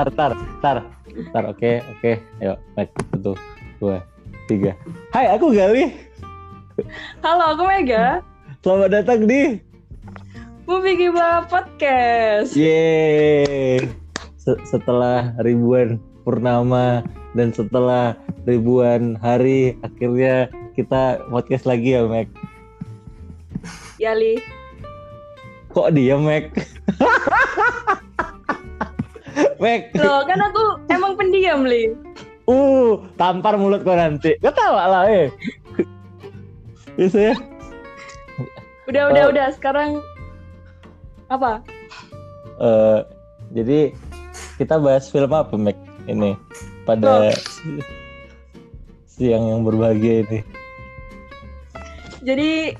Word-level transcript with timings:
tar 0.00 0.08
tar 0.16 0.32
tar. 0.64 0.78
Tar 1.28 1.44
oke 1.52 1.84
oke. 1.92 2.12
Ayo 2.40 2.56
baik. 2.72 2.88
Satu 3.12 3.36
dua 3.76 4.00
tiga. 4.48 4.72
Hai 5.12 5.28
aku 5.28 5.52
Gali. 5.52 5.92
Halo, 7.20 7.52
aku 7.52 7.68
Mega. 7.68 8.24
selamat 8.64 8.88
datang 8.96 9.28
di 9.28 9.60
Movie 10.64 10.96
Giba 10.96 11.44
Podcast. 11.52 12.56
Yeay. 12.56 13.84
Se- 14.40 14.62
setelah 14.64 15.36
ribuan 15.44 16.00
purnama 16.24 17.04
dan 17.36 17.52
setelah 17.52 18.16
ribuan 18.48 19.20
hari 19.20 19.76
akhirnya 19.84 20.48
kita 20.72 21.20
podcast 21.28 21.68
lagi 21.68 21.92
ya 21.92 22.08
Mac 22.08 22.32
Yali. 24.00 24.40
kok 25.68 25.92
dia 25.92 26.16
Mac 26.16 26.48
Mac 29.56 29.92
Loh, 29.94 30.24
kan 30.24 30.38
aku 30.38 30.62
emang 30.88 31.12
pendiam, 31.14 31.62
Li. 31.62 31.92
uh 32.44 32.98
tampar 33.14 33.54
mulut 33.54 33.80
kau 33.80 33.94
nanti 33.94 34.34
ketawa 34.38 34.84
lah 34.86 35.04
eh 35.06 35.28
bisa 36.96 37.32
ya 37.32 37.36
Udah, 38.84 39.06
udah, 39.06 39.22
Oh. 39.22 39.30
udah. 39.30 39.46
Sekarang 39.52 40.02
apa? 41.28 41.62
Eh, 42.58 42.98
jadi 43.52 43.94
kita 44.58 44.76
bahas 44.76 45.06
film 45.06 45.30
apa 45.30 45.54
Mac 45.54 45.78
ini 46.04 46.34
pada 46.82 47.30
si- 47.30 47.86
siang 49.06 49.46
yang 49.46 49.60
berbahagia 49.62 50.26
ini. 50.26 50.38
Jadi 52.20 52.74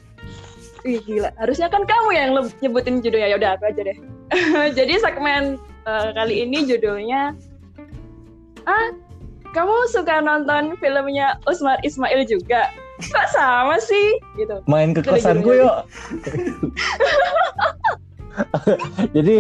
Wih 0.81 0.97
gila, 0.99 1.29
harusnya 1.37 1.69
kan 1.69 1.85
kamu 1.85 2.11
yang 2.11 2.29
nyebutin 2.59 2.99
judulnya. 2.99 3.31
Ya 3.31 3.37
udah 3.37 3.51
aku 3.55 3.69
aja 3.69 3.85
deh. 3.85 3.99
Jadi 4.81 4.97
segmen 4.99 5.61
eh, 5.87 6.09
kali 6.17 6.35
ini 6.45 6.69
judulnya 6.69 7.37
Ah, 8.69 8.93
kamu 9.51 9.75
suka 9.91 10.21
nonton 10.21 10.77
filmnya 10.79 11.41
Usmar 11.49 11.81
Ismail 11.83 12.29
juga? 12.29 12.69
Kok 13.01 13.27
sama 13.33 13.81
sih? 13.81 14.21
Gitu. 14.37 14.61
Main 14.69 14.93
ke 14.93 15.01
kosanku 15.01 15.51
gini. 15.57 15.65
yuk. 15.65 15.77
jadi 19.17 19.37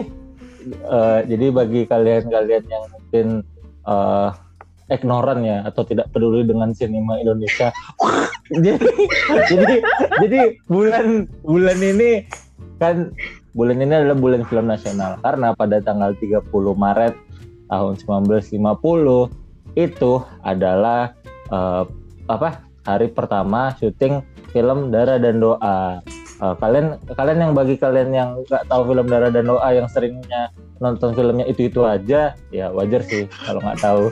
eh, 0.72 1.20
jadi 1.28 1.46
bagi 1.52 1.80
kalian-kalian 1.84 2.64
yang 2.64 2.84
mungkin 2.88 3.26
eh, 3.84 4.30
ignoran 4.90 5.46
ya 5.46 5.62
atau 5.68 5.86
tidak 5.86 6.10
peduli 6.10 6.42
dengan 6.42 6.72
sinema 6.72 7.20
Indonesia. 7.20 7.70
jadi 8.64 8.80
jadi 9.46 9.76
jadi 10.24 10.40
bulan 10.66 11.28
bulan 11.44 11.78
ini 11.78 12.24
kan 12.80 13.12
bulan 13.52 13.82
ini 13.82 13.94
adalah 13.94 14.18
bulan 14.18 14.42
film 14.46 14.66
nasional 14.70 15.18
karena 15.20 15.52
pada 15.54 15.82
tanggal 15.82 16.14
30 16.14 16.46
Maret 16.54 17.14
tahun 17.70 17.94
1950 17.98 19.78
itu 19.78 20.12
adalah 20.42 21.14
eh, 21.50 21.84
apa 22.30 22.48
hari 22.86 23.10
pertama 23.10 23.74
syuting 23.78 24.22
film 24.50 24.90
Darah 24.90 25.18
dan 25.18 25.38
Doa. 25.38 26.02
Eh, 26.40 26.54
kalian 26.58 26.98
kalian 27.14 27.38
yang 27.38 27.52
bagi 27.54 27.76
kalian 27.78 28.10
yang 28.10 28.28
nggak 28.46 28.66
tahu 28.66 28.94
film 28.94 29.06
Darah 29.06 29.30
dan 29.30 29.46
Doa 29.46 29.68
yang 29.74 29.86
seringnya 29.90 30.50
nonton 30.80 31.12
filmnya 31.12 31.44
itu 31.44 31.68
itu 31.68 31.84
aja 31.84 32.32
ya 32.48 32.66
wajar 32.72 33.04
sih 33.04 33.28
kalau 33.44 33.60
nggak 33.62 33.80
tahu. 33.82 34.04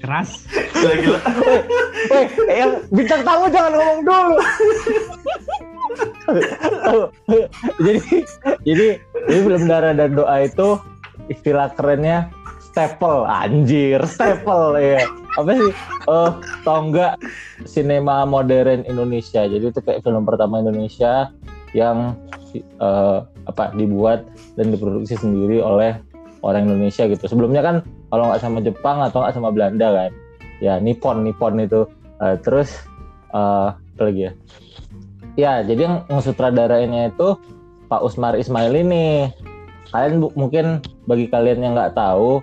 keras 0.00 0.48
Gila 0.80 0.96
gila. 0.96 1.20
Weh, 2.08 2.26
yang 2.48 2.72
bintang 2.88 3.20
tamu 3.20 3.52
jangan 3.52 3.72
ngomong 3.76 4.00
dulu. 4.00 4.36
jadi 7.84 7.98
jadi 8.62 8.86
jadi 9.28 9.40
film 9.44 9.62
Darah 9.66 9.94
dan 9.94 10.14
Doa 10.14 10.46
itu 10.46 10.78
istilah 11.30 11.70
kerennya 11.74 12.30
staple 12.70 13.26
anjir 13.26 13.98
staple 14.06 14.78
ya 14.78 15.02
apa 15.38 15.50
sih? 15.54 15.70
Eh 16.10 16.30
tau 16.66 16.90
nggak 16.90 17.14
sinema 17.66 18.26
modern 18.26 18.82
Indonesia? 18.86 19.46
Jadi 19.46 19.70
itu 19.70 19.80
kayak 19.82 20.02
film 20.02 20.26
pertama 20.26 20.58
Indonesia 20.58 21.30
yang 21.70 22.18
eh, 22.54 23.18
apa 23.46 23.70
dibuat 23.78 24.26
dan 24.58 24.74
diproduksi 24.74 25.14
sendiri 25.14 25.62
oleh 25.62 25.94
orang 26.42 26.66
Indonesia 26.66 27.06
gitu. 27.06 27.30
Sebelumnya 27.30 27.62
kan 27.62 27.76
kalau 28.10 28.30
nggak 28.30 28.42
sama 28.42 28.58
Jepang 28.58 28.98
atau 29.06 29.22
nggak 29.22 29.34
sama 29.38 29.54
Belanda 29.54 29.88
kan? 29.94 30.10
Ya 30.58 30.82
Nippon 30.82 31.22
Nippon 31.22 31.62
itu. 31.62 31.86
Eh, 32.20 32.36
terus 32.42 32.74
eh 33.30 33.70
apa 33.70 34.02
lagi 34.08 34.26
ya 34.26 34.32
ya 35.40 35.64
jadi 35.64 35.88
yang 35.88 36.20
sutradarainnya 36.20 37.10
itu 37.10 37.36
Pak 37.90 38.06
Usmar 38.06 38.38
Ismail 38.38 38.70
ini. 38.76 39.26
Kalian 39.90 40.22
bu- 40.22 40.34
mungkin 40.38 40.78
bagi 41.10 41.26
kalian 41.26 41.66
yang 41.66 41.72
nggak 41.74 41.98
tahu 41.98 42.38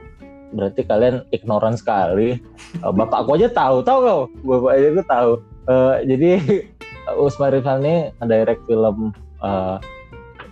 berarti 0.51 0.83
kalian 0.83 1.23
ignoran 1.31 1.79
sekali. 1.79 2.35
Eh, 2.83 2.91
bapakku 2.91 3.39
aja 3.39 3.47
tahu 3.47 3.79
tahu 3.79 3.99
kau? 4.03 4.21
Bapak 4.43 4.71
aja 4.75 4.87
tuh 4.91 5.05
tahu. 5.07 5.31
Eh, 5.71 5.95
jadi 6.11 6.29
Usmar 7.23 7.55
Ismail 7.55 7.79
ini 7.79 7.95
ngedirect 8.19 8.67
film 8.67 9.15
eh, 9.39 9.77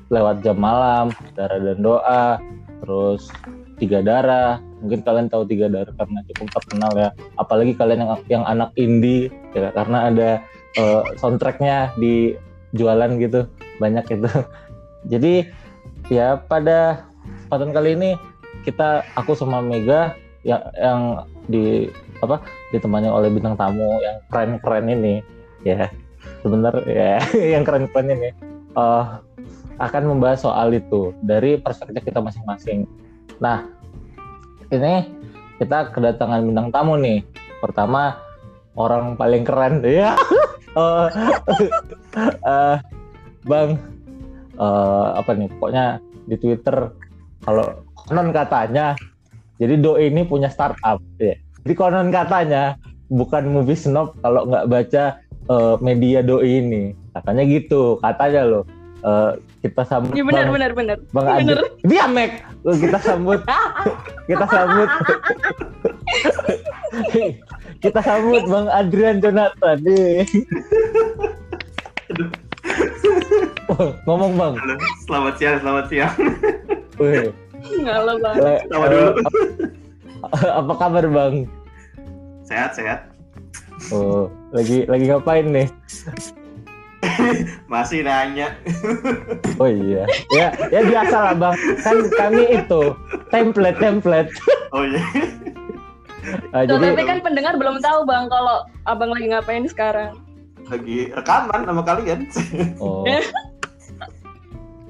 lewat 0.08 0.46
jam 0.46 0.56
malam 0.56 1.12
darah 1.36 1.60
dan 1.60 1.80
doa 1.84 2.40
terus 2.80 3.28
tiga 3.76 4.00
darah. 4.00 4.64
Mungkin 4.80 5.04
kalian 5.04 5.28
tahu 5.28 5.44
tiga 5.44 5.68
darah 5.68 5.92
karena 5.92 6.24
cukup 6.32 6.48
terkenal 6.56 6.92
ya. 6.96 7.10
Apalagi 7.36 7.76
kalian 7.76 8.08
yang 8.08 8.12
yang 8.32 8.44
anak 8.48 8.72
indie 8.80 9.28
ya 9.52 9.76
karena 9.76 10.08
ada 10.08 10.30
eh, 10.76 11.04
soundtracknya 11.20 11.96
di 12.00 12.36
jualan 12.76 13.18
gitu 13.20 13.48
banyak 13.80 14.06
itu 14.12 14.30
jadi 15.12 15.34
ya 16.12 16.40
pada 16.40 17.08
kesempatan 17.46 17.72
kali 17.74 17.90
ini 17.98 18.12
kita 18.64 19.06
aku 19.16 19.38
sama 19.38 19.62
Mega 19.62 20.18
yang 20.46 20.62
yang 20.78 21.02
di 21.50 21.90
apa 22.24 22.42
ditemani 22.74 23.10
oleh 23.10 23.30
bintang 23.30 23.58
tamu 23.58 24.02
yang 24.02 24.18
keren-keren 24.30 24.88
ini 24.90 25.22
ya 25.66 25.90
sebentar 26.42 26.74
ya 26.86 27.22
yang 27.54 27.64
keren-keren 27.66 28.14
ini 28.14 28.30
eh, 28.78 29.06
akan 29.80 30.04
membahas 30.08 30.44
soal 30.44 30.72
itu 30.72 31.12
dari 31.20 31.60
perspektif 31.60 32.08
kita 32.08 32.24
masing-masing. 32.24 32.88
Nah, 33.44 33.68
ini 34.72 35.12
kita 35.60 35.92
kedatangan 35.92 36.48
bintang 36.48 36.70
tamu 36.72 36.96
nih. 36.96 37.24
Pertama 37.60 38.16
orang 38.80 39.20
paling 39.20 39.44
keren 39.44 39.84
ya. 39.88 40.16
Eh, 40.76 41.08
eh, 42.52 42.78
bang 43.48 43.70
eh, 44.60 45.08
apa 45.16 45.32
nih? 45.32 45.48
Pokoknya 45.56 45.86
di 46.28 46.36
Twitter 46.36 46.92
kalau 47.46 47.86
konon 47.96 48.34
katanya 48.36 48.98
jadi 49.56 49.80
Do 49.80 49.96
ini 49.96 50.28
punya 50.28 50.52
startup 50.52 51.00
ya. 51.16 51.36
Jadi 51.64 51.74
konon 51.74 52.12
katanya 52.12 52.76
bukan 53.08 53.48
movie 53.48 53.78
snob 53.78 54.18
kalau 54.20 54.48
nggak 54.50 54.68
baca 54.68 55.04
eh, 55.50 55.76
media 55.80 56.20
Doi 56.20 56.60
ini. 56.60 56.84
Katanya 57.16 57.44
gitu, 57.48 57.96
katanya 58.04 58.42
loh. 58.44 58.64
Eh, 59.06 59.32
kita 59.66 59.82
sambut 59.82 60.14
Iya 60.14 60.24
benar, 60.24 60.44
Bang- 60.44 60.54
benar, 60.54 60.72
benar. 60.72 60.98
Bang 61.10 61.26
Bener. 61.26 61.58
Adri. 61.58 61.70
Dia 61.84 62.06
Mac. 62.06 62.32
Kita 62.64 63.00
sambut. 63.00 63.40
kita 64.24 64.46
sambut. 64.46 64.90
kita 67.80 68.00
sambut 68.00 68.44
Bang 68.46 68.68
Adrian 68.70 69.18
Jonathan. 69.18 69.78
Nih. 69.82 70.22
Ngomong 74.06 74.34
Bang. 74.36 74.54
Halo, 74.56 74.76
selamat 75.04 75.34
siang, 75.36 75.58
selamat 75.60 75.86
siang. 75.90 76.14
Wih, 76.96 77.34
Ngalah 77.82 78.16
banget. 78.20 78.42
le- 78.42 78.64
Sama 78.70 78.86
dulu. 78.88 79.10
eh, 80.36 80.52
apa 80.54 80.74
kabar 80.76 81.06
Bang? 81.08 81.34
Sehat, 82.44 82.72
sehat. 82.72 83.00
Oh, 83.90 84.30
lagi 84.50 84.86
lagi 84.86 85.06
ngapain 85.06 85.46
nih? 85.48 85.68
Masih 87.74 88.06
nanya. 88.06 88.54
Oh 89.56 89.72
iya. 89.72 90.04
Ya, 90.36 90.52
ya 90.68 90.84
biasa 90.84 91.16
lah 91.16 91.34
Bang. 91.40 91.56
Kan 91.80 92.12
kami 92.12 92.60
itu 92.60 92.92
template 93.32 93.80
template. 93.80 94.28
Oh 94.76 94.84
iya. 94.84 95.00
Ah, 96.52 96.68
Tuh, 96.68 96.76
jadi 96.76 96.92
tapi 96.92 97.04
kan 97.08 97.20
pendengar 97.22 97.54
belum 97.56 97.78
tahu 97.80 98.04
bang 98.04 98.26
kalau 98.28 98.66
abang 98.84 99.14
lagi 99.14 99.32
ngapain 99.32 99.64
sekarang. 99.70 100.18
Lagi 100.68 101.14
rekaman 101.14 101.62
sama 101.64 101.82
kalian. 101.86 102.28
Oh. 102.84 103.08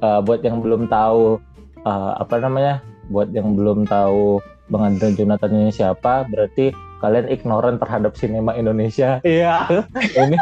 Eh, 0.03 0.19
buat 0.25 0.41
yang 0.41 0.65
belum 0.65 0.89
tahu 0.89 1.37
eh, 1.85 2.11
apa 2.17 2.35
namanya? 2.41 2.81
Buat 3.13 3.29
yang 3.37 3.53
belum 3.53 3.85
tahu 3.85 4.41
Bang 4.73 4.81
Adrian 4.81 5.13
Jonathan 5.13 5.53
ini 5.53 5.69
siapa, 5.69 6.25
berarti 6.25 6.73
kalian 7.05 7.29
ignoran 7.29 7.77
terhadap 7.77 8.17
sinema 8.17 8.57
Indonesia. 8.57 9.21
Iya. 9.21 9.69
ini 10.25 10.37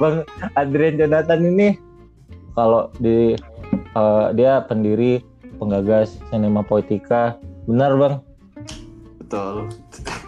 Bang 0.00 0.24
Adrian 0.56 0.96
Jonathan 0.96 1.40
ini 1.44 1.76
kalau 2.56 2.88
di 2.96 3.36
eh, 3.92 4.26
dia 4.32 4.64
pendiri 4.64 5.20
penggagas 5.60 6.16
sinema 6.32 6.64
poetika. 6.64 7.36
Benar, 7.68 7.92
Bang? 8.00 8.14
Betul. 9.20 9.68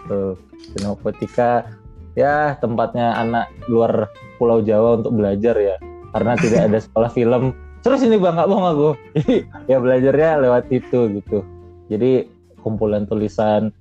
Tuh, 0.05 0.37
sinema 0.77 0.93
poetika 0.93 1.65
ya 2.13 2.57
tempatnya 2.61 3.17
anak 3.17 3.49
luar 3.65 4.09
Pulau 4.37 4.61
Jawa 4.61 5.01
untuk 5.01 5.17
belajar 5.17 5.57
ya 5.57 5.75
karena 6.13 6.37
tidak 6.37 6.61
ada 6.69 6.77
sekolah 6.77 7.09
film 7.09 7.43
terus 7.81 8.05
ini 8.05 8.15
bang 8.21 8.37
nggak 8.37 8.49
bohong 8.49 8.67
aku 8.69 8.89
ya 9.71 9.77
belajarnya 9.81 10.45
lewat 10.45 10.69
itu 10.69 11.09
gitu 11.19 11.41
jadi 11.89 12.29
kumpulan 12.61 13.09
tulisan 13.09 13.73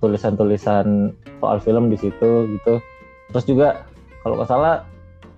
tulisan-tulisan 0.00 1.12
soal 1.40 1.58
film 1.60 1.92
di 1.92 1.98
situ 2.00 2.48
gitu. 2.48 2.74
Terus 3.32 3.44
juga 3.44 3.68
kalau 4.24 4.40
nggak 4.40 4.50
salah 4.50 4.74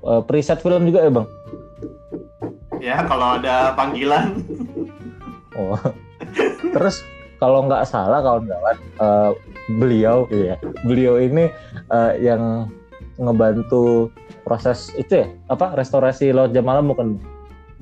eh, 0.07 0.23
preset 0.25 0.63
film 0.63 0.87
juga 0.87 1.07
ya 1.07 1.11
bang? 1.11 1.29
Ya 2.79 2.97
kalau 3.05 3.41
ada 3.41 3.73
panggilan. 3.75 4.43
oh. 5.59 5.79
Terus 6.75 7.03
kalau 7.37 7.67
nggak 7.69 7.89
salah 7.89 8.21
kawan-kawan 8.23 8.77
eh, 8.79 9.31
beliau 9.77 10.31
ya 10.31 10.55
beliau 10.87 11.19
ini 11.19 11.51
eh, 11.91 12.13
yang 12.23 12.71
ngebantu 13.17 14.13
proses 14.45 14.93
itu 14.95 15.25
ya? 15.25 15.27
Apa 15.51 15.75
restorasi 15.75 16.31
laut 16.31 16.53
jam 16.55 16.69
malam 16.69 16.87
bukan? 16.87 17.19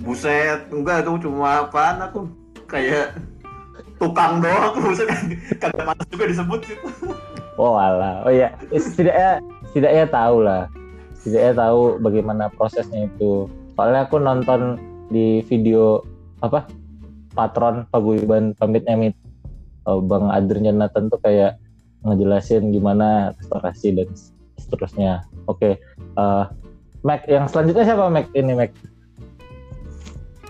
Buset, 0.01 0.67
enggak 0.75 1.07
itu 1.07 1.29
cuma 1.31 1.69
apaan 1.69 2.03
aku 2.03 2.27
kayak 2.67 3.15
tukang 3.99 4.43
doang 4.43 4.75
buset 4.83 5.09
kagak 5.63 5.85
pantas 5.87 6.07
juga 6.11 6.25
disebut 6.31 6.61
gitu. 6.67 6.87
Oh 7.55 7.79
alah, 7.79 8.27
oh 8.27 8.33
iya, 8.35 8.51
setidaknya 8.75 9.39
setidaknya 9.71 10.05
tahu 10.11 10.37
lah, 10.43 10.67
setidaknya 11.23 11.55
tahu 11.55 11.81
bagaimana 12.03 12.51
prosesnya 12.51 13.07
itu. 13.07 13.47
Soalnya 13.79 14.11
aku 14.11 14.19
nonton 14.19 14.79
di 15.11 15.39
video 15.47 16.03
apa 16.43 16.67
patron 17.35 17.87
paguyuban 17.95 18.59
pamit 18.59 18.83
emit 18.91 19.15
oh, 19.87 20.03
Bang 20.03 20.31
Adrian 20.35 20.83
Nathan 20.83 21.11
tuh 21.11 21.21
kayak 21.23 21.59
ngejelasin 22.03 22.75
gimana 22.75 23.33
restorasi 23.39 23.95
dan 23.95 24.09
seterusnya. 24.59 25.23
Oke, 25.47 25.79
eh 26.19 26.45
Mac 27.05 27.29
yang 27.29 27.47
selanjutnya 27.47 27.85
siapa 27.85 28.09
Mac 28.09 28.27
ini 28.33 28.53
Mac? 28.57 28.73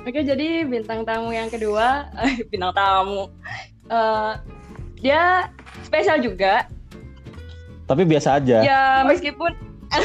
Oke, 0.05 0.21
jadi 0.21 0.49
bintang 0.62 1.01
tamu 1.03 1.31
yang 1.31 1.49
kedua, 1.49 2.05
eh, 2.19 2.37
bintang 2.51 2.73
tamu, 2.73 3.33
Eh, 3.85 4.33
dia 4.99 5.53
spesial 5.81 6.17
juga. 6.19 6.65
Tapi 7.85 8.01
biasa 8.03 8.37
aja. 8.37 8.61
Ya 8.61 8.81
meskipun, 9.03 9.53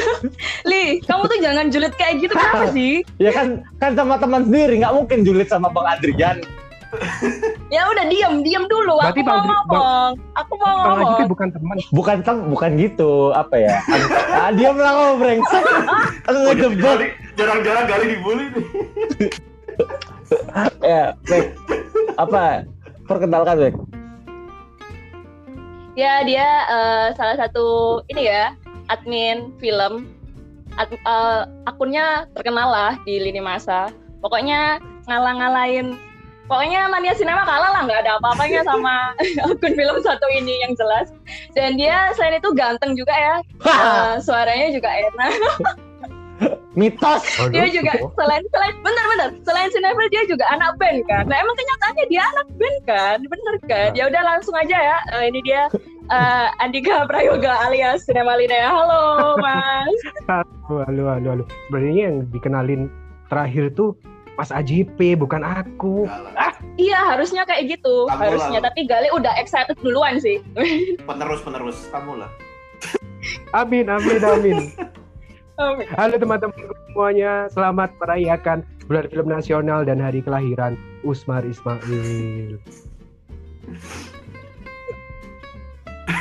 Li, 0.69 0.99
kamu 1.01 1.23
tuh 1.25 1.39
jangan 1.39 1.67
julid 1.67 1.95
kayak 1.95 2.19
gitu 2.19 2.33
kenapa 2.33 2.67
sih? 2.75 3.07
Ya 3.15 3.31
kan 3.31 3.63
kan 3.75 3.95
sama 3.95 4.15
teman 4.15 4.43
sendiri 4.43 4.79
nggak 4.79 4.91
mungkin 4.93 5.23
julid 5.23 5.47
sama 5.47 5.67
Bang 5.69 5.87
Adrian. 5.89 6.43
Ya 7.69 7.87
udah 7.87 8.03
diam, 8.05 8.43
diam 8.43 8.65
dulu. 8.65 8.99
Berarti 8.99 9.15
Aku 9.15 9.23
mau 9.23 9.31
Bang- 9.31 9.39
Bang- 9.39 9.63
ngomong. 9.63 10.11
Aku 10.35 10.53
mau 10.57 10.75
Bang 10.75 10.97
ngomong. 10.97 11.27
bukan 11.29 11.47
teman. 11.49 11.75
Bukan 11.89 12.17
tem 12.19 12.37
bukan 12.45 12.71
gitu 12.75 13.11
apa 13.31 13.55
ya? 13.55 13.75
ah, 14.33 14.51
diam 14.51 14.75
lah 14.75 14.91
kamu 14.91 15.13
brengsek. 15.17 15.63
Aku 16.25 16.37
ngejebak. 16.45 16.83
Gali- 16.99 17.15
Jarang-jarang 17.33 17.85
kali 17.85 18.05
dibully 18.09 18.45
nih. 18.51 18.65
Ya 20.83 21.13
Mac 21.27 21.45
apa 22.19 22.43
perkenalkan 23.07 23.57
Mac 23.59 23.75
Ya 25.99 26.23
dia 26.23 26.47
eh, 26.71 27.07
salah 27.19 27.35
satu 27.35 27.99
ini 28.07 28.31
ya 28.31 28.55
admin 28.87 29.51
film. 29.59 30.07
Ad- 30.79 30.95
eh, 30.95 31.41
akunnya 31.67 32.23
terkenal 32.31 32.71
lah 32.71 32.93
di 33.03 33.19
lini 33.19 33.43
masa. 33.43 33.91
Pokoknya 34.23 34.79
ngalah-ngalahin. 35.11 35.99
Pokoknya 36.47 36.87
mania 36.87 37.13
sinema 37.13 37.43
kalah 37.43 37.75
lah 37.75 37.81
nggak 37.83 38.01
ada 38.07 38.15
apa-apanya 38.15 38.63
sama 38.63 39.11
akun 39.43 39.75
film 39.75 39.97
satu 39.99 40.25
ini 40.31 40.63
yang 40.63 40.73
jelas. 40.79 41.11
Dan 41.51 41.75
dia 41.75 42.15
selain 42.15 42.39
itu 42.39 42.49
ganteng 42.55 42.95
juga 42.95 43.11
ya. 43.11 43.35
Eh, 43.67 44.13
suaranya 44.23 44.71
juga 44.71 44.87
enak. 44.87 45.35
mitos 46.77 47.25
Dia 47.49 47.65
juga 47.67 47.97
selain 48.13 48.43
selain 48.53 48.75
benar-benar 48.85 49.29
selain 49.41 49.69
sinetron 49.73 50.09
dia 50.13 50.23
juga 50.29 50.45
anak 50.49 50.77
band 50.77 51.01
kan. 51.09 51.25
Nah 51.25 51.37
emang 51.37 51.57
kenyataannya 51.57 52.05
dia 52.07 52.21
anak 52.23 52.47
band 52.55 52.77
kan, 52.85 53.17
bener 53.25 53.55
kan? 53.65 53.89
Ya 53.97 54.05
udah 54.05 54.21
langsung 54.21 54.53
aja 54.53 54.77
ya. 54.77 54.97
Eh, 55.17 55.33
ini 55.33 55.41
dia 55.41 55.65
eh, 56.09 56.47
Andika 56.61 57.09
Prayoga 57.09 57.65
alias 57.65 58.05
Sinema 58.05 58.37
Linea. 58.37 58.69
Halo 58.69 59.33
Mas. 59.37 59.97
Halo, 60.29 60.85
halo, 60.85 61.03
halo, 61.09 61.27
halo. 61.33 61.43
Sebenarnya 61.69 62.03
yang 62.13 62.17
dikenalin 62.29 62.81
terakhir 63.27 63.73
tuh 63.73 63.97
Mas 64.37 64.53
AJP, 64.53 65.19
bukan 65.19 65.43
aku. 65.43 66.07
Ah, 66.37 66.53
Iya 66.79 66.95
harusnya 67.11 67.43
kayak 67.43 67.75
gitu 67.75 68.07
Kamu 68.07 68.23
harusnya. 68.23 68.59
lah. 68.63 68.71
Tapi 68.71 68.87
Gali 68.87 69.11
udah 69.11 69.35
excited 69.35 69.75
duluan 69.83 70.15
sih. 70.15 70.39
penerus 71.03 71.43
penerus 71.43 71.75
kamu 71.91 72.23
lah. 72.23 72.31
Amin, 73.51 73.91
amin, 73.91 74.21
amin. 74.23 74.57
Halo 75.59 76.15
teman-teman 76.15 76.55
semuanya, 76.87 77.51
selamat 77.51 77.91
merayakan 77.99 78.63
Bulan 78.87 79.11
Film 79.11 79.27
Nasional 79.27 79.83
dan 79.83 79.99
Hari 79.99 80.23
Kelahiran 80.23 80.79
Usmar 81.03 81.43
Ismail. 81.43 82.55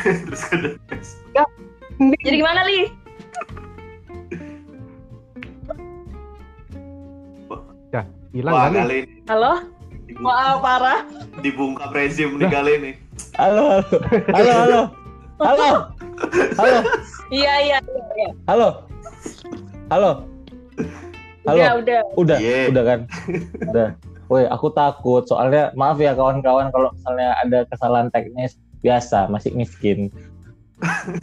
Terus 0.03 0.43
ada 0.51 0.75
Jadi 2.19 2.35
gimana 2.35 2.67
Li? 2.67 2.91
Hilang 8.35 8.53
Wah 8.53 8.63
kan 8.69 8.71
nih? 8.75 8.83
kali 8.83 8.97
ini 9.01 9.15
Halo? 9.31 9.53
Wah 10.19 10.59
parah. 10.59 11.01
dibungkap 11.39 11.95
rezim 11.95 12.35
nih 12.43 12.51
kali 12.51 12.73
ini. 12.83 12.93
halo 13.39 13.79
halo 13.79 13.99
halo 14.35 14.51
halo 14.59 14.81
halo 15.39 15.71
halo 16.59 16.79
Iya 17.31 17.55
iya 17.63 17.79
iya. 18.19 18.31
halo 18.51 18.89
halo 19.89 20.25
halo 21.45 21.57
Udah 21.57 21.73
udah. 21.77 22.01
udah 22.17 22.39
Iya. 22.39 22.61
udah 22.71 22.85
kan 22.85 23.01
udah 23.65 23.89
Woi, 24.29 24.45
aku 24.45 24.69
takut 24.69 25.25
soalnya 25.25 25.73
maaf 25.73 25.97
ya 25.97 26.13
kawan-kawan 26.13 26.69
kalau 26.69 26.93
misalnya 26.93 27.33
ada 27.41 27.65
kesalahan 27.65 28.13
teknis 28.13 28.61
biasa 28.85 29.25
masih 29.27 29.57
miskin. 29.57 30.13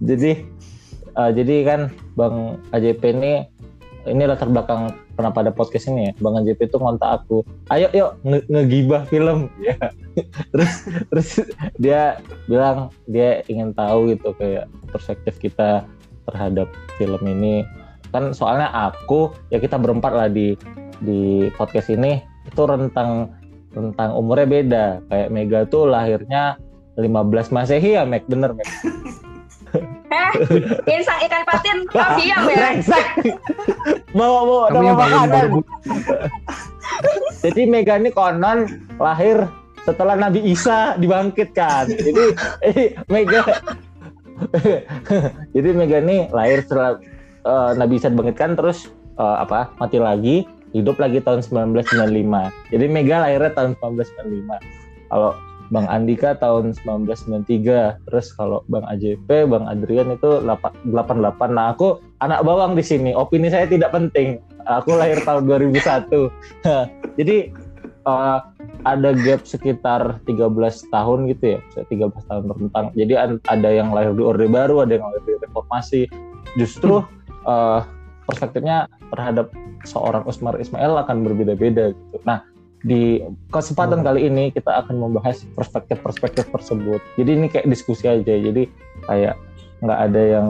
jadi 0.00 0.46
eh, 1.12 1.30
jadi 1.34 1.54
kan 1.66 1.80
Bang 2.14 2.62
AJP 2.70 3.02
ini 3.10 3.50
ini 4.06 4.22
latar 4.24 4.46
belakang 4.46 4.94
kenapa 5.18 5.42
ada 5.42 5.50
podcast 5.50 5.90
ini 5.90 6.06
ya. 6.06 6.12
Bang 6.16 6.38
AJP 6.38 6.70
itu 6.70 6.78
ngontak 6.78 7.18
aku, 7.18 7.42
ayo 7.68 7.90
yuk 7.90 8.14
nge- 8.22 8.46
ngegibah 8.46 9.02
film 9.04 9.50
ya. 9.66 9.74
terus 10.54 10.72
terus 11.10 11.28
dia 11.76 12.22
bilang 12.46 12.94
dia 13.04 13.42
ingin 13.44 13.74
tahu 13.74 14.14
gitu 14.14 14.38
kayak 14.38 14.70
perspektif 14.88 15.34
kita 15.42 15.82
terhadap 16.28 16.68
film 17.00 17.22
ini. 17.24 17.64
Kan 18.12 18.32
soalnya 18.32 18.72
aku 18.72 19.32
ya 19.52 19.60
kita 19.60 19.76
berempat 19.76 20.12
lah 20.12 20.28
di 20.28 20.56
di 21.04 21.48
podcast 21.54 21.92
ini 21.92 22.20
itu 22.48 22.62
rentang 22.64 23.32
rentang 23.72 24.10
umurnya 24.16 24.46
beda. 24.48 24.86
Kayak 25.08 25.28
Mega 25.32 25.60
tuh 25.68 25.88
lahirnya 25.88 26.56
15 26.96 27.54
Masehi 27.54 27.96
ya 27.96 28.02
Meg? 28.08 28.24
Bener 28.28 28.52
Meg? 28.54 28.68
Eh, 30.08 30.32
insang 30.88 31.20
ikan 31.28 31.44
patin, 31.44 31.84
kau 31.92 32.16
diam 32.16 32.48
ya. 32.48 32.80
Yang 32.80 33.04
bawa 34.16 34.72
baru 34.72 34.96
makanan 34.96 35.60
jadi 37.44 37.62
Mega 37.70 37.94
ini 38.00 38.10
konon 38.10 38.66
lahir 38.98 39.46
setelah 39.86 40.18
Nabi 40.18 40.42
Isa 40.44 40.98
dibangkitkan. 40.98 41.88
Jadi 41.88 42.24
eh, 42.66 42.88
Mega 43.08 43.62
jadi 45.54 45.68
Mega 45.74 45.98
ini 46.02 46.30
lahir 46.30 46.64
setelah 46.64 46.98
eh, 47.44 47.70
Nabi 47.76 47.98
Isa 47.98 48.12
dibangkitkan 48.12 48.58
terus 48.58 48.88
eh, 49.18 49.36
apa 49.42 49.72
mati 49.78 49.98
lagi 49.98 50.46
hidup 50.76 51.00
lagi 51.00 51.24
tahun 51.24 51.40
1995 51.40 52.72
jadi 52.74 52.84
Mega 52.88 53.16
lahirnya 53.24 53.52
tahun 53.56 53.70
1995 53.80 55.08
kalau 55.08 55.32
Bang 55.68 55.84
Andika 55.88 56.32
tahun 56.40 56.72
1993 56.80 58.08
terus 58.08 58.32
kalau 58.32 58.64
Bang 58.72 58.88
AJP 58.88 59.28
Bang 59.52 59.68
Adrian 59.68 60.16
itu 60.16 60.40
8- 60.40 60.96
88 60.96 61.52
nah 61.52 61.76
aku 61.76 62.00
anak 62.24 62.40
bawang 62.40 62.72
di 62.72 62.80
sini 62.80 63.12
opini 63.12 63.52
saya 63.52 63.68
tidak 63.68 63.92
penting. 63.92 64.40
Aku 64.68 64.96
lahir 64.96 65.20
tahun 65.24 65.48
2001 65.48 66.12
jadi 67.20 67.52
eh, 68.08 68.40
ada 68.88 69.10
gap 69.12 69.44
sekitar 69.44 70.24
13 70.24 70.48
tahun 70.88 71.18
gitu 71.28 71.44
ya, 71.56 71.58
misalnya 71.60 71.88
13 72.16 72.28
tahun 72.30 72.42
bertentang. 72.48 72.84
Jadi 72.96 73.14
ada 73.44 73.68
yang 73.68 73.92
lahir 73.92 74.16
di 74.16 74.24
Orde 74.24 74.48
Baru, 74.48 74.80
ada 74.80 74.96
yang 74.96 75.04
lahir 75.12 75.22
di 75.28 75.32
Reformasi. 75.44 76.02
Justru 76.56 77.04
eh, 77.44 77.80
perspektifnya 78.28 78.88
terhadap 79.12 79.52
seorang 79.88 80.24
Usmar 80.28 80.60
Ismail 80.60 81.00
akan 81.00 81.24
berbeda-beda 81.24 81.96
gitu. 81.96 82.16
Nah, 82.28 82.44
di 82.84 83.24
kesempatan 83.50 84.04
Hmm. 84.04 84.06
kali 84.06 84.30
ini 84.30 84.54
kita 84.54 84.84
akan 84.84 85.00
membahas 85.02 85.42
perspektif-perspektif 85.56 86.46
tersebut. 86.52 87.00
Jadi 87.18 87.30
ini 87.34 87.46
kayak 87.50 87.66
diskusi 87.66 88.06
aja. 88.06 88.22
Jadi 88.22 88.70
kayak 89.08 89.34
nggak 89.82 89.98
ada 90.10 90.22
yang 90.22 90.46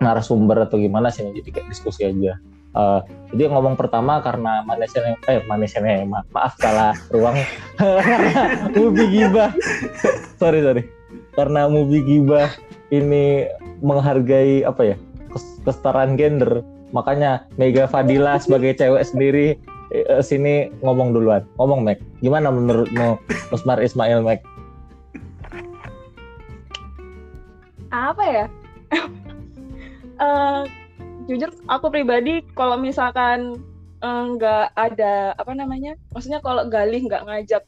narasumber 0.00 0.64
atau 0.64 0.80
gimana 0.80 1.12
sih. 1.12 1.26
Jadi 1.28 1.48
kayak 1.52 1.68
diskusi 1.68 2.08
aja. 2.08 2.38
Eh, 2.72 3.00
jadi 3.36 3.52
ngomong 3.52 3.76
pertama 3.76 4.24
karena 4.24 4.64
manisnya 4.64 5.12
eh 5.28 5.44
manisnya 5.44 6.08
ma- 6.08 6.24
maaf 6.32 6.56
salah 6.56 6.96
ruang 7.12 7.36
movie 8.76 9.12
gibah 9.12 9.52
sorry 10.40 10.64
sorry 10.64 10.88
karena 11.36 11.68
movie 11.68 12.00
gibah 12.00 12.48
ini 12.88 13.44
menghargai 13.84 14.64
apa 14.64 14.88
ya 14.88 14.96
kes- 15.36 15.60
kesetaraan 15.68 16.16
gender 16.16 16.64
makanya 16.96 17.44
Mega 17.60 17.84
Fadila 17.84 18.40
sebagai 18.40 18.72
cewek 18.72 19.04
sendiri 19.04 19.60
eh, 19.92 20.24
sini 20.24 20.72
ngomong 20.80 21.12
duluan. 21.12 21.44
Ngomong 21.60 21.84
Mac. 21.84 22.00
Gimana 22.20 22.48
menurutmu 22.52 23.20
Usmar 23.52 23.80
Ismail 23.80 24.24
Mac? 24.24 24.40
Apa 27.92 28.24
ya? 28.24 28.46
Eh, 30.22 30.62
jujur 31.24 31.50
aku 31.66 31.86
pribadi 31.88 32.42
kalau 32.52 32.76
misalkan 32.76 33.58
eh, 33.98 34.22
nggak 34.32 34.74
ada 34.74 35.32
apa 35.34 35.52
namanya, 35.52 35.94
maksudnya 36.10 36.38
kalau 36.38 36.66
Galih 36.66 37.02
nggak 37.02 37.22
ngajak 37.22 37.62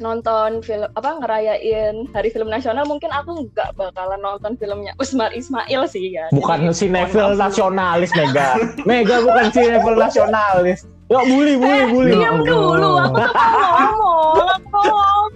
nonton 0.00 0.64
film 0.64 0.88
apa 0.96 1.20
ngerayain 1.20 2.08
Hari 2.10 2.32
Film 2.32 2.48
Nasional 2.48 2.88
mungkin 2.88 3.12
aku 3.12 3.44
nggak 3.44 3.76
bakalan 3.76 4.20
nonton 4.20 4.56
filmnya 4.56 4.96
Usmar 4.96 5.28
Ismail 5.32 5.84
sih 5.84 6.16
ya. 6.16 6.32
Bukan 6.32 6.64
Jadi, 6.64 6.88
sinetron 6.88 7.12
mohon 7.12 7.36
maaf. 7.36 7.42
nasionalis 7.52 8.10
Mega. 8.16 8.48
Mega 8.88 9.20
bukan 9.20 9.46
sinetron 9.52 10.00
nasionalis. 10.00 10.88
Ya 11.12 11.20
bully 11.28 11.60
bully 11.60 11.76
Eh, 11.76 11.86
bully. 11.92 12.12
diam 12.16 12.40
dulu, 12.40 12.90
aku 12.96 13.20
tuh 13.20 13.32
ngomong, 13.36 14.48
aku 14.48 14.78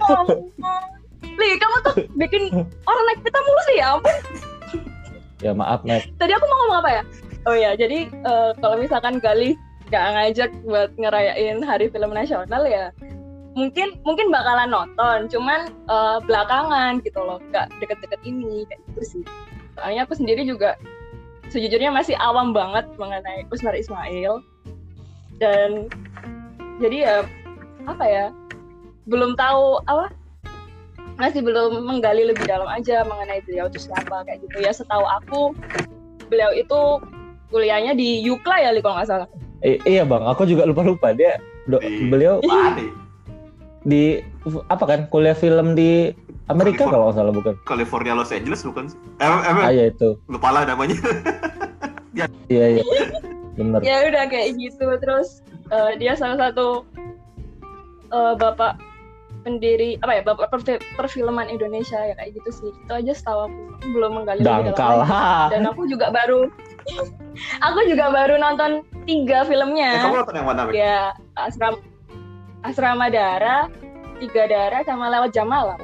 ngomong. 0.09 0.41
Li, 1.37 1.49
kamu 1.61 1.77
tuh 1.85 1.95
bikin 2.17 2.43
orang 2.83 3.05
naik 3.07 3.21
pita 3.21 3.41
mulu 3.45 3.61
sih 3.69 3.77
ya 3.77 3.87
ampun. 3.93 4.17
Ya 5.45 5.53
maaf 5.53 5.85
Mac. 5.85 6.09
Tadi 6.17 6.33
aku 6.33 6.45
mau 6.49 6.57
ngomong 6.65 6.79
apa 6.81 6.91
ya? 6.91 7.03
Oh 7.47 7.57
ya, 7.57 7.71
jadi 7.79 8.09
eh, 8.11 8.51
kalau 8.59 8.77
misalkan 8.81 9.23
Galih 9.23 9.55
gak 9.93 10.19
ngajak 10.19 10.51
buat 10.67 10.91
ngerayain 10.99 11.63
Hari 11.63 11.87
Film 11.95 12.11
Nasional 12.11 12.67
ya, 12.67 12.91
mungkin 13.55 13.95
mungkin 14.03 14.35
bakalan 14.35 14.73
nonton, 14.73 15.31
cuman 15.31 15.71
eh, 15.71 16.19
belakangan 16.27 17.05
gitu 17.07 17.21
loh, 17.23 17.39
gak 17.55 17.71
deket-deket 17.79 18.19
ini 18.27 18.67
kayak 18.67 18.83
gitu 18.91 19.03
sih. 19.05 19.25
Soalnya 19.79 20.09
aku 20.09 20.17
sendiri 20.19 20.43
juga 20.43 20.75
sejujurnya 21.51 21.95
masih 21.95 22.19
awam 22.19 22.51
banget 22.51 22.89
mengenai 22.99 23.47
Usmar 23.55 23.77
Ismail 23.79 24.43
dan 25.39 25.87
jadi 26.83 26.97
ya 27.07 27.17
apa 27.87 28.05
ya 28.05 28.27
belum 29.07 29.39
tahu 29.39 29.79
apa 29.87 30.11
masih 31.17 31.41
belum 31.41 31.81
menggali 31.83 32.25
lebih 32.25 32.45
dalam 32.45 32.69
aja 32.69 33.01
mengenai 33.03 33.41
beliau 33.43 33.67
itu 33.67 33.81
siapa 33.83 34.23
kayak 34.23 34.41
gitu 34.43 34.57
ya 34.61 34.71
setahu 34.71 35.01
aku 35.03 35.41
beliau 36.27 36.53
itu 36.53 36.81
kuliahnya 37.49 37.93
di 37.93 38.21
Yukla 38.21 38.59
ya 38.59 38.71
Li, 38.71 38.81
kalau 38.81 38.97
nggak 38.97 39.09
salah 39.09 39.29
I- 39.59 39.81
iya 39.89 40.05
bang, 40.05 40.21
aku 40.23 40.45
juga 40.45 40.69
lupa 40.69 40.85
lupa 40.85 41.09
dia. 41.11 41.41
do- 41.65 41.81
Di- 41.81 42.07
beliau 42.07 42.45
Mana? 42.45 42.93
di 43.83 44.21
apa 44.67 44.85
kan 44.85 45.01
kuliah 45.09 45.33
film 45.33 45.73
di 45.73 46.13
Amerika 46.47 46.85
California. 46.85 46.93
kalau 46.93 47.05
nggak 47.07 47.17
salah 47.17 47.33
bukan? 47.33 47.55
California 47.65 48.13
Los 48.13 48.31
Angeles 48.31 48.61
bukan 48.63 48.85
sih? 48.87 48.99
Eh, 49.17 49.25
eh, 49.25 49.55
Ah 49.57 49.73
ya 49.73 49.85
itu. 49.89 50.21
lupa 50.27 50.53
lah 50.53 50.63
namanya. 50.65 50.95
Iya 52.47 52.67
iya. 52.71 52.83
Bener. 53.55 53.81
ya 53.81 53.97
udah 54.07 54.25
kayak 54.27 54.57
gitu 54.57 54.85
terus 55.01 55.41
eh, 55.69 55.97
dia 55.97 56.13
salah 56.13 56.37
satu 56.39 56.85
eh, 58.09 58.35
bapak 58.35 58.77
pendiri 59.47 59.95
apa 60.03 60.13
ya 60.13 60.23
bapak 60.27 60.51
perfi- 60.51 60.83
perfilman 60.99 61.47
Indonesia 61.47 61.95
ya 61.97 62.15
kayak 62.15 62.35
gitu 62.35 62.51
sih 62.53 62.71
itu 62.75 62.91
aja 62.93 63.13
setahu 63.15 63.47
aku 63.47 63.59
Aku 63.77 63.87
belum 63.95 64.11
menggali 64.13 64.43
lebih 64.43 64.51
Dangkal. 64.67 64.75
dalam 64.75 64.99
lagi. 64.99 65.13
ha. 65.15 65.47
dan 65.47 65.63
aku 65.65 65.83
juga 65.87 66.07
baru 66.11 66.41
aku 67.67 67.79
juga 67.87 68.07
baru 68.11 68.35
nonton 68.37 68.71
tiga 69.05 69.47
filmnya 69.47 70.03
kamu 70.03 70.15
nonton 70.19 70.35
yang 70.35 70.47
mana? 70.47 70.61
Ya 70.71 70.99
asrama 71.39 71.79
asrama 72.61 73.07
darah 73.07 73.71
tiga 74.19 74.43
darah 74.45 74.83
sama 74.83 75.07
lewat 75.09 75.31
jam 75.31 75.47
malam 75.47 75.79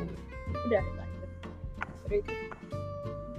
udah 0.66 0.83
itu. 2.11 2.33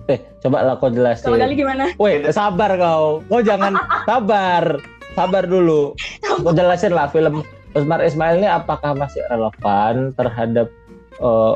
Eh, 0.05 0.19
coba 0.39 0.63
lah 0.63 0.75
kau 0.75 0.87
kalau 0.87 0.95
jelasin. 0.97 1.31
kali 1.39 1.53
gimana 1.53 1.83
Woi, 1.95 2.27
sabar 2.27 2.75
kau. 2.75 3.23
Kau 3.23 3.39
jangan 3.39 3.71
sabar. 4.09 4.75
Sabar 5.13 5.43
dulu. 5.45 5.95
Kau 6.19 6.51
jelasin 6.51 6.91
lah 6.91 7.07
film 7.07 7.39
Usmar 7.73 8.05
Ismail 8.05 8.37
ini 8.37 8.49
apakah 8.49 8.93
masih 8.93 9.25
relevan 9.33 10.13
terhadap 10.13 10.69
eh, 11.17 11.55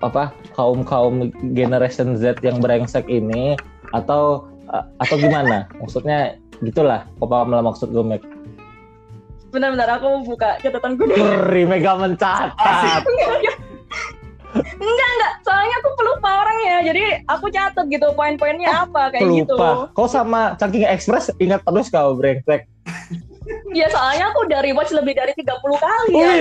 apa 0.00 0.32
kaum 0.56 0.86
kaum 0.86 1.28
generation 1.52 2.16
Z 2.16 2.40
yang 2.40 2.62
brengsek 2.64 3.04
ini 3.08 3.54
atau 3.92 4.48
eh, 4.72 4.84
atau 5.04 5.16
gimana? 5.20 5.68
Maksudnya 5.76 6.40
gitulah. 6.64 7.04
Kau 7.20 7.28
paham 7.28 7.52
lah 7.52 7.62
maksud 7.62 7.92
gue, 7.92 8.04
Mek. 8.04 8.24
bentar-bentar 9.48 9.88
aku 9.96 10.04
mau 10.12 10.20
buka 10.28 10.60
catatan 10.60 10.92
gue 11.00 11.08
Ngeri, 11.08 11.64
Mega 11.64 11.96
mencatat. 11.96 13.00
enggak 14.58 15.08
enggak 15.12 15.32
soalnya 15.44 15.76
aku 15.80 15.88
pelupa 15.96 16.30
orangnya 16.44 16.76
jadi 16.92 17.04
aku 17.28 17.46
catat 17.52 17.84
gitu 17.88 18.06
poin-poinnya 18.16 18.68
apa 18.88 19.12
kayak 19.12 19.28
gitu 19.44 19.56
Lupa. 19.56 19.92
Kau 19.92 20.08
sama 20.08 20.56
Cangking 20.56 20.88
Express 20.88 21.32
ingat 21.40 21.64
terus 21.64 21.88
kau 21.88 22.16
brengsek. 22.16 22.68
Ya 23.72 23.86
soalnya 23.92 24.32
aku 24.32 24.48
udah 24.48 24.60
rewatch 24.64 24.92
lebih 24.92 25.14
dari 25.16 25.32
30 25.36 25.48
kali 25.56 26.12
ya. 26.16 26.32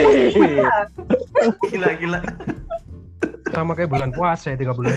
Gila 1.72 1.90
gila. 2.00 2.20
Sama 3.52 3.72
kayak 3.76 3.90
bulan 3.92 4.12
puasa 4.12 4.52
ya 4.54 4.58
tiga 4.60 4.76
bulan. 4.76 4.92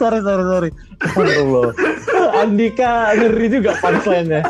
sorry 0.00 0.20
sorry 0.24 0.44
sorry. 0.48 0.70
Astagfirullah. 1.04 1.72
Andika 2.40 3.12
ngeri 3.16 3.46
juga 3.52 3.76
punchline-nya. 3.78 4.42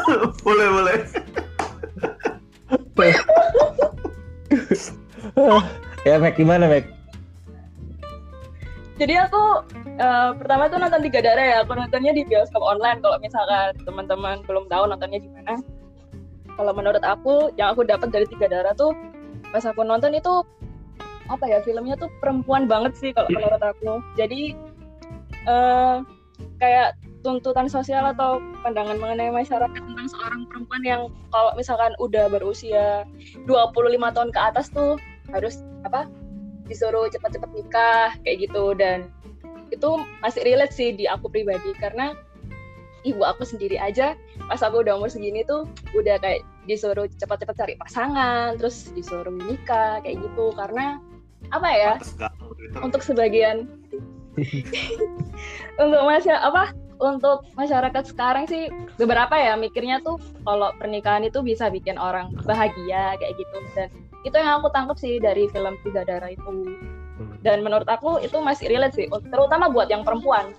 boleh 0.47 0.69
boleh. 0.71 0.97
ya 6.07 6.19
Mek 6.23 6.35
gimana 6.39 6.71
Mek? 6.71 7.02
Jadi 9.03 9.27
aku 9.27 9.67
eh, 9.99 10.31
pertama 10.39 10.71
tuh 10.71 10.79
nonton 10.79 11.03
tiga 11.03 11.19
darah 11.27 11.43
ya. 11.43 11.57
Aku 11.67 11.75
nontonnya 11.75 12.15
di 12.15 12.23
bioskop 12.23 12.63
online 12.63 13.03
kalau 13.03 13.19
misalkan 13.19 13.75
teman-teman 13.83 14.47
belum 14.47 14.71
tahu 14.71 14.87
nontonnya 14.87 15.19
gimana. 15.19 15.59
Kalau 16.55 16.71
menurut 16.71 17.03
aku 17.03 17.51
yang 17.59 17.75
aku 17.75 17.83
dapat 17.83 18.15
dari 18.15 18.31
tiga 18.31 18.47
darah 18.47 18.79
tuh 18.79 18.95
pas 19.51 19.67
aku 19.67 19.83
nonton 19.83 20.15
itu 20.15 20.47
apa 21.27 21.45
ya 21.51 21.59
filmnya 21.67 21.99
tuh 21.99 22.07
perempuan 22.23 22.71
banget 22.71 22.95
sih 22.95 23.11
kalau 23.11 23.27
menurut 23.35 23.59
aku. 23.59 23.99
Jadi 24.15 24.55
eh 25.51 25.97
kayak 26.63 26.95
tuntutan 27.27 27.67
sosial 27.67 28.07
atau 28.07 28.39
pandangan 28.63 28.99
mengenai 29.03 29.35
masyarakat 29.35 29.83
tentang 29.83 30.09
seorang 30.11 30.43
perempuan 30.47 30.83
yang 30.87 31.03
kalau 31.35 31.51
misalkan 31.59 31.91
udah 31.99 32.31
berusia 32.31 33.03
25 33.51 34.15
tahun 34.15 34.31
ke 34.31 34.41
atas 34.43 34.71
tuh 34.71 34.95
harus 35.35 35.63
apa 35.83 36.07
disuruh 36.66 37.09
cepat-cepat 37.11 37.50
nikah 37.54 38.11
kayak 38.26 38.49
gitu. 38.49 38.75
Dan 38.76 39.11
itu 39.73 39.90
masih 40.21 40.45
relate 40.45 40.75
sih 40.75 40.92
di 40.92 41.09
aku 41.09 41.33
pribadi 41.33 41.73
karena 41.81 42.12
ibu 43.02 43.25
aku 43.26 43.42
sendiri 43.42 43.81
aja 43.83 44.14
pas 44.47 44.62
aku 44.62 44.87
udah 44.87 44.95
umur 44.95 45.11
segini 45.11 45.42
tuh 45.42 45.66
udah 45.99 46.23
kayak 46.23 46.47
disuruh 46.71 47.11
cepat-cepat 47.19 47.54
cari 47.59 47.75
pasangan 47.75 48.54
terus 48.54 48.95
disuruh 48.95 49.33
menikah 49.33 49.99
kayak 50.04 50.23
gitu. 50.23 50.54
Karena 50.54 51.02
apa 51.50 51.69
ya? 51.69 51.92
Twitter. 51.99 52.81
untuk 52.81 53.02
sebagian 53.02 53.66
untuk 55.83 56.02
masya 56.07 56.40
apa? 56.40 56.73
Untuk 57.02 57.42
masyarakat 57.59 58.14
sekarang 58.14 58.47
sih 58.47 58.71
beberapa 58.95 59.35
ya 59.35 59.59
mikirnya 59.59 59.99
tuh 60.07 60.23
kalau 60.47 60.71
pernikahan 60.78 61.26
itu 61.26 61.42
bisa 61.42 61.66
bikin 61.66 61.99
orang 61.99 62.31
bahagia 62.47 63.19
kayak 63.19 63.35
gitu. 63.35 63.59
Dan 63.75 63.90
itu 64.23 64.37
yang 64.38 64.62
aku 64.62 64.71
tangkap 64.71 64.97
sih 64.99 65.19
dari 65.19 65.50
film 65.50 65.75
Tiga 65.83 66.07
Darah 66.07 66.31
itu. 66.31 66.79
Dan 67.43 67.67
menurut 67.67 67.87
aku 67.87 68.23
itu 68.23 68.38
masih 68.38 68.71
relate 68.71 68.95
sih 68.95 69.07
terutama 69.31 69.71
buat 69.71 69.91
yang 69.91 70.07
perempuan. 70.07 70.55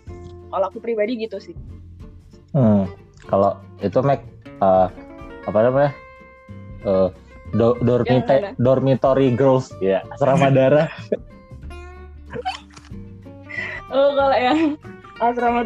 Kalau 0.52 0.66
aku 0.70 0.80
pribadi 0.84 1.18
gitu 1.18 1.40
sih. 1.40 1.56
Hmm, 2.54 2.86
kalau 3.26 3.58
itu 3.82 3.98
Mac 4.04 4.22
eh, 4.62 4.88
apa 5.48 5.60
namanya? 5.60 5.92
Eh, 6.84 7.10
do- 7.56 7.80
dormita- 7.82 8.38
Yang 8.38 8.44
mana? 8.54 8.62
dormitory 8.62 9.28
girls. 9.34 9.72
Ya 9.80 10.04
asrama 10.14 10.52
darah. 10.52 10.92
oh 13.96 14.10
kalau 14.14 14.38
yang 14.38 14.60
asrama 15.24 15.62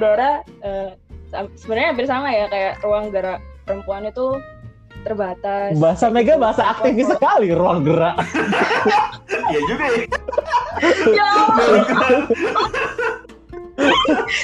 eh, 0.64 0.90
sam- 1.34 1.52
sebenarnya 1.58 1.88
hampir 1.94 2.08
sama 2.08 2.30
ya 2.32 2.46
kayak 2.48 2.80
ruang 2.86 3.10
gerak 3.12 3.42
perempuan 3.68 4.08
itu 4.08 4.40
terbatas 5.08 5.72
Bahasa 5.80 6.06
Mega 6.12 6.36
bahasa 6.36 6.64
aktivis 6.68 7.08
sekali 7.08 7.56
ruang 7.56 7.88
gerak. 7.88 8.16
Iya 9.48 9.60
juga 9.64 9.86
ya. 9.88 10.04
ya 11.16 11.30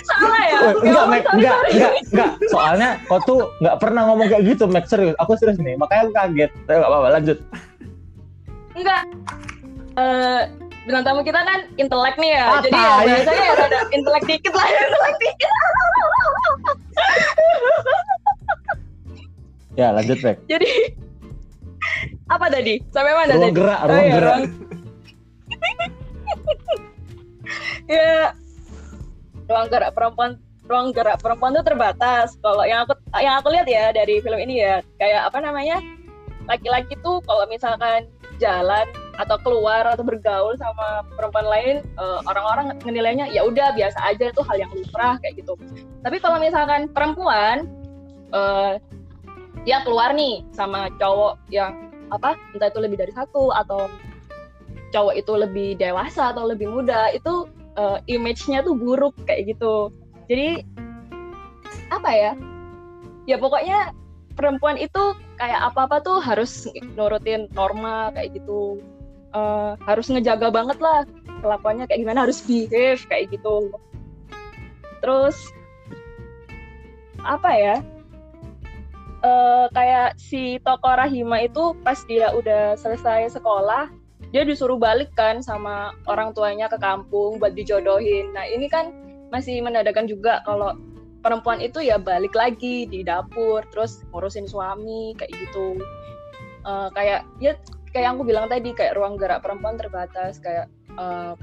salah 0.05 0.43
ya 0.46 0.60
Ya 0.63 0.70
enggak, 0.79 1.05
Mac, 1.10 1.22
sorry, 1.25 1.36
enggak, 1.36 1.55
sorry. 1.58 1.72
enggak, 1.74 1.91
enggak. 2.13 2.32
Soalnya 2.48 2.89
kau 3.10 3.20
tuh 3.20 3.39
enggak 3.60 3.75
pernah 3.84 4.01
ngomong 4.08 4.27
kayak 4.32 4.43
gitu, 4.48 4.63
Mac. 4.70 4.86
Serius, 4.88 5.15
aku 5.20 5.36
serius 5.36 5.60
nih. 5.60 5.75
Makanya 5.75 6.01
aku 6.08 6.12
kaget. 6.15 6.51
Tapi 6.63 6.75
enggak 6.77 6.91
apa-apa, 6.91 7.08
lanjut. 7.20 7.38
Enggak. 8.74 9.01
Eh 9.93 10.41
bintang 10.84 11.03
tamu 11.03 11.22
kita 11.24 11.39
kan 11.41 11.60
intelek 11.75 12.15
nih 12.15 12.32
ya. 12.36 12.43
Ah, 12.46 12.60
Jadi 12.62 12.75
ya 12.75 12.93
biasanya 13.03 13.43
ya 13.43 13.53
ada 13.58 13.79
intelek 13.91 14.24
dikit 14.27 14.53
lah, 14.53 14.67
intelek 14.88 15.15
dikit. 15.20 15.51
Ya, 19.74 19.89
lanjut, 19.89 20.22
Mac. 20.22 20.38
Jadi 20.51 20.70
apa 22.30 22.46
tadi? 22.48 22.80
Sampai 22.89 23.13
mana 23.13 23.34
Ruang 23.34 23.44
tadi? 23.44 23.56
gerak, 23.56 23.80
Oh 23.80 23.88
ruang 23.89 24.03
iya, 24.03 24.13
gerak. 24.13 24.38
ruang- 24.38 24.51
ya 27.92 28.10
ruang 29.46 29.68
gerak 29.68 29.92
perempuan 29.92 30.32
ruang 30.63 30.88
gerak 30.96 31.18
perempuan 31.20 31.51
tuh 31.53 31.65
terbatas. 31.65 32.39
Kalau 32.39 32.63
yang 32.63 32.88
aku 32.88 32.94
yang 33.20 33.36
aku 33.38 33.51
lihat 33.51 33.68
ya 33.68 33.92
dari 33.92 34.24
film 34.24 34.39
ini 34.39 34.63
ya 34.63 34.80
kayak 34.98 35.27
apa 35.27 35.44
namanya 35.44 35.84
laki-laki 36.48 36.96
tuh 37.03 37.20
kalau 37.24 37.44
misalkan 37.48 38.08
jalan 38.42 38.88
atau 39.15 39.38
keluar 39.46 39.86
atau 39.86 40.01
bergaul 40.01 40.58
sama 40.58 41.06
perempuan 41.13 41.46
lain 41.46 41.75
uh, 41.96 42.20
orang-orang 42.25 42.74
menilainya 42.82 43.30
ya 43.30 43.46
udah 43.46 43.72
biasa 43.77 43.96
aja 44.10 44.34
itu 44.34 44.42
hal 44.42 44.58
yang 44.58 44.72
lumrah 44.74 45.22
kayak 45.22 45.38
gitu 45.38 45.53
tapi 46.01 46.18
kalau 46.18 46.42
misalkan 46.42 46.89
perempuan 46.89 47.70
uh, 48.34 48.82
dia 49.63 49.79
keluar 49.84 50.12
nih 50.12 50.43
sama 50.51 50.91
cowok 51.00 51.39
yang 51.48 51.91
apa 52.12 52.36
entah 52.53 52.70
itu 52.70 52.79
lebih 52.84 52.98
dari 53.00 53.13
satu 53.15 53.50
atau 53.55 53.88
cowok 54.93 55.15
itu 55.17 55.34
lebih 55.34 55.70
dewasa 55.79 56.36
atau 56.36 56.46
lebih 56.46 56.70
muda 56.70 57.10
itu 57.15 57.50
uh, 57.79 57.98
image-nya 58.05 58.62
tuh 58.62 58.77
buruk 58.77 59.15
kayak 59.25 59.55
gitu. 59.55 59.89
Jadi 60.29 60.62
apa 61.89 62.10
ya? 62.13 62.32
Ya 63.25 63.39
pokoknya 63.39 63.96
perempuan 64.36 64.77
itu 64.77 65.17
kayak 65.39 65.74
apa-apa 65.74 66.03
tuh 66.03 66.20
harus 66.22 66.70
nurutin 66.93 67.50
norma 67.58 68.13
kayak 68.13 68.38
gitu. 68.38 68.77
Uh, 69.34 69.74
harus 69.89 70.13
ngejaga 70.13 70.53
banget 70.53 70.77
lah 70.77 71.10
kelakuannya 71.41 71.89
kayak 71.89 72.05
gimana 72.05 72.29
harus 72.29 72.46
behave 72.46 73.01
kayak 73.10 73.34
gitu. 73.34 73.74
Terus 75.01 75.36
apa 77.24 77.50
ya 77.55 77.75
uh, 79.24 79.65
kayak 79.72 80.20
si 80.20 80.60
toko 80.62 80.94
Rahima 80.94 81.42
itu 81.42 81.74
pas 81.82 81.98
dia 82.06 82.30
udah 82.36 82.75
selesai 82.77 83.34
sekolah 83.34 83.89
dia 84.34 84.42
disuruh 84.42 84.82
balik 84.82 85.13
kan 85.13 85.46
sama 85.46 85.94
orang 86.10 86.34
tuanya 86.34 86.65
ke 86.65 86.82
kampung 86.82 87.38
buat 87.38 87.53
dijodohin. 87.53 88.34
Nah 88.34 88.50
ini 88.50 88.65
kan 88.65 88.89
masih 89.30 89.62
menadakan 89.62 90.10
juga 90.10 90.42
kalau 90.42 90.74
perempuan 91.22 91.62
itu 91.62 91.86
ya 91.86 92.01
balik 92.01 92.34
lagi 92.34 92.89
di 92.89 93.06
dapur 93.06 93.62
terus 93.70 94.01
ngurusin 94.10 94.50
suami 94.50 95.13
kayak 95.22 95.32
gitu. 95.38 95.77
Uh, 96.65 96.89
kayak 96.98 97.27
ya 97.38 97.53
kayak 97.94 98.10
yang 98.10 98.13
aku 98.18 98.25
bilang 98.25 98.50
tadi 98.50 98.74
kayak 98.74 98.98
ruang 98.98 99.22
gerak 99.22 99.46
perempuan 99.46 99.77
terbatas 99.77 100.42
kayak 100.42 100.65
uh, 100.98 101.38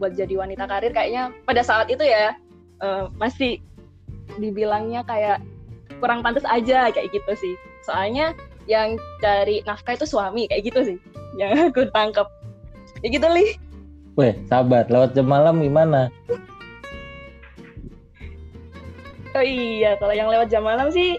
buat 0.00 0.16
jadi 0.16 0.32
wanita 0.40 0.64
karir 0.64 0.96
kayaknya 0.96 1.36
pada 1.44 1.60
saat 1.60 1.92
itu 1.92 2.00
ya 2.00 2.32
uh, 2.80 3.12
masih 3.20 3.60
dibilangnya 4.40 5.04
kayak 5.04 5.44
kurang 5.98 6.22
pantas 6.22 6.46
aja 6.46 6.92
kayak 6.94 7.10
gitu 7.10 7.32
sih 7.34 7.54
soalnya 7.82 8.36
yang 8.70 8.94
cari 9.18 9.66
nafkah 9.66 9.98
itu 9.98 10.06
suami 10.06 10.46
kayak 10.46 10.70
gitu 10.70 10.80
sih 10.94 10.98
yang 11.34 11.56
aku 11.74 11.90
tangkap 11.90 12.30
ya 13.02 13.10
gitu 13.10 13.26
li 13.26 13.58
Weh, 14.18 14.34
sabar. 14.50 14.84
Lewat 14.90 15.14
jam 15.14 15.30
malam 15.30 15.62
gimana? 15.62 16.10
Oh 19.30 19.44
iya, 19.44 19.94
kalau 20.02 20.10
yang 20.10 20.26
lewat 20.26 20.50
jam 20.50 20.66
malam 20.66 20.90
sih 20.90 21.14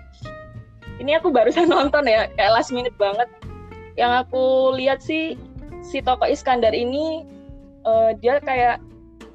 ini 0.99 1.15
aku 1.15 1.31
barusan 1.31 1.71
nonton 1.73 2.05
ya, 2.05 2.27
kayak 2.35 2.53
last 2.53 2.69
minute 2.75 2.93
banget. 2.99 3.25
Yang 3.95 4.27
aku 4.27 4.75
lihat 4.75 4.99
sih 4.99 5.39
si 5.81 6.03
toko 6.03 6.27
Iskandar 6.27 6.75
ini 6.75 7.23
uh, 7.87 8.11
dia 8.19 8.43
kayak 8.43 8.83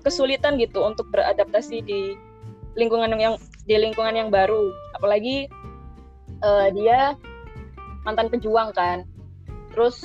kesulitan 0.06 0.60
gitu 0.60 0.84
untuk 0.86 1.08
beradaptasi 1.10 1.82
di 1.82 2.14
lingkungan 2.78 3.16
yang 3.18 3.34
di 3.64 3.74
lingkungan 3.80 4.14
yang 4.14 4.28
baru. 4.28 4.70
Apalagi 4.96 5.46
uh, 6.40 6.68
dia 6.72 7.14
mantan 8.02 8.32
pejuang 8.32 8.72
kan. 8.72 9.04
Terus 9.70 10.00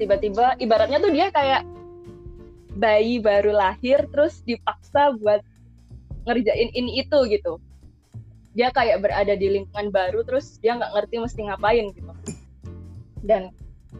tiba-tiba 0.00 0.56
ibaratnya 0.56 0.98
tuh 0.98 1.12
dia 1.12 1.28
kayak 1.28 1.62
bayi 2.72 3.20
baru 3.20 3.52
lahir 3.52 4.08
terus 4.08 4.40
dipaksa 4.48 5.12
buat 5.20 5.44
ngerjain 6.24 6.72
ini 6.72 7.04
itu 7.04 7.18
gitu 7.28 7.60
dia 8.52 8.68
kayak 8.72 9.00
berada 9.00 9.32
di 9.36 9.48
lingkungan 9.48 9.92
baru 9.92 10.24
terus 10.24 10.60
dia 10.60 10.76
nggak 10.76 10.92
ngerti 10.92 11.16
mesti 11.20 11.40
ngapain 11.48 11.86
gitu 11.92 12.12
dan 13.24 13.52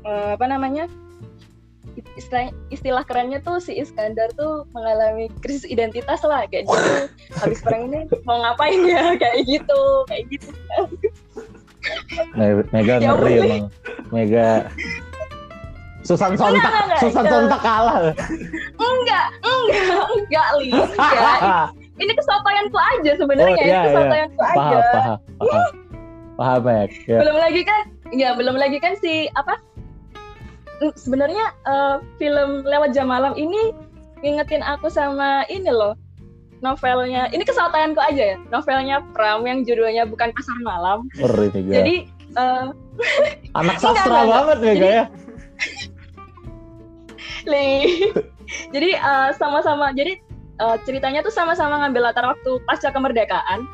uh, 0.05 0.37
apa 0.37 0.47
namanya 0.49 0.89
istilah, 2.17 2.53
istilah 2.73 3.05
kerennya 3.05 3.39
tuh 3.45 3.61
si 3.61 3.77
Iskandar 3.77 4.33
tuh 4.35 4.65
mengalami 4.73 5.29
krisis 5.41 5.69
identitas 5.69 6.25
lah 6.25 6.45
kayak 6.49 6.69
gitu. 6.69 6.91
Habis 7.41 7.61
perang 7.61 7.93
ini 7.93 8.09
mau 8.25 8.41
ngapain 8.41 8.81
ya? 8.85 9.13
Kayak 9.23 9.45
gitu 9.47 9.81
kayak 10.09 10.25
gitu. 10.31 10.51
Mega 12.71 12.95
ya, 13.03 13.11
ngeri 13.15 13.35
emang. 13.43 13.67
Mega 14.15 14.71
Susan 16.03 16.35
Sontak 16.35 16.67
enggak, 16.67 16.83
enggak, 16.83 16.99
Susan 16.99 17.25
Sontak 17.31 17.61
kalah 17.63 17.95
enggak 18.75 19.27
enggak 19.47 20.07
enggak 20.11 20.49
li 20.59 20.69
enggak 20.75 21.71
ini 22.03 22.13
kesotoyanku 22.19 22.79
aja 22.79 23.13
sebenarnya 23.15 23.55
oh, 23.55 23.63
iya, 23.63 23.71
ini 23.71 23.87
kesotoyanku 23.87 24.43
iya. 24.43 24.51
aja 24.51 24.59
paham 24.59 24.83
paham 24.83 25.19
paham. 25.39 25.71
Paham 26.33 26.63
ya, 26.65 26.83
ya. 27.07 27.19
belum 27.23 27.37
lagi 27.39 27.63
kan 27.63 27.83
ya 28.11 28.29
belum 28.35 28.57
lagi 28.59 28.79
kan 28.83 28.93
si 28.99 29.31
apa 29.39 29.63
sebenarnya 30.95 31.55
uh, 31.69 31.97
film 32.17 32.65
lewat 32.65 32.97
jam 32.97 33.11
malam 33.11 33.35
ini 33.37 33.75
ngingetin 34.23 34.63
aku 34.63 34.87
sama 34.89 35.43
ini 35.51 35.69
loh 35.69 35.99
novelnya. 36.63 37.27
Ini 37.35 37.43
kesotoyanku 37.43 37.99
aja 37.99 38.35
ya 38.35 38.37
novelnya 38.55 39.03
Pram 39.11 39.43
yang 39.43 39.67
judulnya 39.67 40.07
bukan 40.07 40.31
pasar 40.31 40.59
malam. 40.63 41.11
Ori, 41.19 41.51
jadi 41.51 42.07
uh, 42.39 42.71
anak 43.59 43.77
sastra 43.83 44.23
banget 44.27 44.59
ya 44.63 44.75
ya 44.75 45.05
jadi 48.71 48.91
uh, 49.09 49.31
sama-sama 49.35 49.91
jadi 49.95 50.19
uh, 50.63 50.79
ceritanya 50.87 51.25
tuh 51.25 51.35
sama-sama 51.35 51.83
ngambil 51.83 52.11
latar 52.11 52.27
waktu 52.27 52.63
pasca 52.67 52.95
kemerdekaan. 52.95 53.67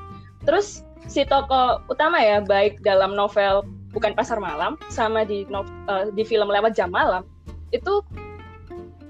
Terus 0.49 0.85
si 1.09 1.25
tokoh 1.25 1.81
utama 1.89 2.21
ya 2.21 2.41
baik 2.41 2.81
dalam 2.85 3.17
novel 3.17 3.65
bukan 3.93 4.13
pasar 4.13 4.39
malam 4.39 4.77
sama 4.93 5.25
di 5.25 5.49
uh, 5.49 6.13
di 6.13 6.23
film 6.25 6.49
lewat 6.49 6.77
jam 6.77 6.93
malam 6.93 7.25
itu 7.73 8.05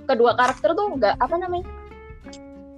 kedua 0.08 0.34
karakter 0.34 0.72
tuh 0.74 0.96
nggak 0.96 1.20
apa 1.20 1.36
namanya 1.36 1.66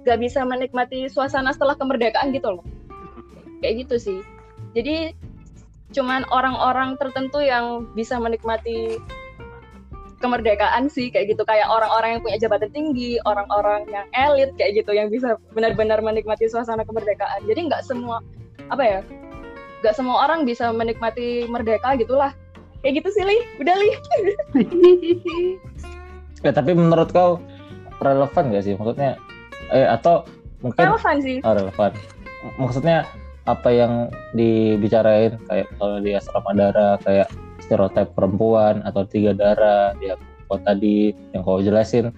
nggak 0.01 0.19
bisa 0.19 0.41
menikmati 0.41 1.05
suasana 1.07 1.53
setelah 1.53 1.77
kemerdekaan 1.77 2.33
gitu 2.33 2.57
loh. 2.57 2.65
Kayak 3.61 3.85
gitu 3.87 3.95
sih. 4.01 4.19
Jadi 4.73 5.13
cuman 5.93 6.25
orang-orang 6.31 6.97
tertentu 6.97 7.43
yang 7.43 7.85
bisa 7.93 8.17
menikmati 8.17 8.97
kemerdekaan 10.17 10.89
sih 10.89 11.13
kayak 11.13 11.37
gitu. 11.37 11.45
Kayak 11.45 11.69
orang-orang 11.69 12.17
yang 12.17 12.21
punya 12.25 12.37
jabatan 12.41 12.73
tinggi 12.73 13.21
orang-orang 13.29 13.85
yang 13.93 14.05
elit 14.13 14.53
kayak 14.57 14.81
gitu 14.81 14.91
yang 14.93 15.13
bisa 15.13 15.37
benar-benar 15.53 16.01
menikmati 16.01 16.49
suasana 16.49 16.81
kemerdekaan. 16.81 17.45
Jadi 17.45 17.69
nggak 17.69 17.85
semua 17.85 18.25
apa 18.73 18.83
ya 18.85 18.99
nggak 19.81 19.97
semua 19.97 20.29
orang 20.29 20.45
bisa 20.45 20.69
menikmati 20.69 21.49
merdeka 21.49 21.97
gitulah. 21.97 22.31
Kayak 22.81 23.01
gitu 23.01 23.09
sih 23.17 23.23
li. 23.25 23.37
Udah 23.61 23.75
li. 23.77 23.89
Ya 26.41 26.51
tapi 26.57 26.73
menurut 26.73 27.09
kau 27.13 27.41
relevan 28.01 28.53
gak 28.53 28.65
sih? 28.65 28.73
Maksudnya 28.77 29.17
eh 29.73 29.85
atau 29.89 30.25
mungkin 30.61 30.81
relevan 30.81 31.17
sih. 31.21 31.37
Oh, 31.45 31.53
relevan. 31.53 31.91
Maksudnya 32.57 33.05
apa 33.45 33.69
yang 33.69 34.09
dibicarain? 34.33 35.37
Kayak 35.49 35.69
kalau 35.77 35.97
di 36.01 36.17
asrama 36.17 36.51
darah 36.57 36.97
kayak 37.05 37.29
stereotip 37.61 38.13
perempuan 38.17 38.81
atau 38.85 39.05
tiga 39.05 39.37
darah 39.37 39.93
ya 40.01 40.17
kau 40.49 40.57
tadi 40.61 41.13
yang 41.33 41.41
kau 41.45 41.61
jelasin. 41.61 42.13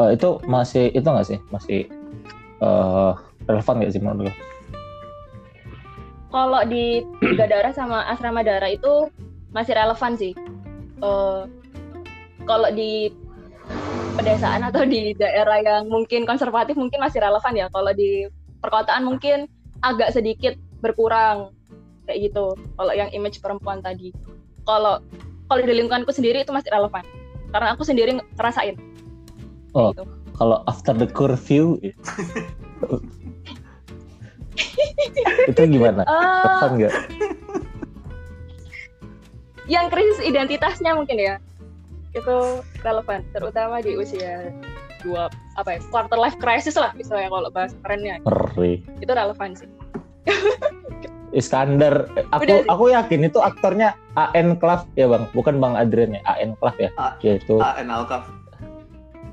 Uh, 0.00 0.12
itu 0.12 0.40
masih 0.48 0.88
itu 0.96 1.04
nggak 1.04 1.28
sih? 1.28 1.38
Masih 1.52 1.80
uh, 2.64 3.12
relevan 3.44 3.80
nggak 3.80 3.92
sih 3.92 4.00
menurut 4.00 4.28
lo? 4.28 4.51
Kalau 6.32 6.64
di 6.64 7.04
tiga 7.20 7.44
darah 7.44 7.76
sama 7.76 8.08
asrama 8.08 8.40
darah 8.40 8.72
itu 8.72 9.12
masih 9.52 9.76
relevan 9.76 10.16
sih. 10.16 10.32
Uh, 11.04 11.44
kalau 12.48 12.72
di 12.72 13.12
pedesaan 14.16 14.64
atau 14.64 14.82
di 14.88 15.12
daerah 15.12 15.60
yang 15.60 15.92
mungkin 15.92 16.24
konservatif 16.24 16.74
mungkin 16.74 17.04
masih 17.04 17.20
relevan 17.20 17.52
ya. 17.52 17.66
Kalau 17.68 17.92
di 17.92 18.26
perkotaan 18.64 19.04
mungkin 19.04 19.44
agak 19.84 20.16
sedikit 20.16 20.56
berkurang 20.80 21.52
kayak 22.08 22.32
gitu. 22.32 22.56
Kalau 22.56 22.92
yang 22.96 23.12
image 23.12 23.44
perempuan 23.44 23.84
tadi 23.84 24.10
kalau 24.66 25.02
kalau 25.50 25.60
di 25.62 25.74
lingkunganku 25.74 26.12
sendiri 26.14 26.42
itu 26.46 26.52
masih 26.54 26.70
relevan 26.70 27.04
karena 27.52 27.68
aku 27.74 27.82
sendiri 27.84 28.16
ngerasain 28.38 28.78
oh 29.76 29.92
gitu. 29.92 30.04
kalau 30.38 30.64
after 30.70 30.94
the 30.94 31.08
curfew 31.10 31.76
itu 35.50 35.60
gimana? 35.64 36.02
Uh, 36.04 36.44
relevan 36.44 36.70
nggak? 36.78 36.94
Yang 39.70 39.86
krisis 39.94 40.20
identitasnya 40.26 40.92
mungkin 40.96 41.16
ya. 41.16 41.34
Itu 42.12 42.60
relevan 42.84 43.24
terutama 43.32 43.80
di 43.80 43.96
usia 43.96 44.52
dua 45.02 45.32
apa 45.58 45.76
ya 45.76 45.80
quarter 45.90 46.18
life 46.20 46.38
crisis 46.38 46.78
lah 46.78 46.94
misalnya 46.94 47.32
kalau 47.32 47.50
bahas 47.50 47.72
kerennya. 47.80 48.20
Itu 49.00 49.12
relevan 49.12 49.56
sih. 49.56 49.68
Iskandar. 51.32 52.12
Aku 52.36 52.68
aku 52.68 52.84
yakin 52.92 53.24
itu 53.24 53.40
aktornya 53.40 53.96
AN 54.20 54.60
Klav 54.60 54.84
ya 55.00 55.08
bang, 55.08 55.24
bukan 55.32 55.56
bang 55.64 55.74
Adrian 55.80 56.12
ya, 56.12 56.22
AN 56.28 56.52
Klav 56.60 56.76
ya. 56.76 56.92
A 57.00 57.16
yaitu 57.24 57.56
AN 57.56 57.88
Alkaf. 57.88 58.28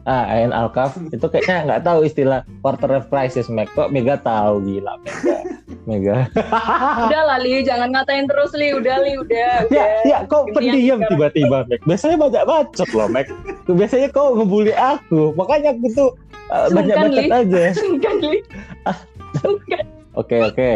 Ah, 0.08 0.26
AN 0.32 0.56
Alkaf 0.56 0.96
itu 1.12 1.26
kayaknya 1.28 1.68
nggak 1.68 1.84
tahu 1.84 2.08
istilah 2.08 2.42
quarter 2.64 2.88
life 2.88 3.10
crisis, 3.12 3.52
Meg. 3.52 3.68
Kok 3.76 3.92
Mega 3.92 4.16
tahu 4.20 4.64
gila 4.64 4.96
Mega. 5.04 5.38
Mega. 5.84 6.18
udah 7.10 7.22
lah 7.28 7.40
Li, 7.44 7.62
jangan 7.66 7.92
ngatain 7.92 8.26
terus 8.30 8.52
Li, 8.56 8.72
udah 8.72 8.96
Li, 9.04 9.20
udah. 9.20 9.68
ya, 9.68 9.68
udah. 9.68 9.88
ya 10.08 10.18
kok 10.26 10.50
pendiam 10.56 11.00
tiba-tiba, 11.04 11.68
Meg. 11.68 11.82
Biasanya 11.84 12.16
banyak 12.16 12.44
bacot 12.48 12.90
loh, 12.96 13.08
Meg. 13.12 13.28
Biasanya 13.68 14.08
kau 14.14 14.38
ngebully 14.40 14.74
aku, 14.74 15.36
makanya 15.36 15.76
aku 15.76 15.88
tuh 15.92 16.10
uh, 16.54 16.68
banyak 16.72 16.96
bacot 16.96 17.26
Li. 17.26 17.32
aja. 17.32 17.64
Sungkan 17.82 18.16
Li. 18.24 18.40
Sungkan. 19.44 19.84
Oke, 20.16 20.38
oke. 20.42 20.70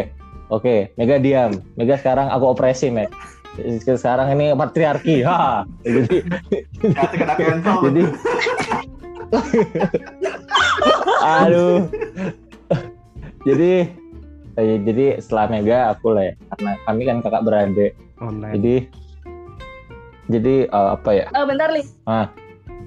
Oke, 0.52 0.92
Mega 1.00 1.16
diam. 1.16 1.58
Mega 1.74 1.96
sekarang 1.96 2.28
aku 2.28 2.52
opresi, 2.52 2.92
Meg. 2.92 3.08
Sekarang 3.86 4.34
ini 4.34 4.50
patriarki. 4.50 5.22
Ha. 5.22 5.62
Jadi 5.86 6.26
jadi 6.82 8.02
aduh. 11.24 11.88
jadi 13.48 13.88
eh, 14.58 14.78
jadi 14.82 15.04
setelah 15.20 15.46
Mega 15.50 15.78
aku 15.94 16.14
lah 16.14 16.30
ya. 16.30 16.34
Karena 16.54 16.72
kami 16.86 17.02
kan 17.06 17.16
kakak 17.22 17.44
beradik. 17.44 17.92
online. 18.22 18.54
Jadi 18.56 18.74
jadi 20.30 20.54
eh, 20.70 20.88
apa 20.94 21.10
ya? 21.12 21.26
Eh, 21.30 21.44
bentar 21.44 21.68
Li. 21.70 21.82
Ah. 22.08 22.30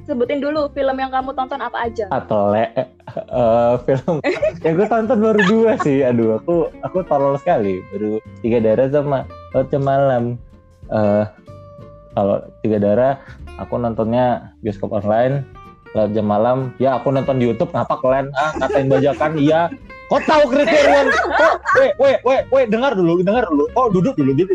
Sebutin 0.08 0.40
dulu 0.40 0.72
film 0.72 0.96
yang 0.96 1.12
kamu 1.12 1.36
tonton 1.36 1.60
apa 1.60 1.84
aja. 1.84 2.08
Atau 2.16 2.56
le 2.56 2.72
eh, 2.80 2.88
eh, 3.12 3.74
film 3.84 4.24
yang 4.64 4.74
gue 4.80 4.88
tonton 4.88 5.20
baru 5.20 5.42
dua 5.52 5.72
sih. 5.84 6.00
Aduh, 6.02 6.40
aku 6.40 6.72
aku 6.82 7.04
tolol 7.06 7.36
sekali. 7.36 7.84
Baru 7.92 8.24
tiga 8.40 8.64
darah 8.64 8.88
sama 8.88 9.28
Laut 9.52 9.72
Malam. 9.76 10.40
Eh 10.88 11.26
kalau 12.18 12.42
tiga 12.64 12.82
darah 12.82 13.14
aku 13.60 13.76
nontonnya 13.78 14.56
bioskop 14.64 14.96
online. 14.96 15.44
Laut 15.98 16.14
Jam 16.14 16.30
Malam, 16.30 16.78
ya 16.78 17.02
aku 17.02 17.10
nonton 17.10 17.42
di 17.42 17.50
YouTube. 17.50 17.74
Ngapa 17.74 17.98
kalian 17.98 18.30
ah 18.38 18.54
ngatain 18.62 18.86
bajakan? 18.86 19.32
Iya. 19.42 19.74
Kok 20.08 20.22
tahu 20.24 20.44
kriterion? 20.54 21.10
Kok, 21.12 21.54
weh, 21.82 21.92
weh, 22.00 22.16
weh, 22.24 22.42
weh, 22.54 22.64
dengar 22.70 22.94
dulu, 22.94 23.20
dengar 23.26 23.44
dulu. 23.50 23.66
Oh, 23.76 23.92
duduk 23.92 24.16
dulu, 24.16 24.32
gitu. 24.38 24.54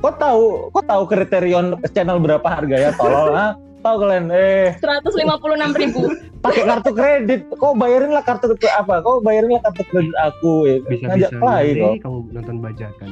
Kok 0.00 0.16
tahu, 0.16 0.72
kok 0.72 0.86
tahu 0.86 1.02
kriterion 1.04 1.76
channel 1.92 2.22
berapa 2.22 2.46
harganya? 2.46 2.94
Tolol, 2.96 3.34
ah. 3.34 3.52
Tahu 3.84 4.00
kalian? 4.00 4.32
Eh, 4.32 4.72
156 4.80 5.76
ribu. 5.76 6.08
pakai 6.44 6.62
kartu 6.68 6.92
kredit 6.92 7.40
kok 7.48 7.72
bayarin 7.80 8.12
lah 8.12 8.20
kartu 8.20 8.52
kredit 8.52 8.68
apa 8.76 9.00
kok 9.00 9.24
bayarin 9.24 9.56
lah 9.56 9.64
kartu 9.64 9.80
kredit 9.88 10.12
aku 10.20 10.68
ya 10.68 10.76
bisa 10.84 11.04
ngajak 11.08 11.30
bisa 11.32 11.40
play 11.40 11.66
kok 11.72 11.92
kamu 12.04 12.18
nonton 12.36 12.56
bajakan. 12.60 13.08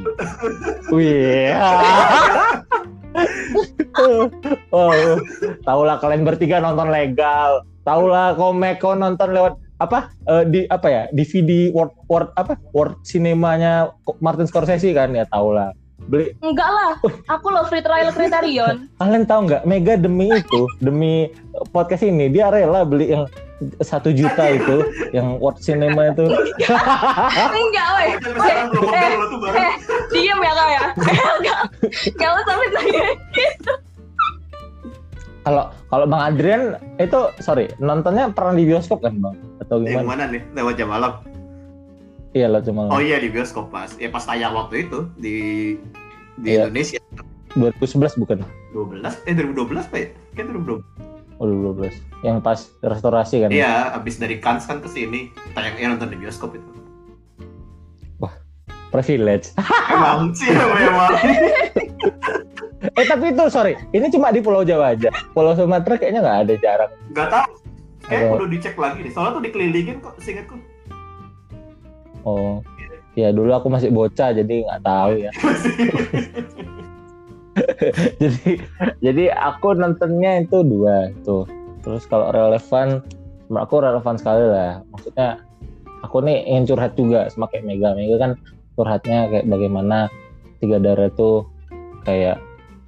wih 0.92 1.48
oh 4.76 5.16
tahu 5.64 5.80
lah 5.88 5.96
kalian 5.96 6.28
bertiga 6.28 6.60
nonton 6.60 6.92
legal 6.92 7.64
tahu 7.82 8.04
lah 8.10 8.34
komek 8.38 8.78
kau 8.82 8.94
nonton 8.94 9.34
lewat 9.34 9.54
apa 9.82 10.14
eh, 10.30 10.44
di 10.46 10.60
apa 10.70 10.86
ya 10.86 11.02
DVD 11.10 11.74
World 11.74 11.94
World 12.06 12.30
apa 12.38 12.54
World 12.70 13.02
Cinemanya 13.02 13.90
Martin 14.22 14.46
Scorsese 14.46 14.94
kan 14.94 15.10
ya 15.10 15.26
tahu 15.26 15.58
lah 15.58 15.74
beli 16.06 16.34
Enggak 16.42 16.66
lah, 16.66 16.90
aku 17.30 17.46
loh 17.54 17.62
free 17.70 17.78
trial 17.78 18.10
Criterion. 18.10 18.90
kalian 19.02 19.22
tahu 19.22 19.46
nggak 19.46 19.62
Mega 19.66 19.94
demi 19.94 20.34
itu 20.34 20.66
demi 20.82 21.30
podcast 21.70 22.02
ini 22.02 22.26
dia 22.26 22.50
rela 22.50 22.82
beli 22.82 23.14
yang 23.14 23.26
satu 23.78 24.10
juta 24.10 24.50
itu 24.50 24.82
yang 25.14 25.38
World 25.38 25.62
Cinema 25.62 26.10
itu 26.10 26.26
Enggak, 27.62 27.88
weh. 27.94 28.10
Eh, 28.18 28.64
baru. 28.74 29.18
Eh, 29.54 29.74
diem 30.10 30.38
ya 30.42 30.52
kak 30.52 30.68
ya. 30.68 30.82
Enggak, 31.38 31.60
enggak 32.10 32.30
usah 32.42 32.54
fitnah 32.58 33.12
kalau 35.42 35.64
kalau 35.86 36.04
Bang 36.04 36.22
Adrian 36.24 36.62
itu 36.96 37.18
sorry 37.38 37.66
nontonnya 37.76 38.30
pernah 38.30 38.54
di 38.54 38.64
bioskop 38.64 39.02
kan 39.02 39.18
Bang 39.18 39.36
atau 39.58 39.78
Yang 39.78 40.02
gimana? 40.02 40.06
mana 40.06 40.24
nih? 40.28 40.42
Lewat 40.52 40.74
jam 40.74 40.88
malam. 40.88 41.12
Iya 42.32 42.46
lah 42.48 42.60
cuma 42.60 42.88
Oh 42.88 42.98
iya 42.98 43.18
di 43.18 43.28
bioskop 43.28 43.68
pas. 43.68 43.92
Ya 43.96 44.08
pas 44.08 44.22
tayang 44.22 44.54
waktu 44.54 44.86
itu 44.86 45.10
di 45.14 45.36
di 46.38 46.48
Iya. 46.48 46.66
Indonesia 46.66 46.98
2011 47.52 48.16
bukan? 48.16 48.38
12 48.72 49.28
eh 49.28 49.34
2012 49.36 49.84
Pak 49.84 49.98
ya? 49.98 50.08
Kayak 50.32 50.46
2012. 50.56 50.80
Oh 51.36 51.44
2012 51.44 51.92
yang 52.22 52.38
pas 52.38 52.70
restorasi 52.80 53.42
kan? 53.42 53.50
Iya, 53.50 53.92
abis 53.92 54.16
dari 54.16 54.38
Cannes 54.38 54.62
kan 54.62 54.78
ke 54.78 54.86
sini. 54.86 55.28
Tayangnya 55.52 55.98
nonton 55.98 56.08
di 56.08 56.18
bioskop 56.18 56.54
itu. 56.54 56.70
Privilege. 58.92 59.56
Emang 59.88 60.36
sih 60.36 60.52
memang. 60.52 61.16
eh 62.82 63.06
tapi 63.06 63.30
itu 63.30 63.44
sorry 63.46 63.78
ini 63.94 64.10
cuma 64.10 64.34
di 64.34 64.42
Pulau 64.42 64.66
Jawa 64.66 64.98
aja. 64.98 65.10
Pulau 65.32 65.54
Sumatera 65.54 65.94
kayaknya 65.98 66.20
nggak 66.22 66.38
ada 66.46 66.54
jarang. 66.58 66.92
Gak 67.14 67.28
tahu. 67.30 67.50
Kayak 68.02 68.34
udah 68.34 68.48
dicek 68.50 68.74
lagi 68.74 68.98
nih. 69.06 69.12
Soalnya 69.14 69.38
tuh 69.38 69.42
dikelilingin 69.46 69.96
kok, 70.02 70.18
seingatku. 70.18 70.58
Oh 72.26 72.58
ya 73.12 73.28
dulu 73.28 73.52
aku 73.52 73.68
masih 73.68 73.92
bocah 73.92 74.32
jadi 74.32 74.64
nggak 74.64 74.82
tahu 74.84 75.12
ya. 75.20 75.30
jadi 78.22 78.52
jadi 79.04 79.24
aku 79.36 79.76
nontonnya 79.76 80.40
itu 80.40 80.64
dua 80.64 81.12
tuh 81.20 81.44
terus 81.84 82.08
kalau 82.08 82.32
relevan 82.32 83.04
aku 83.52 83.84
relevan 83.84 84.16
sekali 84.16 84.48
lah 84.48 84.80
maksudnya 84.88 85.44
aku 86.00 86.24
nih 86.24 86.40
ingin 86.48 86.72
curhat 86.72 86.96
juga 86.96 87.28
sama 87.28 87.52
kayak 87.52 87.68
Mega 87.68 87.92
Mega 87.92 88.16
kan 88.16 88.32
curhatnya 88.80 89.28
kayak 89.28 89.44
bagaimana 89.52 90.08
tiga 90.64 90.80
darah 90.80 91.12
itu 91.12 91.44
kayak 92.08 92.40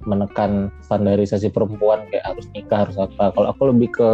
menekan 0.05 0.69
standarisasi 0.85 1.49
perempuan 1.51 2.05
kayak 2.09 2.25
harus 2.25 2.45
nikah 2.53 2.87
harus 2.87 2.97
apa. 2.97 3.33
Kalau 3.33 3.47
aku 3.51 3.73
lebih 3.73 3.89
ke 3.93 4.09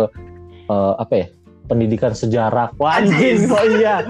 eh, 0.68 0.94
apa 0.98 1.14
ya 1.14 1.28
pendidikan 1.68 2.12
sejarah. 2.12 2.72
Anjing. 2.80 3.48
oh 3.52 3.66
iya. 3.78 4.04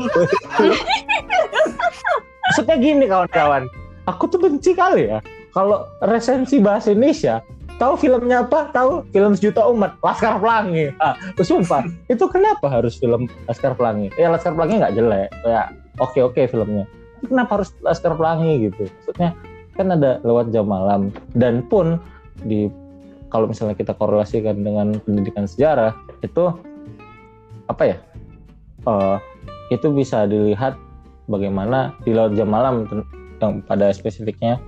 Maksudnya 2.49 2.75
gini 2.79 3.05
kawan-kawan. 3.05 3.69
Aku 4.09 4.25
tuh 4.25 4.41
benci 4.41 4.73
kali 4.73 5.13
ya 5.13 5.21
kalau 5.51 5.83
resensi 6.07 6.57
bahasa 6.57 6.95
Indonesia 6.95 7.43
tahu 7.77 7.99
filmnya 7.99 8.47
apa? 8.47 8.71
Tahu 8.71 9.11
film 9.11 9.35
sejuta 9.35 9.67
umat 9.69 9.99
Laskar 10.01 10.39
Pelangi. 10.39 10.89
Ah 11.03 11.13
sumpah 11.37 11.85
itu 12.07 12.25
kenapa 12.31 12.71
harus 12.71 12.97
film 12.97 13.27
Laskar 13.45 13.75
Pelangi? 13.75 14.09
Ya 14.15 14.31
Laskar 14.31 14.55
Pelangi 14.57 14.81
nggak 14.81 14.95
jelek. 14.95 15.29
Ya 15.45 15.69
oke 15.99 16.19
oke 16.23 16.41
filmnya 16.49 16.87
kenapa 17.27 17.61
harus 17.61 17.69
Laskar 17.83 18.17
Pelangi 18.17 18.71
gitu? 18.71 18.89
Maksudnya 18.89 19.29
kan 19.75 19.93
ada 19.93 20.19
lewat 20.23 20.51
jam 20.51 20.67
malam. 20.67 21.11
Dan 21.35 21.65
pun 21.67 21.99
di 22.43 22.67
kalau 23.31 23.47
misalnya 23.47 23.79
kita 23.79 23.95
korelasikan 23.95 24.59
dengan 24.59 24.99
pendidikan 25.07 25.47
sejarah 25.47 25.95
itu 26.19 26.51
apa 27.71 27.83
ya? 27.87 27.97
Eh, 28.87 29.17
itu 29.71 29.87
bisa 29.95 30.27
dilihat 30.27 30.75
bagaimana 31.31 31.95
di 32.03 32.11
laut 32.11 32.35
jam 32.35 32.51
malam 32.51 32.83
yang 33.39 33.63
pada 33.63 33.89
spesifiknya 33.95 34.59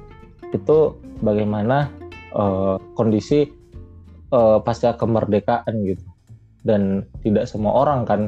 itu 0.55 0.95
bagaimana 1.19 1.91
eh, 2.31 2.75
kondisi 2.95 3.51
eh, 4.31 4.57
pasca 4.63 4.95
kemerdekaan 4.95 5.75
gitu. 5.83 6.05
Dan 6.63 7.03
tidak 7.19 7.51
semua 7.51 7.83
orang 7.83 8.07
kan 8.07 8.21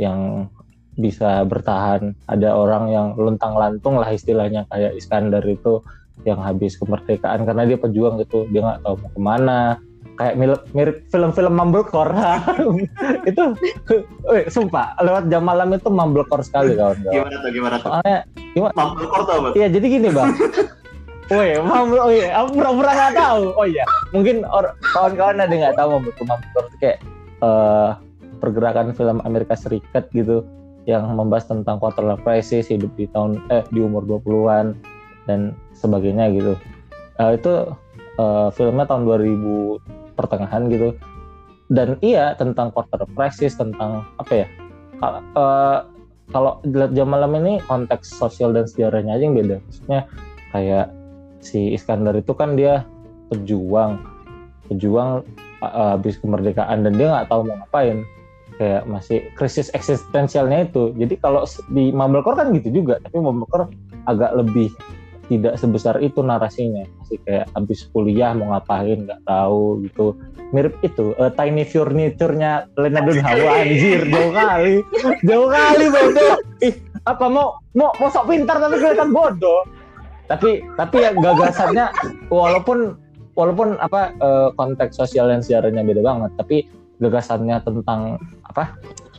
yang 0.00 0.48
bisa 0.96 1.42
bertahan. 1.44 2.14
Ada 2.30 2.54
orang 2.54 2.84
yang 2.88 3.06
luntang 3.18 3.58
lantung 3.58 3.98
lah 3.98 4.08
istilahnya 4.08 4.64
kayak 4.70 4.96
Iskandar 4.96 5.42
itu 5.44 5.82
yang 6.22 6.38
habis 6.38 6.78
kemerdekaan 6.78 7.42
karena 7.42 7.66
dia 7.66 7.78
pejuang 7.78 8.22
gitu 8.22 8.46
dia 8.54 8.62
nggak 8.62 8.80
tahu 8.86 8.94
mau 9.02 9.10
ke 9.10 9.20
mana 9.20 9.58
kayak 10.14 10.34
mirip, 10.38 10.62
mirip 10.70 10.96
film-film 11.10 11.58
Mumblecore 11.58 12.14
itu 13.30 13.42
eh, 14.30 14.46
sumpah 14.46 14.94
lewat 15.02 15.26
jam 15.26 15.42
malam 15.42 15.74
itu 15.74 15.90
Mumblecore 15.90 16.46
sekali 16.46 16.78
kawan-kawan 16.78 17.10
Gimana 17.18 17.36
tuh, 17.42 17.50
gimana 17.50 17.76
tuh? 17.82 17.90
soalnya 17.90 18.18
Mampir 18.54 19.06
korto 19.10 19.32
apa? 19.34 19.48
Iya 19.58 19.66
jadi 19.66 19.86
gini 19.98 20.08
bang. 20.14 20.30
Woi, 21.32 21.56
Mambel, 21.56 21.98
oh 21.98 22.12
iya, 22.12 22.36
aku 22.44 22.60
pura-pura 22.60 22.90
nggak 22.92 23.14
tahu. 23.16 23.44
Oh 23.56 23.66
iya, 23.66 23.84
mungkin 24.12 24.44
or- 24.44 24.76
kawan-kawan 24.92 25.40
ada 25.40 25.50
nggak 25.50 25.74
tahu 25.74 25.98
Mambel 25.98 26.12
Mambel 26.22 26.64
itu 26.70 26.76
kayak 26.78 26.98
eh, 27.42 27.90
pergerakan 28.38 28.92
film 28.92 29.18
Amerika 29.24 29.56
Serikat 29.56 30.06
gitu 30.12 30.44
yang 30.84 31.08
membahas 31.16 31.48
tentang 31.48 31.80
quarter 31.80 32.04
life 32.04 32.20
crisis, 32.22 32.68
hidup 32.68 32.92
di 32.94 33.08
tahun 33.08 33.40
eh 33.48 33.64
di 33.72 33.80
umur 33.80 34.04
20-an 34.04 34.76
dan 35.24 35.56
sebagainya 35.84 36.32
gitu. 36.32 36.56
Eh, 37.20 37.30
itu 37.36 37.52
eh, 38.16 38.48
filmnya 38.56 38.88
tahun 38.88 39.04
2000 39.04 40.16
pertengahan 40.16 40.66
gitu. 40.72 40.96
Dan 41.68 42.00
iya 42.00 42.32
tentang 42.36 42.72
quarter 42.72 43.04
crisis, 43.12 43.56
tentang 43.60 44.08
apa 44.16 44.32
ya? 44.32 44.46
Eh, 45.04 45.78
kalau 46.32 46.64
jam 46.72 47.08
malam 47.12 47.36
ini 47.36 47.60
konteks 47.68 48.16
sosial 48.16 48.56
dan 48.56 48.64
sejarahnya 48.64 49.20
aja 49.20 49.24
yang 49.28 49.36
beda. 49.36 49.56
Maksudnya 49.60 50.00
kayak 50.56 50.86
si 51.44 51.76
Iskandar 51.76 52.16
itu 52.16 52.32
kan 52.32 52.56
dia 52.56 52.88
pejuang, 53.28 54.00
pejuang 54.72 55.20
uh, 55.60 55.92
habis 55.92 56.16
kemerdekaan 56.24 56.80
dan 56.88 56.92
dia 56.96 57.12
nggak 57.12 57.28
tahu 57.28 57.44
mau 57.44 57.60
ngapain. 57.60 58.00
Kayak 58.54 58.86
masih 58.86 59.18
krisis 59.34 59.68
eksistensialnya 59.74 60.70
itu. 60.70 60.94
Jadi 60.96 61.18
kalau 61.20 61.44
di 61.74 61.90
Mumblecore 61.90 62.38
kan 62.38 62.48
gitu 62.56 62.70
juga, 62.70 63.02
tapi 63.02 63.20
Mumblecore 63.20 63.68
agak 64.08 64.32
lebih 64.32 64.72
tidak 65.26 65.54
sebesar 65.60 65.98
itu 66.00 66.20
narasinya. 66.20 66.84
Masih 67.00 67.18
kayak 67.24 67.46
habis 67.56 67.86
kuliah 67.90 68.32
mau 68.36 68.52
ngapain 68.54 69.04
nggak 69.08 69.22
tahu 69.24 69.84
gitu. 69.86 70.18
Mirip 70.52 70.78
itu 70.84 71.16
eh, 71.18 71.32
Tiny 71.34 71.64
Furniture-nya 71.66 72.70
Lena. 72.78 73.00
Wah, 73.02 73.60
anjir, 73.60 74.06
jauh 74.06 74.32
kali. 74.32 74.74
Jauh 75.26 75.48
kali 75.50 75.84
bodoh. 75.90 76.36
Ih, 76.62 76.74
apa 77.04 77.26
mau 77.28 77.60
mau 77.76 77.92
mau 78.00 78.08
sok 78.08 78.32
pintar 78.32 78.56
tapi 78.56 78.80
kelihatan 78.80 79.12
bodoh 79.12 79.68
tapi 80.24 80.64
tapi 80.80 81.04
ya 81.04 81.12
gagasannya 81.12 81.92
walaupun 82.32 82.96
walaupun 83.36 83.76
apa 83.76 84.16
eh, 84.16 84.48
konteks 84.56 84.96
sosial 84.96 85.28
dan 85.28 85.44
sejarahnya 85.44 85.84
beda 85.84 86.00
banget 86.00 86.30
tapi 86.40 86.56
gagasannya 87.04 87.60
tentang 87.60 88.16
apa 88.48 88.72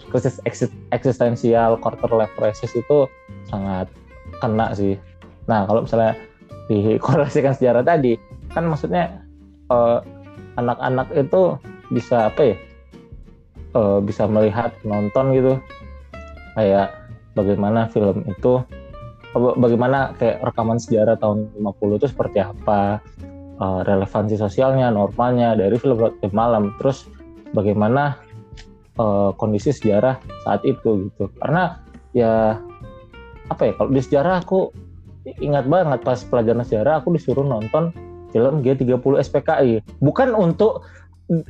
krisis 0.10 0.41
eksis- 0.50 0.74
eksistensial 0.89 1.78
quarter 1.78 2.10
life 2.10 2.34
crisis 2.34 2.74
itu 2.74 3.06
sangat 3.46 3.86
kena 4.41 4.74
sih 4.74 4.98
nah 5.45 5.65
kalau 5.69 5.86
misalnya 5.86 6.17
dikorelasikan 6.65 7.53
sejarah 7.53 7.86
tadi 7.86 8.17
kan 8.49 8.65
maksudnya 8.65 9.21
eh, 9.69 9.99
anak-anak 10.55 11.12
itu 11.13 11.60
bisa 11.91 12.31
apa 12.31 12.41
ya? 12.53 12.58
Eh, 13.75 13.99
bisa 14.03 14.23
melihat 14.25 14.71
nonton 14.88 15.36
gitu. 15.36 15.53
Kayak 16.55 16.95
bagaimana 17.36 17.91
film 17.91 18.23
itu 18.31 18.63
apa- 19.36 19.58
bagaimana 19.60 20.15
kayak 20.15 20.39
rekaman 20.47 20.79
sejarah 20.79 21.19
tahun 21.19 21.51
50 21.60 21.99
itu 21.99 22.08
seperti 22.08 22.39
apa 22.39 23.03
eh, 23.60 23.81
relevansi 23.84 24.39
sosialnya 24.39 24.91
normanya 24.91 25.53
dari 25.60 25.75
film 25.75 25.99
Roti 25.99 26.31
malam. 26.31 26.71
Terus 26.79 27.08
bagaimana 27.51 28.15
eh, 28.95 29.31
kondisi 29.36 29.75
sejarah 29.75 30.15
saat 30.47 30.63
itu 30.63 31.12
gitu. 31.12 31.27
Karena 31.43 31.84
ya 32.15 32.55
apa 33.45 33.62
ya 33.67 33.73
kalau 33.77 33.91
di 33.91 34.01
sejarah 34.01 34.41
aku 34.41 34.71
ingat 35.41 35.65
banget 35.65 35.99
pas 36.05 36.21
pelajaran 36.21 36.61
sejarah 36.61 37.01
aku 37.01 37.17
disuruh 37.17 37.45
nonton 37.45 37.89
film 38.29 38.61
G30 38.61 38.99
SPKI 38.99 39.81
bukan 40.03 40.35
untuk 40.35 40.85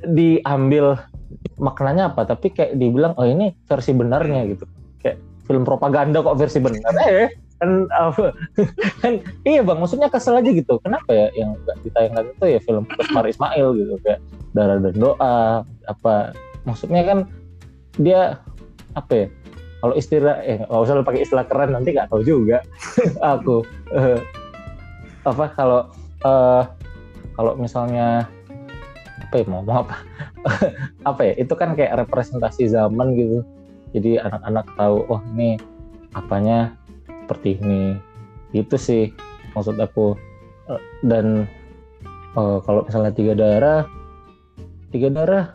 diambil 0.07 0.95
maknanya 1.59 2.11
apa 2.11 2.23
tapi 2.27 2.51
kayak 2.51 2.79
dibilang 2.79 3.15
oh 3.19 3.27
ini 3.27 3.55
versi 3.67 3.91
benarnya 3.91 4.47
gitu. 4.47 4.65
Kayak 5.03 5.17
film 5.47 5.63
propaganda 5.67 6.23
kok 6.23 6.37
versi 6.39 6.59
benar. 6.63 6.93
Eh 7.05 7.29
kan 7.55 7.87
apa 7.87 8.35
kan 8.99 9.23
iya 9.47 9.63
bang 9.63 9.79
maksudnya 9.79 10.11
kesel 10.11 10.39
aja 10.39 10.51
gitu. 10.51 10.79
Kenapa 10.83 11.11
ya 11.11 11.27
yang 11.35 11.55
nggak 11.63 11.77
ditayangkan 11.87 12.25
itu 12.35 12.45
ya 12.51 12.59
film 12.63 12.83
Usmar 12.99 13.25
Ismail 13.27 13.67
gitu 13.79 13.93
kayak 14.03 14.19
darah 14.55 14.79
dan 14.79 14.95
doa 14.95 15.63
apa 15.87 16.35
maksudnya 16.67 17.03
kan 17.07 17.19
dia 17.99 18.39
apa 18.95 19.11
ya 19.11 19.27
kalau 19.85 20.01
istilah 20.01 20.41
eh 20.41 20.65
nggak 20.65 20.81
usah 20.81 21.05
pakai 21.05 21.21
istilah 21.21 21.45
keren 21.45 21.77
nanti 21.77 21.93
nggak 21.93 22.09
tahu 22.09 22.25
juga. 22.25 22.65
Aku 23.37 23.61
Eh, 23.93 24.17
apa 25.21 25.45
kalau 25.53 25.85
eh 26.25 26.63
kalau 27.37 27.53
misalnya 27.53 28.25
apa 29.29 29.33
ya 29.37 29.45
mau 29.45 29.61
ngomong 29.61 29.85
apa? 29.85 29.95
Apa 31.13 31.21
ya 31.21 31.33
itu 31.37 31.53
kan 31.53 31.77
kayak 31.77 32.01
representasi 32.01 32.65
zaman 32.65 33.13
gitu. 33.13 33.45
Jadi 33.93 34.17
anak-anak 34.17 34.65
tahu 34.73 35.05
oh 35.05 35.21
ini 35.37 35.61
apanya 36.17 36.73
seperti 37.05 37.61
ini. 37.61 37.93
Itu 38.57 38.81
sih 38.81 39.13
maksud 39.53 39.77
aku. 39.77 40.17
Eh, 40.65 40.81
dan 41.05 41.45
eh, 42.33 42.57
kalau 42.65 42.81
misalnya 42.89 43.13
tiga 43.13 43.37
darah 43.37 43.85
tiga 44.89 45.13
darah 45.13 45.53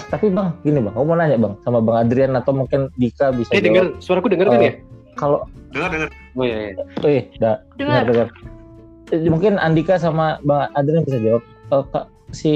eh 0.00 0.04
tapi 0.08 0.32
bang 0.32 0.56
gini 0.60 0.80
bang 0.80 0.94
aku 0.96 1.04
mau 1.04 1.14
nanya 1.14 1.36
bang 1.36 1.54
sama 1.60 1.78
bang 1.78 1.96
Adrian 2.00 2.32
atau 2.32 2.56
mungkin 2.56 2.88
Dika 2.96 3.28
bisa 3.30 3.52
Eh 3.52 3.60
jawab. 3.60 3.66
dengar 3.66 3.84
suaraku 4.00 4.26
dengar 4.28 4.48
kan 4.48 4.56
Eh, 4.56 4.64
ya? 4.64 4.72
kalau 5.14 5.44
Dengar 5.70 5.88
dengar. 5.92 6.08
Oh 6.32 6.42
iya. 6.42 6.56
iya. 6.66 6.84
eh 7.06 7.24
da, 7.36 7.60
Dengar. 7.76 8.02
dengar 8.02 8.04
dengar 8.08 8.28
Eh, 9.10 9.26
mungkin 9.26 9.58
Andika 9.58 9.98
sama 9.98 10.40
bang 10.40 10.72
Adrian 10.72 11.04
bisa 11.04 11.18
jawab 11.18 11.42
Eh, 11.68 11.84
Kak, 11.86 12.04
si 12.30 12.52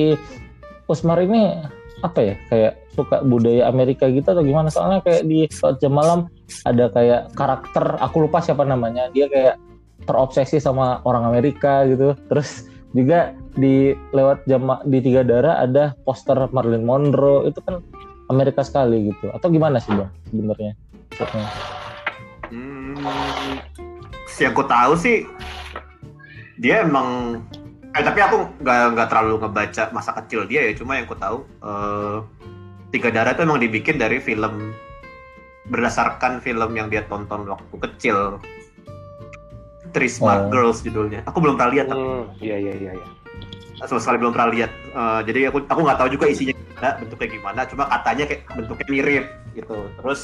Usmar 0.84 1.20
ini 1.20 1.60
apa 2.00 2.20
ya 2.20 2.34
kayak 2.46 2.72
suka 2.90 3.22
budaya 3.22 3.66
Amerika 3.66 4.06
gitu 4.06 4.26
atau 4.26 4.40
gimana 4.40 4.68
soalnya 4.68 5.00
kayak 5.00 5.24
di 5.24 5.48
Saat 5.48 5.78
Jam 5.78 5.92
Malam 5.92 6.28
ada 6.62 6.86
kayak 6.88 7.32
karakter 7.32 7.96
aku 7.96 8.22
lupa 8.22 8.38
siapa 8.38 8.62
namanya 8.62 9.08
dia 9.08 9.26
kayak 9.26 9.56
terobsesi 10.02 10.58
sama 10.58 11.00
orang 11.02 11.24
Amerika 11.24 11.82
gitu 11.84 12.12
terus 12.28 12.68
juga 12.94 13.34
di 13.58 13.92
lewat 14.14 14.46
jam 14.46 14.64
di 14.86 14.98
tiga 15.02 15.26
darah 15.26 15.60
ada 15.60 15.98
poster 16.06 16.38
Marilyn 16.54 16.86
Monroe. 16.86 17.50
Itu 17.50 17.60
kan 17.66 17.82
Amerika 18.30 18.62
sekali 18.62 19.10
gitu. 19.10 19.34
Atau 19.34 19.50
gimana 19.50 19.82
sih 19.82 19.92
bang 19.92 20.10
sebenarnya? 20.30 20.72
Hmm, 22.48 23.58
yang 24.38 24.54
aku 24.54 24.64
tahu 24.64 24.92
sih. 24.94 25.26
Dia 26.62 26.86
emang 26.86 27.42
eh 27.94 28.02
tapi 28.02 28.18
aku 28.22 28.46
nggak 28.62 28.78
nggak 28.94 29.08
terlalu 29.10 29.34
ngebaca 29.42 29.82
masa 29.90 30.10
kecil 30.22 30.46
dia 30.46 30.70
ya. 30.70 30.72
Cuma 30.78 30.96
yang 30.96 31.10
aku 31.10 31.18
tahu 31.18 31.38
eh, 31.66 32.16
tiga 32.94 33.10
darah 33.10 33.34
itu 33.34 33.42
emang 33.42 33.58
dibikin 33.58 33.98
dari 33.98 34.22
film 34.22 34.70
berdasarkan 35.66 36.44
film 36.44 36.76
yang 36.76 36.92
dia 36.92 37.02
tonton 37.08 37.48
waktu 37.48 37.74
kecil 37.90 38.38
Three 39.94 40.10
Smart 40.10 40.46
Oh. 40.46 40.50
Girls 40.50 40.82
judulnya. 40.82 41.22
Aku 41.24 41.38
belum 41.38 41.54
pernah 41.54 41.72
lihat 41.72 41.86
Hmm, 41.88 42.26
iya 42.42 42.58
iya 42.58 42.74
iya 42.74 42.92
iya. 42.98 43.06
sama 43.84 44.00
sekali 44.00 44.16
belum 44.18 44.32
pernah 44.32 44.50
lihat. 44.50 44.70
Eh, 44.72 45.20
jadi 45.28 45.40
aku 45.48 45.62
aku 45.66 45.80
nggak 45.82 45.98
tahu 45.98 46.08
juga 46.10 46.24
isinya 46.26 46.54
gimana 46.54 46.88
bentuknya 46.98 47.28
gimana 47.30 47.60
cuma 47.68 47.84
katanya 47.86 48.24
kayak 48.26 48.42
bentuknya 48.52 48.86
mirip 48.90 49.26
gitu. 49.52 49.76
Terus 50.00 50.20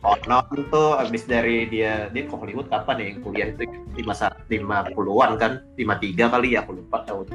konon 0.00 0.46
tuh 0.72 0.96
abis 0.96 1.22
dari 1.28 1.68
dia 1.68 2.08
dia 2.08 2.24
ke 2.24 2.32
Hollywood 2.32 2.72
kapan 2.72 2.96
ya 2.98 3.04
yang 3.12 3.18
kuliah 3.20 3.48
itu? 3.52 3.62
Di 3.92 4.02
masa 4.02 4.32
50-an 4.48 5.30
kan? 5.36 5.52
53 5.76 6.32
kali 6.32 6.48
ya 6.56 6.64
aku 6.64 6.72
lupa 6.74 7.04
tahun. 7.04 7.26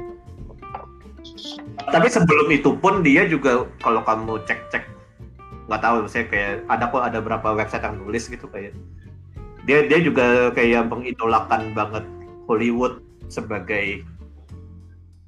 Tapi 1.86 2.08
sebelum 2.10 2.46
itu 2.50 2.70
pun 2.78 3.06
dia 3.06 3.22
juga 3.26 3.66
kalau 3.78 4.02
kamu 4.02 4.42
cek-cek 4.46 4.82
nggak 5.66 5.82
tahu 5.82 6.06
saya 6.06 6.24
kayak 6.30 6.52
ada 6.70 6.86
kok 6.86 7.02
ada 7.02 7.18
berapa 7.18 7.48
website 7.54 7.82
yang 7.82 7.98
nulis 7.98 8.30
gitu 8.30 8.46
kayak 8.46 8.70
dia 9.66 9.84
dia 9.90 9.98
juga 9.98 10.54
kayak 10.54 10.88
mengidolakan 10.88 11.74
banget 11.74 12.04
Hollywood 12.46 13.02
sebagai 13.26 14.06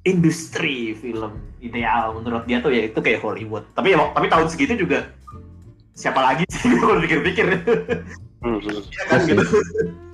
industri 0.07 0.95
film 0.95 1.43
ideal 1.59 2.15
menurut 2.15 2.47
dia 2.47 2.63
tuh 2.63 2.71
ya 2.71 2.87
itu 2.87 2.99
kayak 3.03 3.19
Hollywood 3.19 3.67
tapi 3.75 3.91
ya 3.91 3.99
tapi 4.15 4.31
tahun 4.31 4.47
segitu 4.47 4.87
juga 4.87 5.11
siapa 5.91 6.23
lagi 6.23 6.47
sih 6.47 6.71
kalau 6.81 7.03
pikir-pikir 7.03 7.47
Hmm, 8.39 8.55
hmm. 8.63 8.79
ya 8.87 9.03
kan 9.11 9.19
Iya 9.27 9.35
gitu 9.35 9.43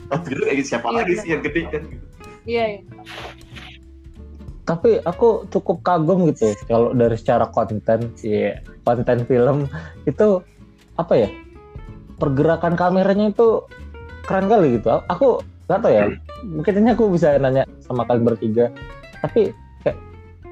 tahun 0.10 0.22
segitu 0.26 0.42
kayak 0.50 0.66
siapa 0.66 0.88
Iya, 0.90 0.98
lagi 0.98 1.14
sih 1.22 1.30
yang 1.30 1.42
gede 1.46 1.62
kan 1.70 1.84
gitu. 1.86 2.06
Iya, 2.46 2.64
iya. 2.74 2.80
tapi 4.66 4.98
aku 5.06 5.46
cukup 5.54 5.86
kagum 5.86 6.26
gitu 6.34 6.58
kalau 6.66 6.90
dari 6.98 7.14
secara 7.22 7.46
konten 7.54 7.78
ya 8.26 8.66
konten 8.82 9.30
film 9.30 9.70
itu 10.10 10.42
apa 10.98 11.14
ya 11.14 11.30
pergerakan 12.18 12.74
kameranya 12.74 13.30
itu 13.30 13.62
keren 14.26 14.48
kali 14.52 14.82
gitu. 14.82 14.90
Aku 15.10 15.42
nggak 15.66 15.82
tahu 15.82 15.92
ya 15.94 16.04
mungkin 16.46 16.74
ini 16.84 16.90
aku 16.94 17.10
bisa 17.10 17.38
nanya 17.38 17.64
sama 17.82 18.06
kalian 18.06 18.26
bertiga. 18.26 18.66
Tapi 19.22 19.54
kayak 19.82 19.98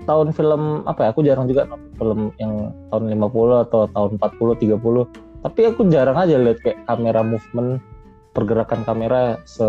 tahun 0.05 0.33
film 0.33 0.88
apa 0.89 0.99
ya 1.05 1.09
aku 1.12 1.21
jarang 1.25 1.45
juga 1.49 1.69
nonton 1.69 1.91
film 1.97 2.19
yang 2.41 2.73
tahun 2.93 3.03
50 3.13 3.65
atau 3.69 3.81
tahun 3.93 4.12
40 4.21 4.77
30 4.77 5.43
tapi 5.43 5.62
aku 5.67 5.81
jarang 5.91 6.15
aja 6.15 6.39
lihat 6.39 6.63
kayak 6.63 6.79
kamera 6.88 7.19
movement 7.19 7.83
pergerakan 8.31 8.88
kamera 8.88 9.38
se 9.43 9.67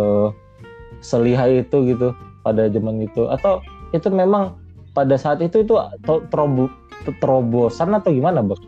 selihai 1.03 1.67
itu 1.67 1.77
gitu 1.91 2.15
pada 2.47 2.71
zaman 2.71 3.03
itu. 3.03 3.27
Atau 3.27 3.61
itu 3.91 4.07
memang 4.09 4.55
pada 4.95 5.19
saat 5.19 5.43
itu 5.43 5.67
itu 5.67 5.75
terobo 6.31 6.71
terobosan 7.19 7.93
atau 7.93 8.15
gimana 8.15 8.41
bang 8.41 8.61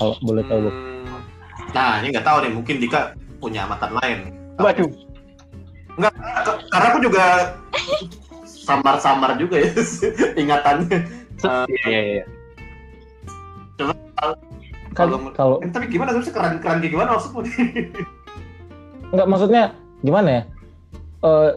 kalau 0.00 0.16
boleh 0.24 0.42
tahu 0.48 0.58
Bang? 0.66 0.76
Hmm, 0.76 1.06
nah 1.76 1.90
ini 2.00 2.06
nggak 2.16 2.26
tahu 2.26 2.36
nih 2.42 2.52
mungkin 2.52 2.76
Dika 2.80 3.00
punya 3.38 3.68
amatan 3.68 3.92
lain 4.00 4.18
Waduh. 4.56 4.90
K- 5.96 6.60
karena 6.68 6.86
aku 6.90 6.98
juga 7.00 7.24
samar-samar 8.44 9.36
juga 9.36 9.60
ya 9.60 9.70
ingatannya. 10.42 10.98
Iya 11.38 11.86
iya 11.86 12.00
iya. 12.02 12.24
kan 13.76 14.32
Kalau- 14.96 15.20
kalau 15.36 15.56
Eh, 15.60 15.68
tapi 15.68 15.92
gimana? 15.92 16.16
Sebenarnya 16.16 16.32
keren 16.32 16.54
keren 16.58 16.78
gimana 16.82 17.08
maksudmu? 17.14 17.44
Nggak 19.12 19.28
maksudnya 19.28 19.62
gimana 20.00 20.28
ya? 20.28 20.42
Eh 21.22 21.50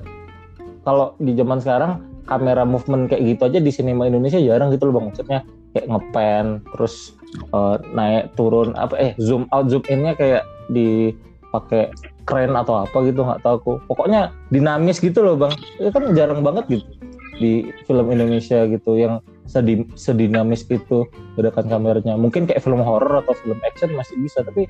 kalau 0.83 1.15
di 1.17 1.31
zaman 1.33 1.59
sekarang 1.59 1.91
kamera 2.27 2.61
movement 2.61 3.07
kayak 3.07 3.23
gitu 3.25 3.41
aja 3.47 3.59
di 3.59 3.71
sinema 3.71 4.05
Indonesia 4.05 4.37
jarang 4.37 4.69
gitu 4.69 4.91
loh 4.91 4.99
bang. 4.99 5.05
Maksudnya 5.09 5.39
kayak 5.71 5.87
ngepen 5.87 6.45
terus 6.75 7.15
eh, 7.31 7.75
naik 7.89 8.35
turun 8.35 8.75
apa 8.75 8.95
eh 8.99 9.11
zoom 9.17 9.47
out 9.49 9.71
zoom 9.71 9.83
innya 9.87 10.13
kayak 10.13 10.43
dipakai 10.67 11.89
keren 12.29 12.53
atau 12.53 12.85
apa 12.85 12.97
gitu 13.09 13.25
nggak 13.25 13.41
tahu 13.41 13.55
aku. 13.57 13.73
Pokoknya 13.89 14.29
dinamis 14.53 15.01
gitu 15.01 15.25
loh 15.25 15.33
bang. 15.33 15.53
Itu 15.81 15.89
kan 15.89 16.13
jarang 16.13 16.45
banget 16.45 16.69
gitu 16.69 16.85
di 17.39 17.71
film 17.87 18.11
Indonesia 18.13 18.67
gitu 18.69 18.99
yang 18.99 19.23
sedi 19.49 19.81
sedinamis 19.97 20.67
itu 20.69 21.09
gerakan 21.33 21.65
kameranya. 21.65 22.13
Mungkin 22.19 22.45
kayak 22.45 22.61
film 22.61 22.85
horror 22.85 23.25
atau 23.25 23.33
film 23.41 23.57
action 23.65 23.89
masih 23.97 24.13
bisa 24.21 24.45
tapi 24.45 24.69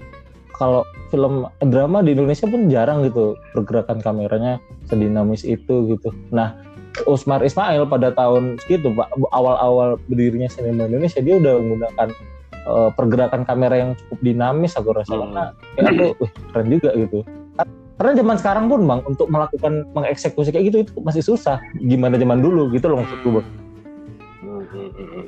kalau 0.56 0.86
film 1.12 1.50
drama 1.68 2.00
di 2.06 2.16
Indonesia 2.16 2.48
pun 2.48 2.72
jarang 2.72 3.04
gitu 3.04 3.36
pergerakan 3.52 4.00
kameranya 4.00 4.62
sedinamis 4.88 5.44
itu 5.44 5.92
gitu. 5.92 6.16
Nah, 6.32 6.56
Usmar 7.08 7.44
Ismail 7.44 7.88
pada 7.88 8.12
tahun 8.12 8.60
segitu 8.64 8.92
Pak 8.92 9.16
awal-awal 9.32 9.96
berdirinya 10.08 10.52
sinema 10.52 10.88
Indonesia 10.88 11.24
dia 11.24 11.40
udah 11.40 11.54
menggunakan 11.64 12.08
uh, 12.68 12.90
pergerakan 12.92 13.48
kamera 13.48 13.76
yang 13.88 13.92
cukup 13.96 14.20
dinamis 14.20 14.76
aku 14.76 14.92
rasa. 14.92 15.16
Hmm. 15.16 15.56
aku 15.80 16.06
wih, 16.20 16.32
keren 16.52 16.68
juga 16.68 16.92
gitu 16.96 17.24
karena 18.00 18.12
zaman 18.16 18.38
sekarang 18.40 18.66
pun 18.72 18.80
bang 18.88 19.02
untuk 19.04 19.28
melakukan 19.28 19.84
mengeksekusi 19.92 20.56
kayak 20.56 20.72
gitu 20.72 20.78
itu 20.88 20.94
masih 21.04 21.24
susah 21.24 21.60
gimana 21.84 22.16
zaman 22.16 22.40
dulu 22.40 22.72
gitu 22.72 22.88
loh 22.88 23.04
maksudku 23.04 23.40
bang 23.40 23.48
Hmm, 24.70 24.92
hmm. 24.94 25.26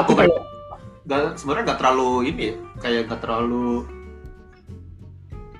Aku 0.00 0.16
kayak 0.16 0.32
nggak 1.04 1.36
sebenarnya 1.36 1.64
nggak 1.72 1.80
terlalu 1.80 2.10
ini 2.32 2.42
ya, 2.50 2.56
kayak 2.80 3.02
nggak 3.06 3.20
terlalu 3.20 3.84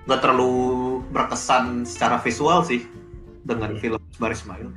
nggak 0.09 0.21
terlalu 0.21 0.53
berkesan 1.12 1.85
secara 1.85 2.17
visual 2.25 2.64
sih 2.64 2.88
dengan 3.45 3.77
film 3.77 4.01
Bar 4.17 4.33
Ismail. 4.33 4.73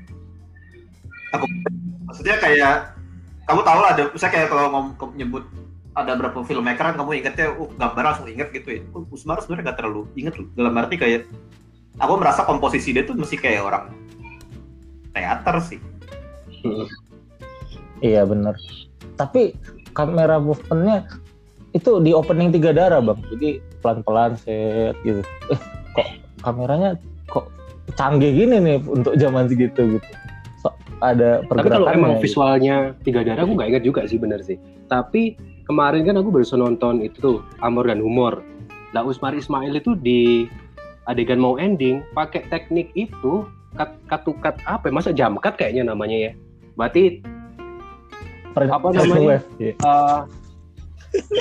Aku 1.35 1.45
maksudnya 2.07 2.35
kayak 2.43 2.95
kamu 3.47 3.61
tahu 3.63 3.79
lah 3.79 3.89
ada 3.95 4.03
misalnya 4.11 4.33
kayak 4.35 4.47
kalau 4.51 4.63
ngom, 4.69 4.87
kamu 4.99 5.11
nyebut 5.15 5.43
ada 5.97 6.13
berapa 6.13 6.45
filmmaker 6.45 6.93
kan 6.93 6.95
kamu 6.95 7.25
ingetnya 7.25 7.57
uh, 7.57 7.69
gambar 7.73 8.03
langsung 8.13 8.29
inget 8.29 8.53
gitu 8.53 8.69
ya. 8.77 8.81
Uh, 8.93 9.09
Usmar 9.09 9.41
sebenarnya 9.41 9.73
nggak 9.73 9.77
terlalu 9.81 10.05
inget 10.13 10.37
loh. 10.37 10.47
Dalam 10.53 10.77
arti 10.77 10.95
kayak 11.01 11.25
aku 11.97 12.13
merasa 12.21 12.45
komposisi 12.45 12.93
dia 12.93 13.01
tuh 13.01 13.17
masih 13.17 13.41
kayak 13.41 13.65
orang 13.65 13.89
teater 15.17 15.57
sih. 15.65 15.79
iya 18.01 18.25
bener 18.25 18.53
tapi 19.17 19.57
kamera 19.97 20.37
movementnya 20.37 21.09
itu 21.73 22.01
di 22.01 22.13
opening 22.13 22.53
tiga 22.53 22.71
darah 22.71 23.01
bang 23.01 23.19
jadi 23.33 23.49
pelan 23.81 23.99
pelan 24.05 24.33
set 24.37 24.93
gitu 25.01 25.21
eh 25.53 25.61
kok 25.93 26.07
kameranya 26.45 26.95
kok 27.29 27.49
canggih 27.97 28.33
gini 28.33 28.61
nih 28.61 28.77
untuk 28.85 29.17
zaman 29.17 29.49
segitu 29.49 29.97
gitu 29.97 30.09
so, 30.61 30.73
ada 31.01 31.41
Tapi 31.45 31.69
kalau 31.69 31.89
emang 31.89 32.17
gitu. 32.17 32.29
visualnya 32.29 32.93
tiga 33.01 33.25
darah 33.25 33.45
aku 33.45 33.53
nggak 33.57 33.69
ingat 33.73 33.83
juga 33.85 34.01
sih 34.09 34.17
bener 34.17 34.41
sih. 34.41 34.57
Tapi 34.89 35.37
kemarin 35.67 36.07
kan 36.07 36.15
aku 36.17 36.31
baru 36.31 36.47
nonton 36.55 37.03
itu 37.03 37.17
tuh 37.19 37.37
Amor 37.59 37.91
dan 37.91 37.99
Humor. 37.99 38.39
Lah 38.95 39.03
Usmar 39.03 39.35
Ismail 39.35 39.75
itu 39.75 39.93
di 39.99 40.47
adegan 41.05 41.43
mau 41.43 41.59
ending 41.59 42.01
pakai 42.15 42.47
teknik 42.47 42.95
itu 42.95 43.43
cut 43.75 43.91
cut 44.07 44.21
to 44.23 44.31
cut 44.39 44.55
apa 44.63 44.87
ya? 44.87 44.93
Masa 44.95 45.11
jam 45.11 45.35
cut 45.37 45.59
kayaknya 45.59 45.91
namanya 45.91 46.17
ya. 46.17 46.31
Berarti 46.79 47.19
French- 48.55 48.73
apa 48.73 48.87
namanya? 48.95 49.37
wave, 49.37 49.45
eh, 49.61 50.21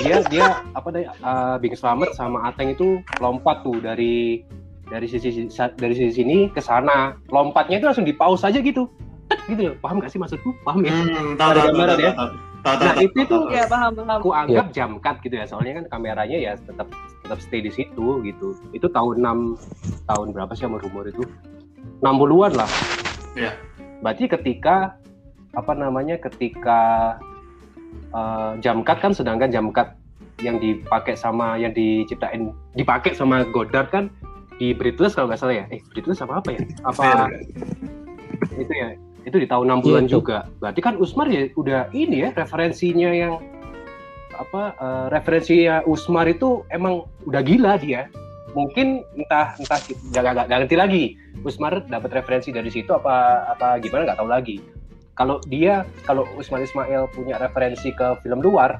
dia 0.03 0.17
dia 0.29 0.47
apa 0.77 0.89
deh 0.93 1.07
uh, 1.25 1.57
Bing 1.62 1.73
Slamet 1.79 2.12
sama 2.12 2.45
Ateng 2.51 2.75
itu 2.77 3.01
lompat 3.23 3.65
tuh 3.65 3.79
dari 3.81 4.43
dari 4.87 5.07
sisi 5.07 5.49
dari 5.79 5.95
sisi 5.95 6.12
sini 6.23 6.51
ke 6.51 6.61
sana. 6.61 7.15
Lompatnya 7.31 7.79
itu 7.81 7.87
langsung 7.89 8.07
di 8.07 8.12
pause 8.12 8.45
aja 8.45 8.59
gitu. 8.61 8.91
Tek, 9.27 9.43
gitu 9.51 9.62
ya. 9.71 9.73
Paham 9.83 9.99
gak 9.99 10.15
sih 10.15 10.23
maksudku? 10.23 10.55
Paham 10.62 10.87
ya? 10.87 10.95
Hmm, 10.95 11.35
Ada 11.35 11.61
gambaran 11.67 11.99
ya? 11.99 12.12
Tahu, 12.15 12.31
tahu, 12.62 12.77
Nah, 12.81 12.95
itu 13.01 13.21
tuh 13.27 13.42
ya 13.53 13.64
paham 13.66 13.92
paham. 13.97 14.21
Aku 14.21 14.31
anggap 14.33 14.66
jam 14.73 14.90
cut 15.03 15.16
gitu 15.25 15.35
ya 15.37 15.47
soalnya 15.49 15.83
kan 15.83 15.99
kameranya 15.99 16.38
ya 16.38 16.53
tetap 16.57 16.88
tetap 17.25 17.38
stay 17.42 17.61
di 17.64 17.73
situ 17.73 18.21
gitu. 18.23 18.57
Itu 18.71 18.87
tahun 18.90 19.23
6 19.23 20.07
tahun 20.09 20.27
berapa 20.33 20.53
sih 20.55 20.66
umur 20.69 20.83
umur 20.87 21.09
itu? 21.09 21.23
60-an 22.03 22.53
lah. 22.55 22.71
Iya. 23.37 23.53
berarti 24.05 24.29
ketika 24.29 24.97
apa 25.57 25.73
namanya 25.73 26.21
ketika 26.21 27.16
eh, 28.12 28.53
jam 28.61 28.85
cut 28.85 29.01
kan 29.01 29.12
sedangkan 29.16 29.49
jam 29.49 29.73
cut 29.73 29.97
yang 30.45 30.61
dipakai 30.61 31.16
sama 31.16 31.57
yang 31.57 31.73
diciptain 31.73 32.53
dipakai 32.77 33.16
sama 33.16 33.40
Godard 33.49 33.88
kan 33.88 34.12
di 34.61 34.77
Breathless 34.77 35.16
kalau 35.16 35.33
nggak 35.33 35.40
salah 35.40 35.57
ya? 35.57 35.64
Eh 35.73 35.81
Breathless 35.92 36.21
apa 36.21 36.45
apa 36.45 36.49
ya? 36.53 36.61
Apa 36.85 37.05
itu 38.57 38.73
ya 38.73 38.88
itu 39.27 39.37
di 39.37 39.45
tahun 39.45 39.67
60-an 39.75 39.83
Iya, 39.83 40.01
itu. 40.07 40.15
juga. 40.17 40.39
Berarti 40.57 40.81
kan 40.81 40.95
Usmar 40.97 41.27
ya 41.27 41.51
udah 41.53 41.91
ini 41.91 42.23
ya 42.23 42.31
referensinya 42.31 43.11
yang 43.11 43.43
apa 44.33 44.62
eh, 44.73 45.07
referensinya 45.11 45.83
Usmar 45.83 46.27
itu 46.27 46.62
emang 46.71 47.03
udah 47.25 47.43
gila 47.43 47.75
dia. 47.77 48.07
Mungkin 48.55 49.03
entah 49.19 49.59
entah 49.59 49.81
nggak 50.15 50.47
ngerti 50.49 50.77
lagi. 50.79 51.05
Usmar 51.43 51.85
dapat 51.85 52.09
referensi 52.15 52.49
dari 52.49 52.71
situ 52.71 52.89
apa 52.89 53.45
apa 53.51 53.77
gimana 53.79 54.07
nggak 54.07 54.17
tahu 54.17 54.31
lagi. 54.31 54.57
Kalau 55.12 55.43
dia 55.45 55.83
kalau 56.05 56.25
Usmar 56.37 56.61
Ismail 56.61 57.09
punya 57.11 57.37
referensi 57.37 57.91
ke 57.91 58.17
film 58.21 58.41
luar 58.41 58.79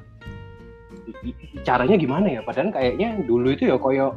caranya 1.61 1.95
gimana 1.95 2.27
ya? 2.29 2.41
Padahal 2.41 2.71
kayaknya 2.71 3.19
dulu 3.21 3.51
itu 3.51 3.67
ya 3.67 3.77
koyo 3.77 4.15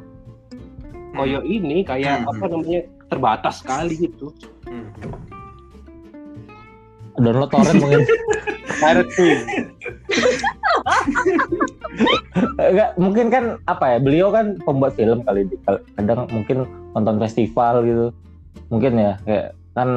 koyo 1.12 1.40
ini 1.43 1.83
kayak 1.83 2.23
Hmm. 2.23 2.31
apa 2.31 2.45
namanya 2.47 2.81
terbatas 3.09 3.61
sekali 3.61 3.95
gitu. 3.99 4.31
Hmm. 4.64 4.87
Download 7.20 7.50
torrent 7.50 7.78
mungkin 7.78 8.02
Pirate 8.80 9.12
Queen. 9.12 9.38
Enggak, 12.56 12.90
mungkin 12.96 13.26
kan 13.28 13.44
apa 13.66 13.85
ya 13.92 13.98
beliau 14.00 14.28
kan 14.33 14.56
pembuat 14.62 14.96
film 14.96 15.20
kali 15.20 15.44
di- 15.44 15.61
kadang 15.98 16.24
mungkin 16.30 16.64
nonton 16.96 17.16
festival 17.20 17.85
gitu 17.85 18.06
mungkin 18.70 18.92
ya 18.96 19.12
kayak 19.26 19.46
kan 19.76 19.88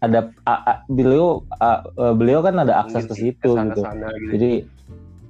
ada 0.00 0.32
a- 0.48 0.62
a- 0.66 0.80
beliau 0.88 1.44
a- 1.60 1.84
a- 1.84 2.14
beliau 2.16 2.40
kan 2.40 2.56
ada 2.56 2.80
akses 2.80 3.04
ke 3.06 3.14
situ 3.14 3.50
gitu 3.52 3.80
sana 3.82 4.08
gitu. 4.16 4.30
jadi 4.38 4.50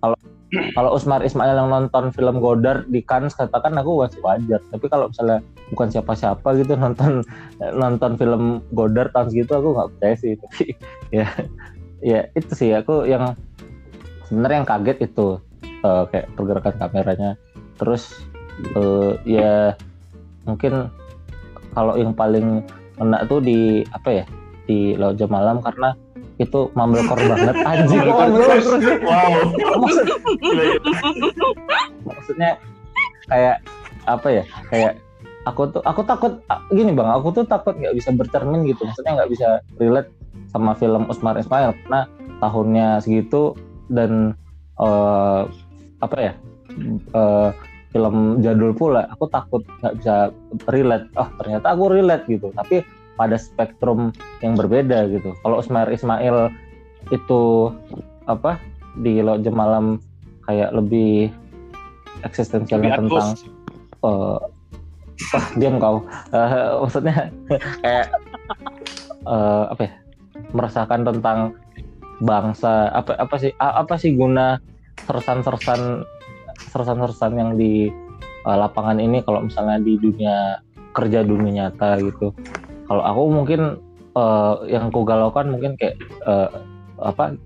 kalau 0.01 0.17
kalau 0.75 0.99
Usmar 0.99 1.23
Ismail 1.23 1.55
yang 1.55 1.71
nonton 1.71 2.11
film 2.11 2.43
Godard 2.43 2.91
di 2.91 3.03
Cannes 3.07 3.35
katakan 3.39 3.79
aku 3.79 4.03
masih 4.03 4.19
wajar. 4.23 4.61
Tapi 4.75 4.87
kalau 4.91 5.07
misalnya 5.07 5.39
bukan 5.71 5.89
siapa-siapa 5.95 6.49
gitu 6.59 6.75
nonton 6.75 7.23
nonton 7.63 8.19
film 8.19 8.59
Godard 8.75 9.15
tahun 9.15 9.31
segitu 9.31 9.53
aku 9.55 9.69
nggak 9.79 9.89
percaya 9.95 10.15
sih. 10.19 10.33
Tapi 10.35 10.65
ya 11.15 11.27
ya 12.03 12.21
itu 12.35 12.53
sih. 12.53 12.71
Aku 12.75 13.07
yang 13.07 13.39
sebenarnya 14.27 14.67
yang 14.67 14.69
kaget 14.69 14.99
itu 15.07 15.39
eh, 15.63 16.05
kayak 16.11 16.27
pergerakan 16.35 16.75
kameranya. 16.83 17.31
Terus 17.79 18.27
eh, 18.75 19.13
ya 19.23 19.79
mungkin 20.51 20.91
kalau 21.71 21.95
yang 21.95 22.11
paling 22.11 22.67
kena 22.99 23.23
tuh 23.31 23.39
di 23.39 23.87
apa 23.95 24.11
ya 24.11 24.25
di 24.67 24.99
Laut 24.99 25.15
Jam 25.15 25.31
Malam 25.31 25.63
karena 25.63 25.95
itu 26.41 26.73
mumblecore 26.73 27.21
banget. 27.29 27.55
Anjing 27.69 28.01
kok? 28.01 28.17
Wow. 29.05 29.33
Maksud- 29.85 30.09
maksudnya 32.09 32.51
kayak 33.29 33.57
apa 34.09 34.29
ya 34.33 34.45
kayak 34.73 34.93
aku 35.45 35.69
tuh 35.71 35.83
aku 35.85 36.01
takut 36.03 36.33
gini 36.73 36.97
bang 36.97 37.09
aku 37.13 37.29
tuh 37.37 37.45
takut 37.45 37.77
nggak 37.77 37.93
bisa 37.93 38.11
bercermin 38.17 38.65
gitu. 38.65 38.89
Maksudnya 38.89 39.21
nggak 39.21 39.31
bisa 39.31 39.49
relate 39.77 40.11
sama 40.49 40.73
film 40.73 41.05
Usmar 41.13 41.37
Ismail. 41.37 41.77
Karena 41.85 42.09
tahunnya 42.41 43.05
segitu 43.05 43.53
dan 43.93 44.33
eh, 44.81 45.43
apa 46.01 46.17
ya 46.17 46.33
eh, 47.13 47.51
film 47.91 48.39
jadul 48.41 48.71
pula 48.73 49.05
aku 49.13 49.29
takut 49.29 49.61
nggak 49.85 49.95
bisa 50.01 50.33
relate. 50.73 51.05
Oh 51.21 51.29
ternyata 51.37 51.77
aku 51.77 51.85
relate 51.93 52.25
gitu. 52.33 52.49
Tapi 52.57 52.81
pada 53.21 53.37
spektrum 53.37 54.17
yang 54.41 54.57
berbeda 54.57 55.13
gitu. 55.13 55.37
Kalau 55.45 55.61
Usmar 55.61 55.93
Ismail 55.93 56.49
itu 57.13 57.69
apa 58.25 58.57
di 58.97 59.21
Jam 59.21 59.61
Malam 59.61 60.01
kayak 60.49 60.73
lebih 60.73 61.29
eksistensialnya 62.25 62.97
Lebih 62.97 63.13
tentang 63.13 63.29
wah 64.01 64.41
diam 65.61 65.77
kau. 65.77 66.01
Eh, 66.33 66.71
maksudnya 66.81 67.29
kayak 67.85 68.07
eh, 69.29 69.65
apa 69.69 69.83
ya 69.85 69.93
merasakan 70.57 71.01
tentang 71.05 71.39
bangsa 72.25 72.89
apa 72.93 73.17
apa 73.21 73.37
sih 73.37 73.53
apa 73.61 73.95
sih 74.01 74.17
guna 74.17 74.61
sersan-sersan 75.05 76.05
sersan-sersan 76.73 77.33
yang 77.37 77.51
di 77.61 77.93
eh, 78.49 78.57
lapangan 78.57 78.97
ini 78.97 79.21
kalau 79.21 79.45
misalnya 79.45 79.77
di 79.81 80.01
dunia 80.01 80.65
kerja 80.97 81.23
dunia 81.23 81.71
nyata 81.71 82.01
gitu 82.03 82.33
kalau 82.91 83.03
aku 83.07 83.23
mungkin 83.31 83.61
eh, 84.19 84.55
yang 84.67 84.91
aku 84.91 85.07
galaukan 85.07 85.47
mungkin 85.55 85.79
kayak 85.79 85.95
eh, 86.27 86.51
apa 86.99 87.39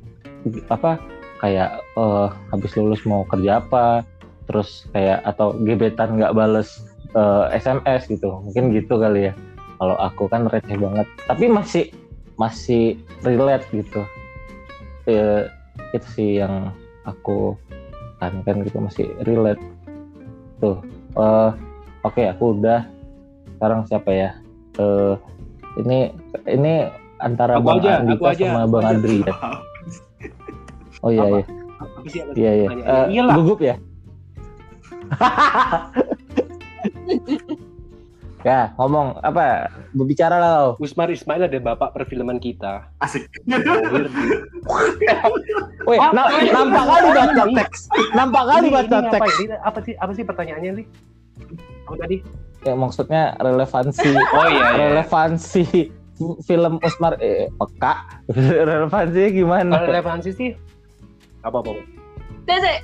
apa 0.73 0.97
kayak 1.45 1.85
eh, 1.85 2.29
habis 2.49 2.73
lulus 2.81 3.05
mau 3.05 3.29
kerja 3.29 3.61
apa 3.61 4.01
terus 4.49 4.89
kayak 4.97 5.21
atau 5.29 5.53
gebetan 5.61 6.17
nggak 6.17 6.33
bales 6.33 6.81
eh, 7.13 7.45
SMS 7.61 8.09
gitu. 8.09 8.41
Mungkin 8.41 8.73
gitu 8.73 8.97
kali 8.97 9.29
ya. 9.29 9.33
Kalau 9.77 9.97
aku 10.01 10.33
kan 10.33 10.49
receh 10.49 10.81
banget. 10.81 11.05
Tapi 11.29 11.45
masih 11.53 11.85
masih 12.41 12.97
relate 13.21 13.69
gitu. 13.69 14.01
Eh, 15.05 15.45
itu 15.93 16.09
sih 16.17 16.31
yang 16.41 16.73
aku 17.05 17.53
kan 18.17 18.41
kan 18.49 18.65
gitu. 18.65 18.81
Masih 18.81 19.13
relate. 19.29 19.61
Tuh 20.65 20.81
eh, 21.21 21.51
oke 22.01 22.23
aku 22.33 22.57
udah. 22.57 22.89
Sekarang 23.61 23.85
siapa 23.85 24.11
ya? 24.13 24.31
Eh, 24.81 25.15
ini 25.77 25.99
ini 26.47 26.75
antara 27.19 27.57
Aku 27.57 27.67
bang 27.67 27.79
aja, 27.81 27.93
Andika 27.99 28.25
aku 28.27 28.37
sama 28.37 28.61
aku 28.61 28.71
bang 28.71 28.85
aja. 28.85 28.93
Adri 28.93 29.17
ya 29.21 29.35
oh 31.05 31.11
iya 31.11 31.23
Apa? 31.23 31.37
iya 31.37 31.45
Apa 31.75 32.07
sih, 32.07 32.21
apa 32.21 32.31
sih? 32.31 32.39
iya 32.39 32.51
iya 32.55 32.69
Iyalah. 33.09 33.35
gugup 33.37 33.61
ya 33.61 33.75
Ya, 38.45 38.77
ngomong 38.77 39.17
apa? 39.25 39.73
Berbicara 39.91 40.37
lah. 40.37 40.53
lo. 40.59 40.71
Usmar 40.77 41.09
Ismail 41.09 41.49
ada 41.49 41.59
bapak 41.59 41.97
perfilman 41.97 42.37
kita. 42.37 42.93
Asik. 43.01 43.25
Wih, 45.89 45.97
Apa? 45.97 46.13
na- 46.13 46.29
nampak 46.53 46.85
kali 46.85 47.09
baca 47.09 47.45
teks. 47.57 47.89
Nampak 48.13 48.45
kali 48.45 48.67
baca 48.69 48.99
teks. 49.09 49.35
Apa 49.65 49.79
sih 49.81 49.97
apa 49.97 50.13
sih 50.13 50.25
pertanyaannya 50.25 50.71
nih? 50.77 50.87
Apa 51.87 51.97
tadi? 51.99 52.17
Ya 52.65 52.75
maksudnya 52.75 53.37
relevansi 53.39 54.09
Oh 54.33 54.47
iya 54.49 54.65
iya. 54.73 54.77
relevansi 54.97 55.65
film 56.43 56.81
Usmar 56.81 57.19
eh 57.21 57.51
peka. 57.53 57.95
Relevansinya 58.71 59.31
gimana? 59.31 59.71
Kalau 59.75 59.87
relevansi 59.91 60.31
sih 60.33 60.51
apa 61.43 61.61
apa? 61.61 61.77
Tese, 62.45 62.81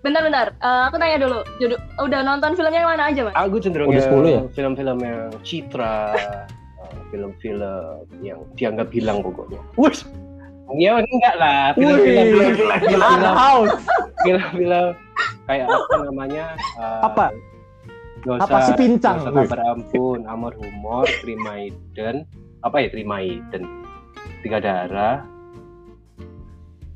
bentar-bentar. 0.00 0.54
Eh, 0.56 0.82
aku 0.86 0.94
tanya 0.96 1.18
dulu. 1.18 1.38
Judul, 1.58 1.78
udah 1.98 2.20
nonton 2.22 2.54
filmnya 2.54 2.84
yang 2.84 2.90
mana 2.90 3.10
aja, 3.10 3.20
Mas? 3.26 3.34
Aku 3.34 3.58
cenderung 3.58 3.90
Udah 3.90 3.98
yang 3.98 4.14
10 4.14 4.28
ya? 4.28 4.40
film-film 4.52 4.98
yang 5.02 5.22
citra, 5.42 6.14
eh, 6.14 7.00
film-film 7.10 8.02
yang 8.20 8.38
dianggap 8.54 8.88
hilang 8.92 9.24
pokoknya. 9.24 9.58
Wush. 9.74 10.06
Ya 10.74 10.98
enggak 10.98 11.34
lah, 11.38 11.70
film-film 11.74 12.26
film-film 12.34 13.66
film-film 14.22 14.86
kayak 15.46 15.66
apa 15.70 15.94
namanya? 16.02 16.44
eh, 16.78 17.00
Apa? 17.02 17.30
Dosa, 18.26 18.42
Apa 18.42 18.58
sih 18.66 18.74
pincang? 18.74 19.22
Dosa 19.22 19.30
tak 19.30 19.54
berampun, 19.54 20.26
Amor 20.26 20.58
Humor, 20.58 21.06
Trimaiden, 21.22 22.26
apa 22.58 22.76
ya 22.82 22.88
Trimaiden, 22.90 23.62
Tiga 24.42 24.58
Darah, 24.58 25.22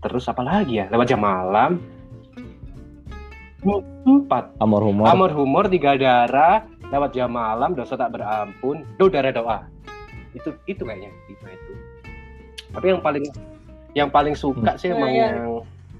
terus 0.02 0.26
apa 0.26 0.42
lagi 0.42 0.82
ya? 0.82 0.90
Lewat 0.90 1.06
jam 1.06 1.22
malam, 1.22 1.78
empat. 4.02 4.58
Amor 4.58 4.82
humor. 4.82 5.06
Amor 5.06 5.30
Humor, 5.30 5.70
Tiga 5.70 5.94
Darah, 5.94 6.66
Lewat 6.90 7.14
Jam 7.14 7.30
Malam, 7.30 7.78
Dosa 7.78 7.94
Tak 7.94 8.10
Berampun, 8.10 8.82
Do 8.98 9.06
Darah 9.06 9.30
Doa. 9.30 9.58
Itu 10.34 10.50
itu 10.66 10.82
kayaknya 10.82 11.14
itu 11.30 11.44
itu. 11.46 11.72
Tapi 12.74 12.86
yang 12.90 13.00
paling 13.02 13.24
yang 13.94 14.08
paling 14.10 14.34
suka 14.34 14.74
sih 14.78 14.90
emang 14.90 15.10
Oh, 15.10 15.14
iya. 15.14 15.26
yang 15.30 15.38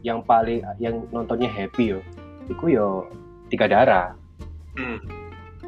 yang 0.00 0.18
paling 0.24 0.58
yang 0.82 0.94
nontonnya 1.14 1.46
happy 1.46 1.94
yo. 1.94 2.00
Iku 2.50 2.66
yo 2.66 2.88
Tiga 3.46 3.70
Darah. 3.70 4.14
Hmm. 4.78 5.19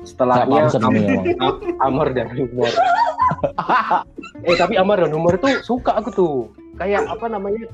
Setelahnya 0.03 0.47
paham 0.47 0.69
sedih 0.69 0.87
Am- 0.87 0.97
emang. 0.97 1.27
Am- 1.39 1.63
Amor 1.83 2.09
dan 2.11 2.29
Humor. 2.35 2.73
eh 4.49 4.57
tapi 4.59 4.75
Amor 4.77 4.99
dan 4.99 5.13
Humor 5.15 5.39
tuh 5.39 5.63
suka 5.63 5.95
aku 5.99 6.11
tuh. 6.11 6.37
Kayak 6.77 7.07
apa 7.07 7.31
namanya? 7.31 7.71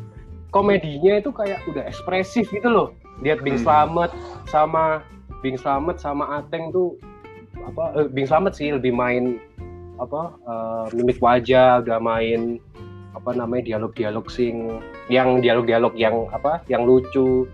Komedinya 0.49 1.20
itu 1.20 1.29
kayak 1.29 1.61
udah 1.68 1.85
ekspresif 1.85 2.49
gitu 2.49 2.68
loh. 2.68 2.89
Lihat 3.20 3.45
Bing 3.45 3.61
Hmm. 3.61 3.64
Slamet 3.64 4.11
sama 4.49 5.05
Bing 5.41 5.61
Slamet 5.61 6.01
sama 6.01 6.41
Ateng 6.41 6.72
tuh 6.72 6.97
apa 7.59 7.93
eh, 8.01 8.09
Bing 8.09 8.24
Slamet 8.24 8.57
sih 8.57 8.72
lebih 8.72 8.95
main 8.95 9.37
apa 9.99 10.33
eh, 10.47 10.85
mimik 10.95 11.18
wajah 11.20 11.83
udah 11.85 11.99
main 12.01 12.57
apa 13.12 13.35
namanya 13.35 13.66
dialog-dialog 13.74 14.31
sing 14.31 14.79
yang 15.11 15.43
dialog-dialog 15.43 15.91
yang 15.99 16.29
apa 16.31 16.62
yang 16.70 16.87
lucu 16.87 17.49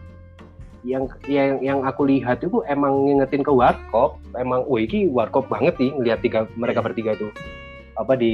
yang 0.85 1.09
yang 1.24 1.59
yang 1.64 1.78
aku 1.80 2.05
lihat 2.05 2.45
itu 2.45 2.61
emang 2.68 3.09
ngingetin 3.09 3.41
ke 3.41 3.49
warkop. 3.49 4.20
Emang 4.37 4.68
wah 4.68 4.80
iki 4.80 5.09
warkop 5.09 5.49
banget 5.49 5.74
sih 5.80 5.91
ngelihat 5.97 6.20
tiga 6.20 6.41
mereka 6.61 6.85
bertiga 6.85 7.16
itu. 7.16 7.32
Apa 7.97 8.20
di 8.20 8.32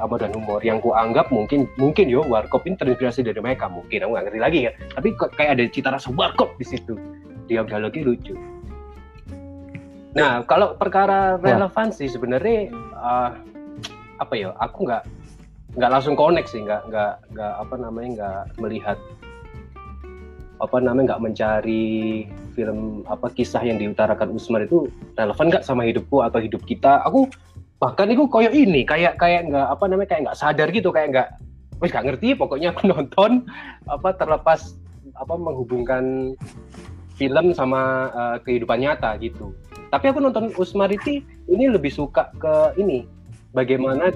Amor 0.00 0.24
dan 0.24 0.32
Humor. 0.32 0.64
Yang 0.64 0.88
ku 0.88 0.90
anggap 0.96 1.28
mungkin 1.28 1.68
mungkin 1.76 2.08
yo 2.08 2.24
warkop 2.24 2.64
ini 2.64 2.80
terinspirasi 2.80 3.20
dari 3.28 3.38
mereka. 3.44 3.68
Mungkin 3.68 4.08
aku 4.08 4.10
nggak 4.16 4.24
ngerti 4.24 4.40
lagi 4.40 4.58
ya. 4.66 4.72
Tapi 4.96 5.08
kayak 5.36 5.50
ada 5.60 5.64
cita 5.68 5.88
rasa 5.92 6.08
warkop 6.16 6.56
di 6.56 6.64
situ. 6.64 6.96
Dialog-dialognya 7.46 8.02
lucu. 8.02 8.34
Nah 10.16 10.40
kalau 10.48 10.80
perkara 10.80 11.36
relevansi 11.36 12.08
sebenarnya 12.08 12.72
eh, 12.72 13.30
apa 14.16 14.32
ya 14.32 14.56
aku 14.56 14.88
nggak 14.88 15.04
nggak 15.76 15.90
langsung 15.92 16.16
connect 16.16 16.48
sih. 16.48 16.64
Nggak 16.64 16.88
nggak 16.88 17.12
nggak 17.36 17.52
apa 17.60 17.74
namanya 17.76 18.08
nggak 18.16 18.42
melihat 18.64 18.96
apa 20.56 20.76
namanya 20.80 21.14
nggak 21.14 21.22
mencari 21.22 22.24
film 22.56 23.04
apa 23.04 23.28
kisah 23.32 23.60
yang 23.60 23.76
diutarakan 23.76 24.32
Usmar 24.32 24.64
itu 24.64 24.88
relevan 25.16 25.52
nggak 25.52 25.64
sama 25.64 25.84
hidupku 25.84 26.24
atau 26.24 26.40
hidup 26.40 26.64
kita? 26.64 27.04
Aku 27.04 27.28
bahkan 27.76 28.08
itu 28.08 28.24
koyo 28.26 28.48
ini 28.48 28.88
kayak 28.88 29.20
kayak 29.20 29.52
nggak 29.52 29.66
apa 29.68 29.84
namanya 29.84 30.08
kayak 30.08 30.22
nggak 30.30 30.38
sadar 30.40 30.68
gitu 30.72 30.88
kayak 30.88 31.08
nggak 31.12 31.28
wes 31.84 31.92
nggak 31.92 32.06
ngerti 32.08 32.32
pokoknya 32.32 32.72
aku 32.72 32.88
nonton 32.92 33.44
apa 33.84 34.16
terlepas 34.16 34.80
apa 35.16 35.34
menghubungkan 35.36 36.36
film 37.16 37.52
sama 37.52 38.12
eh, 38.12 38.36
kehidupan 38.44 38.80
nyata 38.80 39.16
gitu. 39.20 39.52
Tapi 39.92 40.12
aku 40.12 40.18
nonton 40.20 40.52
Usmar 40.56 40.92
itu 40.92 41.24
ini 41.48 41.64
lebih 41.68 41.92
suka 41.92 42.32
ke 42.36 42.76
ini 42.80 43.06
bagaimana 43.56 44.12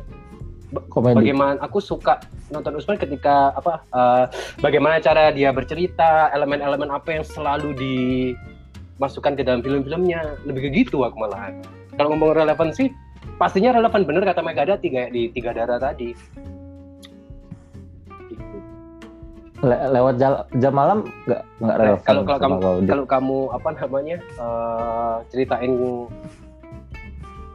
Komedi. 0.87 1.17
bagaimana 1.17 1.59
aku 1.59 1.79
suka 1.79 2.23
nonton 2.49 2.75
Usman 2.75 2.95
ketika 2.95 3.51
apa 3.53 3.83
eh, 3.85 4.25
bagaimana 4.59 4.99
cara 4.99 5.31
dia 5.31 5.51
bercerita 5.51 6.31
elemen-elemen 6.31 6.87
apa 6.89 7.11
yang 7.13 7.25
selalu 7.25 7.75
dimasukkan 7.75 9.35
ke 9.35 9.43
dalam 9.43 9.61
film-filmnya 9.61 10.39
lebih 10.45 10.67
ke 10.67 10.85
gitu 10.85 11.03
aku 11.03 11.19
malahan 11.19 11.59
kalau 11.95 12.15
ngomong 12.15 12.35
relevansi 12.35 12.95
pastinya 13.35 13.73
relevan 13.73 14.05
bener 14.05 14.23
kata 14.23 14.41
Megada 14.41 14.77
tiga 14.77 15.07
di 15.07 15.27
tiga 15.29 15.51
darah 15.51 15.77
tadi 15.77 16.15
Gitu. 18.31 18.57
Le- 19.61 19.91
lewat 19.91 20.15
jal- 20.17 20.47
jam 20.57 20.73
malam 20.73 20.99
nggak 21.27 21.43
nggak 21.59 21.75
Nah, 21.75 21.83
relevan. 21.83 22.07
kalau 22.07 22.23
kamu 22.25 22.57
kalau 22.87 23.05
kamu 23.05 23.39
apa 23.51 23.69
namanya 23.75 24.17
eh, 24.39 25.17
ceritain 25.29 25.73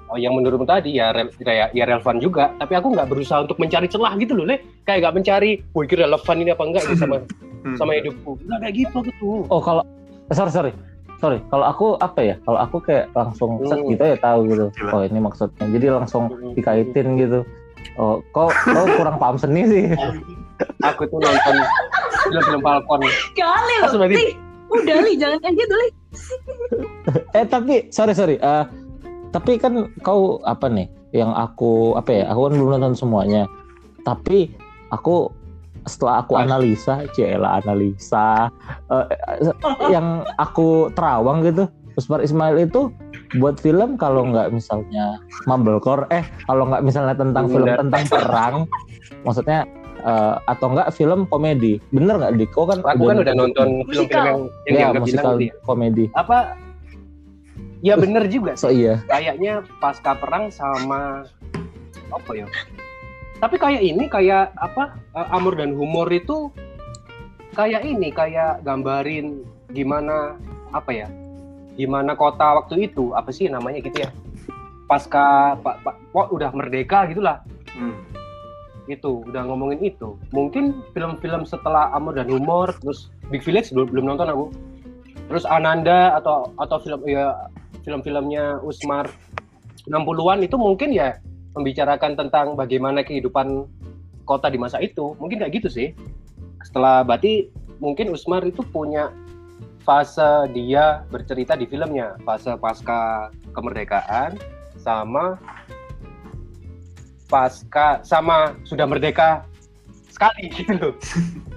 oh, 0.08 0.16
yang 0.16 0.34
menurutmu 0.34 0.64
tadi 0.64 0.96
ya 0.96 1.10
re- 1.10 1.34
ya, 1.40 1.68
ya 1.70 1.84
relevan 1.84 2.18
juga. 2.18 2.54
Tapi 2.56 2.74
aku 2.74 2.94
nggak 2.94 3.08
berusaha 3.08 3.42
untuk 3.42 3.58
mencari 3.58 3.86
celah 3.86 4.14
gitu 4.16 4.34
loh 4.34 4.46
le. 4.46 4.58
Kayak 4.84 5.00
nggak 5.02 5.16
mencari 5.16 5.50
wah 5.72 5.84
ini 5.84 5.96
relevan 5.96 6.36
ini 6.38 6.50
apa 6.50 6.64
enggak 6.64 6.84
ini 6.86 6.96
sama 6.96 7.16
Hmm. 7.66 7.74
sama 7.76 7.98
hidupku. 7.98 8.38
Nggak 8.46 8.60
kayak 8.62 8.76
gitu 8.78 8.96
aku. 8.96 9.12
Tuh 9.18 9.42
Oh 9.50 9.58
kalau 9.58 9.82
sorry 10.30 10.52
sorry. 10.52 10.72
Sorry 11.18 11.42
kalau 11.50 11.66
aku 11.66 11.86
apa 11.98 12.22
ya? 12.22 12.36
Kalau 12.42 12.60
aku 12.60 12.78
kayak 12.80 13.10
langsung 13.12 13.58
set 13.64 13.82
Hmm. 13.82 13.90
gitu 13.90 14.04
ya 14.06 14.18
tahu 14.18 14.40
gitu. 14.48 14.66
Oh 14.86 15.02
ini 15.02 15.18
maksudnya. 15.18 15.66
Jadi 15.66 15.86
langsung 15.90 16.24
Hmm. 16.30 16.54
dikaitin 16.54 17.18
gitu. 17.18 17.42
Oh 17.98 18.22
kau 18.30 18.50
kau 18.50 18.86
kurang 18.92 19.18
paham 19.18 19.36
seni 19.36 19.66
sih? 19.66 19.84
Aku 20.88 21.04
tuh 21.06 21.20
nonton 21.20 21.56
film-film 22.24 22.62
Falcon. 22.62 23.02
Kali 23.34 23.74
loh. 23.82 24.08
udah 24.66 24.98
li, 25.02 25.14
jangan 25.16 25.38
kayak 25.40 25.56
gitu 25.56 25.74
li. 25.74 25.88
eh 27.34 27.46
tapi 27.46 27.74
sorry 27.90 28.14
sorry. 28.14 28.36
Eh 28.38 28.64
tapi 29.36 29.60
kan 29.60 29.92
kau 30.00 30.40
apa 30.48 30.72
nih 30.72 30.88
yang 31.12 31.36
aku 31.36 32.00
apa 32.00 32.24
ya 32.24 32.24
aku 32.32 32.48
kan 32.48 32.54
belum 32.56 32.70
nonton 32.80 32.96
semuanya. 32.96 33.44
Tapi 34.08 34.48
aku 34.96 35.28
setelah 35.84 36.24
aku 36.24 36.40
analisa 36.40 37.04
cila 37.12 37.60
analisa 37.60 38.48
eh, 38.90 39.06
yang 39.92 40.24
aku 40.40 40.90
terawang 40.98 41.46
gitu 41.46 41.70
Usmar 42.00 42.26
Ismail 42.26 42.66
itu 42.66 42.90
buat 43.38 43.60
film 43.62 44.00
kalau 44.00 44.26
nggak 44.32 44.50
misalnya 44.56 45.20
Mumblecore 45.46 46.10
eh 46.10 46.26
kalau 46.50 46.66
nggak 46.72 46.82
misalnya 46.82 47.14
tentang 47.14 47.52
film 47.52 47.68
tentang 47.70 48.04
perang 48.08 48.56
maksudnya 49.28 49.68
eh, 50.00 50.36
atau 50.48 50.72
enggak 50.72 50.96
film 50.96 51.28
komedi. 51.28 51.78
Bener 51.92 52.18
nggak 52.18 52.40
Diko 52.40 52.72
kan 52.72 52.80
aku 52.88 53.04
kan 53.12 53.20
udah 53.20 53.36
nonton 53.36 53.84
film-film 53.92 54.24
yang 54.24 54.40
yang 54.72 54.96
ya 54.96 55.02
musikal 55.02 55.36
komedi. 55.68 56.08
Apa 56.16 56.65
ya 57.86 57.94
bener 57.94 58.26
juga 58.26 58.58
so 58.58 58.74
iya. 58.74 58.98
Kayaknya 59.06 59.62
pasca 59.78 60.18
perang 60.18 60.50
sama 60.50 61.30
apa 62.10 62.32
ya? 62.34 62.50
Tapi 63.38 63.56
kayak 63.62 63.84
ini 63.86 64.10
kayak 64.10 64.58
apa 64.58 64.98
eh, 65.14 65.28
amor 65.30 65.54
dan 65.54 65.78
humor 65.78 66.10
itu 66.10 66.50
kayak 67.54 67.86
ini 67.86 68.10
kayak 68.10 68.66
gambarin 68.66 69.46
gimana 69.70 70.34
apa 70.74 70.92
ya 70.92 71.08
gimana 71.76 72.16
kota 72.16 72.64
waktu 72.64 72.88
itu 72.92 73.12
apa 73.16 73.32
sih 73.32 73.52
namanya 73.52 73.84
gitu 73.84 74.08
ya 74.08 74.10
pasca 74.88 75.56
pak 75.60 75.82
pak 75.84 75.96
wah, 76.14 76.30
udah 76.30 76.50
merdeka 76.54 77.10
gitulah. 77.10 77.42
Hmm. 77.76 77.98
itu 78.86 79.26
udah 79.26 79.50
ngomongin 79.50 79.82
itu. 79.82 80.14
Mungkin 80.30 80.86
film-film 80.94 81.42
setelah 81.42 81.90
Amor 81.98 82.22
dan 82.22 82.30
Humor 82.30 82.70
terus 82.86 83.10
Big 83.34 83.42
Village 83.42 83.74
belum 83.74 83.90
belum 83.90 84.06
nonton 84.14 84.30
aku. 84.30 84.46
Terus 85.26 85.42
Ananda 85.50 86.14
atau 86.14 86.54
atau 86.62 86.78
film 86.86 87.02
ya 87.10 87.34
film-filmnya 87.86 88.60
Usmar 88.66 89.08
60-an 89.86 90.42
itu 90.42 90.58
mungkin 90.58 90.90
ya 90.92 91.22
membicarakan 91.54 92.18
tentang 92.18 92.58
bagaimana 92.58 93.06
kehidupan 93.06 93.70
kota 94.26 94.50
di 94.50 94.58
masa 94.58 94.82
itu 94.82 95.14
mungkin 95.22 95.40
kayak 95.40 95.62
gitu 95.62 95.70
sih 95.70 95.88
setelah 96.66 97.06
berarti 97.06 97.54
mungkin 97.78 98.10
Usmar 98.10 98.42
itu 98.42 98.66
punya 98.74 99.14
fase 99.86 100.50
dia 100.58 101.06
bercerita 101.14 101.54
di 101.54 101.70
filmnya 101.70 102.18
fase 102.26 102.58
pasca 102.58 103.30
kemerdekaan 103.54 104.34
sama 104.82 105.38
pasca 107.30 108.02
sama 108.02 108.58
sudah 108.66 108.90
merdeka 108.90 109.46
sekali 110.10 110.48
gitu 110.54 110.74
loh. 110.80 110.94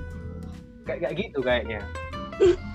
kayak 0.87 0.99
kayak 1.07 1.15
gitu 1.15 1.39
kayaknya. 1.45 1.81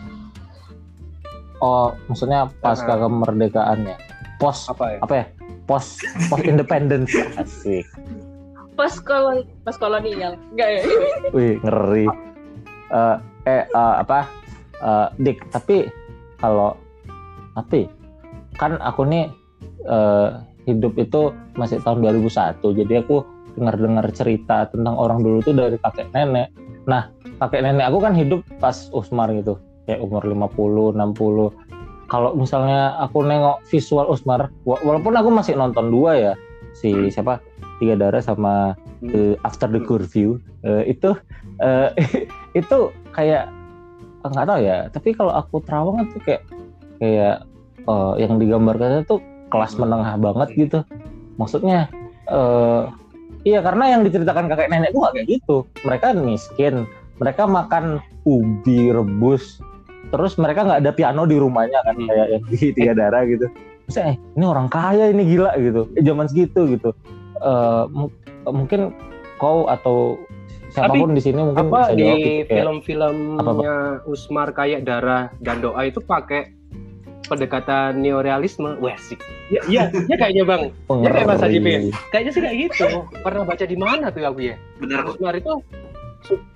oh 1.64 1.95
maksudnya 2.11 2.51
pasca 2.59 2.99
kemerdekaannya 2.99 3.95
pos 4.43 4.68
Apa 4.68 4.86
ya? 4.91 4.99
apa 4.99 5.14
ya? 5.16 5.26
Post 5.64 6.03
post 6.28 6.43
independence. 6.43 7.16
Asik. 7.39 7.88
Pas 8.76 8.91
kolon 8.99 9.47
pas 9.64 9.80
kolonial. 9.80 10.36
Enggak 10.51 10.70
ya? 10.76 10.82
wih 11.36 11.55
ngeri. 11.64 12.05
Eh, 12.91 13.16
eh 13.47 13.64
eh, 13.64 13.93
apa? 14.03 14.28
Eh, 14.84 15.07
dik 15.24 15.47
tapi 15.55 15.88
kalau 16.43 16.76
tapi 17.55 17.88
kan 18.59 18.76
aku 18.84 19.07
nih 19.07 19.32
eh, 19.88 20.30
hidup 20.68 20.99
itu 20.99 21.32
masih 21.55 21.80
tahun 21.80 22.03
2001 22.03 22.59
jadi 22.59 23.03
aku 23.07 23.24
dengar-dengar 23.55 24.09
cerita 24.11 24.68
tentang 24.68 24.99
orang 24.99 25.24
dulu 25.24 25.39
tuh 25.39 25.55
dari 25.55 25.80
kakek 25.80 26.11
nenek. 26.11 26.51
Nah 26.84 27.07
kakek 27.39 27.64
nenek 27.64 27.88
aku 27.88 28.03
kan 28.03 28.11
hidup 28.11 28.43
pas 28.59 28.91
Usmar 28.91 29.32
gitu 29.32 29.55
kayak 29.86 29.99
umur 29.99 30.23
50 30.23 30.95
60 30.95 31.73
kalau 32.11 32.36
misalnya 32.38 32.93
aku 33.01 33.25
nengok 33.25 33.63
visual 33.67 34.05
Usmar 34.11 34.53
wa- 34.67 34.81
walaupun 34.86 35.17
aku 35.17 35.29
masih 35.34 35.57
nonton 35.57 35.89
dua 35.89 36.13
ya 36.13 36.34
si 36.77 37.09
siapa? 37.09 37.39
Tiga 37.81 37.97
darah 37.97 38.21
sama 38.21 38.77
eh, 39.01 39.34
After 39.41 39.65
the 39.65 39.81
Curfew 39.81 40.38
eh, 40.61 40.93
itu 40.93 41.17
eh, 41.63 41.89
itu 42.59 42.93
kayak 43.17 43.49
nggak 44.23 44.45
tahu 44.45 44.59
ya. 44.61 44.77
Tapi 44.93 45.09
kalau 45.17 45.34
aku 45.34 45.59
terawang 45.65 46.05
tuh 46.13 46.21
kayak 46.21 46.43
kayak 47.01 47.43
eh, 47.88 48.13
yang 48.21 48.38
digambarkannya 48.38 49.09
tuh 49.09 49.17
kelas 49.49 49.77
menengah 49.81 50.13
banget 50.21 50.49
gitu. 50.53 50.79
Maksudnya 51.41 51.89
eh 52.29 52.84
iya 53.43 53.59
karena 53.59 53.97
yang 53.97 54.01
diceritakan 54.05 54.47
kakek 54.47 54.69
nenek 54.69 54.93
nggak 54.93 55.13
kayak 55.17 55.27
gitu. 55.27 55.65
Mereka 55.81 56.13
miskin 56.21 56.86
mereka 57.17 57.49
makan 57.49 58.01
ubi 58.23 58.93
rebus 58.93 59.59
terus 60.14 60.38
mereka 60.38 60.61
nggak 60.61 60.86
ada 60.86 60.91
piano 60.93 61.26
di 61.26 61.41
rumahnya 61.41 61.82
kan 61.82 61.97
Hmm. 61.97 62.05
kayak 62.05 62.28
yang 62.30 62.43
di 62.45 62.57
tiga 62.70 62.93
darah 62.93 63.26
gitu. 63.26 63.49
Maksudnya, 63.89 64.14
eh, 64.14 64.18
ini 64.38 64.45
orang 64.45 64.68
kaya 64.70 65.09
ini 65.09 65.24
gila 65.26 65.51
gitu. 65.57 65.82
Eh, 65.97 66.03
zaman 66.05 66.30
segitu 66.30 66.61
gitu. 66.70 66.93
Eh, 67.41 67.84
mu- 67.89 68.14
mungkin 68.45 68.93
kau 69.41 69.66
atau 69.66 70.22
siapa 70.70 70.93
pun 70.93 71.18
di 71.18 71.22
sini 71.22 71.41
mungkin 71.41 71.74
apa 71.74 71.89
bisa 71.89 71.93
di 71.93 72.01
jawab 72.05 72.18
gitu, 72.22 72.53
film-filmnya 72.53 73.76
Usmar 74.05 74.53
kayak 74.53 74.86
darah 74.86 75.34
dan 75.41 75.59
doa 75.59 75.82
itu 75.84 75.97
pakai 75.99 76.53
pendekatan 77.26 77.99
neorealisme? 77.99 78.78
Wah 78.80 78.95
sih. 79.01 79.18
Ya 79.49 79.61
iya 79.66 79.84
ya 80.07 80.16
kayaknya 80.16 80.43
bang. 80.45 80.61
Ya 81.03 81.09
kayak 81.09 81.28
Mas 81.28 81.41
Haji, 81.41 81.59
kayaknya 82.14 82.32
sih 82.32 82.41
kayak 82.41 82.57
gitu. 82.70 82.86
Pernah 83.20 83.43
baca 83.43 83.66
di 83.66 83.76
mana 83.76 84.14
tuh 84.14 84.22
aku 84.24 84.39
ya? 84.47 84.55
Bener 84.78 85.03
kok. 85.03 85.18
Usmar 85.18 85.34
itu 85.36 85.53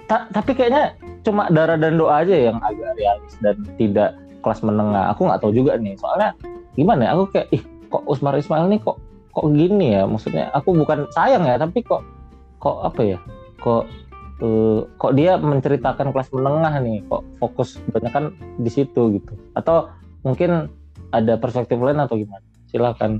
Ta- 0.07 0.27
tapi 0.31 0.55
kayaknya 0.55 0.95
cuma 1.27 1.51
darah 1.51 1.75
dan 1.75 1.99
doa 1.99 2.23
aja 2.23 2.35
yang 2.51 2.57
agak 2.63 2.95
realis 2.95 3.33
dan 3.43 3.55
tidak 3.75 4.15
kelas 4.39 4.63
menengah. 4.63 5.11
Aku 5.11 5.27
nggak 5.27 5.39
tahu 5.43 5.51
juga 5.51 5.75
nih. 5.75 5.99
Soalnya 5.99 6.31
gimana 6.79 7.01
ya? 7.03 7.09
Aku 7.19 7.23
kayak 7.31 7.47
ih 7.51 7.63
kok 7.91 8.03
Usmar 8.07 8.39
Ismail 8.39 8.71
nih 8.71 8.79
kok 8.79 8.97
kok 9.35 9.45
gini 9.51 9.99
ya? 9.99 10.07
Maksudnya 10.07 10.47
aku 10.55 10.71
bukan 10.71 11.07
sayang 11.11 11.43
ya, 11.43 11.59
tapi 11.59 11.83
kok 11.83 12.01
kok 12.63 12.77
apa 12.87 13.01
ya? 13.03 13.17
Kok 13.59 13.83
eh, 14.43 14.79
kok 14.95 15.11
dia 15.19 15.35
menceritakan 15.35 16.15
kelas 16.15 16.29
menengah 16.31 16.73
nih? 16.79 17.03
Kok 17.11 17.21
fokus 17.43 17.75
banyak 17.91 18.11
kan 18.15 18.25
di 18.61 18.69
situ 18.71 19.19
gitu? 19.19 19.33
Atau 19.59 19.91
mungkin 20.23 20.71
ada 21.11 21.35
perspektif 21.35 21.75
lain 21.79 21.99
atau 21.99 22.15
gimana? 22.15 22.43
Silakan 22.71 23.19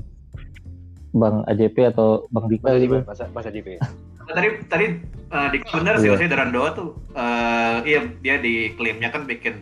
Bang 1.12 1.44
AJP 1.48 1.92
atau 1.92 2.28
Bang. 2.32 2.48
Mas 2.48 3.20
Mas 3.32 3.44
Haji 3.48 3.60
ya. 3.64 3.80
Nah, 4.28 4.34
tadi 4.36 4.48
tadi 4.68 4.86
uh, 5.30 5.48
di 5.52 5.58
bener 5.64 5.94
sih 5.98 6.06
Iya. 6.08 6.10
maksudnya 6.16 6.32
Daran 6.34 6.50
tuh 6.52 6.88
eh, 7.14 7.76
iya 7.84 8.00
dia 8.24 8.36
di 8.40 8.72
klaimnya 8.74 9.08
kan 9.12 9.24
bikin 9.24 9.60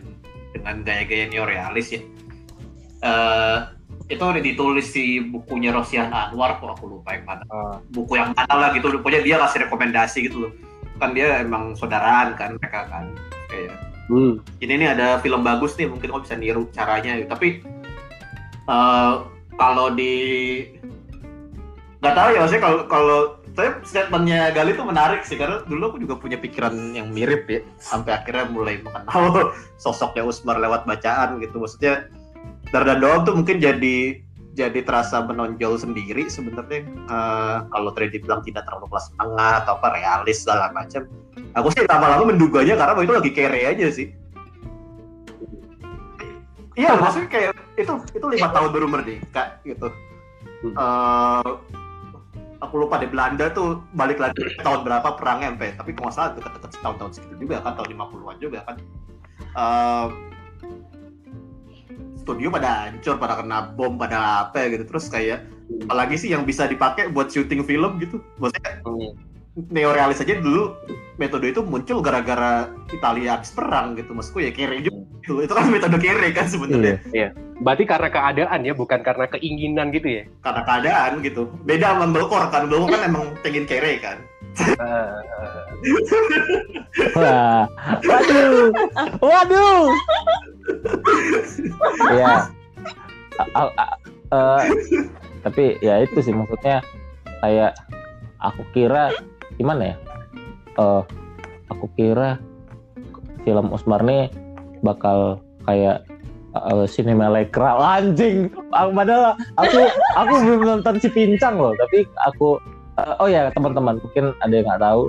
dengan 0.55 0.81
gaya-gaya 0.83 1.27
neorealis 1.29 1.87
ya. 1.93 2.01
Eh 3.03 3.57
itu 4.07 4.23
udah 4.23 4.39
ditulis 4.39 4.87
di 4.95 5.19
bukunya 5.19 5.75
Rosian 5.75 6.09
Anwar 6.15 6.63
kok 6.63 6.79
aku 6.79 6.87
lupa 6.97 7.11
yang 7.13 7.27
mana. 7.27 7.43
Ah. 7.51 7.75
Buku 7.91 8.15
yang 8.15 8.31
mana 8.31 8.53
lah 8.55 8.69
gitu 8.71 8.87
pokoknya 8.99 9.21
dia 9.23 9.35
kasih 9.43 9.67
rekomendasi 9.67 10.17
gitu 10.31 10.47
loh. 10.47 10.51
Kan 10.97 11.11
dia 11.13 11.43
emang 11.43 11.75
saudaraan 11.75 12.33
kan 12.39 12.55
mereka 12.57 12.87
kan 12.87 13.11
kayak 13.51 13.75
Hmm. 14.07 14.39
ini 14.63 14.79
nih 14.79 14.95
ada 14.95 15.19
film 15.19 15.43
bagus 15.43 15.75
nih 15.75 15.83
mungkin 15.83 16.07
kau 16.07 16.23
bisa 16.23 16.39
niru 16.39 16.71
caranya 16.71 17.19
gitu. 17.19 17.27
tapi 17.27 17.59
eh, 18.63 19.13
kalau 19.59 19.91
di 19.91 20.15
nggak 21.99 22.15
tahu 22.15 22.29
ya 22.31 22.39
maksudnya 22.39 22.63
kalau 22.63 22.79
kalau 22.87 23.19
saya 23.57 23.81
statementnya 23.81 24.53
Gali 24.53 24.77
tuh 24.77 24.85
menarik 24.85 25.25
sih 25.25 25.33
karena 25.33 25.65
dulu 25.65 25.89
aku 25.89 25.97
juga 25.97 26.13
punya 26.21 26.37
pikiran 26.37 26.93
yang 26.93 27.09
mirip 27.09 27.49
ya. 27.49 27.65
Sampai 27.81 28.13
akhirnya 28.13 28.45
mulai 28.53 28.77
mengenal 28.85 29.49
sosoknya 29.81 30.21
Usmar 30.21 30.61
lewat 30.61 30.85
bacaan 30.85 31.41
gitu. 31.41 31.57
Maksudnya 31.57 32.05
Dar 32.69 32.85
dan 32.85 33.01
Doang 33.01 33.25
tuh 33.25 33.33
mungkin 33.33 33.57
jadi 33.57 34.21
jadi 34.53 34.85
terasa 34.85 35.25
menonjol 35.25 35.73
sendiri 35.81 36.29
sebenarnya. 36.29 36.85
Eh, 36.85 37.57
kalau 37.73 37.89
tadi 37.97 38.13
dibilang 38.13 38.45
tidak 38.45 38.69
terlalu 38.69 38.93
kelas 38.93 39.09
menengah 39.17 39.53
atau 39.65 39.73
apa 39.81 39.87
realis 39.97 40.37
segala 40.45 40.69
macam. 40.69 41.09
Aku 41.57 41.73
sih 41.73 41.81
lama-lama 41.89 42.29
menduganya 42.29 42.77
karena 42.77 43.01
itu 43.01 43.13
lagi 43.17 43.31
kere 43.33 43.61
aja 43.65 43.87
sih. 43.89 44.13
Iya 46.77 46.93
maksudnya 46.93 47.29
kayak 47.33 47.57
itu 47.73 47.93
itu 48.13 48.25
lima 48.37 48.53
tahun 48.53 48.69
baru 48.69 48.85
merdeka 48.85 49.57
gitu. 49.65 49.89
Hmm. 50.61 50.77
Aku 52.57 52.81
lupa 52.81 52.97
di 52.97 53.05
Belanda 53.05 53.53
tuh 53.53 53.85
balik 53.93 54.17
lagi 54.17 54.41
tahun 54.65 54.81
berapa 54.81 55.13
perangnya 55.13 55.53
sampai 55.53 55.69
tapi 55.77 55.91
kalau 55.93 56.09
salah 56.09 56.33
dekat-dekat 56.33 56.71
tahun-tahun 56.81 57.11
segitu 57.13 57.35
juga 57.45 57.61
kan 57.61 57.73
tahun 57.77 57.89
50-an 57.93 58.37
juga 58.41 58.59
kan. 58.65 58.75
Eh, 59.37 60.07
studio 62.17 62.51
pada 62.51 62.89
hancur 62.89 63.15
pada 63.21 63.39
kena 63.39 63.71
bom 63.77 63.95
pada 63.95 64.49
apa 64.49 64.67
gitu. 64.73 64.83
Terus 64.89 65.05
kayak 65.07 65.45
apalagi 65.85 66.15
sih 66.17 66.29
yang 66.33 66.43
bisa 66.43 66.65
dipakai 66.65 67.13
buat 67.13 67.29
syuting 67.29 67.61
film 67.61 68.01
gitu? 68.01 68.19
Maksudnya 68.41 68.81
Hmm. 68.83 69.13
neorealis 69.73 70.21
aja 70.21 70.37
dulu 70.37 70.77
metode 71.17 71.49
itu 71.49 71.65
muncul 71.65 71.97
gara-gara 72.01 72.69
Italia 72.93 73.37
habis 73.37 73.53
perang 73.53 73.97
gitu. 73.97 74.13
Maksudku 74.13 74.41
ya 74.41 74.53
kere 74.53 74.81
juga 74.81 74.96
gitu. 75.27 75.43
itu 75.43 75.51
kan 75.51 75.67
metode 75.67 75.99
kere 75.99 76.31
kan 76.31 76.47
sebenarnya 76.47 77.03
Iya. 77.11 77.29
Berarti 77.57 77.83
karena 77.83 78.07
keadaan 78.07 78.61
ya, 78.61 78.71
bukan 78.71 79.01
karena 79.01 79.25
keinginan 79.27 79.89
gitu 79.89 80.07
ya. 80.07 80.23
karena 80.39 80.61
keadaan 80.63 81.11
gitu 81.19 81.51
beda 81.61 81.91
sama 81.91 82.07
Belkor 82.07 82.47
kan 82.47 82.65
Belkor 82.65 82.87
kan 82.87 83.01
emang 83.03 83.35
pengen 83.41 83.67
kere 83.67 83.99
kan 83.99 84.17
Ah, 84.79 85.21
Wah, 87.13 87.63
waduh, 88.01 88.73
waduh. 89.19 89.83
ya, 92.09 92.49
a- 93.37 93.97
eh, 94.27 94.61
tapi 95.41 95.63
ya 95.79 96.01
itu 96.01 96.17
sih 96.19 96.33
maksudnya 96.33 96.81
kayak 97.37 97.77
aku 98.39 98.65
kira 98.71 99.13
gimana 99.55 99.93
ya? 99.93 99.95
Eh, 100.75 101.01
aku 101.69 101.85
kira 101.93 102.41
film 103.45 103.69
Usmar 103.69 104.01
nih 104.01 104.33
bakal 104.81 105.41
kayak 105.67 106.03
uh, 106.55 106.85
Cinema 106.89 107.29
Lekra 107.29 107.77
anjing. 107.77 108.49
Padahal 108.71 109.37
aku 109.59 109.81
aku 110.15 110.33
belum 110.43 110.61
nonton 110.65 110.95
si 111.01 111.07
Pincang 111.11 111.59
loh, 111.59 111.73
tapi 111.77 112.07
aku 112.25 112.57
eh, 112.97 113.21
oh 113.21 113.27
ya 113.29 113.49
teman-teman 113.53 114.01
mungkin 114.01 114.33
ada 114.41 114.53
yang 114.53 114.65
nggak 114.67 114.83
tahu 114.83 115.01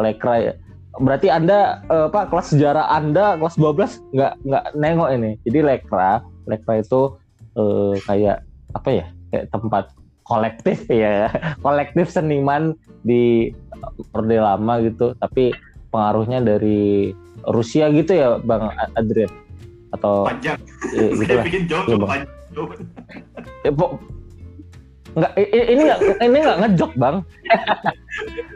Lekra 0.00 0.34
ya. 0.40 0.52
Berarti 0.96 1.28
Anda 1.28 1.84
eh, 1.92 2.06
apa 2.08 2.28
kelas 2.30 2.56
sejarah 2.56 2.86
Anda 2.90 3.36
kelas 3.38 3.56
12 3.60 4.14
nggak 4.16 4.32
nggak 4.46 4.64
nengok 4.74 5.10
ini. 5.12 5.30
Jadi 5.44 5.58
Lekra, 5.62 6.24
Lekra 6.48 6.80
itu 6.80 7.14
eh, 7.54 7.94
kayak 8.04 8.42
apa 8.74 8.88
ya? 8.90 9.06
Kayak 9.30 9.46
tempat 9.52 9.84
kolektif 10.26 10.90
ya, 10.90 11.30
kolektif 11.66 12.10
seniman 12.10 12.74
di 13.06 13.54
Orde 14.10 14.42
Lama 14.42 14.82
gitu, 14.82 15.14
tapi 15.22 15.54
pengaruhnya 15.94 16.42
dari 16.42 17.14
Rusia 17.50 17.90
gitu 17.94 18.12
ya 18.12 18.28
Bang 18.42 18.70
Adrian? 18.98 19.30
Atau 19.94 20.26
panjang. 20.26 20.58
Ya, 20.92 21.06
gitu 21.14 21.22
saya 21.30 21.44
bikin 21.46 21.62
jauh 21.70 21.84
Bang. 21.98 22.10
panjang. 22.10 22.68
Eh, 23.62 23.72
po- 23.72 24.00
nggak 25.16 25.32
ini 25.48 25.82
nggak 25.88 26.00
ini 26.20 26.38
nggak 26.44 26.58
ngejok 26.64 26.92
bang. 27.00 27.16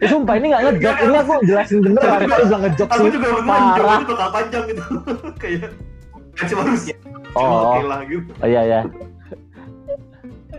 Eh, 0.00 0.08
sumpah 0.08 0.40
ini 0.40 0.46
nggak 0.52 0.62
ngejok. 0.64 0.94
Ini 1.04 1.16
aku 1.20 1.32
jelasin 1.44 1.78
beneran. 1.84 2.24
Aku 2.24 2.24
bilang 2.24 2.62
ngejok 2.64 2.88
aku 2.88 3.04
sih. 3.04 3.12
juga 3.12 3.28
parah. 3.44 3.76
jauhnya 3.76 4.06
bakal 4.08 4.28
panjang 4.32 4.64
gitu. 4.72 4.82
Kayak 5.40 5.70
cuma 6.48 6.62
Rusia 6.64 6.94
oh. 7.36 7.76
oke 7.76 7.80
lah 7.84 8.00
gitu. 8.08 8.30
Oh 8.40 8.48
iya 8.48 8.62
ya. 8.64 8.80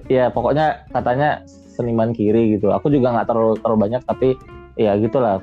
Iya 0.06 0.26
pokoknya 0.30 0.86
katanya 0.94 1.30
seniman 1.50 2.14
kiri 2.14 2.58
gitu. 2.58 2.70
Aku 2.70 2.94
juga 2.94 3.18
nggak 3.18 3.28
terlalu 3.30 3.54
terlalu 3.62 3.80
banyak 3.90 4.02
tapi 4.06 4.38
ya 4.78 4.94
gitulah. 5.02 5.42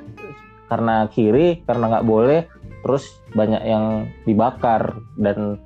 Karena 0.69 1.09
kiri, 1.09 1.65
karena 1.65 1.97
nggak 1.97 2.05
boleh, 2.05 2.45
terus 2.85 3.19
banyak 3.35 3.61
yang 3.63 4.07
dibakar 4.23 4.97
dan 5.19 5.59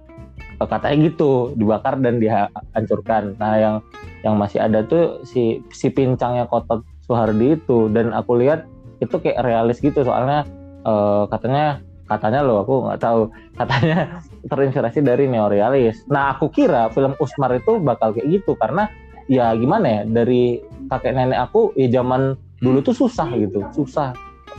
eh, 0.60 0.68
katanya 0.68 0.98
gitu 1.10 1.54
dibakar 1.58 2.00
dan 2.00 2.18
dihancurkan. 2.18 3.38
Nah 3.38 3.54
yang 3.58 3.76
yang 4.24 4.36
masih 4.40 4.64
ada 4.64 4.86
tuh 4.88 5.22
si 5.28 5.60
si 5.74 5.92
pincangnya 5.92 6.48
kotot 6.48 6.86
Soehardi 7.04 7.60
itu 7.60 7.92
dan 7.92 8.16
aku 8.16 8.40
lihat 8.40 8.64
itu 9.04 9.20
kayak 9.20 9.44
realis 9.44 9.84
gitu 9.84 10.06
soalnya 10.06 10.48
eh, 10.88 11.24
katanya 11.28 11.84
katanya 12.08 12.44
loh 12.44 12.62
aku 12.62 12.74
nggak 12.88 13.02
tahu 13.02 13.22
katanya 13.60 14.22
terinspirasi 14.48 15.00
dari 15.02 15.26
neorealis. 15.30 16.04
Nah, 16.12 16.36
aku 16.36 16.52
kira 16.52 16.92
film 16.92 17.16
Usmar 17.18 17.56
itu 17.56 17.80
bakal 17.80 18.12
kayak 18.12 18.28
gitu 18.44 18.60
karena 18.60 18.92
ya 19.32 19.56
gimana 19.56 19.88
ya 19.88 20.02
dari 20.04 20.60
kakek 20.92 21.16
nenek 21.16 21.40
aku 21.48 21.72
ya 21.80 21.88
zaman 21.88 22.36
dulu 22.60 22.80
tuh 22.84 22.96
susah 22.96 23.28
gitu 23.36 23.64
susah 23.76 24.16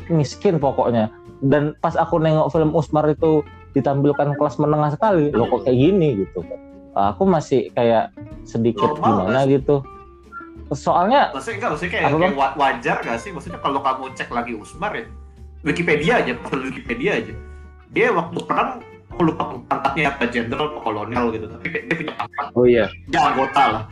miskin 0.09 0.61
pokoknya 0.61 1.13
dan 1.45 1.77
pas 1.79 1.93
aku 1.95 2.17
nengok 2.17 2.49
film 2.49 2.73
Usmar 2.73 3.05
itu 3.07 3.45
ditampilkan 3.73 4.35
kelas 4.35 4.57
menengah 4.57 4.91
sekali 4.91 5.29
loh 5.29 5.45
kok 5.47 5.65
kayak 5.65 5.77
gini 5.77 6.25
gitu 6.25 6.41
aku 6.93 7.23
masih 7.25 7.69
kayak 7.71 8.15
sedikit 8.43 8.97
Normal 8.97 9.29
gimana 9.29 9.41
gitu 9.45 9.85
soalnya 10.73 11.29
Maksudnya 11.31 11.57
enggak, 11.59 11.71
maksudnya 11.71 11.93
kayak, 11.93 12.05
kayak 12.09 12.35
wa- 12.35 12.57
wajar 12.57 12.97
gak 12.99 13.19
sih? 13.21 13.31
Maksudnya 13.31 13.61
kalau 13.61 13.79
kamu 13.79 14.05
cek 14.17 14.33
lagi 14.33 14.53
Usmar 14.57 14.97
ya, 14.97 15.05
Wikipedia 15.61 16.25
aja, 16.25 16.33
pasal 16.35 16.61
Wikipedia 16.65 17.21
aja. 17.21 17.35
Dia 17.93 18.11
waktu 18.11 18.39
perang, 18.43 18.81
aku 19.07 19.21
lupa 19.23 19.43
pangkatnya 19.69 20.11
apa, 20.11 20.25
jenderal 20.27 20.73
atau 20.73 20.81
kolonel 20.81 21.31
gitu. 21.31 21.47
Tapi 21.47 21.67
dia 21.69 21.95
punya 21.95 22.15
pangkat, 22.17 22.47
Oh 22.57 22.65
iya. 22.65 22.89
dia 23.07 23.21
anggota 23.23 23.63
lah. 23.71 23.83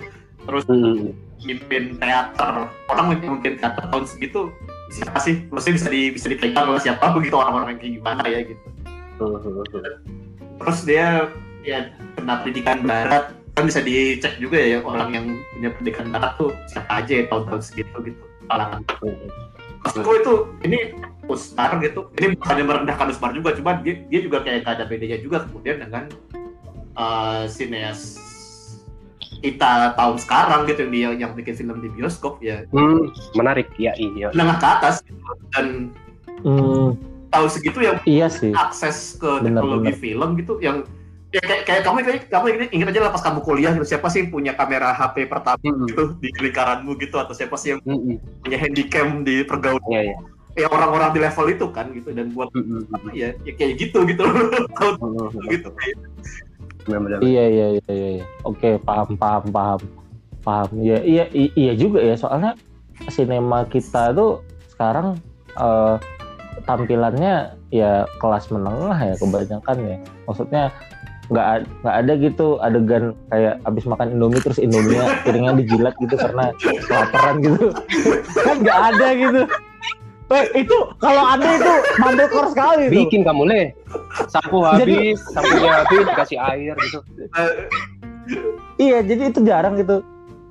Terus 0.43 0.65
Hmm. 0.67 1.13
mimpin 1.39 1.83
teater. 1.97 2.55
Orang 2.89 3.07
mimpin, 3.11 3.29
mimpin 3.37 3.53
teater 3.61 3.85
tahun 3.87 4.05
segitu, 4.09 4.41
siapa 4.93 5.19
sih? 5.25 5.49
Maksudnya 5.49 5.75
bisa 5.81 5.89
di 5.89 6.03
bisa 6.13 6.27
dipegang 6.29 6.69
oleh 6.69 6.83
siapa 6.85 7.17
begitu 7.17 7.35
orang-orang 7.41 7.81
kayak 7.81 7.93
gimana 7.97 8.23
ya 8.29 8.41
gitu. 8.45 8.67
Terus 10.61 10.79
dia 10.85 11.33
ya 11.65 11.89
kena 12.19 12.45
pendidikan 12.45 12.85
barat, 12.85 13.33
kan 13.57 13.65
bisa 13.65 13.81
dicek 13.81 14.37
juga 14.37 14.61
ya 14.61 14.85
orang 14.85 15.11
yang 15.17 15.27
punya 15.57 15.71
pendidikan 15.73 16.07
barat 16.13 16.33
tuh 16.37 16.51
siapa 16.69 17.01
aja 17.01 17.13
ya 17.23 17.25
tahun-tahun 17.33 17.63
segitu 17.65 17.97
gitu. 18.05 18.23
Kalangan 18.51 18.85
Maksudku 19.83 20.13
itu 20.15 20.35
ini 20.63 20.79
Usmar 21.27 21.79
gitu. 21.83 22.07
Ini 22.19 22.39
bukannya 22.39 22.65
merendahkan 22.67 23.07
Usmar 23.11 23.35
juga, 23.35 23.51
cuma 23.55 23.79
dia, 23.83 23.99
dia 24.07 24.21
juga 24.23 24.43
kayak 24.43 24.67
gak 24.67 24.75
ada 24.79 24.85
bedanya 24.87 25.19
juga 25.19 25.43
kemudian 25.47 25.83
dengan 25.83 26.07
uh, 26.95 27.47
sineas 27.51 28.19
kita 29.43 29.73
tahun 29.93 30.17
sekarang 30.17 30.61
gitu 30.65 30.81
yang 30.81 30.93
dia 30.93 31.09
yang 31.19 31.33
bikin 31.35 31.53
film 31.53 31.77
di 31.79 31.91
bioskop 31.91 32.39
ya 32.39 32.63
Hmm, 32.71 33.11
menarik. 33.35 33.67
Ya 33.77 33.93
iya. 33.95 34.31
menengah 34.31 34.57
ke 34.57 34.67
atas 34.71 34.95
gitu. 35.03 35.19
dan 35.51 35.91
hmm, 36.41 36.95
tahun 37.29 37.49
segitu 37.51 37.79
yang 37.81 37.99
iya 38.05 38.31
sih 38.31 38.55
akses 38.55 39.19
ke 39.19 39.27
Bener, 39.43 39.59
teknologi 39.59 39.91
bener. 39.91 39.99
film 39.99 40.29
gitu 40.37 40.55
yang 40.59 40.87
ya 41.29 41.41
kayak, 41.41 41.63
kayak 41.65 41.83
kamu 41.83 41.97
kayak, 42.03 42.21
kamu 42.29 42.45
ingat, 42.51 42.69
ingat 42.71 42.87
aja 42.89 43.01
lah 43.01 43.11
pas 43.11 43.23
kamu 43.23 43.41
kuliah 43.41 43.73
gitu 43.73 43.87
siapa 43.89 44.07
sih 44.07 44.21
yang 44.21 44.31
punya 44.31 44.53
kamera 44.53 44.93
HP 44.93 45.27
pertama 45.27 45.57
Hmm. 45.59 45.85
gitu 45.87 46.03
di 46.21 46.29
lingkaranmu 46.31 46.93
gitu 46.97 47.17
atau 47.17 47.33
siapa 47.33 47.57
sih 47.57 47.73
yang 47.73 47.81
Hmm. 47.83 48.21
punya 48.41 48.57
handycam 48.57 49.09
di 49.23 49.41
pergaulan 49.43 49.81
Iya 49.89 50.01
iya. 50.07 50.17
ya 50.55 50.67
orang-orang 50.69 51.11
di 51.11 51.21
level 51.21 51.47
itu 51.49 51.67
kan 51.69 51.89
gitu 51.91 52.13
dan 52.13 52.31
buat 52.31 52.53
Hmm. 52.53 52.85
apa 52.91 53.09
ya, 53.11 53.33
ya 53.43 53.53
kayak 53.55 53.81
gitu 53.81 54.05
gitu 54.05 54.23
tahun 54.77 54.95
Hmm. 55.01 55.49
gitu 55.49 55.73
Benar-benar. 56.87 57.19
Iya 57.23 57.45
iya 57.49 57.67
iya 57.79 57.93
iya. 57.93 58.09
iya. 58.21 58.25
Oke 58.45 58.79
paham 58.83 59.15
paham 59.17 59.45
paham 59.51 59.81
paham. 60.43 60.69
Iya 60.79 60.99
iya 61.03 61.25
iya 61.33 61.73
juga 61.79 62.03
ya 62.03 62.15
soalnya 62.19 62.59
sinema 63.11 63.65
kita 63.67 64.15
tuh 64.15 64.43
sekarang 64.71 65.19
eh, 65.59 65.97
tampilannya 66.69 67.57
ya 67.73 68.05
kelas 68.21 68.51
menengah 68.53 68.99
ya 68.99 69.15
kebanyakan 69.19 69.77
ya. 69.83 69.97
Maksudnya 70.29 70.65
nggak 71.33 71.47
nggak 71.81 71.97
ada 71.97 72.13
gitu 72.19 72.47
adegan 72.61 73.17
kayak 73.33 73.57
abis 73.65 73.89
makan 73.89 74.13
indomie 74.13 74.43
terus 74.43 74.61
indominya 74.61 75.17
piringnya 75.25 75.55
dijilat 75.65 75.95
gitu 76.03 76.15
karena 76.19 76.53
kelaparan 76.61 77.37
gitu 77.41 77.67
kan 78.47 78.57
nggak 78.61 78.81
ada 78.93 79.09
gitu 79.17 79.41
Eh, 80.33 80.65
itu 80.65 80.77
kalau 80.97 81.25
ada 81.29 81.45
itu 81.53 81.73
mandekor 82.01 82.49
sekali 82.49 82.89
tuh. 82.89 83.05
Bikin 83.05 83.21
kamu 83.23 83.43
le. 83.45 83.63
Sapu 84.27 84.65
Jadi- 84.81 85.13
habis, 85.13 85.21
sampunya 85.29 85.71
habis 85.79 86.05
dikasih 86.09 86.39
air 86.41 86.75
gitu. 86.81 86.99
Iya, 88.77 88.99
jadi 89.05 89.23
itu 89.29 89.41
jarang 89.45 89.77
gitu. 89.77 90.01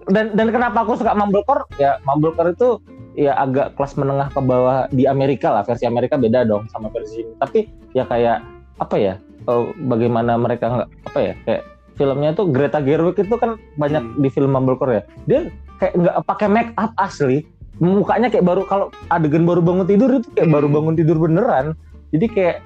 Dan 0.07 0.33
dan 0.33 0.47
kenapa 0.49 0.83
aku 0.83 0.97
suka 0.97 1.13
Mumblecore? 1.13 1.65
Ya 1.77 1.97
Mumblecore 2.03 2.53
itu 2.53 2.77
ya 3.13 3.35
agak 3.35 3.75
kelas 3.75 3.93
menengah 3.95 4.29
ke 4.29 4.39
bawah 4.39 4.85
di 4.89 5.05
Amerika 5.05 5.51
lah. 5.51 5.63
Versi 5.63 5.83
Amerika 5.83 6.15
beda 6.15 6.43
dong 6.43 6.65
sama 6.69 6.89
versi 6.89 7.21
ini. 7.21 7.33
Tapi 7.37 7.59
ya 7.91 8.05
kayak 8.05 8.41
apa 8.77 8.95
ya? 8.97 9.15
eh, 9.41 9.63
bagaimana 9.83 10.37
mereka 10.37 10.69
nggak 10.69 10.89
apa 11.09 11.19
ya? 11.19 11.33
Kayak 11.43 11.61
filmnya 11.97 12.29
tuh 12.31 12.45
Greta 12.49 12.77
Gerwig 12.77 13.17
itu 13.17 13.35
kan 13.35 13.57
banyak 13.75 14.03
Hmm. 14.05 14.21
di 14.21 14.29
film 14.29 14.53
Mumblecore 14.53 14.93
ya. 14.93 15.03
Dia 15.25 15.39
kayak 15.77 15.93
nggak 15.97 16.15
pakai 16.23 16.47
make 16.47 16.71
up 16.77 16.93
asli. 16.95 17.41
Mukanya 17.81 18.29
kayak 18.29 18.45
baru 18.45 18.61
kalau 18.69 18.87
adegan 19.09 19.43
baru 19.43 19.59
bangun 19.59 19.89
tidur 19.89 20.21
itu 20.21 20.29
kayak 20.37 20.53
baru 20.53 20.69
Hmm. 20.69 20.75
bangun 20.77 20.93
tidur 20.93 21.17
beneran. 21.17 21.65
Jadi 22.13 22.25
kayak 22.29 22.57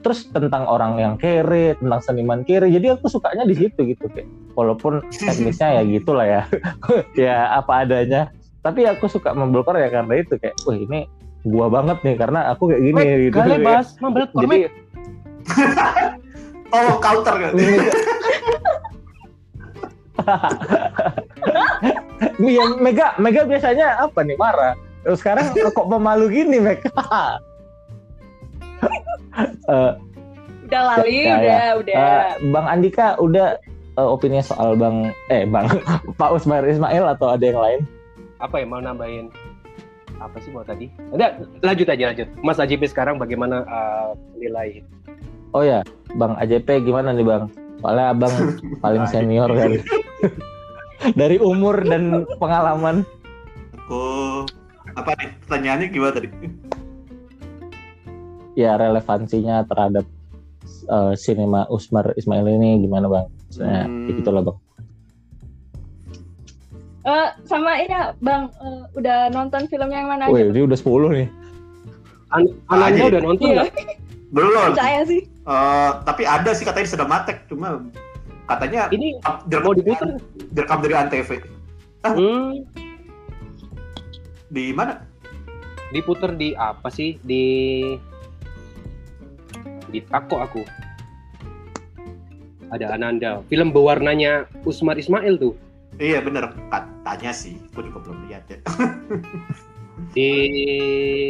terus 0.00 0.28
tentang 0.28 0.64
orang 0.64 0.96
yang 0.96 1.14
kere, 1.16 1.76
tentang 1.80 2.00
seniman 2.04 2.44
kere. 2.44 2.68
Jadi 2.68 2.92
aku 2.92 3.08
sukanya 3.08 3.48
di 3.48 3.56
situ 3.56 3.80
gitu 3.88 4.04
kayak 4.12 4.28
walaupun 4.52 5.00
teknisnya 5.16 5.80
ya 5.80 5.82
gitulah 5.82 6.26
ya. 6.28 6.42
ya 7.28 7.36
apa 7.56 7.88
adanya. 7.88 8.28
Tapi 8.60 8.84
aku 8.84 9.08
suka 9.08 9.32
Mumblecore 9.32 9.80
ya 9.80 9.88
karena 9.88 10.12
itu 10.20 10.36
kayak 10.36 10.52
wah 10.68 10.76
ini 10.76 11.08
gua 11.48 11.72
banget 11.72 11.96
nih 12.04 12.20
karena 12.20 12.52
aku 12.52 12.68
kayak 12.68 12.82
gini 12.84 13.00
Wait, 13.00 13.20
gitu. 13.32 13.36
gale 13.40 13.56
ya. 13.56 13.64
bas, 13.64 13.86
mambel 13.96 14.28
Jadi 14.28 14.58
oh 16.76 17.00
counter 17.00 17.34
kan 17.40 17.52
Iya, 22.36 22.64
Mega, 22.76 23.16
Mega 23.16 23.42
biasanya 23.44 23.96
apa 23.98 24.20
nih 24.20 24.36
marah. 24.36 24.72
Terus 25.00 25.18
sekarang 25.18 25.44
kok 25.52 25.86
pemalu 25.86 26.26
gini 26.30 26.58
Mega? 26.58 26.90
Eh, 29.70 29.92
Udah 30.66 30.82
lali, 30.86 31.22
Ya, 31.22 31.36
ya. 31.36 31.38
udah, 31.38 31.62
udah. 31.78 31.94
eh, 31.94 32.28
Bang 32.50 32.66
Andika 32.66 33.14
udah 33.18 33.58
eh, 33.94 34.08
opini 34.08 34.40
soal 34.40 34.74
Bang 34.74 35.10
eh 35.28 35.44
Bang 35.44 35.68
Pak 36.20 36.30
Usmar 36.32 36.64
Ismail 36.64 37.04
atau 37.06 37.30
ada 37.30 37.44
yang 37.44 37.60
lain? 37.60 37.80
Apa 38.38 38.58
ya 38.58 38.66
mau 38.66 38.80
nambahin? 38.80 39.28
Apa 40.16 40.36
sih 40.40 40.50
mau 40.50 40.62
tadi? 40.62 40.88
Ada 41.12 41.38
lanjut 41.60 41.86
aja 41.86 42.04
lanjut. 42.10 42.28
Mas 42.40 42.58
AJP 42.58 42.86
sekarang 42.86 43.16
bagaimana 43.16 43.62
uh, 43.64 44.08
nilai? 44.34 44.80
Oh 45.52 45.62
ya, 45.62 45.80
Bang 46.14 46.34
AJP 46.36 46.82
gimana 46.82 47.12
nih 47.12 47.24
Bang? 47.24 47.52
Soalnya 47.80 48.10
Abang 48.10 48.34
paling 48.84 49.04
senior 49.06 49.48
kan. 49.50 49.70
Dari 51.20 51.36
umur 51.40 51.80
dan 51.82 52.24
pengalaman. 52.36 53.02
aku 53.74 54.46
apa 54.94 55.10
nih 55.18 55.34
pertanyaannya 55.42 55.86
gimana 55.90 56.12
tadi 56.14 56.28
ya 58.54 58.78
relevansinya 58.78 59.66
terhadap 59.66 60.06
eh, 60.86 61.12
sinema 61.18 61.66
Usmar 61.66 62.14
Ismail 62.14 62.46
ini 62.46 62.86
gimana 62.86 63.10
bang? 63.10 63.26
Hmm. 63.58 63.66
ya 63.66 63.82
gitu 64.14 64.30
lah 64.30 64.42
bang. 64.46 64.58
Eh, 67.00 67.28
sama 67.48 67.80
ini 67.80 67.88
ya, 67.90 68.12
Bang, 68.20 68.52
eh, 68.60 68.84
udah 68.92 69.32
nonton 69.32 69.64
filmnya 69.66 70.04
yang 70.04 70.10
mana 70.12 70.28
aja? 70.28 70.36
Wih, 70.36 70.52
dia 70.52 70.68
udah 70.68 70.76
10 70.76 71.08
nih. 71.16 71.28
An 72.30 72.44
Ananda 72.68 72.92
Aji. 72.92 73.08
udah 73.10 73.22
nonton 73.24 73.46
Iya, 73.48 73.54
nggak? 73.56 73.96
belum 74.30 74.50
percaya 74.70 75.00
sih. 75.08 75.20
Eh, 75.26 75.90
tapi 76.04 76.22
ada 76.28 76.50
sih 76.52 76.62
katanya 76.62 76.84
di 76.86 76.92
Cinematek 76.92 77.36
cuma 77.48 77.68
katanya 78.50 78.90
Ini 78.90 79.08
direkam, 79.46 79.62
mau 79.62 79.72
diputar? 79.72 80.08
direkam 80.50 80.78
dari 80.82 80.94
antv 80.94 81.30
Hmm, 82.00 82.64
di 84.48 84.72
mana 84.72 85.04
diputar 85.92 86.32
di 86.32 86.56
apa 86.56 86.88
sih? 86.88 87.20
Di 87.20 87.44
di 89.90 90.00
Tako 90.00 90.40
aku. 90.40 90.62
Ada 92.70 92.94
Ananda. 92.94 93.42
Film 93.50 93.68
berwarnanya 93.68 94.46
Usmar 94.64 94.96
Ismail 94.96 95.36
tuh. 95.36 95.54
iya 96.00 96.22
bener 96.24 96.48
katanya 96.72 97.34
sih 97.34 97.60
aku 97.68 97.84
juga 97.84 97.98
belum 98.00 98.18
lihat 98.30 98.48
ya 98.48 98.58
Di 100.16 100.30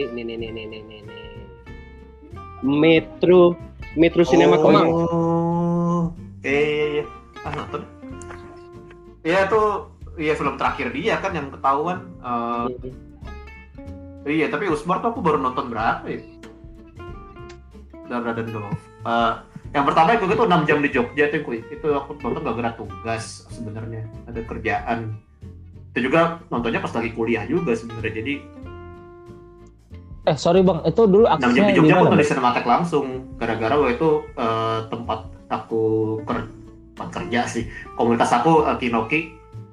ini 0.06 0.22
nih 0.22 0.36
nih 0.38 0.50
nih. 0.54 0.64
nih. 0.86 1.02
Metro 2.62 3.58
Metro 3.98 4.22
Cinema 4.22 4.54
oh, 4.54 4.62
Kemang. 4.62 4.88
oh 4.88 5.69
iya 6.42 6.60
iya 6.60 6.86
iya 6.92 7.04
ah 7.40 7.52
nonton. 7.52 7.82
Iya 9.20 9.40
tuh 9.46 9.66
iya 10.16 10.32
film 10.32 10.56
terakhir 10.56 10.92
dia 10.92 11.16
kan 11.18 11.32
yang 11.32 11.48
ketahuan 11.48 12.08
Eh, 12.20 12.66
iya 14.28 14.46
tapi 14.48 14.68
Usmar 14.68 15.00
tuh 15.00 15.12
aku 15.12 15.20
baru 15.20 15.40
nonton 15.40 15.68
berapa 15.68 16.04
ya? 16.04 16.20
Darah 18.06 18.34
dan 18.34 18.48
Dove 18.48 18.76
Eh, 19.00 19.32
yang 19.72 19.84
pertama 19.86 20.12
itu 20.12 20.28
tuh 20.28 20.44
6 20.44 20.68
jam 20.68 20.78
di 20.82 20.90
Jogja 20.90 21.30
tuh 21.30 21.40
kuy. 21.40 21.64
itu 21.64 21.86
aku 21.88 22.18
nonton 22.18 22.42
gak 22.42 22.56
gerak 22.58 22.74
tugas 22.76 23.48
sebenarnya. 23.48 24.04
Ada 24.28 24.40
kerjaan. 24.44 25.16
Itu 25.90 26.10
juga 26.10 26.42
nontonnya 26.48 26.84
pas 26.84 26.92
lagi 26.92 27.10
kuliah 27.10 27.44
juga 27.44 27.72
sebenarnya 27.72 28.12
jadi 28.20 28.34
Eh 30.20 30.36
sorry 30.36 30.60
bang, 30.60 30.84
itu 30.84 31.00
dulu 31.08 31.24
6 31.24 31.32
jam 31.32 31.48
aksesnya 31.48 31.64
di 31.64 31.76
Jogja 31.80 31.92
aku 31.94 32.04
nonton 32.04 32.20
di 32.20 32.28
Cinematek 32.28 32.64
langsung. 32.66 33.06
Gara-gara 33.36 33.74
waktu 33.74 33.94
itu 33.96 34.08
eh, 34.36 34.78
tempat 34.88 35.20
aku 35.50 35.82
ker- 36.22 36.48
kerja 37.10 37.44
sih 37.44 37.66
komunitas 37.94 38.30
aku 38.30 38.64
eh, 38.64 38.76
Kinoki 38.78 39.20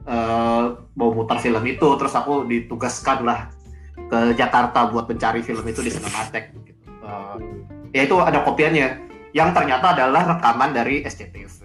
eh, 0.03 0.63
mau 0.93 1.09
mutar 1.11 1.37
film 1.37 1.61
itu 1.63 1.87
terus 1.95 2.11
aku 2.11 2.43
ditugaskan 2.43 3.23
lah 3.23 3.47
ke 3.97 4.33
Jakarta 4.33 4.87
buat 4.87 5.05
mencari 5.05 5.41
film 5.41 5.63
itu 5.63 5.79
di 5.79 5.91
Cinematek 5.91 6.43
gitu. 6.57 6.73
Eh, 6.99 7.35
ya 7.93 8.01
itu 8.03 8.15
ada 8.17 8.41
kopiannya 8.41 9.05
yang 9.31 9.51
ternyata 9.51 9.93
adalah 9.93 10.35
rekaman 10.35 10.71
dari 10.71 11.03
SCTV 11.03 11.61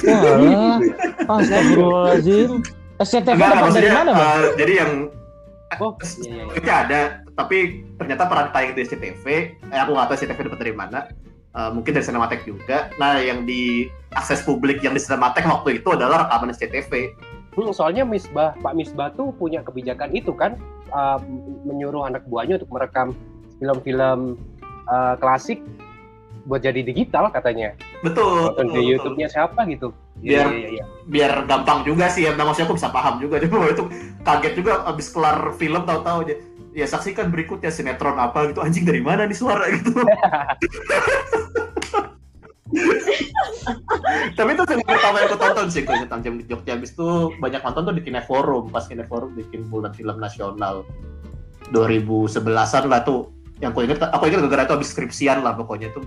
Walah, 0.00 0.80
astagfirullahaladzim. 1.28 2.50
SCTV 2.98 3.34
Enggak, 3.34 3.72
dari 3.72 3.90
mana, 3.90 4.10
Bang? 4.10 4.38
eh, 4.38 4.52
jadi 4.56 4.72
yang 4.76 4.92
Oh, 5.78 5.94
iya 6.18 6.42
iya. 6.42 6.44
iya. 6.50 6.74
ada, 6.82 7.00
tapi 7.40 7.88
ternyata 7.96 8.28
pernah 8.28 8.52
tayang 8.52 8.76
di 8.76 8.84
SCTV. 8.84 9.24
Eh, 9.72 9.78
aku 9.80 9.96
nggak 9.96 10.12
tahu 10.12 10.16
SCTV 10.20 10.38
dapat 10.52 10.60
dari 10.60 10.74
mana. 10.76 11.08
Eh, 11.50 11.70
mungkin 11.72 11.96
dari 11.96 12.04
Cinematek 12.04 12.44
juga. 12.44 12.92
Nah, 13.00 13.16
yang 13.16 13.48
di 13.48 13.88
akses 14.12 14.44
publik 14.44 14.84
yang 14.84 14.92
di 14.92 15.00
Cinematek 15.00 15.48
waktu 15.48 15.80
itu 15.80 15.88
adalah 15.96 16.28
rekaman 16.28 16.52
SCTV. 16.52 17.16
Hmm, 17.56 17.74
soalnya 17.74 18.06
Misbah, 18.06 18.54
Pak 18.62 18.78
Misbah 18.78 19.10
tuh 19.18 19.34
punya 19.34 19.64
kebijakan 19.66 20.14
itu 20.14 20.30
kan 20.30 20.54
uh, 20.94 21.18
menyuruh 21.66 22.06
anak 22.06 22.22
buahnya 22.30 22.62
untuk 22.62 22.70
merekam 22.70 23.10
film-film 23.58 24.38
uh, 24.86 25.18
klasik 25.18 25.58
buat 26.46 26.62
jadi 26.62 26.86
digital 26.86 27.28
katanya. 27.34 27.74
Betul. 28.06 28.54
Nonton 28.54 28.70
di 28.70 28.80
YouTube-nya 28.94 29.28
siapa 29.28 29.66
gitu. 29.66 29.90
Biar- 30.22 30.52
Iya, 30.52 30.56
iya, 30.56 30.68
iya. 30.80 30.84
biar 31.10 31.32
gampang 31.50 31.82
juga 31.82 32.06
sih 32.06 32.30
ya. 32.30 32.38
Nah, 32.38 32.46
maksudnya 32.46 32.70
aku 32.70 32.78
bisa 32.78 32.90
paham 32.94 33.18
juga. 33.18 33.42
Itu 33.74 33.84
kaget 34.22 34.54
juga 34.54 34.86
abis 34.86 35.10
kelar 35.10 35.50
film 35.58 35.82
tahu-tahu 35.82 36.18
aja. 36.30 36.34
Ya 36.70 36.86
saksikan 36.86 37.34
berikutnya 37.34 37.70
sinetron 37.74 38.18
apa 38.18 38.50
gitu. 38.50 38.62
Anjing 38.62 38.86
dari 38.86 39.02
mana 39.02 39.26
nih 39.26 39.36
suara 39.38 39.66
gitu. 39.74 39.90
Tapi 44.38 44.50
itu 44.54 44.62
film 44.62 44.86
pertama 44.86 45.18
yang 45.18 45.26
aku 45.26 45.38
tonton 45.42 45.66
sih 45.74 45.82
kalau 45.82 46.06
tentang 46.06 46.20
jam 46.22 46.34
di 46.38 46.44
Jogja. 46.46 46.78
Abis 46.78 46.94
itu 46.94 47.34
banyak 47.42 47.60
nonton 47.66 47.82
tuh 47.90 47.94
di 47.98 48.02
Kineforum. 48.06 48.70
Pas 48.70 48.86
Kineforum 48.86 49.34
bikin 49.34 49.66
bulan 49.66 49.90
film 49.90 50.16
nasional 50.22 50.86
2011-an 51.74 52.84
lah 52.86 53.02
tuh. 53.02 53.34
Yang 53.60 53.70
aku 53.76 53.80
inget, 53.84 53.98
aku 54.00 54.24
inget 54.30 54.40
gara-gara 54.46 54.64
itu 54.70 54.74
abis 54.78 54.88
skripsian 54.94 55.42
lah 55.42 55.52
pokoknya 55.58 55.90
tuh. 55.92 56.06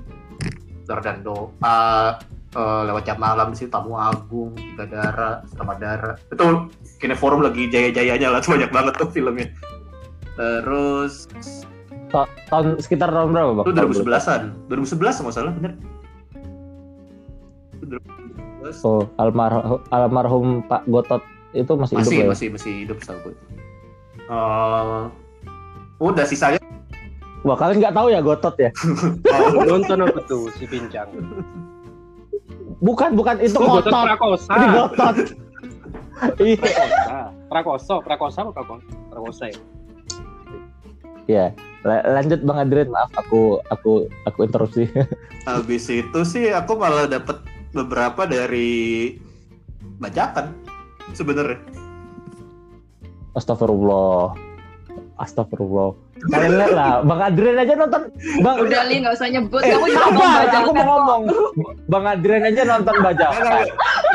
dan 0.84 1.24
doa, 1.24 2.20
eh, 2.54 2.82
lewat 2.86 3.04
jam 3.08 3.18
malam 3.18 3.56
situ 3.58 3.72
tamu 3.72 3.98
agung 3.98 4.54
tiga 4.54 4.86
darah 4.86 5.42
sama 5.58 5.74
darah 5.78 6.14
itu 6.30 6.70
kini 7.02 7.16
forum 7.18 7.42
lagi 7.42 7.66
jaya 7.72 7.90
jayanya 7.90 8.30
lah 8.30 8.40
tuh 8.44 8.60
banyak 8.60 8.70
banget 8.70 8.94
tuh 9.00 9.10
filmnya 9.10 9.48
terus 10.36 11.14
Tahun 12.46 12.78
sekitar 12.78 13.10
tahun 13.10 13.34
berapa, 13.34 13.52
Bang? 13.58 13.66
itu 13.66 14.06
2011an 14.06 14.42
2011 14.70 15.02
nggak 15.26 15.34
salah 15.34 15.50
bener 15.58 15.74
Itu 17.74 17.98
2011. 18.62 18.86
Oh, 18.86 19.02
almarhum, 19.18 19.82
almarhum 19.90 20.46
Pak 20.64 20.86
Gotot 20.86 21.26
itu 21.52 21.74
masih, 21.74 21.98
masih 21.98 22.14
hidup 22.14 22.22
ya? 22.22 22.30
masih 22.30 22.48
masih 22.54 22.72
hidup 22.86 22.98
setahu 23.02 23.20
gue 23.28 23.36
Eh, 24.24 25.02
udah 26.00 26.24
sisanya 26.24 26.62
Wah, 27.44 27.60
kalian 27.60 27.84
nggak 27.84 27.92
tahu 27.92 28.08
ya 28.08 28.20
Gotot 28.22 28.56
ya? 28.56 28.70
oh, 29.36 29.66
Nonton 29.68 30.00
apa 30.06 30.20
tuh 30.24 30.48
si 30.56 30.64
Pincang? 30.64 31.10
Bukan, 32.80 33.18
bukan 33.18 33.36
itu 33.42 33.58
Oh, 33.58 33.82
Gotot 33.82 33.92
Gotot. 33.92 34.06
Prakosa. 34.08 34.52
Ini 34.54 34.68
Gotot. 34.72 35.16
Iya. 36.40 36.56
Prakosa. 36.56 37.18
Prakoso, 37.50 37.96
Prakosa 38.00 38.40
apa 38.46 38.52
Prakosa? 38.56 38.86
Prakosa 39.12 39.44
ya. 39.50 39.58
La- 41.82 42.06
Lanjut 42.14 42.40
Bang 42.42 42.58
Adrian, 42.58 42.88
maaf 42.88 43.12
aku 43.14 43.42
aku 43.68 43.92
aku 44.24 44.40
interupsi. 44.42 44.88
habis 45.50 45.86
itu 45.86 46.20
sih 46.24 46.48
aku 46.48 46.76
malah 46.76 47.06
dapet 47.06 47.40
beberapa 47.72 48.24
dari 48.24 49.16
bajakan 49.98 50.56
sebenarnya 51.12 51.60
Astagfirullah. 53.34 54.38
Astagfirullah. 55.18 55.98
Kalian 56.24 56.54
lihat 56.56 56.72
lah, 56.72 56.92
Bang 57.02 57.20
Adrian 57.20 57.58
aja 57.58 57.74
nonton. 57.76 58.02
Bang, 58.40 58.56
Udah 58.62 58.82
li 58.86 59.02
nggak 59.02 59.12
usah 59.12 59.28
nyebut. 59.28 59.60
eh, 59.60 59.74
Kamu 59.74 59.86
sabar, 59.90 60.48
aku 60.56 60.72
mau 60.72 60.86
ngomong. 60.88 61.22
Bang 61.90 62.06
Adrian 62.06 62.46
aja 62.46 62.62
nonton 62.64 62.96
bajakan. 62.96 63.66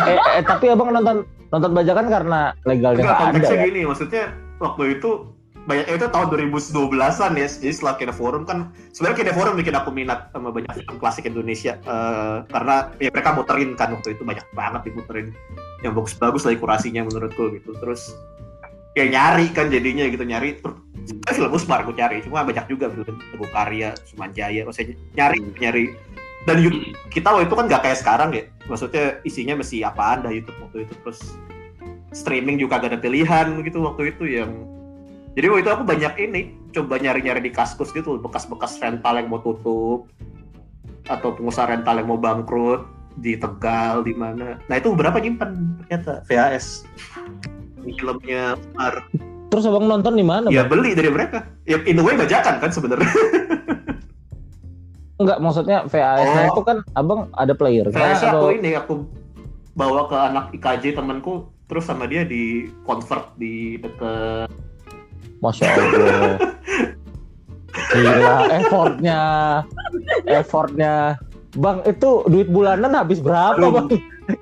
eh, 0.07 0.17
eh, 0.17 0.43
tapi 0.43 0.65
abang 0.69 0.89
nonton 0.91 1.17
nonton 1.49 1.71
bajakan 1.75 2.07
karena 2.07 2.41
legalnya 2.63 3.03
Enggak, 3.03 3.19
nggak 3.19 3.43
ada. 3.43 3.49
ya? 3.51 3.65
gini, 3.67 3.81
maksudnya 3.85 4.25
waktu 4.57 4.83
itu 4.97 5.11
banyak 5.69 5.85
itu 6.01 6.09
tahun 6.09 6.27
2012-an 6.33 7.33
ya. 7.37 7.47
Jadi 7.47 7.73
setelah 7.77 7.95
Kine 8.01 8.15
Forum 8.17 8.49
kan 8.49 8.73
sebenarnya 8.97 9.17
Kine 9.21 9.33
Forum 9.37 9.55
bikin 9.61 9.77
aku 9.77 9.93
minat 9.93 10.33
sama 10.33 10.49
banyak 10.49 10.73
film 10.73 10.97
klasik 10.97 11.29
Indonesia 11.29 11.77
Eh, 11.85 12.39
karena 12.49 12.89
ya 12.97 13.13
mereka 13.13 13.37
muterin 13.37 13.77
kan 13.77 13.93
waktu 13.93 14.17
itu 14.17 14.25
banyak 14.25 14.49
banget 14.57 14.89
dimuterin 14.89 15.37
yang 15.85 15.93
bagus-bagus 15.93 16.49
lagi 16.49 16.57
kurasinya 16.57 17.05
menurutku 17.05 17.53
gitu. 17.53 17.77
Terus 17.77 18.17
kayak 18.97 19.13
nyari 19.13 19.47
kan 19.53 19.69
jadinya 19.69 20.09
gitu 20.09 20.25
nyari 20.25 20.59
terus 20.59 20.75
sebenarnya 21.07 21.37
film 21.37 21.53
Usmar 21.55 21.79
aku 21.87 21.93
cari 21.95 22.19
cuma 22.25 22.43
banyak 22.43 22.67
juga 22.67 22.91
film 22.91 23.15
Teguh 23.15 23.51
Karya 23.55 23.95
Sumanjaya 24.03 24.67
maksudnya 24.67 24.99
nyari 25.15 25.39
nyari 25.63 25.85
dan 26.49 26.59
YouTube 26.59 26.97
kita 27.13 27.31
waktu 27.31 27.47
itu 27.47 27.55
kan 27.55 27.67
nggak 27.71 27.83
kayak 27.87 27.99
sekarang 28.03 28.31
ya 28.35 28.45
maksudnya 28.67 29.23
isinya 29.23 29.55
masih 29.63 29.87
apaan 29.87 30.27
dah 30.27 30.33
YouTube 30.35 30.59
waktu 30.67 30.89
itu 30.89 30.95
terus 31.07 31.21
streaming 32.11 32.59
juga 32.59 32.81
gak 32.81 32.97
ada 32.97 32.99
pilihan 32.99 33.61
gitu 33.63 33.85
waktu 33.85 34.17
itu 34.17 34.25
yang 34.27 34.51
jadi 35.39 35.55
waktu 35.55 35.63
itu 35.63 35.71
aku 35.71 35.85
banyak 35.87 36.15
ini 36.19 36.41
coba 36.75 36.99
nyari-nyari 36.99 37.39
di 37.47 37.55
kaskus 37.55 37.95
gitu 37.95 38.19
bekas-bekas 38.19 38.75
rental 38.83 39.23
yang 39.23 39.31
mau 39.31 39.39
tutup 39.39 40.11
atau 41.07 41.31
pengusaha 41.31 41.79
rental 41.79 42.03
yang 42.03 42.11
mau 42.11 42.19
bangkrut 42.19 42.83
di 43.23 43.39
Tegal 43.39 44.03
di 44.03 44.19
mana 44.19 44.59
nah 44.67 44.75
itu 44.83 44.91
berapa 44.99 45.15
nyimpen 45.23 45.79
ternyata 45.87 46.27
VHS 46.27 46.83
filmnya 47.87 48.59
Umar 48.75 49.07
Terus 49.49 49.65
abang 49.65 49.89
nonton 49.89 50.13
di 50.13 50.21
mana? 50.21 50.53
ya 50.53 50.61
Bang? 50.67 50.77
beli 50.77 50.93
dari 50.93 51.09
mereka 51.09 51.47
ya 51.71 51.79
in 51.87 51.97
a 51.97 52.03
way 52.03 52.19
bajakan 52.19 52.59
kan 52.59 52.75
sebenarnya 52.75 53.07
Enggak, 55.19 55.39
maksudnya 55.39 55.83
VHS-nya 55.87 56.43
Oh. 56.47 56.51
itu 56.51 56.63
kan 56.67 56.79
abang 56.99 57.31
ada 57.39 57.55
player 57.55 57.87
VHS 57.95 58.27
atau 58.27 58.51
aku 58.51 58.59
ini 58.59 58.75
aku 58.75 59.07
bawa 59.79 60.11
ke 60.11 60.17
anak 60.19 60.45
IKJ 60.51 60.99
temanku 60.99 61.47
terus 61.71 61.87
sama 61.87 62.11
dia 62.11 62.27
di 62.27 62.67
convert 62.83 63.31
di 63.39 63.79
deket 63.79 64.68
Masya 65.39 65.65
Allah. 65.67 66.37
Gila, 67.89 68.35
effortnya, 68.53 69.21
effortnya. 70.27 70.95
Bang, 71.55 71.81
itu 71.83 72.11
duit 72.27 72.47
bulanan 72.47 72.93
habis 72.93 73.19
berapa, 73.19 73.57
Belum. 73.57 73.73
Bang? 73.75 73.89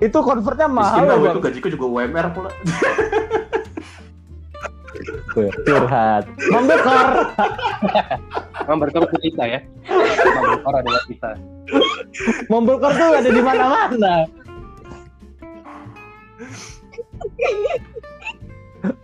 Itu 0.03 0.19
konvertnya 0.19 0.67
Miskin 0.67 0.83
mahal, 0.99 1.07
waktu 1.07 1.23
Bang. 1.23 1.31
itu 1.31 1.41
gajiku 1.41 1.67
juga 1.71 1.85
UMR 1.87 2.27
pula 2.35 2.49
Tuh, 5.31 5.47
Curhat. 5.63 6.25
Membekor. 6.49 7.07
Member 8.67 8.87
itu 8.89 8.99
kita 9.29 9.43
ya. 9.47 9.59
Member 10.35 10.73
adalah 10.75 11.01
kita. 11.05 11.29
Membekor 12.49 12.91
tuh 12.91 13.09
ada 13.15 13.29
di 13.29 13.39
mana-mana. 13.39 14.13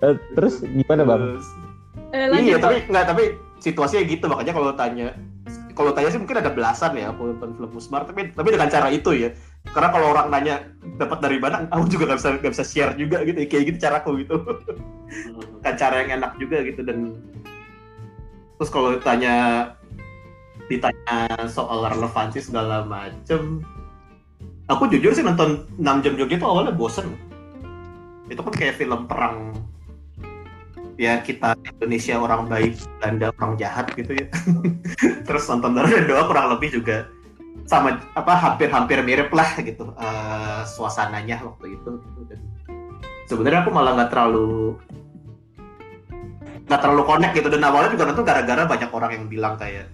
Eh, 0.02 0.16
Terus 0.36 0.54
gimana, 0.64 1.02
Bang? 1.06 1.22
Terus- 1.38 1.63
Eh, 2.14 2.30
lanjut, 2.30 2.46
iya 2.46 2.58
tapi 2.62 2.78
nggak 2.86 3.06
tapi 3.10 3.24
situasinya 3.58 4.04
gitu 4.06 4.26
makanya 4.30 4.54
kalau 4.54 4.70
tanya 4.78 5.08
kalau 5.74 5.90
tanya 5.98 6.14
sih 6.14 6.22
mungkin 6.22 6.38
ada 6.38 6.54
belasan 6.54 6.94
ya 6.94 7.10
aku 7.10 7.34
nonton 7.34 7.58
film 7.58 7.72
Musmar 7.74 8.06
tapi 8.06 8.30
tapi 8.38 8.54
dengan 8.54 8.70
cara 8.70 8.94
itu 8.94 9.10
ya. 9.18 9.30
Karena 9.74 9.90
kalau 9.90 10.14
orang 10.14 10.30
nanya 10.30 10.56
dapat 11.02 11.18
dari 11.26 11.42
mana 11.42 11.66
aku 11.74 11.90
juga 11.90 12.14
nggak 12.14 12.20
bisa 12.22 12.30
nggak 12.38 12.54
bisa 12.54 12.66
share 12.66 12.94
juga 12.94 13.26
gitu 13.26 13.38
kayak 13.50 13.64
gitu 13.74 13.78
caraku 13.82 14.22
gitu. 14.22 14.36
Kan 15.66 15.74
cara 15.74 16.06
yang 16.06 16.22
enak 16.22 16.38
juga 16.38 16.62
gitu 16.62 16.86
dan 16.86 17.18
terus 18.62 18.70
kalau 18.70 18.94
ditanya 18.94 19.36
ditanya 20.70 21.18
soal 21.50 21.82
relevansi 21.90 22.40
segala 22.40 22.86
macem 22.86 23.66
aku 24.70 24.88
jujur 24.88 25.12
sih 25.12 25.26
nonton 25.26 25.66
6 25.76 26.04
jam 26.06 26.14
Jogja 26.14 26.38
itu 26.38 26.46
awalnya 26.46 26.78
bosen. 26.78 27.18
Itu 28.30 28.46
kan 28.46 28.54
kayak 28.54 28.78
film 28.78 29.10
perang 29.10 29.58
ya 30.98 31.20
kita 31.26 31.58
Indonesia 31.58 32.16
orang 32.22 32.46
baik 32.46 32.78
Belanda 33.00 33.28
orang 33.40 33.54
jahat 33.58 33.90
gitu 33.98 34.14
ya 34.14 34.28
terus 35.28 35.50
nonton 35.50 35.74
Darah 35.74 35.90
dan 35.90 36.06
Doa 36.06 36.24
kurang 36.30 36.48
lebih 36.54 36.82
juga 36.82 37.10
sama 37.64 37.98
apa 38.14 38.34
hampir-hampir 38.36 39.00
mirip 39.02 39.32
lah 39.32 39.58
gitu 39.58 39.94
eh, 39.96 40.62
suasananya 40.68 41.42
waktu 41.42 41.80
itu 41.80 41.92
gitu. 41.98 42.22
dan 42.30 42.40
sebenarnya 43.26 43.60
aku 43.66 43.72
malah 43.72 43.98
nggak 43.98 44.12
terlalu 44.12 44.78
nggak 46.68 46.80
terlalu 46.80 47.04
connect 47.08 47.34
gitu 47.36 47.48
dan 47.52 47.62
awalnya 47.66 47.92
juga 47.92 48.04
nonton 48.12 48.26
gara-gara 48.26 48.64
banyak 48.68 48.92
orang 48.92 49.12
yang 49.16 49.26
bilang 49.28 49.56
kayak 49.58 49.90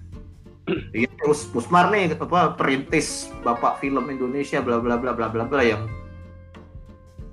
Iya 0.94 1.10
terus 1.18 1.50
Musmar 1.50 1.90
nih 1.90 2.14
apa 2.14 2.54
perintis 2.54 3.34
bapak 3.42 3.82
film 3.82 4.06
Indonesia 4.06 4.62
bla 4.62 4.78
bla 4.78 5.02
bla 5.02 5.18
bla 5.18 5.26
bla 5.26 5.44
bla 5.50 5.62
yang 5.66 5.90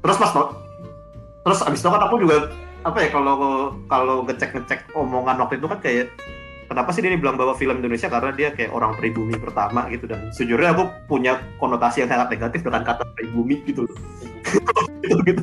terus 0.00 0.16
pas 0.16 0.32
terus 1.44 1.60
abis 1.60 1.80
itu 1.84 1.88
kan 1.92 2.02
aku 2.08 2.16
juga 2.16 2.48
apa 2.86 2.98
ya 3.02 3.08
kalau 3.10 3.34
kalau 3.90 4.22
ngecek 4.22 4.54
ngecek 4.54 4.80
omongan 4.94 5.42
waktu 5.42 5.58
itu 5.58 5.66
kan 5.66 5.82
kayak 5.82 6.06
kenapa 6.70 6.94
sih 6.94 7.02
dia 7.02 7.14
dibilang 7.14 7.34
bahwa 7.34 7.54
film 7.58 7.82
Indonesia? 7.82 8.06
Karena 8.06 8.30
dia 8.34 8.54
kayak 8.54 8.70
orang 8.70 8.94
pribumi 8.98 9.34
pertama 9.38 9.86
gitu. 9.90 10.06
Dan 10.06 10.30
sejujurnya 10.30 10.74
aku 10.74 10.84
punya 11.10 11.42
konotasi 11.58 12.06
yang 12.06 12.10
sangat 12.10 12.38
negatif 12.38 12.62
dengan 12.62 12.82
kata 12.86 13.02
pribumi 13.18 13.62
gitu 13.66 13.86
loh. 13.86 13.96
gitu 15.02 15.18
gitu. 15.26 15.42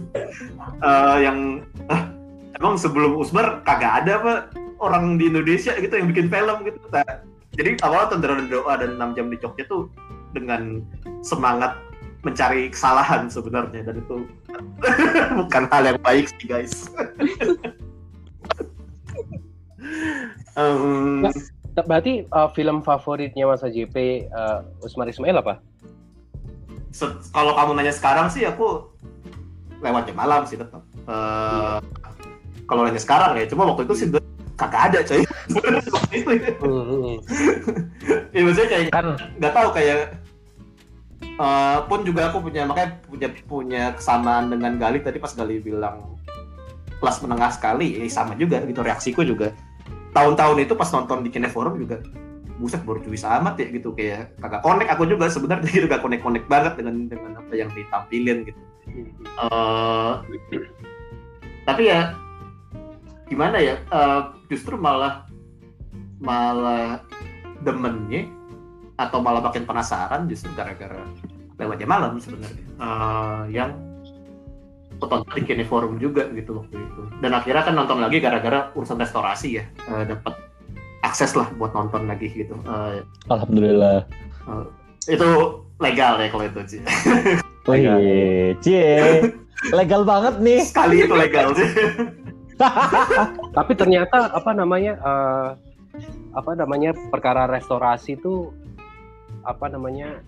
Eh, 0.84 1.18
yang 1.24 1.64
ah, 1.92 2.12
emang 2.60 2.80
sebelum 2.80 3.20
Usmar 3.20 3.64
kagak 3.68 4.04
ada 4.04 4.12
apa 4.20 4.34
orang 4.80 5.16
di 5.16 5.32
Indonesia 5.32 5.76
gitu 5.76 5.92
yang 5.96 6.08
bikin 6.12 6.28
film 6.28 6.58
gitu. 6.64 6.80
Nah, 6.92 7.24
jadi 7.56 7.80
awalnya 7.84 8.16
Tentara 8.16 8.40
dan 8.40 8.48
Doa 8.52 8.74
dan 8.80 8.92
6 9.00 9.16
jam 9.20 9.26
di 9.32 9.38
Jogja 9.40 9.64
tuh 9.68 9.88
dengan 10.36 10.84
semangat 11.24 11.78
mencari 12.24 12.72
kesalahan 12.72 13.28
sebenarnya 13.28 13.84
dan 13.84 14.00
itu 14.00 14.24
bukan 15.44 15.64
hal 15.68 15.84
yang 15.94 16.00
baik 16.02 16.32
sih 16.32 16.48
guys. 16.48 16.74
Em, 20.54 21.28
Berarti 21.74 22.30
uh, 22.30 22.48
film 22.54 22.86
favoritnya 22.86 23.50
Mas 23.50 23.66
JP 23.66 24.30
uh, 24.30 24.62
Usmar 24.86 25.10
Ismail 25.10 25.42
apa? 25.42 25.60
kalau 27.34 27.58
kamu 27.58 27.74
nanya 27.74 27.90
sekarang 27.90 28.30
sih 28.30 28.46
aku 28.46 28.86
lewat 29.82 30.08
jam 30.08 30.14
malam 30.14 30.46
sih 30.46 30.56
tetap. 30.56 30.86
Eh, 31.10 31.78
Kalau 32.64 32.82
nanya 32.88 33.02
sekarang 33.02 33.36
ya, 33.36 33.50
cuma 33.50 33.68
waktu 33.68 33.84
itu 33.84 33.94
sih 33.98 34.06
sebenarnya 34.08 34.30
kagak 34.56 34.82
ada 34.94 35.00
coy. 35.04 35.22
Itu 36.14 36.32
ya. 36.38 36.52
Hmm. 36.64 37.18
Ya, 38.34 38.42
maksudnya 38.42 38.70
kayak 38.74 38.90
kan 38.90 39.08
nggak 39.38 39.54
tahu 39.54 39.70
kayak 39.78 40.00
eh, 41.40 41.80
pun 41.90 42.00
juga 42.06 42.30
aku 42.30 42.44
punya 42.46 42.68
makanya 42.68 43.00
punya 43.06 43.28
punya 43.48 43.84
kesamaan 43.98 44.54
dengan 44.54 44.78
Gali 44.78 45.02
tadi 45.02 45.18
pas 45.18 45.34
Gali 45.34 45.62
bilang 45.62 46.18
kelas 47.04 47.20
menengah 47.20 47.52
sekali 47.52 48.00
eh, 48.00 48.08
sama 48.08 48.38
juga 48.40 48.64
gitu 48.64 48.80
reaksiku 48.80 49.22
juga. 49.28 49.52
Tahun-tahun 50.14 50.58
itu 50.62 50.74
pas 50.78 50.90
nonton 50.94 51.26
di 51.26 51.30
Kineforum 51.34 51.76
juga 51.82 52.00
buset 52.62 52.86
baru 52.86 53.02
cuy 53.02 53.18
amat 53.18 53.56
ya 53.60 53.68
gitu. 53.74 53.90
Kayak 53.98 54.38
kagak 54.40 54.62
connect 54.62 54.90
aku 54.94 55.04
juga 55.10 55.26
sebenarnya 55.28 55.70
gitu 55.76 55.86
gak 55.90 56.02
connect 56.06 56.24
connect 56.24 56.48
banget 56.48 56.74
dengan 56.80 56.96
dengan 57.10 57.32
apa 57.42 57.54
yang 57.58 57.70
ditampilin 57.74 58.38
gitu. 58.48 58.62
Eh, 59.24 60.12
tapi 61.64 61.84
ya 61.88 62.14
gimana 63.28 63.58
ya 63.58 63.76
eh, 63.80 64.22
justru 64.52 64.78
malah 64.78 65.26
malah 66.24 67.04
demennya 67.64 68.28
atau 68.98 69.18
malah 69.20 69.42
makin 69.42 69.66
penasaran 69.66 70.30
justru 70.30 70.54
gara-gara 70.54 71.02
lewat 71.58 71.78
jam 71.82 71.90
malam 71.90 72.18
sebenarnya. 72.22 72.66
Eh, 72.78 73.42
yang 73.54 73.72
aku 74.98 75.06
tonton 75.10 75.34
di 75.36 75.44
Kineforum 75.44 75.98
juga 75.98 76.30
gitu 76.32 76.62
waktu 76.62 76.78
itu. 76.78 77.02
Dan 77.22 77.32
akhirnya 77.34 77.64
kan 77.66 77.74
nonton 77.76 78.00
lagi 78.02 78.18
gara-gara 78.22 78.70
urusan 78.78 78.98
restorasi 79.02 79.62
ya. 79.62 79.66
Eh, 79.90 80.04
dapat 80.10 80.34
akses 81.04 81.36
lah 81.36 81.50
buat 81.58 81.74
nonton 81.76 82.06
lagi 82.08 82.30
gitu. 82.32 82.56
Eh, 82.64 83.02
alhamdulillah. 83.30 84.06
itu 85.04 85.30
legal 85.84 86.16
ya 86.16 86.32
kalau 86.32 86.48
itu 86.48 86.60
sih 86.64 86.82
Wih, 87.68 88.56
cie. 88.64 89.20
Legal 89.72 90.04
banget 90.08 90.40
nih. 90.40 90.64
sekali 90.64 91.04
itu 91.04 91.16
legal 91.16 91.52
sih 91.56 91.68
Tapi 93.56 93.72
ternyata 93.76 94.32
apa 94.32 94.52
namanya 94.56 94.96
eh, 95.00 95.50
apa 96.34 96.52
namanya 96.56 96.96
perkara 97.12 97.48
restorasi 97.52 98.16
itu 98.16 98.52
apa 99.44 99.68
namanya 99.68 100.24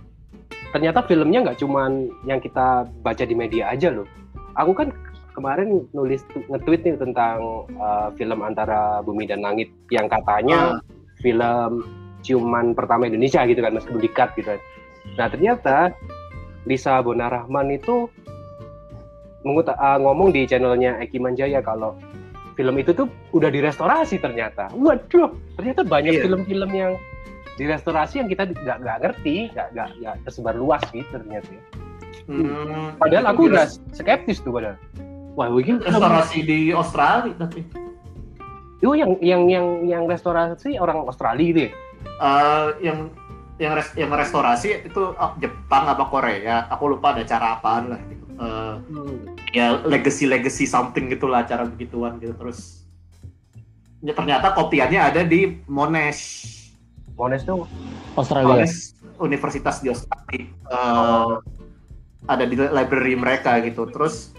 ternyata 0.71 1.03
filmnya 1.07 1.39
nggak 1.47 1.59
cuman 1.59 2.11
yang 2.27 2.39
kita 2.39 2.83
baca 2.99 3.23
di 3.23 3.35
media 3.35 3.71
aja 3.71 3.91
loh. 3.91 4.07
Aku 4.55 4.75
kan 4.75 4.91
kemarin 5.35 5.83
nulis 5.91 6.23
nge-tweet 6.31 6.83
nih 6.83 6.95
tentang 6.99 7.67
eh, 7.71 8.07
film 8.15 8.39
antara 8.43 8.99
Bumi 9.03 9.27
dan 9.27 9.43
Langit 9.43 9.71
yang 9.91 10.07
katanya 10.07 10.79
film 11.19 11.83
ciuman 12.23 12.73
pertama 12.73 13.07
Indonesia 13.07 13.43
gitu 13.45 13.59
kan 13.59 13.75
meskipun 13.75 14.01
dikat 14.03 14.29
gitu 14.35 14.55
kan. 14.55 14.59
Nah 15.15 15.27
ternyata 15.31 15.75
Lisa 16.65 16.97
Bonarahman 16.99 17.71
itu 17.71 18.09
menguta- 19.45 19.77
eh, 19.77 19.99
ngomong 20.01 20.33
di 20.33 20.43
channelnya 20.49 20.97
Eki 20.99 21.21
Manjaya 21.21 21.61
kalau 21.61 21.95
film 22.55 22.75
itu 22.79 22.95
tuh 22.95 23.07
udah 23.35 23.51
direstorasi 23.51 24.17
ternyata. 24.17 24.71
Waduh, 24.71 25.29
ternyata 25.59 25.83
banyak 25.83 26.19
Iya. 26.19 26.23
film-film 26.23 26.71
yang 26.71 26.91
direstorasi 27.55 28.19
yang 28.19 28.27
kita 28.27 28.51
nggak 28.51 28.77
nggak 28.83 28.97
ngerti, 29.03 29.51
nggak 29.55 29.67
nggak 29.75 30.15
tersebar 30.27 30.55
luas 30.55 30.83
gitu 30.91 31.07
ternyata. 31.11 31.49
ya. 31.49 31.63
Hmm, 32.25 32.97
Padahal 32.97 33.25
aku 33.31 33.53
udah 33.53 33.69
skeptis 33.93 34.41
tuh 34.41 34.55
padahal. 34.55 34.79
Wah, 35.35 35.51
begini 35.51 35.83
restorasi 35.83 36.47
di 36.47 36.59
Australia 36.71 37.35
tapi 37.35 37.85
itu 38.85 38.93
yang 38.93 39.17
yang 39.23 39.41
yang 39.49 39.67
yang 39.87 40.03
restorasi 40.05 40.77
orang 40.77 41.09
Australia 41.09 41.45
gitu 41.49 41.61
ya. 41.65 41.71
Eh, 42.05 42.67
yang 42.85 42.99
yang 43.57 43.73
res, 43.73 43.89
yang 43.97 44.11
restorasi 44.13 44.85
itu 44.85 45.15
ah, 45.17 45.33
Jepang 45.39 45.89
apa 45.89 46.05
Korea 46.11 46.69
aku 46.69 46.93
lupa 46.93 47.17
ada 47.17 47.25
cara 47.25 47.57
apaan 47.57 47.95
lah 47.95 47.99
gitu. 48.05 48.25
Eh, 48.35 48.75
ya 49.57 49.79
legacy 49.87 50.27
legacy 50.29 50.67
something 50.67 51.07
gitulah 51.09 51.47
acara 51.47 51.63
begituan 51.65 52.19
gitu 52.19 52.35
terus 52.35 52.83
ya, 54.03 54.11
ternyata 54.11 54.51
kopiannya 54.53 54.99
ada 55.01 55.21
di 55.23 55.55
Monash 55.65 56.53
Mones 57.15 57.41
tuh 57.43 57.63
Australia. 58.15 58.63
Monash 58.63 58.93
Universitas 59.15 59.79
di 59.79 59.87
Australia 59.89 60.45
Eh, 60.65 61.33
ada 62.25 62.43
di 62.43 62.55
library 62.57 63.15
mereka 63.15 63.61
gitu. 63.61 63.87
Terus 63.87 64.33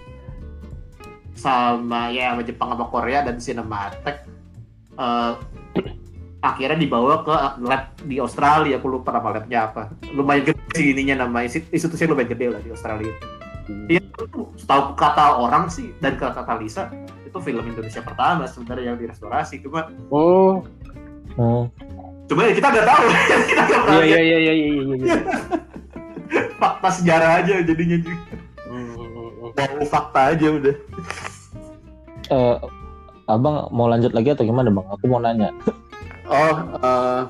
sama 1.37 2.09
ya 2.11 2.33
sama 2.33 2.43
Jepang 2.43 2.69
sama 2.75 2.87
Korea 2.89 3.23
dan 3.23 3.39
Cinematheque 3.39 4.27
eh, 4.97 5.33
akhirnya 6.41 6.79
dibawa 6.79 7.25
ke 7.25 7.35
lab 7.63 7.97
di 8.05 8.21
Australia. 8.21 8.77
Aku 8.77 8.91
lupa 8.91 9.15
nama 9.15 9.41
labnya 9.41 9.71
apa. 9.71 9.83
Lumayan 10.13 10.45
gede 10.45 10.63
sih 10.75 10.93
ininya 10.93 11.25
nama 11.25 11.47
institu- 11.47 11.73
institusinya 11.73 12.13
lumayan 12.13 12.31
gede 12.33 12.47
lah 12.53 12.61
di 12.61 12.71
Australia. 12.71 13.15
Iya, 13.91 13.99
itu 13.99 14.43
setahu 14.55 14.95
kata 14.95 15.43
orang 15.43 15.67
sih 15.67 15.91
dan 15.99 16.15
kata 16.15 16.47
Lisa 16.55 16.87
itu 17.27 17.35
film 17.43 17.67
Indonesia 17.67 17.99
pertama 17.99 18.47
sebenarnya 18.47 18.95
yang 18.95 18.99
direstorasi 18.99 19.59
cuma 19.59 19.91
Oh, 20.11 20.63
Hmm. 21.37 21.67
Cuma 22.27 22.41
ya 22.43 22.53
kita 22.53 22.69
nggak 22.69 22.87
tahu 22.87 23.05
kita 23.49 23.63
nggak 23.63 23.81
pernah 23.81 24.03
iya 24.03 24.19
iya 24.19 24.39
iya 24.39 24.53
iya 24.53 24.67
iya. 24.67 24.95
iya. 24.97 25.17
fakta 26.61 26.89
sejarah 26.93 27.31
aja 27.39 27.55
jadinya 27.63 27.99
juga 27.99 28.19
Hmm, 28.67 28.99
mau 29.73 29.87
fakta 29.87 30.35
aja 30.35 30.47
udah 30.53 30.77
Eh, 32.27 32.57
abang 33.25 33.71
mau 33.71 33.87
lanjut 33.87 34.11
lagi 34.11 34.29
atau 34.29 34.43
gimana 34.43 34.67
bang? 34.67 34.83
Aku 34.91 35.07
mau 35.07 35.17
nanya. 35.17 35.55
oh 36.27 36.55
eh, 36.77 37.21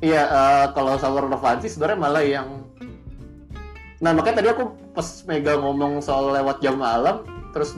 iya 0.00 0.22
eh, 0.22 0.64
kalau 0.70 0.94
sama 0.94 1.18
relevansi 1.20 1.66
sebenarnya 1.66 1.98
malah 1.98 2.22
yang 2.22 2.46
nah 3.98 4.14
makanya 4.14 4.38
tadi 4.38 4.48
aku 4.48 4.64
pas 4.94 5.02
Mega 5.26 5.58
ngomong 5.58 5.98
soal 5.98 6.30
lewat 6.30 6.62
jam 6.62 6.78
malam 6.78 7.26
terus 7.50 7.74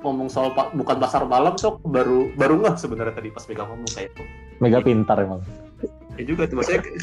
ngomong 0.00 0.30
soal 0.30 0.54
pa- 0.54 0.70
bukan 0.70 0.96
pasar 0.96 1.26
malam 1.26 1.58
so 1.58 1.82
baru 1.82 2.30
baru 2.32 2.62
nggak 2.62 2.78
sebenarnya 2.78 3.10
tadi 3.12 3.28
pas 3.28 3.42
Mega 3.44 3.66
ngomong 3.66 3.90
kayak 3.90 4.14
itu 4.14 4.22
Mega 4.62 4.80
pintar 4.80 5.20
emang. 5.20 5.42
ya 6.16 6.24
juga 6.24 6.48
tuh 6.48 6.56
maksudnya 6.56 6.80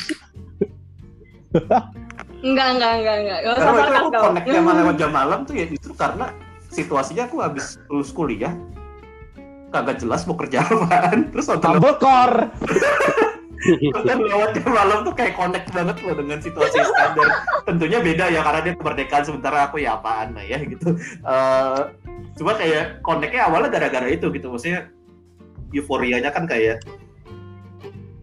Enggak, 2.43 2.67
enggak, 2.75 2.91
enggak, 2.99 3.15
enggak. 3.23 3.39
Gak 3.39 3.53
usah 3.55 3.71
karena 3.71 3.97
aku 4.03 4.11
connect 4.11 4.45
sama 4.57 4.71
lewat 4.75 4.95
jam 4.99 5.11
malam 5.15 5.39
tuh 5.47 5.53
ya 5.55 5.65
justru 5.69 5.93
karena 5.95 6.25
situasinya 6.73 7.23
aku 7.29 7.37
habis 7.39 7.65
lulus 7.87 8.11
kuliah 8.11 8.53
kagak 9.69 9.97
jelas 10.01 10.25
mau 10.29 10.37
kerja 10.37 10.61
apaan 10.69 11.29
terus 11.33 11.45
nonton 11.49 11.77
Kabel 11.77 11.95
kor. 11.97 12.33
nonton 13.95 14.17
lewat 14.27 14.49
jam 14.59 14.69
malam 14.69 14.99
tuh 15.07 15.13
kayak 15.15 15.33
connect 15.39 15.67
banget 15.71 15.95
loh 16.03 16.15
dengan 16.19 16.37
situasi 16.43 16.77
standar 16.83 17.29
tentunya 17.63 17.97
beda 18.03 18.25
ya 18.27 18.41
karena 18.43 18.59
dia 18.65 18.73
kemerdekaan 18.75 19.23
sementara 19.23 19.57
aku 19.71 19.79
ya 19.79 19.95
apaan 19.95 20.35
lah 20.35 20.43
ya 20.43 20.59
gitu 20.65 20.97
Eh, 21.23 21.81
cuma 22.35 22.57
kayak 22.59 22.99
connectnya 23.05 23.47
awalnya 23.47 23.69
gara-gara 23.71 24.09
itu 24.11 24.27
gitu 24.35 24.51
maksudnya 24.51 24.91
euforianya 25.71 26.29
kan 26.33 26.43
kayak 26.43 26.83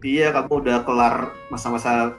iya 0.04 0.32
kamu 0.32 0.52
udah 0.64 0.76
kelar 0.84 1.14
masa-masa 1.52 2.16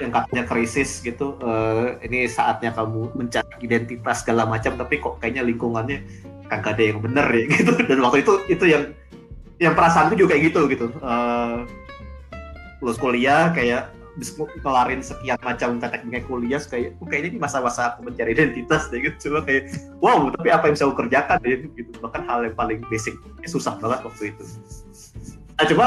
yang 0.00 0.10
katanya 0.10 0.44
krisis 0.48 1.04
gitu 1.04 1.36
Eh, 1.40 2.08
ini 2.08 2.24
saatnya 2.24 2.72
kamu 2.72 3.12
mencari 3.12 3.52
identitas 3.60 4.24
segala 4.24 4.48
macam 4.48 4.76
tapi 4.80 4.96
kok 4.96 5.20
kayaknya 5.20 5.44
lingkungannya 5.44 6.00
kagak 6.48 6.74
ada 6.76 6.82
yang 6.82 6.98
bener 7.04 7.26
ya 7.30 7.44
gitu. 7.60 7.72
Dan 7.84 7.98
waktu 8.00 8.24
itu 8.24 8.32
itu 8.48 8.64
yang 8.66 8.84
yang 9.60 9.76
perasaanku 9.76 10.16
juga 10.16 10.34
kayak 10.34 10.52
gitu 10.52 10.60
gitu. 10.72 10.86
Eh, 10.88 11.56
lulus 12.80 12.96
kuliah 12.96 13.52
kayak 13.52 13.92
habis 14.10 14.36
kelarin 14.60 15.00
sekian 15.00 15.38
macam 15.40 15.80
teknik 15.80 16.26
kuliah 16.26 16.60
kayak 16.60 16.92
oh, 17.00 17.06
kayaknya 17.08 17.36
ini 17.36 17.38
masa-masa 17.40 17.94
aku 17.94 18.08
mencari 18.08 18.32
identitas 18.32 18.88
deh 18.88 19.00
gitu. 19.04 19.28
Cuma 19.28 19.44
kayak 19.44 19.72
wow 20.00 20.28
tapi 20.32 20.48
apa 20.48 20.68
yang 20.68 20.74
bisa 20.76 20.84
aku 20.88 20.96
kerjakan? 21.06 21.38
Ya 21.44 21.56
gitu. 21.60 21.92
Bahkan 22.00 22.22
hal 22.24 22.40
yang 22.48 22.56
paling 22.56 22.80
basic 22.88 23.14
susah 23.48 23.76
banget 23.78 24.00
waktu 24.04 24.32
itu. 24.32 24.44
Nah 25.56 25.64
cuma 25.68 25.86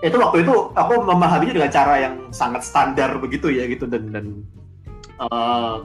itu 0.00 0.16
waktu 0.16 0.48
itu 0.48 0.54
aku 0.72 0.92
memahaminya 1.04 1.54
dengan 1.60 1.72
cara 1.72 1.94
yang 2.00 2.14
sangat 2.32 2.64
standar 2.64 3.20
begitu 3.20 3.52
ya 3.52 3.68
gitu 3.68 3.84
dan 3.84 4.08
dan 4.08 4.26
eh, 5.20 5.76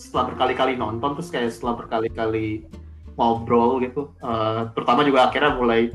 setelah 0.00 0.32
berkali-kali 0.32 0.80
nonton 0.80 1.16
terus 1.20 1.28
kayak 1.28 1.52
setelah 1.52 1.84
berkali-kali 1.84 2.64
ngobrol 3.16 3.80
gitu 3.84 4.08
eh, 4.24 4.60
terutama 4.72 5.04
juga 5.04 5.28
akhirnya 5.28 5.52
mulai 5.56 5.92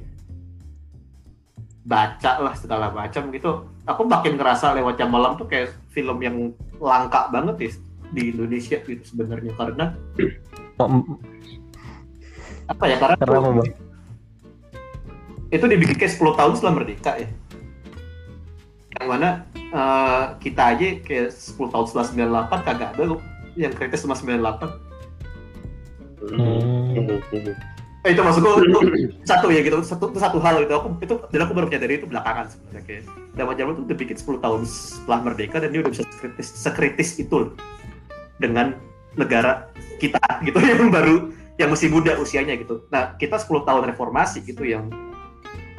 baca 1.82 2.32
lah 2.46 2.54
segala 2.54 2.94
macam 2.94 3.34
gitu 3.34 3.66
aku 3.90 4.02
makin 4.06 4.38
ngerasa 4.38 4.78
lewat 4.78 5.02
jam 5.02 5.10
malam 5.10 5.34
tuh 5.34 5.50
kayak 5.50 5.74
film 5.90 6.22
yang 6.22 6.54
langka 6.78 7.26
banget 7.34 7.56
ya 7.58 7.72
di 8.14 8.24
Indonesia 8.30 8.78
gitu 8.86 9.02
sebenarnya 9.02 9.54
karena 9.58 9.86
apa 12.70 12.84
ya 12.86 12.98
karena 13.02 13.16
Karena? 13.18 13.90
Itu 15.52 15.66
dibikin 15.68 15.96
kayak 16.00 16.16
10 16.16 16.40
tahun 16.40 16.54
setelah 16.56 16.74
merdeka 16.80 17.12
ya. 17.20 17.28
Yang 19.00 19.08
mana 19.08 19.30
eh, 19.56 20.24
kita 20.40 20.62
aja 20.76 20.88
kayak 21.04 21.30
10 21.36 21.74
tahun 21.76 21.86
setelah 21.92 22.06
98 22.50 22.68
kagak 22.68 22.90
ada 22.96 23.04
loh. 23.04 23.20
Yang 23.60 23.74
kritis 23.78 24.04
cuma 24.08 24.16
98 24.16 24.92
Hmm. 26.22 26.94
Eh, 28.02 28.18
itu 28.18 28.22
maksud 28.22 28.42
gue 28.42 28.54
itu 28.66 28.80
satu 29.26 29.50
ya 29.54 29.62
gitu. 29.66 29.78
Satu 29.82 30.10
itu 30.10 30.18
satu 30.22 30.38
hal 30.42 30.66
itu 30.66 30.74
aku 30.74 30.98
itu 31.02 31.18
dan 31.34 31.40
aku 31.46 31.54
baru 31.54 31.66
menyadari 31.70 32.02
itu 32.02 32.06
belakangan 32.10 32.50
sebenarnya 32.50 32.84
kayak. 32.86 33.04
Zaman 33.38 33.54
zaman 33.58 33.72
itu 33.74 33.82
udah 33.90 33.98
bikin 33.98 34.18
10 34.18 34.46
tahun 34.46 34.62
setelah 34.66 35.20
merdeka 35.26 35.58
dan 35.62 35.70
dia 35.74 35.82
udah 35.82 35.92
bisa 35.94 36.04
sekritis 36.10 36.48
sekritis 36.54 37.10
itu 37.22 37.34
loh. 37.34 37.52
Dengan 38.42 38.78
negara 39.18 39.70
kita 39.98 40.22
gitu 40.46 40.58
yang 40.70 40.94
baru 40.94 41.30
yang 41.58 41.70
masih 41.74 41.90
muda 41.90 42.18
usianya 42.18 42.58
gitu. 42.58 42.86
Nah 42.90 43.18
kita 43.18 43.38
10 43.38 43.66
tahun 43.66 43.84
reformasi 43.94 44.46
gitu 44.46 44.66
yang 44.66 44.90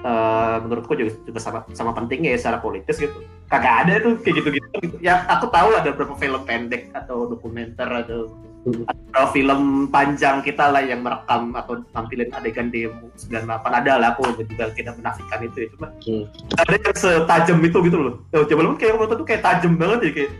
eh, 0.03 0.57
menurutku 0.67 0.93
juga, 0.99 1.13
juga 1.25 1.41
sama 1.41 1.59
sama 1.73 1.95
pentingnya 1.95 2.35
ya 2.35 2.39
secara 2.39 2.59
politis 2.59 2.99
gitu. 2.99 3.23
Kagak 3.49 3.87
ada 3.87 4.03
tuh 4.03 4.19
kayak 4.21 4.35
gitu 4.43 4.49
gitu 4.59 4.97
ya 5.05 5.23
aku 5.29 5.47
tahu 5.53 5.77
ada 5.77 5.93
beberapa 5.93 6.17
film 6.17 6.43
pendek 6.47 6.91
atau 6.97 7.29
dokumenter 7.29 7.87
atau 7.87 8.33
atau 8.63 9.25
film 9.35 9.91
panjang 9.91 10.39
kita 10.47 10.71
lah 10.71 10.87
yang 10.87 11.03
merekam 11.03 11.51
atau 11.51 11.83
tampilin 11.91 12.31
adegan 12.31 12.71
demo 12.71 13.11
98 13.19 13.43
ada 13.75 13.99
lah 13.99 14.15
aku 14.15 14.39
juga 14.47 14.71
tidak 14.71 14.95
menafikan 15.03 15.43
itu 15.43 15.67
ya 15.67 15.69
cuma 15.75 15.89
Hmm. 16.03 16.25
ada 16.59 16.75
yang 16.79 16.95
setajam 16.95 17.59
itu 17.63 17.79
gitu 17.83 17.99
loh. 17.99 18.15
Oh, 18.35 18.47
coba 18.47 18.61
lu 18.63 18.79
kayak 18.79 18.95
nonton 18.99 19.19
tuh 19.23 19.27
kayak 19.27 19.43
tajam 19.43 19.75
banget 19.75 19.99
ya 20.07 20.11
kayak 20.15 20.31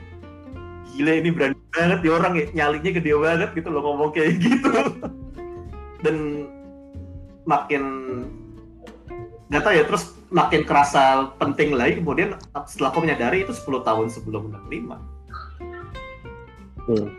gila 0.95 1.13
ini 1.19 1.29
berani 1.35 1.57
banget 1.75 1.99
dia 2.03 2.13
orang 2.15 2.33
ya 2.39 2.45
nyalinya 2.55 2.91
gede 2.99 3.13
banget 3.15 3.51
gitu 3.59 3.69
loh 3.75 3.83
ngomong 3.83 4.11
kayak 4.15 4.39
gitu. 4.39 4.71
Dan 6.03 6.17
makin 7.43 7.83
nggak 9.53 9.63
tahu 9.69 9.75
ya 9.77 9.85
terus 9.85 10.05
makin 10.33 10.65
kerasa 10.65 11.29
penting 11.37 11.77
lagi 11.77 12.01
kemudian 12.01 12.41
setelah 12.65 12.89
aku 12.89 13.05
menyadari 13.05 13.45
itu 13.45 13.53
10 13.53 13.85
tahun 13.85 14.07
sebelum 14.09 14.49
65 14.49 14.97
Hmm. 16.83 17.15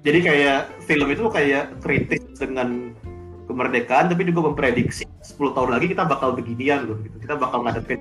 jadi 0.00 0.18
kayak 0.24 0.60
film 0.88 1.12
itu 1.12 1.20
kayak 1.28 1.76
kritis 1.84 2.24
dengan 2.40 2.96
kemerdekaan 3.44 4.08
tapi 4.08 4.24
juga 4.24 4.48
memprediksi 4.48 5.04
10 5.20 5.52
tahun 5.52 5.76
lagi 5.76 5.92
kita 5.92 6.08
bakal 6.08 6.32
beginian 6.32 6.88
loh 6.88 6.96
gitu. 7.04 7.16
Kita 7.20 7.36
bakal 7.36 7.66
ngadepin 7.66 8.00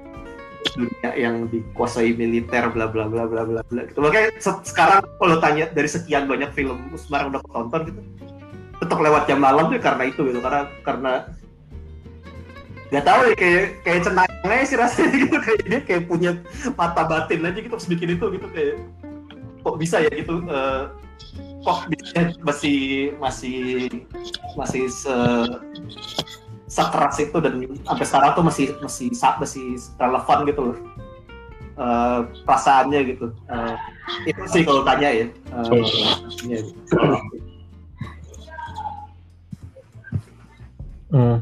dunia 0.75 1.11
yang 1.19 1.51
dikuasai 1.51 2.15
militer 2.15 2.71
bla 2.71 2.87
bla 2.87 3.11
bla 3.11 3.27
bla 3.27 3.43
bla 3.43 3.61
bla 3.65 3.81
gitu. 3.83 3.99
Makanya 3.99 4.29
se- 4.39 4.63
sekarang 4.63 5.03
kalau 5.19 5.35
tanya 5.43 5.67
dari 5.73 5.89
sekian 5.89 6.31
banyak 6.31 6.53
film 6.55 6.79
Usmar 6.95 7.27
udah 7.27 7.43
aku 7.43 7.49
tonton 7.51 7.81
gitu 7.91 8.01
tetap 8.79 8.95
lewat 9.03 9.27
jam 9.27 9.43
malam 9.43 9.67
tuh 9.67 9.75
karena 9.83 10.03
itu 10.07 10.23
gitu 10.31 10.39
karena 10.39 10.71
karena 10.87 11.11
nggak 12.89 13.05
tahu 13.05 13.21
ya 13.29 13.35
kayak 13.37 13.65
kayak 13.85 14.01
cenayangnya 14.01 14.65
sih 14.65 14.77
rasanya 14.77 15.17
gitu 15.25 15.37
kayak 15.37 15.59
dia 15.65 15.79
kayak 15.85 16.03
punya 16.09 16.31
mata 16.73 17.05
batin 17.05 17.45
aja 17.45 17.59
gitu 17.61 17.73
terus 17.77 17.89
bikin 17.89 18.17
itu 18.17 18.25
gitu 18.33 18.47
kayak 18.49 18.75
kok 19.61 19.75
bisa 19.77 20.01
ya 20.01 20.11
gitu 20.11 20.41
eh, 20.49 20.83
kok 21.61 21.79
bisa 21.91 22.19
masih 22.41 22.79
masih 23.21 23.59
masih 24.57 24.83
se 24.89 25.15
sekeras 26.69 27.17
itu 27.17 27.37
dan 27.41 27.65
sampai 27.81 28.05
sekarang 28.05 28.31
tuh 28.37 28.45
masih 28.45 28.65
masih 28.81 29.09
masih 29.13 29.65
relevan 29.97 30.39
gitu 30.45 30.61
loh 30.73 30.77
Eh, 31.79 32.19
perasaannya 32.43 32.99
gitu 33.07 33.31
Eh, 33.47 33.75
itu 34.27 34.43
sih 34.51 34.67
kalau 34.67 34.83
tanya 34.83 35.15
ya 35.15 35.31
iya. 36.43 36.59
Hmm. 41.07 41.39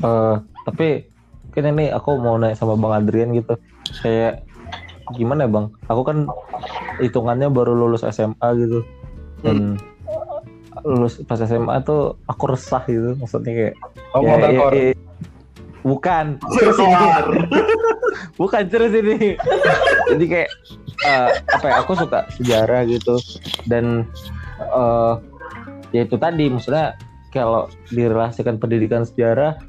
Eh, 0.00 0.36
tapi 0.66 1.06
kan 1.54 1.64
ini 1.72 1.88
aku 1.88 2.18
mau 2.18 2.36
nanya 2.36 2.58
sama 2.58 2.74
Bang 2.76 2.92
Adrian 2.92 3.32
gitu. 3.32 3.54
Kayak 4.02 4.42
gimana 5.14 5.46
ya 5.46 5.50
Bang? 5.50 5.66
Aku 5.86 6.02
kan 6.02 6.26
hitungannya 6.98 7.48
baru 7.48 7.72
lulus 7.72 8.02
SMA 8.02 8.48
gitu. 8.58 8.82
Dan 9.40 9.78
lulus 10.84 11.22
pas 11.24 11.38
SMA 11.40 11.80
tuh 11.86 12.18
aku 12.26 12.52
resah 12.52 12.82
gitu. 12.90 13.14
Maksudnya 13.16 13.52
kayak 13.54 13.74
Oh, 14.16 14.24
ya, 14.24 14.32
ya, 14.32 14.36
bakor. 14.40 14.70
ya, 14.72 14.92
bukan. 15.84 16.26
Terus 16.56 16.78
ini, 16.80 17.06
bukan 18.40 18.62
terus 18.68 18.92
ini. 18.96 19.36
Jadi 20.08 20.24
kayak 20.24 20.50
eh, 21.04 21.30
apa 21.52 21.66
ya? 21.68 21.74
Aku 21.84 21.92
suka 21.96 22.24
sejarah 22.36 22.84
gitu 22.88 23.16
dan 23.70 24.08
eh 24.56 25.14
ya 25.92 26.08
itu 26.08 26.16
tadi 26.16 26.48
maksudnya 26.48 26.96
kalau 27.28 27.68
direlasikan 27.92 28.56
pendidikan 28.56 29.04
sejarah 29.04 29.60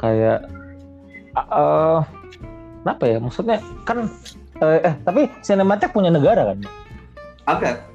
kayak 0.00 0.48
eh 1.36 2.00
apa 2.88 3.04
ya 3.04 3.20
maksudnya 3.20 3.60
kan 3.84 4.08
eh, 4.64 4.80
eh 4.88 4.94
tapi 5.04 5.28
Cinematheque 5.44 5.92
punya 5.92 6.08
negara 6.08 6.52
kan? 6.52 6.58
Agak 7.44 7.90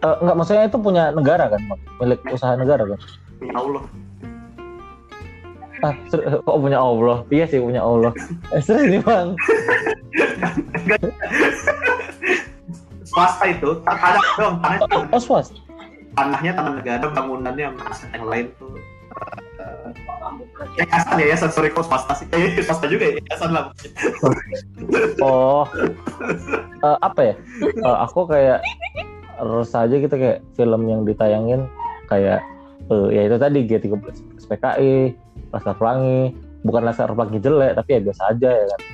Eh, 0.00 0.16
enggak 0.24 0.36
maksudnya 0.36 0.64
itu 0.64 0.80
punya 0.80 1.12
negara 1.12 1.44
kan? 1.52 1.60
Milik 2.00 2.24
usaha 2.32 2.56
negara 2.56 2.88
kan? 2.88 3.00
Ya 3.44 3.52
Allah. 3.52 3.84
Ah 5.84 5.92
ser- 6.08 6.24
eh, 6.24 6.40
kok 6.40 6.56
punya 6.56 6.80
Allah? 6.80 7.20
Iya 7.28 7.44
sih 7.44 7.60
punya 7.60 7.84
Allah. 7.84 8.12
Eh, 8.56 8.60
serius 8.64 8.96
nih 8.96 9.00
bang. 9.04 9.36
Swasta 13.04 13.44
itu 13.44 13.68
tanah 13.84 14.16
dong 14.40 14.56
tanah 14.64 14.78
oh, 14.88 15.04
oh 15.12 15.20
swasta. 15.20 15.58
tanahnya 16.16 16.52
tanah 16.58 16.72
negara 16.80 17.06
bangunannya 17.12 17.70
yang 18.10 18.24
lain 18.26 18.46
tuh 18.58 18.69
yayasan 20.78 21.16
yayasan 21.20 21.50
sorry 21.50 21.70
kok 21.72 21.86
swasta 21.86 22.14
sih. 22.16 22.26
Eh, 22.32 22.60
swasta 22.62 22.86
juga 22.86 23.10
ya 23.10 23.12
yayasan 23.20 23.50
lah. 23.52 23.64
Oh. 25.24 25.64
Eh, 26.80 26.98
apa 27.04 27.20
ya? 27.20 27.34
Eh, 27.62 27.96
aku 28.04 28.28
kayak 28.28 28.64
resah 29.40 29.88
aja 29.88 29.96
gitu 29.96 30.14
kayak 30.14 30.44
film 30.54 30.88
yang 30.88 31.02
ditayangin 31.08 31.64
kayak 32.08 32.44
eh, 32.92 33.08
ya 33.12 33.22
itu 33.28 33.36
tadi 33.40 33.58
G13 33.64 34.16
SPKI 34.46 34.94
Laskar 35.52 35.76
Pelangi. 35.76 36.36
Bukan 36.60 36.82
Laskar 36.84 37.12
Pelangi 37.12 37.40
jelek 37.40 37.72
tapi 37.76 37.90
ya 37.96 38.00
biasa 38.04 38.22
aja 38.36 38.50
ya 38.52 38.66
kan? 38.68 38.82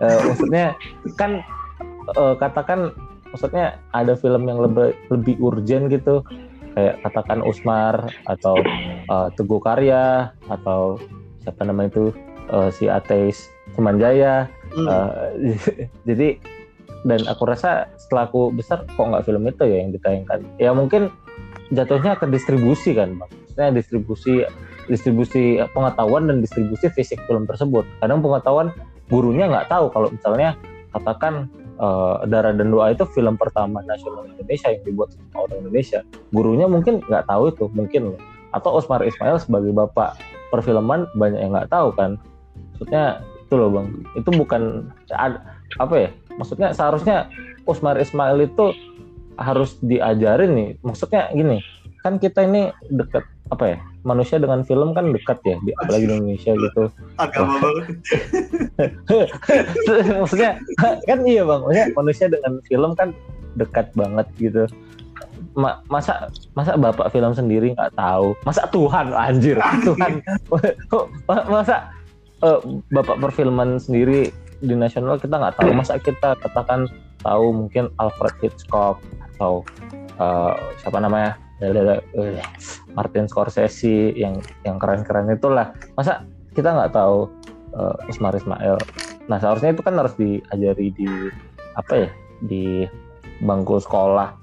Eh, 0.00 0.18
maksudnya 0.24 0.66
kan 1.20 1.44
eh, 2.16 2.34
katakan 2.40 2.96
maksudnya 3.34 3.76
ada 3.90 4.14
film 4.14 4.46
yang 4.46 4.62
lebih 4.62 4.94
lebih 5.10 5.34
urgent 5.42 5.90
gitu 5.90 6.22
kayak 6.74 7.00
katakan 7.06 7.40
Usmar 7.46 8.10
atau 8.26 8.58
eh, 9.08 9.28
Teguh 9.38 9.62
Karya 9.62 10.34
atau 10.50 10.98
siapa 11.42 11.62
nama 11.64 11.86
itu 11.86 12.10
eh, 12.50 12.70
si 12.74 12.90
ateis 12.90 13.48
Semanjaya 13.74 14.50
Hmm. 14.74 14.90
Uh, 14.90 15.30
jadi 16.08 16.42
dan 17.06 17.22
aku 17.30 17.46
rasa 17.46 17.86
setelah 17.94 18.26
aku 18.26 18.50
besar 18.50 18.82
kok 18.82 19.06
nggak 19.06 19.24
film 19.24 19.46
itu 19.46 19.62
ya 19.62 19.76
yang 19.86 19.90
ditayangkan. 19.94 20.40
Ya 20.58 20.70
mungkin 20.74 21.14
jatuhnya 21.70 22.18
ke 22.18 22.26
distribusi 22.26 22.96
kan 22.96 23.14
bang. 23.14 23.30
Maksudnya 23.30 23.70
distribusi 23.70 24.34
distribusi 24.90 25.62
pengetahuan 25.72 26.26
dan 26.28 26.42
distribusi 26.42 26.90
fisik 26.90 27.22
film 27.30 27.46
tersebut. 27.46 27.86
Kadang 28.02 28.20
pengetahuan 28.20 28.74
gurunya 29.06 29.46
nggak 29.46 29.70
tahu 29.70 29.92
kalau 29.94 30.10
misalnya 30.10 30.58
katakan 30.90 31.46
uh, 31.78 32.22
darah 32.28 32.54
dan 32.54 32.70
doa 32.74 32.92
itu 32.92 33.06
film 33.14 33.34
pertama 33.38 33.80
nasional 33.86 34.26
Indonesia 34.26 34.70
yang 34.70 34.82
dibuat 34.86 35.14
sama 35.14 35.48
orang 35.48 35.58
Indonesia. 35.66 36.00
Gurunya 36.34 36.66
mungkin 36.66 37.00
nggak 37.04 37.26
tahu 37.30 37.50
itu 37.50 37.64
mungkin. 37.72 38.14
Loh 38.14 38.20
atau 38.54 38.78
Osmar 38.78 39.02
Ismail 39.02 39.42
sebagai 39.42 39.74
bapak 39.74 40.14
perfilman 40.54 41.10
banyak 41.18 41.42
yang 41.42 41.52
nggak 41.52 41.74
tahu 41.74 41.90
kan. 41.98 42.16
Maksudnya 42.74 43.18
itu 43.42 43.54
loh 43.58 43.68
bang. 43.74 43.86
Itu 44.14 44.30
bukan 44.30 44.62
apa 45.82 45.94
ya? 45.98 46.08
Maksudnya 46.38 46.70
seharusnya 46.70 47.26
Usmar 47.66 47.98
Ismail 47.98 48.46
itu 48.46 48.70
harus 49.34 49.74
diajarin 49.82 50.54
nih. 50.54 50.70
Maksudnya 50.86 51.34
gini 51.34 51.58
kan 52.06 52.20
kita 52.20 52.44
ini 52.44 52.68
dekat 52.92 53.24
apa 53.48 53.64
ya 53.64 53.78
manusia 54.04 54.36
dengan 54.36 54.60
film 54.62 54.92
kan 54.92 55.10
dekat 55.10 55.40
ya 55.48 55.56
di, 55.64 55.72
apalagi 55.80 56.04
di 56.06 56.14
Indonesia 56.14 56.52
gitu. 56.52 56.82
Agama 57.16 57.56
banget. 57.58 57.84
Maksudnya 60.20 60.60
kan 61.08 61.18
iya 61.24 61.42
bang 61.42 61.60
maksudnya 61.64 61.86
manusia 61.96 62.26
dengan 62.28 62.52
film 62.68 62.90
kan 62.94 63.08
dekat 63.56 63.88
banget 63.96 64.26
gitu. 64.36 64.68
Ma- 65.56 65.80
masa 65.88 66.28
masa 66.52 66.76
bapak 66.76 67.10
film 67.10 67.32
sendiri 67.32 67.72
nggak 67.72 67.96
tahu? 67.96 68.36
Masa 68.44 68.68
Tuhan 68.68 69.06
anjir 69.16 69.56
Tuhan. 69.88 70.20
Ma- 71.24 71.48
masa 71.48 71.88
eh, 72.44 72.60
bapak 72.92 73.16
perfilman 73.24 73.80
sendiri 73.80 74.28
di 74.60 74.74
nasional 74.76 75.16
kita 75.16 75.40
nggak 75.40 75.56
tahu? 75.56 75.72
Masa 75.72 75.96
kita 75.96 76.36
katakan 76.44 76.86
tahu 77.24 77.56
mungkin 77.56 77.88
Alfred 77.96 78.36
Hitchcock 78.44 79.00
atau 79.32 79.64
eh, 80.20 80.54
siapa 80.84 81.00
namanya 81.00 81.40
Martin 82.94 83.26
Scorsese 83.30 84.14
yang 84.14 84.38
yang 84.66 84.76
keren-keren 84.78 85.30
itulah. 85.30 85.70
Masa 85.94 86.26
kita 86.54 86.74
nggak 86.74 86.94
tahu 86.94 87.30
eh, 87.74 88.10
Usmar 88.10 88.34
Ismail? 88.34 88.78
Nah 89.30 89.38
seharusnya 89.38 89.72
itu 89.74 89.82
kan 89.82 89.94
harus 89.98 90.14
diajari 90.18 90.90
di 90.94 91.08
apa 91.74 92.06
ya 92.06 92.10
di 92.44 92.86
bangku 93.42 93.78
sekolah 93.82 94.34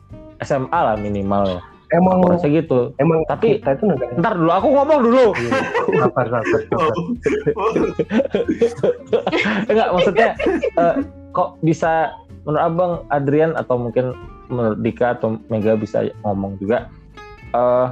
SMA 0.44 0.80
lah 0.80 0.96
minimal 0.98 1.48
ya. 1.48 1.62
Emang 1.92 2.24
aku 2.24 2.40
rasa 2.40 2.48
gitu. 2.48 2.96
emang 3.04 3.20
Tapi- 3.28 3.60
kita 3.60 3.76
itu 3.76 3.84
negara 3.84 4.12
ntar 4.16 4.34
dulu 4.40 4.52
aku 4.56 4.68
ngomong 4.72 5.00
dulu. 5.04 5.26
Sabar 6.00 6.26
sabar 6.32 6.44
sabar. 6.48 6.96
enggak 9.72 9.90
maksudnya 9.92 10.30
eh, 10.80 10.96
kok 11.36 11.60
bisa 11.60 12.16
menurut 12.48 12.64
abang 12.64 12.94
Adrian 13.12 13.54
atau 13.60 13.76
mungkin 13.76 14.16
menurut 14.48 14.80
Dika 14.80 15.20
atau 15.20 15.40
Mega 15.52 15.76
bisa 15.76 16.08
ngomong 16.24 16.56
juga 16.60 16.88
eh 17.52 17.88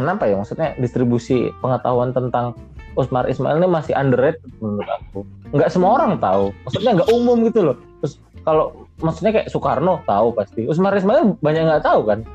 kenapa 0.00 0.24
ya? 0.28 0.40
Maksudnya 0.40 0.76
distribusi 0.80 1.52
pengetahuan 1.60 2.16
tentang 2.16 2.56
Usmar 2.98 3.30
Ismail 3.30 3.62
ini 3.62 3.70
masih 3.70 3.94
underrated 3.94 4.42
menurut 4.58 4.90
aku. 4.90 5.22
Nggak 5.54 5.70
semua 5.70 6.00
orang 6.00 6.18
tahu. 6.18 6.50
Maksudnya 6.66 6.90
nggak 6.98 7.10
umum 7.14 7.36
gitu 7.46 7.60
loh. 7.70 7.76
Terus 8.02 8.18
kalau 8.42 8.88
maksudnya 8.98 9.30
kayak 9.30 9.48
Soekarno 9.52 10.02
tahu 10.08 10.34
pasti. 10.34 10.66
Usmar 10.66 10.96
Ismail 10.98 11.38
banyak 11.38 11.62
nggak 11.70 11.84
tahu 11.86 12.00
kan? 12.08 12.26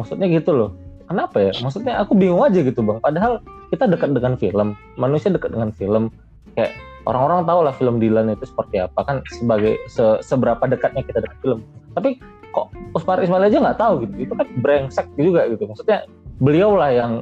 Maksudnya 0.00 0.26
gitu 0.32 0.56
loh. 0.56 0.70
Kenapa 1.08 1.40
ya? 1.40 1.52
Maksudnya 1.60 2.00
aku 2.00 2.16
bingung 2.16 2.40
aja 2.40 2.60
gitu 2.60 2.80
bang. 2.80 3.00
Padahal 3.00 3.40
kita 3.68 3.84
dekat 3.88 4.16
dengan 4.16 4.34
film. 4.40 4.68
Manusia 4.96 5.28
dekat 5.28 5.52
dengan 5.52 5.72
film. 5.76 6.08
Kayak 6.56 6.72
orang-orang 7.04 7.44
tahu 7.44 7.60
lah 7.64 7.74
film 7.76 7.96
Dylan 8.00 8.32
itu 8.32 8.44
seperti 8.48 8.80
apa. 8.80 9.00
Kan 9.04 9.16
sebagai 9.28 9.76
se- 9.88 10.20
seberapa 10.24 10.60
dekatnya 10.64 11.04
kita 11.04 11.20
dengan 11.20 11.38
film. 11.44 11.58
Tapi 11.96 12.20
kok 12.50 12.66
Usmar 12.92 13.18
Ismail 13.18 13.46
aja 13.46 13.58
nggak 13.60 13.78
tahu 13.78 13.94
gitu 14.02 14.14
itu 14.20 14.32
kan 14.32 14.46
brengsek 14.58 15.06
juga 15.14 15.46
gitu 15.46 15.64
maksudnya 15.64 16.04
beliau 16.38 16.74
lah 16.74 16.90
yang 16.90 17.12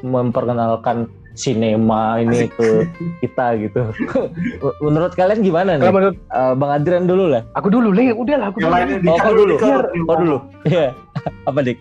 memperkenalkan 0.00 1.06
sinema 1.32 2.16
ini 2.16 2.48
ke 2.48 2.88
kita 3.20 3.60
gitu 3.60 3.92
menurut 4.84 5.12
kalian 5.12 5.40
gimana 5.40 5.76
nih 5.76 5.84
Kalau 5.84 5.94
menurut 5.94 6.16
Eh, 6.26 6.54
Bang 6.54 6.72
Adrian 6.72 7.04
dulu 7.04 7.24
lah 7.28 7.42
aku 7.52 7.68
dulu, 7.68 7.88
Le, 7.90 8.08
udah 8.10 8.36
lah 8.38 8.46
aku 8.48 8.58
dulu. 8.58 8.72
Oh, 9.06 9.18
kau 9.18 9.34
dulu. 9.34 9.54
Oh 10.04 10.16
dulu 10.16 10.36
iya 10.64 10.96
apa 11.48 11.60
dik 11.60 11.76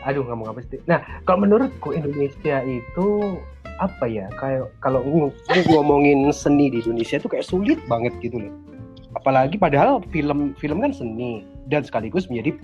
Aduh, 0.00 0.24
ngomong 0.24 0.48
apa 0.48 0.64
sih? 0.64 0.80
Nah, 0.88 0.96
kalau 1.28 1.44
menurutku 1.44 1.92
Indonesia 1.92 2.64
itu 2.64 3.36
apa 3.76 4.08
ya? 4.08 4.32
Kayak 4.32 4.72
kalau 4.80 5.04
ng- 5.04 5.28
ngomongin 5.68 6.32
seni 6.32 6.72
di 6.72 6.80
Indonesia 6.80 7.20
itu 7.20 7.28
kayak 7.28 7.44
sulit 7.44 7.76
banget 7.84 8.16
gitu 8.18 8.40
loh. 8.40 8.48
Apalagi 9.12 9.60
padahal 9.60 10.00
film 10.08 10.56
film 10.56 10.80
kan 10.80 10.96
seni 10.96 11.44
dan 11.70 11.86
sekaligus 11.86 12.26
menjadi 12.26 12.58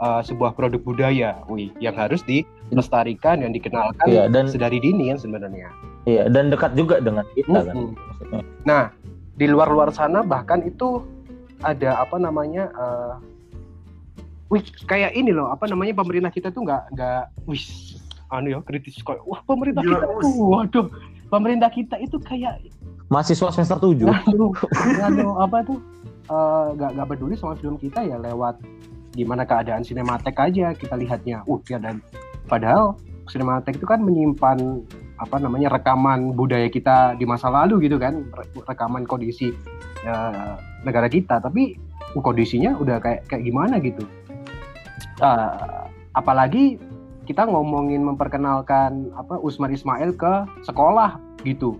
uh, 0.00 0.24
sebuah 0.24 0.56
produk 0.56 0.80
budaya, 0.80 1.36
wih, 1.46 1.68
yang 1.78 1.92
harus 1.92 2.24
dilestarikan 2.24 3.44
dan 3.44 3.52
dikenalkan 3.52 4.06
Iya, 4.08 4.26
dan- 4.26 4.48
sedari 4.48 4.80
dini 4.80 5.12
kan 5.12 5.20
sebenarnya. 5.20 5.68
iya 6.04 6.24
dan 6.26 6.48
dekat 6.48 6.72
juga 6.72 6.98
dengan 6.98 7.28
kita 7.36 7.68
kan 7.68 7.76
Mhm. 7.76 7.92
maksudnya 7.92 8.40
Nah, 8.64 8.82
di 9.36 9.46
luar-luar 9.46 9.92
sana 9.92 10.24
bahkan 10.24 10.64
itu 10.64 11.04
ada 11.60 12.00
apa 12.00 12.16
namanya? 12.16 12.72
eh, 12.72 13.14
wih, 14.48 14.64
kayak 14.88 15.12
ini 15.12 15.28
loh, 15.28 15.52
apa 15.52 15.68
namanya 15.68 15.92
pemerintah 15.92 16.32
kita 16.32 16.48
tuh 16.48 16.64
nggak 16.64 16.96
nggak, 16.96 17.22
wih, 17.44 17.60
anu 18.28 18.48
ya 18.48 18.58
kritis 18.64 18.96
kayak, 18.98 19.20
wah 19.22 19.44
pemerintah 19.44 19.84
Gila, 19.84 20.00
kita 20.00 20.06
tuh, 20.16 20.32
waduh, 20.48 20.86
pemerintah 21.28 21.68
kita 21.68 21.96
itu 21.98 22.16
kayak, 22.18 22.56
mahasiswa 23.08 23.52
semester 23.52 23.76
7 23.76 24.08
anu, 24.08 24.52
anu 24.98 25.26
apa 25.36 25.64
tuh, 25.64 25.78
eh, 26.28 26.66
nggak 26.76 26.90
nggak 26.94 27.08
peduli 27.08 27.34
sama 27.34 27.56
film 27.56 27.80
kita 27.80 28.04
ya 28.04 28.20
lewat 28.20 28.60
gimana 29.16 29.42
keadaan 29.42 29.82
sinematek 29.82 30.36
aja 30.38 30.76
kita 30.76 30.94
lihatnya, 30.94 31.42
uh, 31.48 31.58
ya 31.66 31.80
dan 31.80 31.98
padahal 32.46 32.94
sinematek 33.28 33.80
itu 33.80 33.86
kan 33.88 34.00
menyimpan 34.00 34.84
apa 35.18 35.36
namanya 35.42 35.74
rekaman 35.74 36.32
budaya 36.32 36.70
kita 36.70 37.18
di 37.18 37.26
masa 37.26 37.50
lalu 37.50 37.90
gitu 37.90 37.98
kan. 37.98 38.24
Re- 38.32 38.64
rekaman 38.64 39.04
kondisi 39.04 39.50
eh, 40.06 40.54
negara 40.86 41.10
kita. 41.10 41.42
Tapi 41.42 41.74
uh, 42.14 42.22
kondisinya 42.22 42.78
udah 42.78 43.02
kayak 43.02 43.26
kayak 43.26 43.42
gimana 43.44 43.82
gitu. 43.82 44.06
Eh, 45.18 45.84
apalagi 46.14 46.78
kita 47.26 47.44
ngomongin 47.44 48.06
memperkenalkan 48.06 49.12
apa 49.12 49.36
Usmar 49.42 49.68
Ismail 49.68 50.16
ke 50.16 50.48
sekolah 50.64 51.20
gitu. 51.44 51.76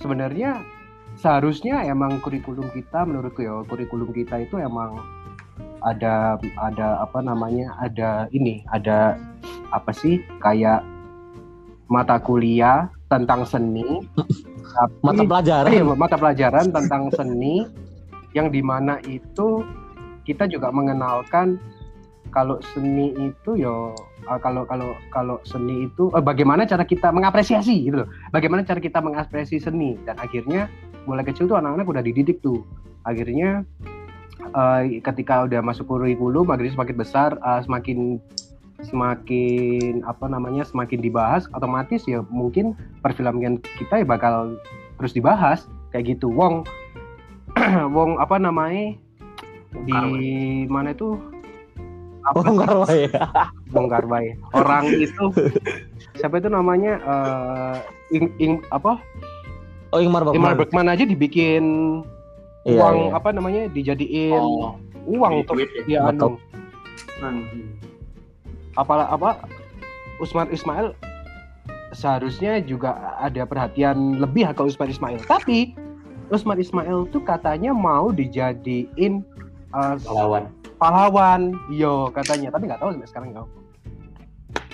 Sebenarnya 0.00 0.64
seharusnya 1.20 1.84
emang 1.84 2.18
kurikulum 2.24 2.72
kita 2.72 3.04
menurutku 3.04 3.44
ya 3.44 3.60
kurikulum 3.68 4.10
kita 4.16 4.48
itu 4.48 4.56
emang 4.56 4.96
ada 5.84 6.40
ada 6.60 7.04
apa 7.04 7.20
namanya 7.20 7.76
ada 7.80 8.28
ini 8.32 8.64
ada 8.72 9.20
apa 9.72 9.92
sih 9.92 10.24
kayak 10.40 10.80
mata 11.92 12.16
kuliah 12.20 12.88
tentang 13.12 13.44
seni 13.44 13.84
tapi 14.76 14.94
mata 15.02 15.22
pelajaran. 15.26 15.70
Iya, 15.70 15.84
mata 15.84 16.16
pelajaran 16.16 16.66
tentang 16.70 17.02
seni 17.14 17.66
yang 18.32 18.48
di 18.54 18.62
mana 18.62 19.02
itu 19.10 19.66
kita 20.22 20.46
juga 20.46 20.70
mengenalkan 20.70 21.58
kalau 22.30 22.62
seni 22.62 23.10
itu 23.18 23.58
yo 23.58 23.90
eh, 24.30 24.38
kalau 24.38 24.62
kalau 24.62 24.94
kalau 25.10 25.36
seni 25.42 25.90
itu 25.90 26.14
eh, 26.14 26.22
bagaimana 26.22 26.62
cara 26.62 26.86
kita 26.86 27.10
mengapresiasi 27.10 27.90
gitu 27.90 28.06
loh. 28.06 28.08
Bagaimana 28.30 28.62
cara 28.62 28.78
kita 28.78 29.02
mengapresiasi 29.02 29.58
seni 29.58 29.98
dan 30.06 30.14
akhirnya 30.22 30.70
mulai 31.10 31.26
kecil 31.26 31.50
tuh 31.50 31.58
anak-anak 31.58 31.90
udah 31.90 32.02
dididik 32.06 32.38
tuh. 32.38 32.62
Akhirnya 33.02 33.66
eh, 34.54 35.02
ketika 35.02 35.50
udah 35.50 35.58
masuk 35.58 35.90
kurikulum 35.90 36.46
akhirnya 36.54 36.78
semakin 36.78 36.96
besar 36.96 37.30
eh, 37.34 37.60
semakin 37.66 37.98
semakin 38.80 40.06
apa 40.08 40.24
namanya 40.30 40.64
semakin 40.64 41.04
dibahas 41.04 41.44
otomatis 41.52 42.06
ya 42.08 42.24
mungkin 42.32 42.72
perfilman 43.04 43.60
kita 43.76 44.00
ya 44.00 44.06
bakal 44.06 44.54
terus 45.02 45.12
dibahas 45.12 45.66
kayak 45.90 46.16
gitu. 46.16 46.30
Wong 46.30 46.62
Wong 47.96 48.22
apa 48.22 48.38
namanya 48.38 48.94
di 49.74 50.00
mana 50.70 50.94
itu? 50.94 51.18
Oh 52.36 52.44
enggak 52.44 52.70
Roy. 52.70 53.08
Wong 53.72 53.86
Garwai 53.86 54.34
orang 54.58 54.86
itu 54.98 55.30
siapa 56.18 56.42
itu 56.42 56.50
namanya 56.50 56.98
eh 57.00 57.76
ing, 58.18 58.26
ing- 58.42 58.64
apa 58.74 58.98
oh 59.90 60.00
Ingmar 60.00 60.22
Bergman 60.26 60.54
Bergman 60.56 60.88
aja 60.90 61.04
dibikin 61.06 61.64
iya, 62.66 62.78
uang 62.78 62.96
iya. 63.10 63.16
apa 63.16 63.28
namanya 63.34 63.62
dijadiin 63.70 64.38
Oh, 64.38 64.76
uang 65.06 65.32
di 65.32 65.38
untuk 65.44 65.54
tweet 65.58 65.70
ya. 65.70 65.82
dia 65.86 66.00
Betul. 66.10 66.38
anu 67.20 67.42
apa 68.78 68.94
apa 69.10 69.30
Usman 70.22 70.48
Ismail 70.52 70.94
seharusnya 71.90 72.62
juga 72.62 73.18
ada 73.18 73.42
perhatian 73.42 74.22
lebih 74.22 74.46
ke 74.54 74.62
Usman 74.62 74.92
Ismail 74.94 75.20
tapi 75.26 75.74
Usman 76.30 76.62
Ismail 76.62 77.10
tuh 77.10 77.22
katanya 77.26 77.74
mau 77.74 78.14
dijadiin 78.14 79.26
eh, 79.74 79.94
Lawan. 80.06 80.46
pahlawan 80.78 81.58
yo 81.74 82.08
katanya 82.14 82.54
tapi 82.54 82.70
nggak 82.70 82.78
tahu 82.78 82.94
sampai 82.94 83.10
sekarang 83.10 83.28
nggak 83.34 83.46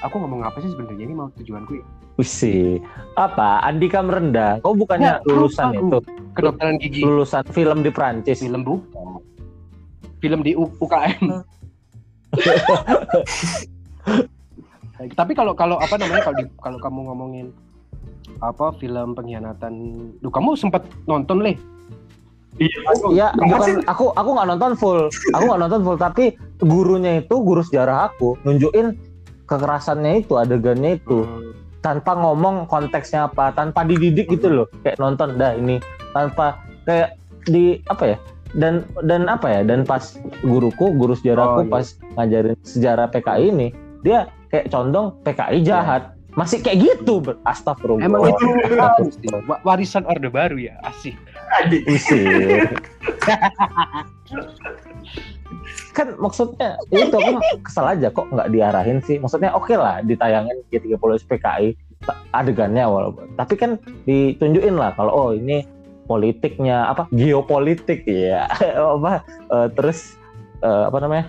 aku 0.05 0.15
ngomong 0.21 0.45
apa 0.45 0.61
sih 0.61 0.71
sebenarnya 0.71 1.05
ini 1.09 1.15
mau 1.17 1.33
tujuanku 1.33 1.81
ya? 1.81 1.87
Wisi. 2.17 2.81
apa? 3.15 3.61
Andika 3.61 4.01
Merendah. 4.01 4.61
Kau 4.61 4.73
bukannya 4.73 5.17
Ya, 5.17 5.25
lulusan 5.25 5.71
aku. 5.71 5.79
itu? 5.79 5.99
Kedokteran 6.33 6.77
gigi. 6.77 7.01
Lulusan 7.01 7.43
film 7.49 7.81
di 7.81 7.89
Prancis 7.89 8.39
film 8.39 8.61
bukan 8.61 9.25
film 10.17 10.41
di 10.41 10.53
U- 10.53 10.73
UKM 10.79 11.29
tapi 15.13 15.33
kalau 15.33 15.53
kalau 15.53 15.77
apa 15.77 15.95
namanya 15.97 16.25
kalau 16.25 16.37
di- 16.37 16.53
kalau 16.57 16.79
kamu 16.81 16.99
ngomongin 17.07 17.47
apa 18.41 18.73
film 18.75 19.13
pengkhianatan 19.13 19.73
Duh, 20.19 20.29
kamu 20.29 20.57
sempat 20.57 20.83
nonton 21.05 21.41
leh? 21.41 21.57
Iya, 22.57 23.31
bukan. 23.37 23.85
aku 23.85 24.11
aku 24.11 24.29
nggak 24.33 24.49
nonton 24.49 24.73
full. 24.75 25.01
Aku 25.31 25.43
nggak 25.45 25.61
nonton 25.61 25.81
full, 25.85 25.97
tapi 25.97 26.25
gurunya 26.59 27.21
itu 27.21 27.35
guru 27.37 27.61
sejarah 27.61 28.09
aku 28.09 28.35
nunjukin 28.43 28.97
kekerasannya 29.45 30.19
itu 30.19 30.33
adegannya 30.35 30.97
itu 30.97 31.23
tanpa 31.87 32.19
ngomong 32.19 32.67
konteksnya 32.67 33.31
apa, 33.31 33.55
tanpa 33.55 33.87
dididik 33.87 34.27
gitu 34.27 34.51
loh. 34.51 34.67
Kayak 34.83 34.99
nonton 34.99 35.39
dah 35.39 35.55
ini 35.55 35.79
tanpa 36.11 36.59
kayak 36.83 37.15
di 37.47 37.79
apa 37.87 38.11
ya? 38.11 38.19
Dan 38.59 38.83
dan 39.07 39.31
apa 39.31 39.47
ya? 39.47 39.61
Dan 39.63 39.87
pas 39.87 40.19
guruku, 40.43 40.91
guru 40.99 41.15
sejarahku 41.15 41.63
Oh, 41.63 41.65
iya. 41.65 41.71
pas 41.71 41.87
ngajarin 42.19 42.59
sejarah 42.67 43.07
PKI 43.15 43.45
ini, 43.55 43.69
dia 44.03 44.27
kayak 44.51 44.75
condong 44.75 45.15
PKI 45.23 45.63
jahat. 45.63 46.11
Masih 46.37 46.61
kayak 46.61 46.85
gitu, 46.85 47.25
astagfirullah. 47.49 48.05
emang 48.05 48.29
itu 48.29 48.45
warisan 49.65 50.05
orde 50.05 50.29
baru 50.29 50.61
ya 50.61 50.77
asik 50.85 51.17
Usir. 51.89 52.67
kan 55.97 56.13
maksudnya 56.21 56.77
ya 56.93 57.09
itu 57.09 57.17
aku 57.17 57.41
kesel 57.65 57.89
aja 57.89 58.13
kok 58.13 58.29
nggak 58.29 58.53
diarahin 58.53 59.01
sih. 59.01 59.17
Maksudnya 59.17 59.53
oke 59.57 59.73
lah 59.73 60.05
ditayangin 60.05 60.61
G30 60.69 61.25
SPKI 61.25 61.73
adegannya 62.37 62.85
walaupun. 62.85 63.33
Tapi 63.35 63.55
kan 63.57 63.81
ditunjukin 64.05 64.77
lah 64.77 64.93
kalau 64.93 65.13
oh 65.13 65.31
ini 65.33 65.65
politiknya 66.07 66.87
apa 66.87 67.11
geopolitik 67.11 68.07
ya 68.07 68.47
apa 68.97 69.27
eh, 69.27 69.69
terus 69.75 70.15
eh, 70.63 70.85
apa 70.87 70.99
namanya 71.03 71.27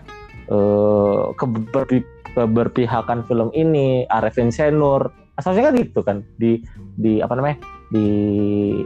eh 0.48 1.24
keber- 1.36 2.06
keberpihakan 2.38 3.26
film 3.26 3.49
ini 3.58 4.06
Arifin 4.08 4.54
Senur 4.54 5.10
asalnya 5.36 5.70
kan 5.70 5.74
gitu 5.76 5.99
kan 6.06 6.18
di 6.38 6.62
di 6.95 7.20
apa 7.20 7.34
namanya 7.34 7.58
di 7.91 8.07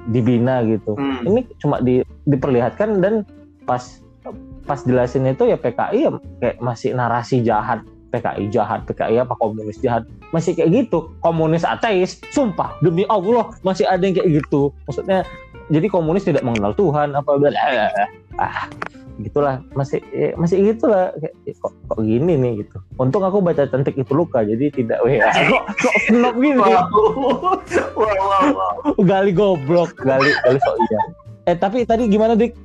dibina 0.09 0.61
gitu. 0.65 0.93
Hmm. 0.93 1.25
ini 1.25 1.47
cuma 1.57 1.81
di, 1.81 2.05
diperlihatkan 2.29 3.01
dan 3.01 3.25
pas 3.65 4.01
pas 4.65 4.79
jelasin 4.85 5.25
itu 5.25 5.49
ya 5.49 5.57
PKI 5.57 5.99
ya 6.05 6.11
kayak 6.41 6.57
masih 6.61 6.93
narasi 6.93 7.41
jahat. 7.41 7.81
PKI 8.11 8.51
jahat 8.51 8.83
PKI 8.83 9.23
apa 9.23 9.39
komunis 9.39 9.79
jahat. 9.79 10.03
Masih 10.35 10.51
kayak 10.51 10.69
gitu. 10.69 11.15
Komunis 11.23 11.63
ateis 11.63 12.19
sumpah 12.35 12.75
demi 12.83 13.07
Allah 13.07 13.55
masih 13.63 13.87
ada 13.87 14.03
yang 14.03 14.19
kayak 14.19 14.43
gitu. 14.43 14.75
Maksudnya 14.83 15.23
jadi 15.71 15.87
komunis 15.87 16.27
tidak 16.27 16.43
mengenal 16.43 16.75
Tuhan 16.75 17.15
apa 17.15 17.31
bla- 17.39 17.55
ah 18.35 18.67
gitulah 19.17 19.59
masih 19.73 19.99
ya, 20.09 20.31
masih 20.33 20.63
gitulah 20.63 21.11
kayak, 21.17 21.35
eh, 21.43 21.55
kok 21.55 21.73
kok 21.85 21.99
gini 21.99 22.33
nih 22.33 22.63
gitu 22.63 22.77
untung 22.95 23.21
aku 23.21 23.39
baca 23.39 23.65
cantik 23.65 23.93
itu 23.93 24.11
luka 24.11 24.39
jadi 24.41 24.71
tidak 24.71 25.03
weh 25.03 25.19
kok 25.51 25.63
kok 25.75 25.95
snob 26.05 26.35
gini 26.35 26.55
Wow. 26.55 26.87
wow, 26.95 27.57
wow, 27.97 28.45
wow. 28.53 28.73
gali 29.01 29.31
goblok 29.31 29.91
gali 29.97 30.31
gali 30.41 30.59
sok 30.59 30.75
iya 30.79 31.01
eh 31.45 31.55
tapi 31.55 31.83
tadi 31.83 32.05
gimana 32.05 32.33
dik 32.33 32.55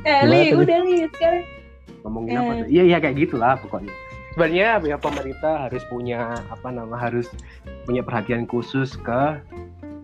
Eh, 0.00 0.22
Gimana 0.22 0.30
Li, 0.30 0.38
tadi? 0.38 0.54
udah 0.56 0.78
Li 0.80 0.96
sekarang. 1.10 1.44
ngomongin 2.00 2.30
Eh. 2.30 2.38
apa 2.38 2.52
tuh? 2.54 2.66
Iya 2.68 2.82
iya 2.84 2.98
kayak 2.98 3.16
gitulah 3.18 3.54
pokoknya. 3.58 3.92
Sebenarnya 4.30 4.68
ya 4.86 4.96
pemerintah 4.96 5.54
harus 5.66 5.82
punya 5.84 6.20
apa 6.46 6.68
nama 6.68 6.94
harus 6.94 7.26
punya 7.82 8.00
perhatian 8.00 8.46
khusus 8.46 8.94
ke 8.94 9.42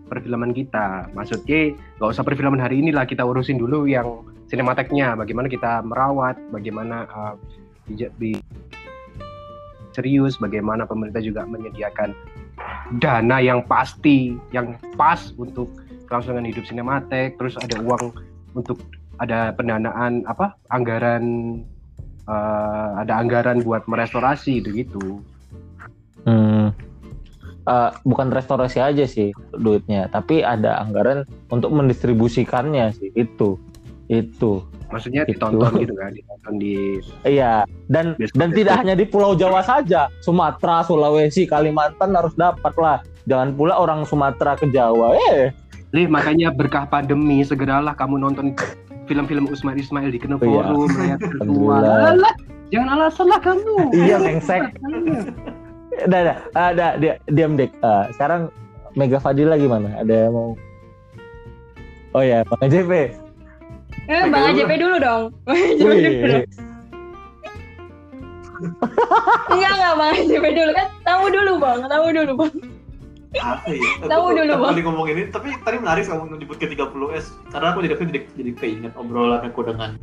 perfilman 0.04 0.50
kita. 0.50 1.06
Maksudnya 1.12 1.72
nggak 1.96 2.10
usah 2.10 2.24
perfilman 2.24 2.58
hari 2.58 2.82
ini 2.82 2.90
lah 2.90 3.04
kita 3.04 3.22
urusin 3.22 3.56
dulu 3.56 3.86
yang 3.86 4.26
sinemateknya, 4.54 5.18
bagaimana 5.18 5.50
kita 5.50 5.82
merawat, 5.82 6.38
bagaimana 6.54 7.10
uh, 7.10 7.34
di, 7.90 8.06
di- 8.16 8.44
serius, 9.94 10.38
bagaimana 10.38 10.86
pemerintah 10.86 11.22
juga 11.22 11.46
menyediakan 11.46 12.14
dana 12.98 13.38
yang 13.38 13.62
pasti, 13.66 14.34
yang 14.50 14.74
pas 14.98 15.30
untuk 15.38 15.70
kelangsungan 16.10 16.46
hidup 16.46 16.66
sinematek, 16.66 17.38
terus 17.38 17.54
ada 17.58 17.78
uang 17.78 18.10
untuk 18.58 18.82
ada 19.22 19.54
pendanaan 19.54 20.26
apa 20.26 20.58
anggaran 20.74 21.58
eh, 22.26 22.88
ada 22.98 23.14
anggaran 23.14 23.62
buat 23.62 23.86
merestorasi 23.86 24.58
gitu 24.66 25.22
Hmm. 26.24 26.72
Eh, 27.64 27.90
bukan 28.04 28.32
restorasi 28.32 28.80
aja 28.80 29.04
sih 29.04 29.32
duitnya, 29.52 30.08
tapi 30.08 30.40
ada 30.40 30.80
anggaran 30.80 31.28
untuk 31.52 31.68
mendistribusikannya 31.72 32.92
sih 32.96 33.12
itu, 33.12 33.60
itu. 34.08 34.60
maksudnya 34.92 35.26
Gitu. 35.26 35.42
ditonton 35.42 35.74
gitu 35.82 35.94
kan 35.98 36.14
ditonton 36.14 36.54
di 36.54 37.02
Iya. 37.26 37.66
Dan 37.90 38.14
Bioskop- 38.14 38.38
dan 38.38 38.48
tidak 38.54 38.74
hanya 38.78 38.94
di 38.94 39.02
Pulau 39.02 39.34
Jawa 39.34 39.58
saja, 39.58 40.06
Sumatera, 40.22 40.86
Sulawesi, 40.86 41.50
Kalimantan 41.50 42.14
harus 42.14 42.30
dapat 42.38 42.70
lah. 42.78 43.02
Jangan 43.26 43.58
pula 43.58 43.74
orang 43.74 44.06
Sumatera 44.06 44.54
ke 44.54 44.70
Jawa. 44.70 45.18
Eh, 45.34 45.50
Lih, 45.90 46.06
makanya 46.06 46.54
berkah 46.54 46.86
pandemi 46.86 47.42
segeralah 47.42 47.90
kamu 47.94 48.22
nonton 48.22 48.54
film-film 49.06 49.50
Usman 49.50 49.78
Ismail 49.78 50.14
di 50.14 50.20
Kena 50.22 50.38
iya. 50.38 50.46
Forum. 50.62 50.86
Alah, 51.74 52.34
jangan 52.70 52.88
alasan 52.94 53.26
lah 53.26 53.40
kamu 53.42 53.90
Iya, 53.90 54.16
mengsek. 54.22 54.62
Udah, 56.06 56.20
udah, 56.26 56.36
ada 56.54 56.86
dia 56.98 57.22
diam 57.30 57.54
dik. 57.54 57.70
Eh, 57.70 58.04
sekarang 58.14 58.50
Mega 58.94 59.18
Fadila 59.18 59.54
gimana? 59.54 59.94
Ada 59.98 60.26
yang 60.26 60.34
mau? 60.34 60.50
Oh 62.14 62.22
ya, 62.22 62.46
Bang 62.46 62.66
JP. 62.66 63.23
Eh, 64.04 64.22
Bang 64.28 64.52
Dulu. 64.52 64.52
AJP 64.52 64.72
dulu 64.76 64.96
dong. 65.00 65.22
Enggak, 69.48 69.72
enggak 69.80 69.94
Bang 69.96 70.10
AJP 70.12 70.44
dulu 70.52 70.70
kan. 70.76 70.86
Tahu 71.08 71.24
dulu 71.32 71.52
Bang, 71.56 71.78
tahu 71.88 72.06
dulu 72.12 72.32
Bang. 72.44 72.54
Apa 73.40 73.66
ya? 73.72 73.90
Tahu 74.04 74.24
dulu, 74.36 74.52
aku 74.52 74.60
Bang. 74.60 74.70
kali 74.76 74.82
ngomong 74.84 75.06
ini, 75.10 75.22
tapi 75.32 75.48
tadi 75.64 75.76
menarik 75.80 76.04
kamu 76.04 76.36
nyebut 76.36 76.56
ke 76.60 76.68
30S. 76.70 77.32
Karena 77.48 77.66
aku 77.72 77.78
jadi 77.82 77.94
jadi, 77.96 78.20
jadi 78.36 78.52
keinget 78.60 78.92
obrolan 78.94 79.40
aku 79.42 79.64
dengan 79.64 79.96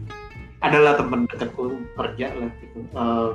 adalah 0.61 0.97
teman 0.97 1.29
dekatku 1.29 1.77
kerja 1.97 2.27
lah 2.37 2.49
gitu. 2.57 2.79
Eh, 2.81 3.29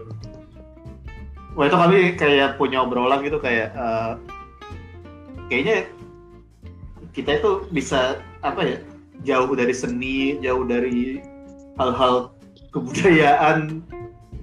wah 1.54 1.64
itu 1.66 1.76
kami 1.78 1.96
kayak 2.18 2.58
punya 2.58 2.82
obrolan 2.82 3.22
gitu 3.22 3.38
kayak 3.38 3.70
eh, 3.74 4.12
kayaknya 5.46 5.86
kita 7.14 7.40
itu 7.40 7.50
bisa 7.72 8.20
apa 8.44 8.60
ya 8.62 8.78
jauh 9.22 9.52
dari 9.56 9.74
seni, 9.74 10.36
jauh 10.42 10.64
dari 10.66 11.22
hal-hal 11.80 12.34
kebudayaan. 12.74 13.80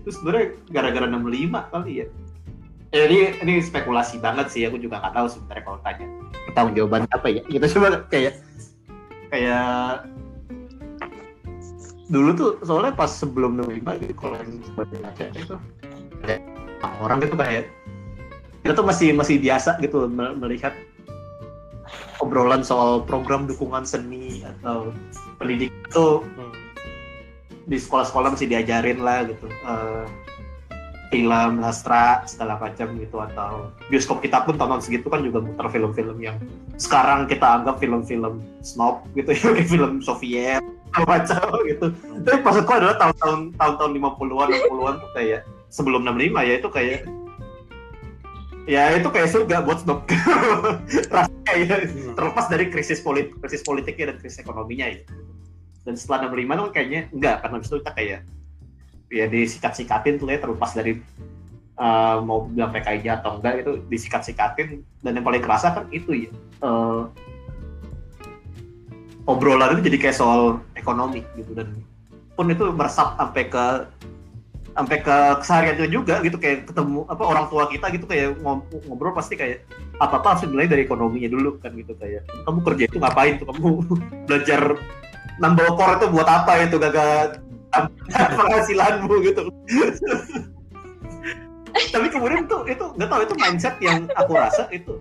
Terus 0.03 0.15
sebenarnya 0.19 0.47
gara-gara 0.73 1.05
65 1.07 1.71
kali 1.71 1.93
ya. 2.03 2.07
Eh, 2.93 3.09
ini 3.09 3.17
ini 3.41 3.53
spekulasi 3.57 4.21
banget 4.21 4.53
sih, 4.53 4.69
aku 4.69 4.77
juga 4.77 5.01
nggak 5.01 5.13
tahu 5.17 5.27
sebenarnya 5.29 5.63
kalau 5.65 5.79
tanya 5.81 6.05
pertanggung 6.45 6.75
jawaban 6.77 7.03
apa 7.09 7.27
ya. 7.29 7.41
Kita 7.49 7.65
coba 7.73 7.87
kayak 8.09 8.33
kayak 9.33 10.05
dulu 12.13 12.29
tuh 12.37 12.49
soalnya 12.61 12.93
pas 12.93 13.09
sebelum 13.09 13.57
65 13.57 14.01
gitu 14.05 14.13
kalau 14.13 14.37
yang 14.37 14.51
Aceh 15.09 15.27
itu 15.33 15.55
orang 17.01 17.19
itu 17.23 17.35
kayak 17.35 17.65
kita 18.61 18.73
tuh 18.77 18.85
masih 18.85 19.09
masih 19.17 19.35
biasa 19.41 19.81
gitu 19.81 20.05
me- 20.07 20.35
melihat 20.37 20.77
obrolan 22.21 22.61
soal 22.61 23.01
program 23.05 23.47
dukungan 23.49 23.87
seni 23.87 24.43
atau 24.45 24.91
pendidikan 25.41 25.73
itu 25.93 26.07
di 27.63 27.77
sekolah-sekolah 27.79 28.35
masih 28.35 28.49
diajarin 28.49 28.99
lah 28.99 29.23
gitu. 29.29 29.47
Eh, 29.47 30.05
film 31.13 31.61
sastra 31.61 32.25
segala 32.25 32.57
macam 32.57 32.97
gitu 32.97 33.21
atau 33.21 33.69
bioskop 33.93 34.17
kita 34.25 34.41
pun 34.49 34.57
tahun 34.57 34.81
segitu 34.81 35.13
kan 35.13 35.21
juga 35.21 35.45
muter 35.45 35.69
film-film 35.69 36.17
yang 36.17 36.41
sekarang 36.81 37.29
kita 37.29 37.61
anggap 37.61 37.77
film-film 37.77 38.41
snob 38.65 39.05
gitu 39.13 39.29
ya 39.29 39.53
film 39.71 40.01
Soviet 40.01 40.65
macam 41.05 41.45
gitu. 41.69 41.93
Tapi 42.25 42.37
maksudku 42.41 42.73
adalah 42.73 42.97
tahun-tahun 42.97 43.53
tahun-tahun 43.57 43.91
50-an 43.93 44.49
60-an 44.49 44.95
tuh 44.97 45.11
kayak 45.13 45.39
sebelum 45.69 46.01
65 46.05 46.33
ya 46.49 46.53
itu 46.57 46.69
kayak 46.73 46.99
ya 48.65 48.83
itu 48.97 49.09
kayak 49.13 49.29
surga 49.29 49.57
buat 49.61 49.77
snob 49.85 50.01
rasanya 51.43 51.75
ya 51.83 52.13
terlepas 52.15 52.45
dari 52.47 52.65
krisis 52.71 53.03
politik 53.03 53.35
krisis 53.43 53.61
politiknya 53.61 54.15
dan 54.15 54.17
krisis 54.23 54.39
ekonominya 54.39 54.87
ya 54.89 54.99
dan 55.83 55.99
setelah 55.99 56.31
65 56.31 56.55
tuh 56.55 56.69
kayaknya 56.71 57.01
enggak 57.11 57.35
karena 57.43 57.55
habis 57.59 57.67
itu 57.67 57.77
kita 57.83 57.91
kayak 57.91 58.19
ya 59.13 59.25
disikat-sikatin 59.29 60.15
tuh 60.17 60.31
ya 60.31 60.39
terlepas 60.39 60.71
dari 60.73 60.97
uh, 61.77 62.17
mau 62.23 62.47
bilang 62.47 62.71
PKI 62.71 63.07
atau 63.21 63.37
enggak 63.39 63.67
itu 63.67 63.71
disikat-sikatin. 63.91 64.81
Dan 65.03 65.19
yang 65.19 65.25
paling 65.27 65.43
kerasa 65.43 65.75
kan 65.75 65.85
itu 65.91 66.27
ya 66.27 66.31
uh, 66.63 67.11
obrolan 69.27 69.77
itu 69.77 69.91
jadi 69.91 69.97
kayak 70.09 70.17
soal 70.17 70.63
ekonomi 70.79 71.21
gitu. 71.35 71.51
Dan 71.51 71.83
pun 72.33 72.49
itu 72.49 72.65
meresap 72.73 73.19
sampai 73.19 73.43
ke 73.51 73.65
sampai 74.73 74.97
ke 75.05 75.17
keseharian 75.41 75.77
itu 75.77 76.01
juga 76.01 76.17
gitu 76.25 76.37
kayak 76.41 76.65
ketemu 76.65 77.05
apa 77.05 77.23
orang 77.23 77.45
tua 77.47 77.69
kita 77.69 77.93
gitu 77.93 78.05
kayak 78.09 78.41
ngob- 78.41 78.65
ngobrol 78.89 79.13
pasti 79.13 79.37
kayak 79.37 79.61
apa 80.01 80.17
apa 80.17 80.27
harus 80.33 80.41
dimulai 80.49 80.65
dari 80.65 80.89
ekonominya 80.89 81.29
dulu 81.29 81.61
kan 81.61 81.77
gitu 81.77 81.93
kayak 82.01 82.25
kamu 82.45 82.59
kerja 82.65 82.83
itu 82.89 82.97
ngapain 82.97 83.33
tuh? 83.37 83.47
Kamu 83.53 83.69
belajar 84.27 84.61
nambah 85.37 85.67
core 85.77 85.93
itu 86.01 86.07
buat 86.09 86.27
apa 86.29 86.51
itu 86.65 86.77
gagal 86.81 87.37
penghasilanmu 88.37 89.15
gitu. 89.29 89.43
Tapi 91.93 92.05
kemudian 92.09 92.45
tuh 92.45 92.65
itu 92.69 92.85
nggak 92.97 93.09
tahu 93.09 93.21
itu 93.25 93.33
mindset 93.37 93.75
yang 93.81 94.05
aku 94.17 94.37
rasa 94.37 94.69
itu 94.69 94.97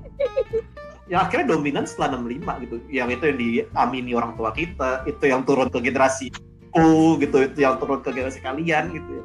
yang 1.13 1.29
akhirnya 1.29 1.53
dominan 1.53 1.85
setelah 1.85 2.17
65 2.17 2.65
gitu 2.65 2.77
yang 2.89 3.13
itu 3.13 3.25
yang 3.29 3.37
diamini 3.37 4.17
orang 4.17 4.33
tua 4.33 4.49
kita 4.57 5.05
itu 5.05 5.25
yang 5.29 5.45
turun 5.45 5.69
ke 5.69 5.85
generasi 5.85 6.33
ku 6.73 7.21
gitu 7.21 7.45
itu 7.45 7.59
yang 7.61 7.77
turun 7.77 8.01
ke 8.01 8.09
generasi 8.17 8.41
kalian 8.41 8.97
gitu 8.97 9.21
ya 9.21 9.25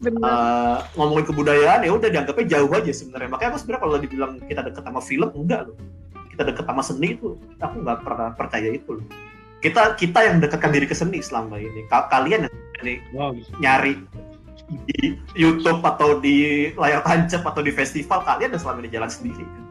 Eh, 0.00 0.76
ngomongin 0.96 1.28
kebudayaan 1.28 1.84
ya 1.84 1.92
udah 1.92 2.08
dianggapnya 2.08 2.46
jauh 2.56 2.72
aja 2.72 2.88
sebenarnya. 2.88 3.28
Makanya 3.36 3.48
aku 3.52 3.58
sebenarnya 3.60 3.82
kalau 3.84 3.96
dibilang 4.00 4.32
kita 4.48 4.60
deket 4.64 4.82
sama 4.88 5.00
film 5.04 5.28
enggak 5.36 5.60
loh. 5.68 5.76
Kita 6.32 6.42
deket 6.48 6.64
sama 6.64 6.80
seni 6.80 7.08
itu 7.20 7.36
aku 7.60 7.76
nggak 7.84 7.98
pernah 8.00 8.28
percaya 8.32 8.68
itu 8.72 8.96
loh. 8.96 9.06
Kita 9.60 9.92
kita 10.00 10.18
yang 10.24 10.40
dekatkan 10.40 10.72
diri 10.72 10.88
ke 10.88 10.96
seni 10.96 11.20
selama 11.20 11.60
ini. 11.60 11.84
Ka- 11.92 12.08
kalian 12.08 12.48
yang 12.48 12.54
ini 12.80 12.94
wow 13.12 13.36
nyari 13.60 14.00
di 14.88 15.20
YouTube 15.36 15.84
atau 15.84 16.16
di 16.16 16.70
layar 16.80 17.04
tancap 17.04 17.44
atau 17.44 17.60
di 17.60 17.68
festival 17.68 18.24
kalian 18.24 18.56
udah 18.56 18.62
selama 18.64 18.80
ini 18.80 18.90
jalan 18.96 19.10
sendiri. 19.12 19.44
Kan? 19.44 19.64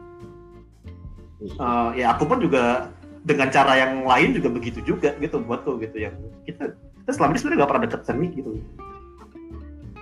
Eh, 1.42 1.90
ya 2.06 2.14
aku 2.14 2.30
pun 2.30 2.38
juga 2.38 2.86
dengan 3.26 3.50
cara 3.50 3.74
yang 3.74 4.06
lain 4.06 4.38
juga 4.38 4.46
begitu 4.46 4.78
juga 4.86 5.10
gitu 5.18 5.42
buatku 5.42 5.74
gitu 5.82 6.06
yang 6.06 6.14
kita 6.46 6.70
kita 7.02 7.10
selama 7.18 7.34
ini 7.34 7.38
sebenarnya 7.42 7.58
nggak 7.58 7.70
pernah 7.74 7.84
deket 7.84 8.00
seni 8.06 8.26
gitu 8.32 8.50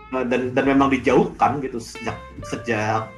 Nah, 0.09 0.25
dan 0.25 0.57
dan 0.57 0.65
memang 0.65 0.89
dijauhkan 0.89 1.61
gitu 1.61 1.77
sejak 1.77 2.17
sejak 2.49 3.09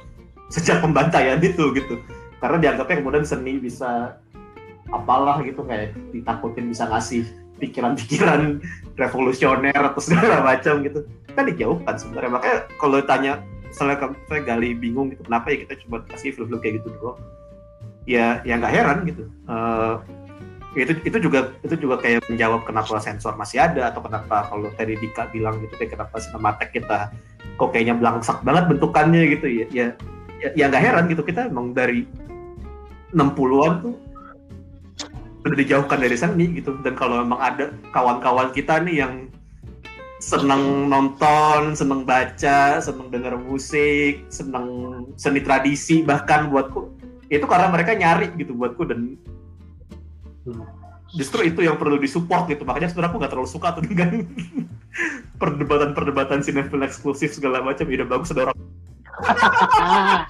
sejak 0.51 0.83
pembantaian 0.83 1.39
itu 1.39 1.71
gitu. 1.71 2.03
Karena 2.43 2.57
dianggapnya 2.59 2.99
kemudian 2.99 3.23
seni 3.23 3.61
bisa 3.61 4.19
apalah 4.91 5.39
gitu 5.47 5.63
kayak 5.63 5.95
ditakutin 6.11 6.67
bisa 6.67 6.83
ngasih 6.91 7.23
pikiran-pikiran 7.63 8.59
revolusioner 9.01 9.71
atau 9.75 10.01
segala 10.03 10.43
macam 10.43 10.83
gitu. 10.83 11.07
Kan 11.31 11.47
dijauhkan 11.47 11.95
sebenarnya. 11.95 12.31
Makanya 12.35 12.57
kalau 12.75 12.99
tanya 13.07 13.33
misalnya 13.71 14.11
saya 14.27 14.41
gali 14.43 14.75
bingung 14.75 15.15
gitu 15.15 15.23
kenapa 15.23 15.55
ya 15.55 15.63
kita 15.63 15.79
cuma 15.87 16.03
kasih 16.11 16.35
film-film 16.35 16.59
kayak 16.59 16.83
gitu 16.83 16.91
doang? 16.99 17.19
Ya 18.03 18.43
ya 18.43 18.59
nggak 18.59 18.73
heran 18.75 18.97
gitu. 19.07 19.23
Eh, 19.47 19.93
itu 20.71 20.95
itu 21.03 21.17
juga 21.19 21.51
itu 21.67 21.75
juga 21.75 21.99
kayak 21.99 22.31
menjawab 22.31 22.63
kenapa 22.63 22.95
sensor 23.03 23.35
masih 23.35 23.59
ada 23.59 23.91
atau 23.91 23.99
kenapa 23.99 24.47
kalau 24.47 24.71
tadi 24.79 24.95
Dika 24.95 25.27
bilang 25.27 25.59
gitu 25.59 25.75
kayak 25.75 25.99
kenapa 25.99 26.15
sinematek 26.23 26.71
kita 26.71 27.11
kok 27.59 27.75
kayaknya 27.75 27.99
belangsak 27.99 28.39
banget 28.47 28.71
bentukannya 28.71 29.21
gitu. 29.35 29.47
Ya 29.51 29.65
ya 29.67 29.87
ya 30.39 30.49
ya 30.55 30.63
nggak 30.71 30.83
heran 30.83 31.05
gitu. 31.11 31.27
Kita 31.27 31.51
emang 31.51 31.75
dari 31.75 32.07
60-an 33.11 33.73
tuh 33.83 33.95
udah 35.43 35.57
dijauhkan 35.59 35.99
dari 35.99 36.15
seni 36.15 36.45
gitu. 36.55 36.79
Dan 36.79 36.95
kalau 36.95 37.19
memang 37.19 37.43
ada 37.43 37.75
kawan-kawan 37.91 38.55
kita 38.55 38.79
nih 38.87 39.03
yang 39.03 39.27
seneng 40.23 40.87
nonton, 40.87 41.75
seneng 41.75 42.07
baca, 42.07 42.79
seneng 42.79 43.11
dengar 43.11 43.35
musik, 43.35 44.23
seneng 44.31 45.03
seni 45.19 45.43
tradisi 45.43 45.99
bahkan 46.05 46.47
buatku 46.47 46.93
itu 47.31 47.43
karena 47.47 47.67
mereka 47.67 47.91
nyari 47.91 48.31
gitu 48.39 48.55
buatku. 48.55 48.87
Dan 48.87 49.19
Hmm. 50.41 50.65
justru 51.11 51.43
itu 51.43 51.59
yang 51.61 51.75
perlu 51.75 51.99
disupport 51.99 52.47
gitu. 52.47 52.63
Makanya 52.63 52.87
sebenarnya 52.89 53.11
aku 53.11 53.17
nggak 53.19 53.31
terlalu 53.35 53.51
suka 53.51 53.75
tuh 53.75 53.83
dengan 53.83 54.25
perdebatan-perdebatan 55.41 56.39
sinetron 56.41 56.87
eksklusif 56.87 57.35
segala 57.35 57.61
macam. 57.61 57.85
Udah 57.85 58.07
bagus 58.07 58.31
ada 58.31 58.49
orang. 58.49 58.57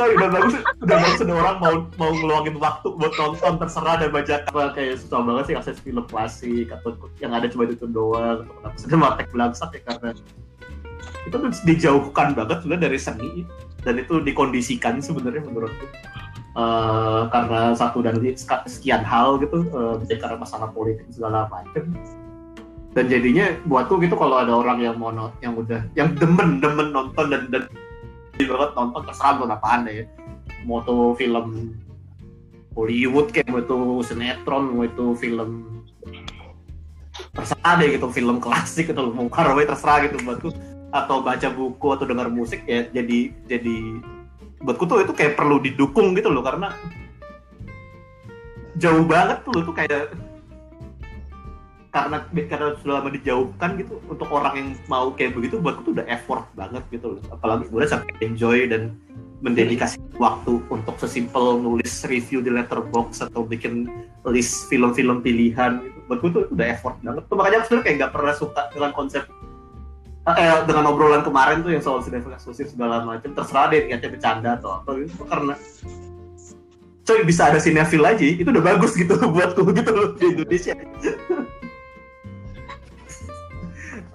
Sorry 0.00 0.16
udah 0.16 0.32
bagus 0.32 0.54
udah 0.80 0.96
bagus 0.96 1.20
ada 1.20 1.34
orang 1.36 1.56
mau 1.60 1.74
mau 2.00 2.10
ngeluangin 2.16 2.56
waktu 2.56 2.88
buat 2.88 3.12
nonton 3.20 3.60
terserah 3.60 4.00
dan 4.00 4.10
baca. 4.16 4.48
Apa 4.48 4.72
kayak 4.72 4.96
susah 5.04 5.20
banget 5.20 5.44
sih 5.44 5.54
akses 5.60 5.78
film 5.84 6.08
klasik 6.08 6.72
atau 6.72 6.96
yang 7.20 7.36
ada 7.36 7.52
cuma 7.52 7.68
itu 7.68 7.84
doang. 7.84 8.48
Atau 8.48 8.56
kenapa 8.64 8.76
sih 8.80 8.96
matek 8.96 9.28
belangsak 9.28 9.70
ya 9.76 9.80
karena 9.92 10.10
itu 11.28 11.36
tuh 11.36 11.52
dijauhkan 11.68 12.32
banget 12.32 12.64
sebenarnya 12.64 12.84
dari 12.88 12.98
seni 12.98 13.44
dan 13.86 14.02
itu 14.02 14.18
dikondisikan 14.18 14.98
sebenarnya 14.98 15.46
menurutku 15.46 15.86
Eh, 16.56 17.22
karena 17.28 17.76
satu 17.76 18.00
dan 18.00 18.16
sekian 18.64 19.04
hal 19.04 19.36
gitu 19.44 19.68
uh, 19.76 20.00
karena 20.08 20.40
masalah 20.40 20.72
politik 20.72 21.04
segala 21.12 21.44
macam. 21.52 21.92
Dan 22.96 23.12
jadinya 23.12 23.52
buatku 23.68 24.00
gitu 24.00 24.16
kalau 24.16 24.40
ada 24.40 24.56
orang 24.56 24.80
yang 24.80 24.96
mau 24.96 25.12
non- 25.12 25.36
yang 25.44 25.52
udah 25.52 25.84
yang 25.92 26.16
demen 26.16 26.64
demen 26.64 26.96
nonton 26.96 27.28
dan 27.28 27.52
dan 27.52 27.68
banget 28.40 28.72
nonton 28.72 29.04
terserah 29.04 29.36
nonton 29.36 29.52
apaan 29.52 29.84
ya 29.84 30.08
mau 30.64 30.80
tuh 30.80 31.12
film 31.20 31.76
Hollywood 32.72 33.36
kayak 33.36 33.52
mau 33.52 33.60
itu 33.60 33.76
sinetron 34.08 34.72
mau 34.72 34.88
itu 34.88 35.12
film 35.20 35.50
terserah 37.36 37.84
deh 37.84 38.00
gitu 38.00 38.08
film 38.16 38.40
klasik 38.40 38.96
atau 38.96 39.12
mau 39.12 39.28
karaoke 39.28 39.68
terserah 39.68 40.08
gitu 40.08 40.24
buatku 40.24 40.56
atau 40.96 41.20
baca 41.20 41.48
buku 41.52 41.86
atau 41.92 42.08
dengar 42.08 42.32
musik 42.32 42.64
ya 42.64 42.88
jadi 42.88 43.28
jadi 43.44 43.76
buatku 44.64 44.88
tuh 44.88 45.04
itu 45.04 45.12
kayak 45.12 45.36
perlu 45.36 45.60
didukung 45.60 46.16
gitu 46.16 46.32
loh 46.32 46.40
karena 46.40 46.72
jauh 48.80 49.04
banget 49.04 49.44
tuh 49.44 49.60
tuh 49.60 49.74
kayak 49.76 50.12
karena 51.92 52.16
karena 52.28 52.68
sudah 52.84 53.00
lama 53.00 53.08
dijauhkan 53.08 53.80
gitu 53.80 53.96
untuk 54.08 54.28
orang 54.28 54.54
yang 54.56 54.68
mau 54.88 55.12
kayak 55.16 55.32
begitu 55.32 55.56
buatku 55.60 55.80
tuh 55.80 55.92
udah 55.96 56.06
effort 56.12 56.44
banget 56.52 56.84
gitu 56.92 57.16
loh 57.16 57.22
apalagi 57.32 57.68
gue 57.72 57.84
sampai 57.88 58.12
enjoy 58.20 58.68
dan 58.68 58.92
mendedikasi 59.40 60.00
waktu 60.16 60.60
untuk 60.72 60.96
sesimpel 60.96 61.60
nulis 61.60 62.04
review 62.08 62.40
di 62.40 62.48
letterbox 62.52 63.20
atau 63.20 63.44
bikin 63.44 63.88
list 64.28 64.68
film-film 64.72 65.20
pilihan 65.20 65.80
gitu. 65.84 65.98
buatku 66.08 66.26
tuh 66.32 66.42
udah 66.52 66.66
effort 66.68 66.96
banget 67.00 67.24
tuh 67.28 67.36
makanya 67.36 67.56
aku 67.60 67.66
sebenarnya 67.68 67.84
kayak 67.84 67.96
gak 68.00 68.12
pernah 68.12 68.34
suka 68.36 68.62
dengan 68.72 68.90
konsep 68.92 69.24
eh, 70.34 70.58
dengan 70.66 70.90
obrolan 70.90 71.22
kemarin 71.22 71.62
tuh 71.62 71.70
yang 71.70 71.82
soal 71.84 72.02
sinetron 72.02 72.34
eksklusif 72.34 72.74
segala 72.74 73.06
macam 73.06 73.30
terserah 73.30 73.70
deh 73.70 73.86
niatnya 73.86 74.10
bercanda 74.10 74.58
atau 74.58 74.82
apa 74.82 74.98
gitu. 74.98 75.22
Karena 75.22 75.54
coy 77.06 77.22
bisa 77.22 77.54
ada 77.54 77.62
sinetfil 77.62 78.02
aja 78.02 78.24
itu 78.26 78.50
udah 78.50 78.64
bagus 78.74 78.98
gitu 78.98 79.14
buatku 79.34 79.62
gitu 79.70 79.90
loh 79.94 80.18
di 80.18 80.26
Indonesia. 80.34 80.74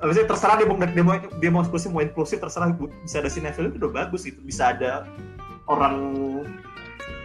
Maksudnya 0.01 0.27
terserah 0.33 0.57
dia 0.57 0.65
mau 0.65 0.75
dia 0.81 1.03
mau 1.05 1.13
dia 1.15 1.49
mau 1.53 1.61
eksklusif 1.63 1.93
mau 1.93 2.01
inklusif 2.03 2.41
terserah 2.41 2.73
bisa 3.05 3.21
ada 3.23 3.29
sinetfil 3.31 3.71
itu 3.71 3.79
udah 3.79 3.91
bagus 4.03 4.27
gitu. 4.27 4.43
Bisa 4.43 4.75
ada 4.75 5.07
orang 5.71 5.95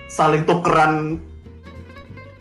saling 0.07 0.47
tukeran 0.47 1.19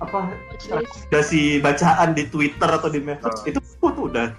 apa 0.03 0.27
rekomendasi 0.53 1.63
bacaan 1.63 2.13
di 2.13 2.27
Twitter 2.27 2.67
atau 2.67 2.91
di 2.91 2.99
medsos 2.99 3.41
itu 3.47 3.57
tuh 3.79 4.11
udah 4.11 4.35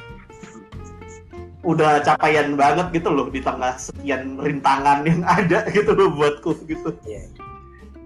udah 1.66 1.98
capaian 2.06 2.54
banget 2.54 3.02
gitu 3.02 3.10
loh 3.10 3.26
di 3.26 3.42
tengah 3.42 3.74
sekian 3.74 4.38
rintangan 4.38 5.02
yang 5.02 5.20
ada 5.42 5.66
gitu 5.74 5.90
loh 5.92 6.14
buatku 6.14 6.54
gitu. 6.70 6.94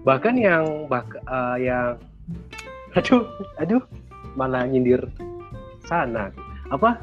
bahkan 0.01 0.33
yang 0.33 0.89
bak 0.89 1.13
eh, 1.13 1.69
yang 1.69 1.93
aduh 2.97 3.21
aduh 3.61 3.83
malah 4.33 4.65
nyindir 4.65 5.05
sana. 5.85 6.31
Apa? 6.71 6.97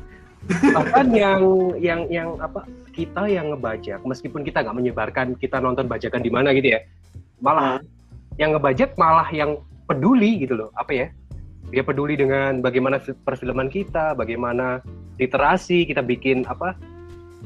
Bahkan 0.48 1.06
yang 1.22 1.40
yang 1.78 2.00
yang 2.08 2.28
apa 2.40 2.64
kita 2.96 3.30
yang 3.30 3.54
ngebajak 3.54 4.02
meskipun 4.02 4.42
kita 4.42 4.66
nggak 4.66 4.74
menyebarkan 4.74 5.38
kita 5.38 5.62
nonton 5.62 5.86
bajakan 5.86 6.18
di 6.18 6.34
mana 6.34 6.50
gitu 6.50 6.74
ya 6.74 6.82
malah 7.38 7.78
yang 8.34 8.50
ngebajak 8.50 8.98
malah 8.98 9.30
yang 9.30 9.62
peduli 9.86 10.42
gitu 10.42 10.58
loh 10.58 10.70
apa 10.74 10.90
ya 10.90 11.06
dia 11.68 11.84
peduli 11.84 12.16
dengan 12.16 12.64
bagaimana 12.64 12.96
fi- 13.00 13.16
perfilman 13.26 13.68
kita 13.68 14.16
bagaimana 14.16 14.80
literasi 15.20 15.84
kita 15.84 16.00
bikin 16.00 16.48
apa 16.48 16.78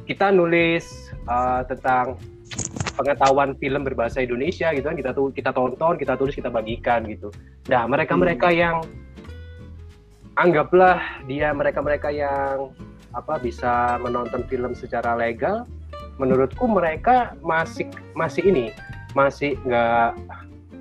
kita 0.07 0.31
nulis 0.31 1.11
uh, 1.27 1.63
tentang 1.67 2.19
pengetahuan 2.95 3.57
film 3.57 3.83
berbahasa 3.83 4.21
Indonesia 4.21 4.71
gitu 4.77 4.87
kan 4.87 4.97
kita 4.99 5.11
tuh 5.17 5.33
kita 5.33 5.51
tonton 5.51 5.97
kita 5.97 6.15
tulis 6.15 6.37
kita 6.37 6.53
bagikan 6.53 7.09
gitu. 7.09 7.33
Nah 7.73 7.89
mereka 7.89 8.15
mereka 8.15 8.53
yang 8.53 8.85
anggaplah 10.37 11.01
dia 11.25 11.53
mereka 11.53 11.81
mereka 11.81 12.09
yang 12.13 12.73
apa 13.13 13.37
bisa 13.41 14.01
menonton 14.01 14.45
film 14.49 14.73
secara 14.73 15.17
legal 15.17 15.69
menurutku 16.17 16.65
mereka 16.69 17.37
masih 17.45 17.89
masih 18.17 18.45
ini 18.49 18.67
masih 19.13 19.57
nggak 19.65 20.17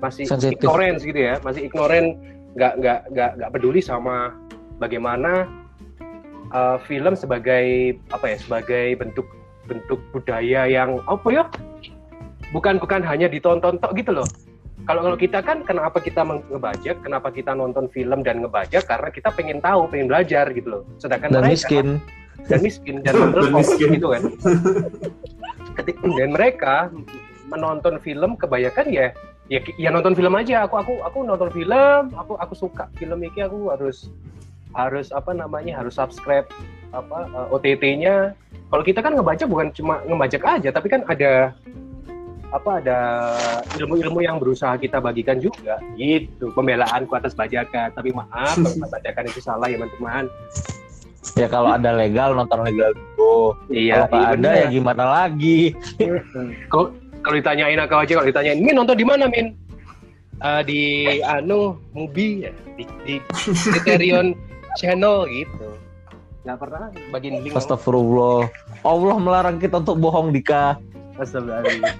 masih 0.00 0.24
ignorance 0.48 1.04
gitu 1.04 1.20
ya 1.20 1.36
masih 1.44 1.68
ignorant 1.68 2.16
nggak 2.52 2.72
nggak 2.80 3.00
nggak 3.12 3.30
nggak 3.40 3.50
peduli 3.52 3.80
sama 3.80 4.36
bagaimana 4.76 5.48
uh, 6.52 6.76
film 6.84 7.16
sebagai 7.16 7.96
apa 8.12 8.34
ya 8.34 8.36
sebagai 8.36 8.86
bentuk 9.00 9.26
bentuk 9.64 10.00
budaya 10.12 10.68
yang 10.68 11.00
apa 11.08 11.28
ya 11.32 11.44
bukan 12.52 12.76
bukan 12.76 13.00
hanya 13.00 13.26
ditonton 13.26 13.80
tok 13.80 13.96
gitu 13.96 14.12
loh. 14.12 14.28
Kalau 14.82 14.98
kalau 15.06 15.14
kita 15.14 15.38
kan 15.46 15.62
kenapa 15.62 16.02
kita 16.02 16.26
ngebajak 16.26 17.06
kenapa 17.06 17.30
kita 17.30 17.54
nonton 17.54 17.86
film 17.94 18.26
dan 18.26 18.42
ngebajak? 18.42 18.82
Karena 18.84 19.08
kita 19.14 19.30
pengen 19.30 19.62
tahu 19.62 19.86
pengen 19.88 20.10
belajar 20.10 20.50
gitu 20.50 20.68
loh. 20.68 20.82
Sedangkan 20.98 21.30
dan 21.30 21.46
mereka 21.46 21.54
miskin. 21.54 21.86
Dan 22.50 22.58
miskin 22.66 22.96
dan 23.06 23.14
Dan 23.30 23.54
miskin. 23.54 23.88
gitu 23.94 24.08
kan. 24.10 24.22
Ketika 25.78 26.04
dan 26.18 26.30
mereka 26.34 26.74
menonton 27.48 28.02
film 28.02 28.34
kebanyakan 28.34 28.86
ya 28.90 29.14
ya 29.52 29.60
ya 29.76 29.88
nonton 29.92 30.16
film 30.16 30.32
aja. 30.32 30.64
Aku 30.64 30.80
aku 30.80 31.04
aku 31.04 31.18
nonton 31.28 31.52
film 31.52 32.08
aku 32.16 32.40
aku 32.40 32.54
suka 32.56 32.88
film 32.96 33.20
ini 33.20 33.44
aku 33.44 33.68
harus 33.68 34.08
harus 34.72 35.12
apa 35.12 35.36
namanya 35.36 35.84
harus 35.84 36.00
subscribe 36.00 36.48
apa 36.96 37.28
eh, 37.28 37.52
OTT-nya 37.52 38.32
kalau 38.72 38.80
kita 38.80 39.04
kan 39.04 39.12
ngebaca 39.12 39.44
bukan 39.44 39.68
cuma 39.76 40.00
ngebajak 40.08 40.40
aja 40.48 40.72
tapi 40.72 40.88
kan 40.88 41.04
ada 41.04 41.52
apa 42.52 42.84
ada 42.84 42.98
ilmu-ilmu 43.80 44.20
yang 44.20 44.36
berusaha 44.36 44.76
kita 44.76 45.00
bagikan 45.00 45.40
juga. 45.40 45.80
Gitu 45.96 46.52
pembelaanku 46.52 47.12
atas 47.16 47.32
bajakan. 47.32 47.92
Tapi 47.96 48.12
maaf 48.12 48.56
kalau 48.56 48.88
bajakan 48.96 49.24
itu 49.28 49.40
salah 49.40 49.68
ya 49.68 49.80
teman-teman. 49.80 50.24
Ya 51.38 51.46
kalau 51.48 51.72
ada 51.72 51.96
legal 51.96 52.36
nonton 52.36 52.60
legal 52.60 52.92
dulu. 52.92 53.56
Iya 53.72 54.04
kalau 54.04 54.20
nggak 54.20 54.28
ada 54.28 54.36
bener. 54.36 54.52
ya 54.60 54.66
gimana 54.68 55.04
lagi? 55.08 55.60
Kalau 56.72 56.92
kalau 57.22 57.36
ditanyain 57.38 57.78
aku 57.78 57.94
aja 57.96 58.12
kalau 58.18 58.28
ditanyain 58.28 58.58
Min 58.58 58.74
nonton 58.74 58.98
di 58.98 59.06
mana 59.06 59.30
Min? 59.30 59.54
Eh, 60.42 60.62
di 60.66 60.80
anu 61.22 61.78
Mubi 61.94 62.42
ya 62.42 62.50
di, 62.74 62.84
di 63.06 63.14
Criterion 63.78 64.34
Channel 64.74 65.30
gitu. 65.30 65.68
Nggak 66.42 66.58
pernah 66.58 66.90
bagian 67.14 67.38
link. 67.46 67.54
Astagfirullah. 67.54 68.50
Allah 68.82 69.16
melarang 69.22 69.62
kita 69.62 69.78
untuk 69.78 70.02
bohong 70.02 70.34
Dika. 70.34 70.82
Astagfirullahaladzim. 71.14 71.86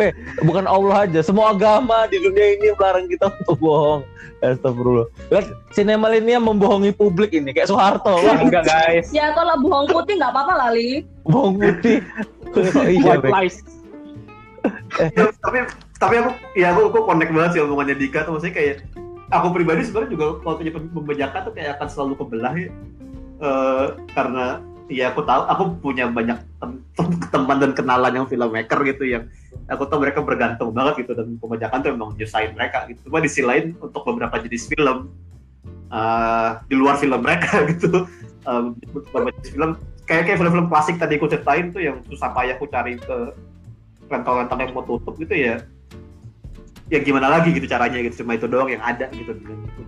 eh 0.00 0.12
bukan 0.44 0.64
Allah 0.64 1.08
aja 1.08 1.20
semua 1.20 1.52
agama 1.52 2.08
di 2.08 2.18
dunia 2.20 2.56
ini 2.56 2.72
melarang 2.80 3.04
kita 3.04 3.28
untuk 3.44 3.60
bohong. 3.60 4.00
Astagfirullah. 4.40 5.04
Lihat 5.28 5.52
Sinemalinia 5.76 6.40
membohongi 6.40 6.96
publik 6.96 7.36
ini 7.36 7.52
kayak 7.52 7.68
Soeharto. 7.68 8.24
Wah, 8.24 8.40
enggak 8.40 8.64
guys. 8.64 9.12
Ya 9.12 9.36
kalau 9.36 9.60
bohong 9.60 9.92
putih 9.92 10.16
nggak 10.16 10.32
apa-apa 10.32 10.54
kali. 10.64 11.04
bohong 11.28 11.60
putih 11.60 12.00
Kok 12.50 12.86
iya 12.86 13.18
white 13.18 13.30
lies. 13.30 13.56
Tapi 15.40 15.58
tapi 16.00 16.14
aku 16.16 16.30
ya 16.56 16.72
aku 16.74 16.90
aku 16.90 16.98
connect 17.06 17.32
banget 17.32 17.50
sih 17.56 17.60
omongannya 17.62 17.96
Dika 17.96 18.26
tuh. 18.26 18.36
Maksudnya 18.36 18.54
kayak 18.56 18.74
aku 19.30 19.46
pribadi 19.54 19.86
sebenarnya 19.86 20.10
juga 20.12 20.26
kalau 20.42 20.56
punya 20.58 20.72
pembajakan 20.74 21.40
tuh 21.46 21.54
kayak 21.54 21.70
akan 21.78 21.88
selalu 21.88 22.14
kebelah 22.18 22.54
ya. 22.56 22.70
Eh, 23.40 23.86
karena 24.12 24.44
ya 24.90 25.14
aku 25.14 25.22
tahu 25.22 25.42
aku 25.46 25.62
punya 25.80 26.10
banyak 26.10 26.38
tem- 26.58 26.82
tem- 26.98 27.20
teman 27.30 27.56
dan 27.62 27.72
kenalan 27.72 28.12
yang 28.12 28.26
filmmaker 28.26 28.82
gitu 28.82 29.06
yang 29.06 29.30
aku 29.70 29.86
tahu 29.86 30.02
mereka 30.02 30.20
bergantung 30.20 30.74
banget 30.74 31.06
gitu. 31.06 31.12
Dan 31.14 31.38
pembajakan 31.38 31.78
tuh 31.80 31.90
emang 31.94 32.10
nyusahin 32.18 32.52
mereka 32.52 32.84
gitu. 32.90 33.00
Cuma 33.08 33.22
di 33.22 33.30
sisi 33.30 33.46
lain 33.46 33.78
untuk 33.78 34.02
beberapa 34.04 34.36
jenis 34.42 34.66
film 34.68 35.08
eh, 35.88 36.50
di 36.66 36.74
luar 36.74 36.98
film 36.98 37.20
mereka 37.22 37.62
gitu. 37.72 38.04
Eh, 38.44 38.60
untuk 38.66 39.08
beberapa 39.14 39.30
jenis 39.40 39.50
film 39.54 39.72
kayak 40.10 40.26
kayak 40.26 40.38
film-film 40.42 40.66
klasik 40.66 40.98
tadi 40.98 41.14
aku 41.14 41.30
ceritain 41.30 41.70
tuh 41.70 41.78
yang 41.78 42.02
susah 42.10 42.34
payah 42.34 42.58
aku 42.58 42.66
cari 42.66 42.98
ke 42.98 43.16
rental-rental 44.10 44.58
yang 44.58 44.74
mau 44.74 44.82
tutup 44.82 45.14
gitu 45.14 45.30
ya. 45.30 45.62
Ya 46.90 46.98
gimana 46.98 47.30
lagi 47.30 47.54
gitu 47.54 47.70
caranya 47.70 48.02
gitu 48.02 48.26
cuma 48.26 48.34
itu 48.34 48.50
doang 48.50 48.66
yang 48.66 48.82
ada 48.82 49.06
gitu. 49.14 49.30
Itu, 49.30 49.82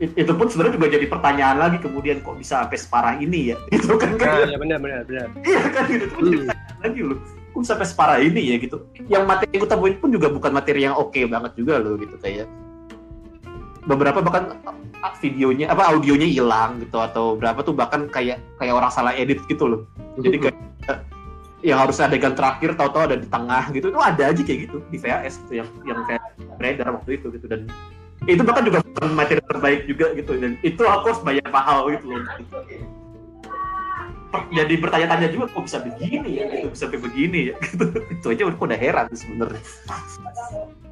it- 0.00 0.16
itu 0.16 0.32
pun 0.32 0.48
sebenarnya 0.48 0.80
juga 0.80 0.88
jadi 0.88 1.06
pertanyaan 1.12 1.56
lagi 1.60 1.76
kemudian 1.76 2.24
kok 2.24 2.40
bisa 2.40 2.64
sampai 2.64 2.80
separah 2.80 3.14
ini 3.20 3.52
ya? 3.52 3.56
Itu 3.76 4.00
kan? 4.00 4.16
Nah, 4.16 4.48
kan 4.48 4.48
ya 4.48 4.56
benar 4.56 4.78
benar 4.80 5.04
benar. 5.04 5.28
iya 5.44 5.60
kan? 5.68 5.84
Gitu 5.92 6.08
itu 6.08 6.14
pun 6.16 6.22
jadi 6.24 6.36
Hmm. 6.40 6.48
pertanyaan 6.48 6.80
lagi 6.80 7.00
loh. 7.04 7.18
Kok 7.52 7.62
sampai 7.62 7.86
separah 7.86 8.18
ini 8.24 8.42
ya 8.48 8.56
gitu? 8.58 8.76
Yang 9.06 9.24
materi 9.28 9.48
yang 9.52 9.60
gue 9.60 9.70
temuin 9.70 9.96
pun 10.00 10.08
juga 10.08 10.26
bukan 10.32 10.50
materi 10.50 10.80
yang 10.88 10.96
oke 10.96 11.20
banget 11.28 11.52
juga 11.52 11.74
loh 11.78 12.00
gitu 12.00 12.16
kayak 12.16 12.48
beberapa 13.84 14.24
bahkan 14.24 14.56
ah, 15.04 15.14
videonya 15.20 15.68
apa 15.68 15.92
audionya 15.92 16.24
hilang 16.24 16.80
gitu 16.80 16.96
atau 17.00 17.36
berapa 17.36 17.60
tuh 17.60 17.76
bahkan 17.76 18.08
kayak 18.08 18.40
kayak 18.56 18.74
orang 18.74 18.90
salah 18.92 19.12
edit 19.12 19.40
gitu 19.48 19.68
loh. 19.68 19.80
Jadi 20.20 20.36
kayak 20.40 20.56
eh, 20.88 20.98
yang 21.64 21.80
harus 21.80 22.00
adegan 22.00 22.32
terakhir 22.32 22.76
tahu-tahu 22.76 23.12
ada 23.12 23.16
di 23.20 23.28
tengah 23.28 23.64
gitu. 23.72 23.92
Itu 23.92 24.00
ada 24.00 24.22
aja 24.32 24.42
kayak 24.42 24.58
gitu 24.68 24.76
di 24.88 24.96
VHS 24.96 25.34
gitu 25.46 25.52
yang 25.64 25.68
yang 25.84 26.00
kayak 26.08 26.22
beredar 26.56 26.88
waktu 26.96 27.20
itu 27.20 27.26
gitu. 27.36 27.46
Dan 27.48 27.68
itu 28.24 28.40
bahkan 28.40 28.64
juga 28.64 28.80
bukan 28.80 29.08
materi 29.12 29.40
terbaik 29.44 29.80
juga 29.84 30.06
gitu. 30.16 30.32
Dan 30.40 30.56
itu 30.64 30.82
aku 30.84 31.04
harus 31.12 31.22
bayar 31.24 31.48
mahal 31.52 31.92
gitu 31.92 32.08
loh. 32.08 32.24
Jadi 34.50 34.74
bertanya-tanya 34.82 35.30
juga 35.30 35.46
kok 35.46 35.62
bisa 35.62 35.78
begini 35.78 36.42
ya 36.42 36.50
gitu 36.50 36.66
bisa 36.74 36.90
sampai 36.90 36.98
begini 36.98 37.40
ya 37.52 37.56
gitu. 37.70 37.86
Itu 38.18 38.26
aja 38.34 38.42
aku 38.50 38.66
udah 38.66 38.80
heran 38.82 39.06
sebenarnya 39.14 39.62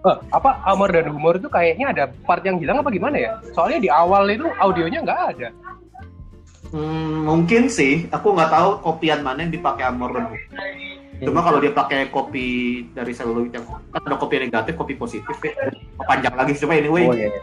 Eh, 0.03 0.19
apa 0.35 0.59
Amor 0.67 0.91
dan 0.91 1.07
Humor 1.15 1.39
itu 1.39 1.47
kayaknya 1.47 1.95
ada 1.95 2.05
part 2.27 2.43
yang 2.43 2.59
hilang 2.59 2.83
apa 2.83 2.91
gimana 2.91 3.15
ya? 3.15 3.39
Soalnya 3.55 3.79
di 3.79 3.87
awal 3.87 4.27
itu 4.35 4.51
audionya 4.59 4.99
nggak 4.99 5.21
ada. 5.31 5.49
Hmm, 6.75 7.29
mungkin 7.29 7.71
sih 7.71 8.11
aku 8.11 8.35
nggak 8.35 8.51
tahu 8.51 8.71
kopian 8.83 9.23
mana 9.23 9.47
yang 9.47 9.55
dipakai 9.55 9.87
Amor 9.87 10.11
dan 10.11 10.27
Humor. 10.27 10.43
Cuma 11.23 11.39
kalau 11.47 11.63
dia 11.63 11.71
pakai 11.71 12.11
kopi 12.11 12.47
dari 12.91 13.15
seluloid 13.15 13.55
yang 13.55 13.63
kan 13.63 14.03
ada 14.03 14.19
kopi 14.19 14.43
negatif, 14.43 14.75
kopi 14.75 14.99
positif 14.99 15.39
ya. 15.39 15.55
Panjang 16.03 16.35
lagi 16.35 16.59
cuma 16.59 16.75
anyway 16.75 17.07
Oh 17.07 17.15
iya. 17.15 17.31
iya. 17.31 17.41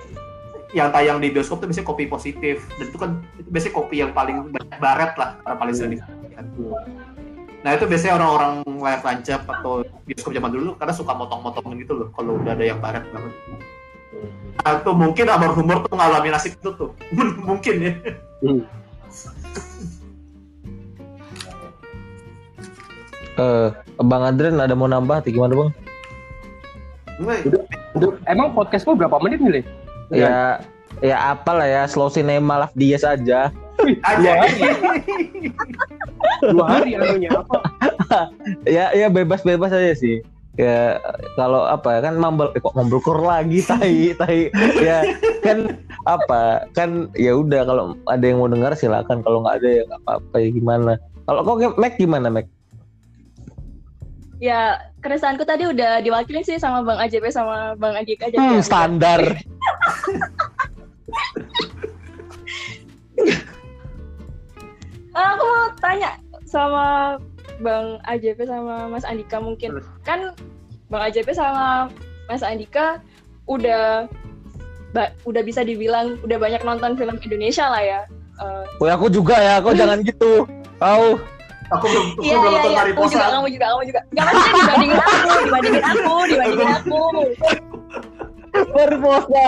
yang 0.70 0.94
tayang 0.94 1.18
di 1.18 1.34
bioskop 1.34 1.64
tuh 1.64 1.68
biasanya 1.72 1.88
kopi 1.88 2.06
positif 2.06 2.62
dan 2.78 2.86
itu 2.94 2.98
kan 3.02 3.12
itu 3.42 3.50
biasanya 3.50 3.74
kopi 3.74 3.96
yang 4.06 4.12
paling 4.14 4.54
banyak 4.54 4.78
baret 4.78 5.12
lah 5.18 5.30
paling 5.58 5.74
sering 5.74 5.98
dipakai. 5.98 6.44
Nah 7.60 7.76
itu 7.76 7.84
biasanya 7.86 8.14
orang-orang 8.16 8.64
layar 8.80 9.02
tancap 9.04 9.44
atau 9.44 9.84
bioskop 10.08 10.32
zaman 10.32 10.52
dulu 10.56 10.80
karena 10.80 10.94
suka 10.96 11.12
motong-motong 11.12 11.76
gitu 11.76 11.94
loh 11.96 12.08
kalau 12.16 12.40
udah 12.40 12.56
ada 12.56 12.64
yang 12.64 12.80
baret 12.80 13.04
banget. 13.12 13.34
Nah 14.60 14.72
itu 14.80 14.92
mungkin 14.96 15.26
Amor 15.28 15.52
Humor 15.60 15.78
tuh 15.84 15.96
ngalamin 16.00 16.32
nasib 16.32 16.56
itu 16.56 16.70
tuh 16.72 16.92
mungkin 17.48 17.76
ya. 17.84 17.94
Hmm. 18.40 18.64
Eh, 23.40 23.68
Bang 24.04 24.24
Adrian 24.24 24.60
ada 24.60 24.76
mau 24.76 24.92
nambah 24.92 25.24
atau 25.24 25.32
gimana 25.32 25.54
bang? 25.56 25.72
Udah, 27.20 27.64
Emang 28.28 28.52
podcast 28.56 28.88
lu 28.88 28.96
berapa 28.96 29.20
menit 29.24 29.40
nih? 29.40 29.52
Le? 29.52 29.62
Ya, 30.12 30.60
ya 31.00 31.36
apalah 31.36 31.68
ya 31.68 31.84
slow 31.88 32.12
cinema 32.12 32.66
lah 32.66 32.70
dia 32.76 33.00
saja. 33.00 33.52
Aja. 34.04 34.34
Dua 36.52 36.66
hari 36.68 37.00
anunya 37.00 37.32
apa? 37.32 37.58
Ya, 38.66 38.90
ya 38.98 39.08
bebas-bebas 39.08 39.70
aja 39.70 39.94
sih. 39.94 40.26
Ya 40.58 41.00
kalau 41.40 41.64
apa 41.64 42.04
kan 42.04 42.20
mambel 42.20 42.52
eh, 42.52 42.60
kok 42.60 42.76
membelkur 42.76 43.16
lagi 43.22 43.64
tai 43.70 44.12
tai 44.18 44.52
ya 44.82 45.08
kan 45.40 45.72
apa 46.04 46.68
kan 46.76 47.08
ya 47.16 47.38
udah 47.38 47.64
kalau 47.64 47.96
ada 48.12 48.26
yang 48.26 48.44
mau 48.44 48.52
dengar 48.52 48.76
silakan 48.76 49.24
kalau 49.24 49.46
nggak 49.46 49.64
ada 49.64 49.70
ya 49.72 49.82
nggak 49.88 50.02
apa-apa 50.04 50.36
ya 50.36 50.50
gimana 50.52 50.92
kalau 51.24 51.48
kok 51.48 51.80
Mac 51.80 51.96
gimana 51.96 52.28
Mac 52.28 52.48
Ya, 54.40 54.80
keresahanku 55.04 55.44
tadi 55.44 55.68
udah 55.68 56.00
diwakilin 56.00 56.48
sih 56.48 56.56
sama 56.56 56.80
Bang 56.80 56.96
AJP 56.96 57.28
sama 57.28 57.76
Bang 57.76 58.00
Agik 58.00 58.24
aja. 58.24 58.40
hmm, 58.40 58.64
standar 58.64 59.20
aku 65.12 65.44
mau 65.44 65.64
tanya 65.78 66.10
sama 66.46 67.18
Bang 67.60 68.00
AJP 68.06 68.48
sama 68.48 68.88
Mas 68.88 69.04
Andika 69.04 69.38
mungkin. 69.38 69.78
Kan 70.02 70.32
Bang 70.88 71.04
AJP 71.04 71.30
sama 71.32 71.92
Mas 72.26 72.42
Andika 72.42 73.04
udah 73.46 74.08
ba- 74.90 75.14
udah 75.24 75.42
bisa 75.42 75.62
dibilang 75.62 76.18
udah 76.22 76.38
banyak 76.38 76.62
nonton 76.64 76.96
film 76.96 77.20
Indonesia 77.20 77.68
lah 77.68 77.82
ya. 77.82 78.02
Eh, 78.40 78.64
Woi 78.80 78.90
aku 78.90 79.12
juga 79.12 79.36
ya 79.36 79.60
kok 79.60 79.76
jangan 79.76 80.00
gitu 80.00 80.48
Kau 80.80 81.20
Aku 81.70 81.86
belum, 81.86 82.06
aku 82.10 82.22
Iya 82.24 82.34
belum 82.34 82.42
iya 82.42 82.50
nonton 82.56 82.72
iya, 82.72 82.80
aku 82.80 82.82
Mariposa. 82.82 83.12
juga, 83.12 83.26
kamu 83.30 83.48
juga, 83.52 83.66
kamu 83.68 83.84
juga. 83.86 84.02
Gak 84.10 84.24
maksudnya 84.26 84.54
dibandingin 84.58 84.98
aku, 84.98 85.30
dibandingin 85.40 85.84
aku, 85.86 86.14
dibandingin 86.32 86.70
aku. 86.72 87.02
Barbosa 88.72 89.46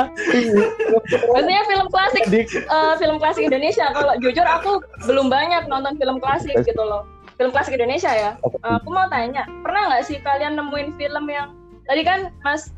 Maksudnya 1.12 1.64
film 1.68 1.88
klasik, 1.90 2.24
eh, 2.32 2.94
film 3.00 3.18
klasik 3.20 3.44
Indonesia. 3.48 3.90
Kalau 3.94 4.14
jujur 4.20 4.46
aku 4.46 4.82
belum 5.08 5.28
banyak 5.32 5.68
nonton 5.68 5.98
film 5.98 6.18
klasik 6.20 6.56
gitu 6.64 6.82
loh. 6.82 7.08
Film 7.38 7.50
klasik 7.50 7.76
Indonesia 7.76 8.12
ya. 8.12 8.32
Eh, 8.42 8.74
aku 8.78 8.90
mau 8.94 9.08
tanya, 9.10 9.48
pernah 9.66 9.92
nggak 9.92 10.04
sih 10.06 10.18
kalian 10.22 10.58
nemuin 10.60 10.96
film 11.00 11.26
yang 11.30 11.54
tadi 11.90 12.06
kan 12.06 12.30
Mas 12.46 12.70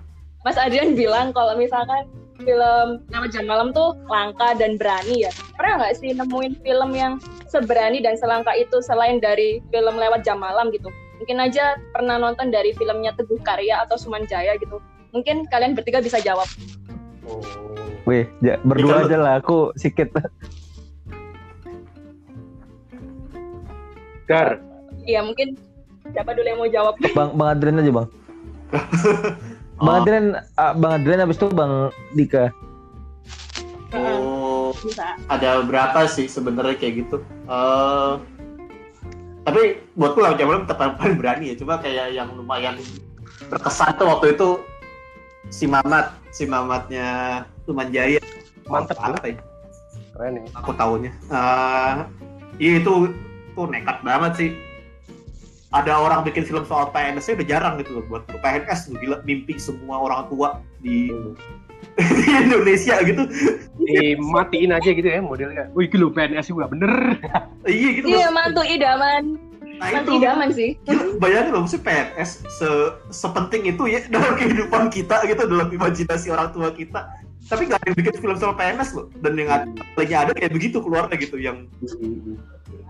Mas 0.44 0.60
Adrian 0.60 0.96
bilang 0.96 1.32
kalau 1.32 1.56
misalkan 1.56 2.08
film 2.42 3.04
Lewat 3.14 3.30
Jam 3.32 3.46
Malam 3.48 3.72
tuh 3.72 3.96
langka 4.10 4.58
dan 4.58 4.76
berani 4.76 5.28
ya. 5.28 5.32
Pernah 5.56 5.84
nggak 5.84 5.96
sih 6.02 6.12
nemuin 6.12 6.60
film 6.66 6.90
yang 6.92 7.22
seberani 7.48 8.02
dan 8.02 8.18
selangka 8.18 8.52
itu 8.58 8.82
selain 8.84 9.22
dari 9.22 9.64
film 9.72 9.96
Lewat 9.96 10.26
Jam 10.26 10.42
Malam 10.42 10.74
gitu? 10.74 10.90
Mungkin 11.22 11.40
aja 11.40 11.80
pernah 11.96 12.20
nonton 12.20 12.52
dari 12.52 12.76
filmnya 12.76 13.16
Teguh 13.16 13.40
Karya 13.46 13.88
atau 13.88 13.96
Suman 13.96 14.28
Jaya 14.28 14.60
gitu. 14.60 14.84
Mungkin 15.14 15.46
kalian 15.48 15.78
bertiga 15.78 16.02
bisa 16.02 16.18
jawab. 16.20 16.50
Oh. 17.24 17.40
Wih, 18.04 18.28
ja- 18.42 18.60
berdua 18.60 19.08
aja 19.08 19.16
lah 19.16 19.34
aku 19.40 19.72
sikit 19.78 20.12
Gar, 24.24 24.60
Iya 25.04 25.24
mungkin 25.24 25.56
siapa 26.10 26.32
dulu 26.32 26.44
yang 26.44 26.60
mau 26.60 26.68
jawab? 26.68 26.94
Bang 27.12 27.32
Bang 27.34 27.50
Adrian 27.54 27.80
aja 27.80 27.92
Bang 27.94 28.08
Bang 29.80 29.88
Oh. 29.90 30.00
Adrian 30.00 30.26
ah, 30.56 30.72
Bang 30.74 31.00
Adrian 31.00 31.22
habis 31.22 31.36
itu 31.36 31.48
Bang 31.50 31.92
Dika 32.12 32.52
Oh, 33.94 34.74
Bisa. 34.74 35.16
ada 35.30 35.62
berapa 35.62 36.10
sih 36.10 36.26
sebenarnya 36.26 36.76
kayak 36.76 37.06
gitu? 37.06 37.22
Eh, 37.46 38.14
tapi 39.44 39.62
buatku 39.94 40.18
lawan 40.18 40.34
Jamal 40.34 40.66
tetap 40.66 40.98
paling 40.98 41.16
berani 41.22 41.54
ya. 41.54 41.56
Cuma 41.56 41.78
kayak 41.78 42.10
yang 42.12 42.34
lumayan 42.34 42.74
berkesan 43.48 43.94
tuh 43.96 44.10
waktu 44.10 44.34
itu 44.34 44.48
si 45.54 45.70
Mamat, 45.70 46.18
si 46.34 46.50
Mamatnya 46.50 47.08
Tumanjaya. 47.70 48.18
Oh, 48.66 48.82
apa 48.82 49.22
ya? 49.30 49.38
keren 50.14 50.42
ya. 50.42 50.44
Aku 50.58 50.74
tahunya. 50.74 51.12
Eh, 51.30 51.94
iya 52.58 52.74
itu 52.82 53.14
tuh 53.54 53.66
nekat 53.70 54.02
banget 54.02 54.34
sih. 54.34 54.50
Ada 55.74 55.98
orang 55.98 56.22
bikin 56.22 56.46
film 56.46 56.66
soal 56.70 56.94
PNS 56.94 57.34
udah 57.34 57.48
jarang 57.50 57.82
gitu 57.82 57.98
loh 57.98 58.06
buat 58.06 58.30
PNS 58.30 58.94
tuh 58.94 58.98
gila 59.02 59.26
mimpi 59.26 59.58
semua 59.58 60.06
orang 60.06 60.30
tua 60.30 60.62
di, 60.86 61.10
di 62.22 62.26
Indonesia 62.30 63.02
gitu. 63.02 63.26
Dimatiin 63.82 64.70
aja 64.70 64.90
gitu 64.94 65.06
ya 65.10 65.22
modelnya. 65.22 65.74
Wih, 65.74 65.90
gitu 65.90 66.14
PNS 66.14 66.54
juga 66.54 66.70
bener. 66.70 67.18
Iya 67.66 67.90
gitu. 67.98 68.06
Iya 68.06 68.30
mantu 68.30 68.62
idaman, 68.62 69.40
Nah, 69.74 69.90
mantu 69.90 70.12
itu. 70.14 70.22
idaman 70.22 70.50
sih. 70.54 70.70
Gila, 70.86 71.04
bayangin 71.24 71.52
loh, 71.54 71.62
maksudnya 71.66 71.86
PNS 71.90 72.32
se 72.48 72.70
sepenting 73.10 73.64
itu 73.74 73.84
ya 73.90 74.00
dalam 74.08 74.34
kehidupan 74.38 74.94
kita 74.94 75.26
gitu, 75.26 75.44
dalam 75.50 75.68
imajinasi 75.74 76.28
orang 76.30 76.50
tua 76.54 76.70
kita. 76.72 77.10
Tapi 77.44 77.68
nggak 77.68 77.80
ada 77.82 77.88
yang 77.92 77.98
bikin 78.00 78.16
film 78.22 78.38
soal 78.40 78.56
PNS 78.56 78.90
loh. 78.96 79.06
Dan 79.20 79.34
yang 79.36 79.50
ada, 79.52 79.66
lagi 79.98 80.14
ada 80.14 80.32
kayak 80.32 80.54
begitu 80.54 80.78
keluarnya 80.80 81.16
gitu, 81.20 81.36
yang 81.42 81.68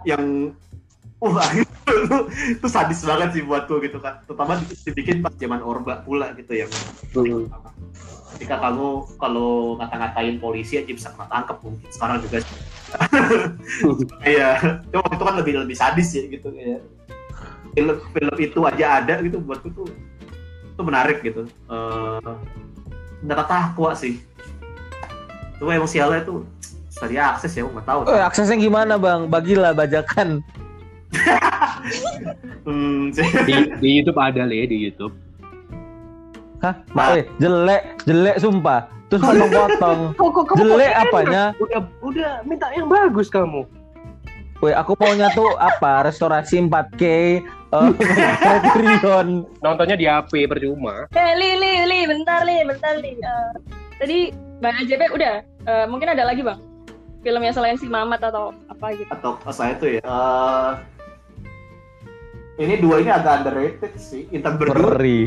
yang 0.03 0.53
wah 1.23 1.47
itu, 1.64 2.18
itu 2.60 2.68
sadis 2.68 3.01
banget 3.07 3.39
sih 3.39 3.43
buatku 3.47 3.80
gitu 3.81 3.97
kan. 4.03 4.22
Terutama 4.27 4.60
di- 4.60 4.77
dibikin 4.91 5.23
pas 5.23 5.34
zaman 5.39 5.64
Orba 5.64 6.03
pula 6.03 6.35
gitu 6.35 6.53
yang 6.53 6.69
ketika 8.38 8.55
kamu 8.60 9.05
kalau 9.22 9.77
ngata-ngatain 9.77 10.35
polisi 10.41 10.81
aja 10.81 10.89
bisa 10.89 11.10
kena 11.14 11.30
tangkap 11.30 11.57
mungkin 11.61 11.89
sekarang 11.93 12.18
juga 12.22 12.38
iya 14.34 14.57
cuma 14.89 15.01
waktu 15.05 15.15
itu 15.18 15.26
kan 15.26 15.35
lebih 15.39 15.53
lebih 15.65 15.77
sadis 15.77 16.10
ya 16.14 16.23
gitu 16.30 16.47
ya 16.53 16.80
film 17.73 17.95
film 18.14 18.35
itu 18.38 18.60
aja 18.65 18.85
ada 19.01 19.14
gitu 19.22 19.38
buatku 19.41 19.69
tuh 19.73 19.89
itu 20.73 20.81
menarik 20.81 21.22
gitu 21.22 21.45
eh 21.69 22.34
dapat 23.23 23.45
takwa 23.47 23.95
sih 23.95 24.19
cuma 25.57 25.77
emang 25.77 25.89
sialnya 25.89 26.22
tuh 26.26 26.43
susah 26.93 27.10
diakses 27.10 27.51
ya 27.57 27.65
aku 27.65 27.72
nggak 27.73 27.88
tahu 27.88 27.99
Oh, 28.05 28.22
aksesnya 28.22 28.57
gimana 28.61 29.01
Bang? 29.01 29.26
Bagilah 29.27 29.73
bajakan. 29.73 30.45
hmm. 32.69 33.10
Di, 33.18 33.55
di 33.81 33.89
YouTube 33.97 34.19
ada 34.22 34.45
le 34.45 34.69
di 34.69 34.77
YouTube. 34.88 35.14
Hah? 36.64 36.73
Mak, 36.95 37.07
eh, 37.19 37.23
jelek, 37.44 37.81
jelek 38.07 38.38
sumpah. 38.40 38.88
Terus 39.11 39.22
potong-potong. 39.22 39.99
Jelek 40.64 40.91
apanya? 40.95 41.44
Udah 41.60 41.81
udah 42.02 42.31
minta 42.48 42.72
yang 42.73 42.88
bagus 42.90 43.27
kamu. 43.30 43.68
Woi, 44.64 44.72
aku 44.72 44.95
maunya 44.95 45.27
tuh 45.35 45.60
apa? 45.60 46.07
Restorasi 46.07 46.64
4K, 46.64 47.03
Oh, 47.73 47.90
Criterion. 47.91 49.44
Nontonnya 49.60 49.98
di 49.98 50.06
HP 50.07 50.45
percuma. 50.48 51.10
Eh, 51.11 51.34
Li, 51.35 51.57
Li, 51.57 51.73
Li, 51.84 51.99
bentar, 52.06 52.45
Li, 52.48 52.61
bentar, 52.64 52.95
Li. 52.95 53.18
Eh, 53.18 53.49
tadi 53.98 54.18
Bang 54.61 54.77
AJP 54.80 55.10
udah. 55.10 55.35
Eh, 55.44 55.85
mungkin 55.90 56.15
ada 56.15 56.23
lagi, 56.23 56.45
Bang? 56.45 56.61
Film 57.26 57.41
yang 57.41 57.52
selain 57.52 57.76
si 57.76 57.90
Mamat 57.90 58.23
atau 58.23 58.56
apa 58.69 58.94
gitu. 58.94 59.07
atau 59.10 59.35
saya 59.48 59.80
tuh 59.80 59.95
ya 59.95 60.03
eh, 60.03 60.72
ini 62.60 62.84
dua 62.84 62.99
ini 62.99 63.07
agak 63.07 63.40
underrated 63.40 63.95
sih 63.95 64.27
Intan 64.30 64.60
Berduri 64.60 64.84
Beri. 64.84 65.19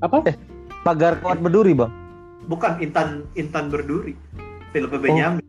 Apa? 0.00 0.16
Pagar 0.82 1.18
kuat 1.18 1.38
berduri, 1.38 1.72
Bang. 1.72 1.92
bukan 2.42 2.74
Intan 2.82 3.22
Intan 3.38 3.70
Berduri 3.70 4.18
filmnya 4.70 4.98
Benyamin 4.98 5.46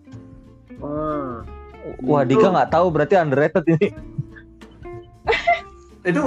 Ah. 0.77 1.41
Wah, 1.99 2.21
Dika 2.21 2.51
nggak 2.51 2.69
tahu 2.69 2.91
berarti 2.91 3.17
underrated 3.17 3.65
ini. 3.65 3.87
itu 6.09 6.21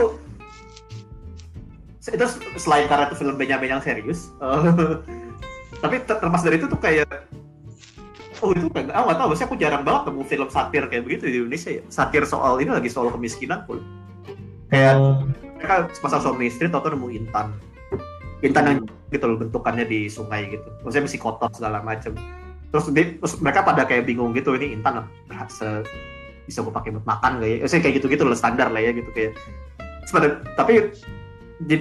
itu 2.06 2.24
selain 2.56 2.86
karena 2.86 3.10
itu 3.10 3.16
film 3.18 3.35
Benyamin 3.36 3.77
yang 3.77 3.82
serius 3.82 4.31
eh, 4.39 4.98
tapi 5.82 6.01
ter- 6.06 6.16
terlepas 6.23 6.40
dari 6.40 6.56
itu 6.56 6.70
tuh 6.70 6.78
kayak 6.78 7.28
oh 8.40 8.55
itu 8.55 8.70
kayak 8.70 8.94
ah 8.94 9.02
nggak 9.05 9.18
tahu 9.18 9.31
sih 9.35 9.44
aku 9.44 9.56
jarang 9.59 9.82
banget 9.82 10.09
temu 10.09 10.23
film 10.23 10.48
satir 10.48 10.86
kayak 10.86 11.02
begitu 11.02 11.28
di 11.28 11.36
Indonesia 11.43 11.70
ya 11.77 11.82
satir 11.90 12.23
soal 12.24 12.62
ini 12.62 12.70
lagi 12.70 12.86
soal 12.89 13.10
kemiskinan 13.10 13.66
pun 13.66 13.82
kayak 14.70 14.97
mereka 15.59 15.90
pasang 15.98 16.23
suami 16.23 16.47
istri 16.47 16.70
tau 16.70 16.81
nemu 16.81 17.09
intan 17.10 17.52
intan 18.44 18.64
yang 18.68 18.78
gitu 19.08 19.24
loh 19.24 19.38
bentukannya 19.40 19.84
di 19.86 20.10
sungai 20.10 20.50
gitu. 20.52 20.68
Maksudnya 20.84 21.04
masih 21.08 21.20
kotor 21.22 21.48
segala 21.54 21.80
macem 21.80 22.12
terus, 22.74 22.90
di- 22.92 23.16
terus 23.16 23.38
mereka 23.40 23.62
pada 23.64 23.86
kayak 23.86 24.04
bingung 24.04 24.34
gitu 24.36 24.52
ini 24.58 24.76
intan 24.76 25.06
berhasil 25.30 25.86
bisa 26.44 26.60
gue 26.60 26.74
pakai 26.74 26.92
buat 26.92 27.06
makan 27.06 27.40
gak 27.40 27.48
ya? 27.48 27.56
Maksudnya 27.64 27.82
kayak 27.88 27.94
gitu 28.02 28.06
gitu 28.12 28.22
loh 28.26 28.36
standar 28.36 28.68
lah 28.68 28.82
ya 28.82 28.92
gitu 28.92 29.08
kayak. 29.14 29.32
Pada- 30.12 30.42
tapi 30.58 30.92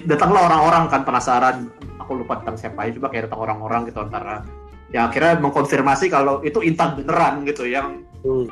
datanglah 0.08 0.48
orang-orang 0.48 0.88
kan 0.88 1.02
penasaran. 1.04 1.56
Aku 2.00 2.22
lupa 2.22 2.40
tentang 2.40 2.56
siapa 2.56 2.86
ya 2.88 2.96
coba 2.96 3.08
kayak 3.12 3.28
datang 3.28 3.42
orang-orang 3.44 3.90
gitu 3.90 4.00
antara 4.00 4.46
ya 4.94 5.10
akhirnya 5.10 5.42
mengkonfirmasi 5.42 6.08
kalau 6.08 6.40
itu 6.46 6.62
intan 6.62 6.96
beneran 6.96 7.44
gitu 7.44 7.66
yang 7.66 8.06
Hmm. 8.24 8.48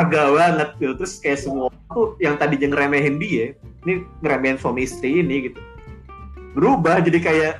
agak 0.00 0.26
banget 0.32 0.68
gitu. 0.80 0.92
Terus 1.02 1.12
kayak 1.20 1.38
semua 1.42 1.68
tuh 1.92 2.16
yang 2.22 2.38
tadi 2.40 2.56
ngeremehin 2.56 3.20
dia 3.20 3.52
ini 3.84 4.06
ngeremehin 4.24 4.56
suami 4.56 4.86
istri 4.86 5.20
ini 5.20 5.50
gitu 5.52 5.60
berubah 6.52 7.00
jadi 7.00 7.18
kayak 7.18 7.54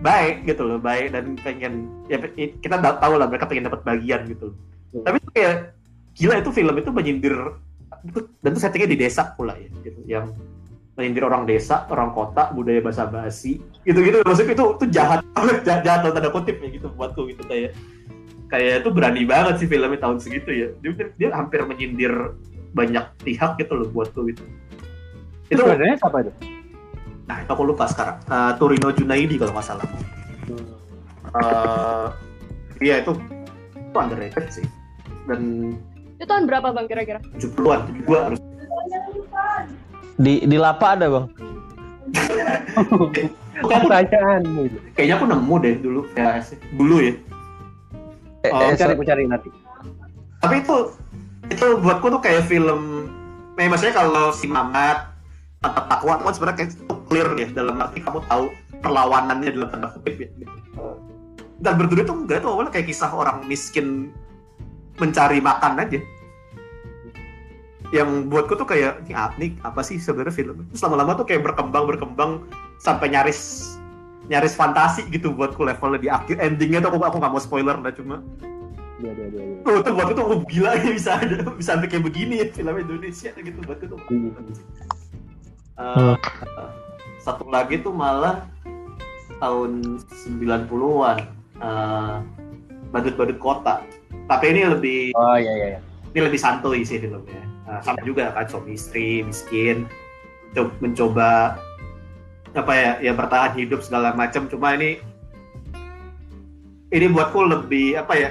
baik 0.00 0.44
gitu 0.44 0.62
loh 0.62 0.78
baik 0.78 1.10
dan 1.10 1.34
pengen 1.40 1.88
ya 2.06 2.20
kita 2.60 2.76
tahu 2.78 3.16
lah 3.16 3.26
mereka 3.26 3.48
pengen 3.48 3.66
dapat 3.66 3.82
bagian 3.82 4.26
gitu 4.28 4.52
Hmm. 4.94 5.02
tapi 5.02 5.18
itu 5.18 5.30
kayak 5.34 5.54
gila 6.14 6.34
itu 6.38 6.50
film 6.54 6.74
itu 6.78 6.90
menyindir 6.94 7.34
itu- 8.06 8.30
dan 8.38 8.54
itu 8.54 8.60
settingnya 8.62 8.88
di 8.94 8.98
desa 9.02 9.34
pula 9.34 9.58
ya 9.58 9.66
gitu 9.82 9.98
yang 10.06 10.30
menyindir 10.94 11.26
orang 11.26 11.42
desa 11.44 11.84
orang 11.90 12.14
kota 12.14 12.54
budaya 12.54 12.78
basa-basi 12.80 13.58
gitu 13.82 13.98
gitu 14.00 14.22
maksudnya 14.22 14.54
itu 14.54 14.64
itu 14.78 14.84
jahat 14.94 15.20
jahat, 15.66 15.82
jahat 15.82 16.00
tanda 16.06 16.30
kutip 16.30 16.62
ya 16.62 16.70
gitu 16.70 16.86
buatku 16.94 17.28
gitu 17.28 17.42
kayak 17.50 17.74
kayak 18.46 18.86
itu 18.86 18.90
berani 18.94 19.26
banget 19.26 19.58
sih 19.58 19.66
filmnya 19.68 19.98
tahun 19.98 20.22
segitu 20.22 20.50
ya 20.54 20.68
dia, 20.80 21.10
dia 21.18 21.28
hampir 21.34 21.60
menyindir 21.66 22.14
banyak 22.72 23.04
pihak 23.26 23.58
gitu 23.58 23.74
loh 23.74 23.90
buatku 23.90 24.22
gitu 24.30 24.46
Itu 25.50 25.58
itu 25.58 25.62
sebenarnya 25.66 25.98
siapa 25.98 26.16
itu? 26.24 26.32
Nah 27.26 27.36
itu 27.38 27.50
aku 27.50 27.62
lupa 27.64 27.84
sekarang 27.84 28.16
Eh, 28.24 28.52
Turino 28.56 28.88
Junaidi 28.90 29.34
kalau 29.34 29.52
nggak 29.52 29.66
salah 29.66 29.86
Eh, 31.28 32.06
iya 32.80 32.94
itu 32.98 33.12
itu 33.74 33.94
underrated 33.94 34.46
sih 34.48 34.66
dan 35.24 35.72
Itu 36.16 36.24
tahun 36.24 36.46
berapa, 36.46 36.70
Bang, 36.70 36.86
kira-kira? 36.86 37.20
70-an 37.34 37.80
juga 37.94 38.18
harus 38.24 38.40
Di 40.16 40.40
di 40.42 40.56
Lapa 40.56 40.96
ada, 40.96 41.06
Bang. 41.10 41.26
Bukan 43.56 43.78
pertanyaanmu 43.82 44.60
itu. 44.64 44.78
kayaknya 44.92 45.14
aku 45.16 45.26
nemu 45.26 45.54
deh 45.58 45.74
dulu 45.76 46.00
VHS 46.10 46.48
dulu 46.72 46.96
ya 47.00 47.12
Eh, 48.40 48.48
Oh, 48.48 48.60
eh, 48.62 48.76
Cari, 48.76 48.94
aku 48.94 49.02
cari 49.02 49.24
nanti. 49.26 49.50
tapi 50.38 50.60
itu 50.60 50.76
itu 51.46 51.66
buatku 51.76 52.06
tuh 52.08 52.20
kayak 52.20 52.46
film 52.46 53.10
eh, 53.56 53.66
maksudnya 53.66 53.96
kalau 53.96 54.30
si 54.30 54.46
Mamat 54.46 55.15
tanpa 55.66 55.82
takwa 55.90 56.12
itu 56.14 56.22
kan 56.22 56.34
sebenarnya 56.34 56.58
kayak 56.62 56.70
itu 56.70 56.94
clear 57.10 57.28
ya 57.34 57.48
dalam 57.50 57.74
arti 57.82 57.98
kamu 57.98 58.20
tahu 58.30 58.44
perlawanannya 58.80 59.50
dalam 59.50 59.68
tanda 59.74 59.88
kutip 59.98 60.14
ya. 60.22 60.28
Dan 61.56 61.72
berdua 61.80 62.04
itu 62.04 62.14
enggak 62.14 62.38
itu 62.44 62.48
awalnya 62.48 62.72
kayak 62.72 62.86
kisah 62.92 63.10
orang 63.10 63.42
miskin 63.50 64.14
mencari 65.02 65.42
makan 65.42 65.82
aja. 65.82 66.00
Yang 67.94 68.08
buatku 68.28 68.54
tuh 68.58 68.66
kayak 68.66 69.06
ini 69.06 69.14
apa, 69.14 69.34
nih, 69.38 69.50
apa 69.62 69.80
sih 69.82 69.96
sebenarnya 69.96 70.34
film? 70.34 70.66
Terus 70.74 70.82
lama-lama 70.82 71.14
tuh 71.14 71.26
kayak 71.26 71.46
berkembang 71.46 71.86
berkembang 71.86 72.32
sampai 72.82 73.14
nyaris 73.14 73.72
nyaris 74.26 74.58
fantasi 74.58 75.06
gitu 75.06 75.30
buatku 75.30 75.62
levelnya 75.62 75.98
di 76.02 76.08
akhir 76.10 76.42
endingnya 76.42 76.82
tuh 76.82 76.90
aku 76.90 76.98
aku 77.06 77.16
nggak 77.22 77.32
mau 77.32 77.42
spoiler 77.42 77.78
lah 77.78 77.94
cuma. 77.94 78.18
Dia, 78.96 79.12
dia, 79.12 79.28
dia, 79.28 79.44
dia. 79.44 79.60
Tuh, 79.60 79.84
tuh 79.84 79.92
buat 79.92 80.08
itu 80.08 80.22
oh, 80.24 80.40
gila 80.48 80.72
ya 80.72 80.88
bisa 80.88 81.20
ada 81.20 81.36
bisa 81.60 81.76
sampai 81.76 81.88
kayak 81.88 82.04
begini 82.10 82.40
ya 82.42 82.46
film 82.50 82.74
Indonesia 82.74 83.30
gitu 83.32 83.58
buat 83.62 83.78
itu. 85.76 86.08
Hmm. 86.08 86.16
Eh, 86.16 86.70
satu 87.20 87.44
lagi 87.52 87.80
tuh 87.84 87.92
malah 87.92 88.48
tahun 89.36 90.00
90-an 90.08 91.18
eh, 91.60 92.14
badut-badut 92.90 93.38
kota. 93.38 93.84
Tapi 94.26 94.44
ini 94.50 94.62
lebih 94.66 95.00
Oh 95.14 95.36
iya 95.38 95.52
iya. 95.54 95.66
iya. 95.76 95.80
ini 96.16 96.20
lebih 96.32 96.40
santuy 96.40 96.82
sih 96.82 96.98
filmnya. 96.98 97.44
Nah, 97.66 97.82
sama 97.82 98.00
juga 98.06 98.32
kan 98.32 98.46
suami 98.48 98.78
istri 98.78 99.26
miskin 99.26 99.84
coba 100.54 100.72
mencoba 100.80 101.30
apa 102.56 102.72
ya 102.72 102.92
ya 103.04 103.12
bertahan 103.12 103.52
hidup 103.52 103.84
segala 103.84 104.16
macam 104.16 104.48
cuma 104.48 104.72
ini 104.72 104.96
ini 106.88 107.06
buatku 107.12 107.44
lebih 107.44 108.00
apa 108.00 108.14
ya 108.16 108.30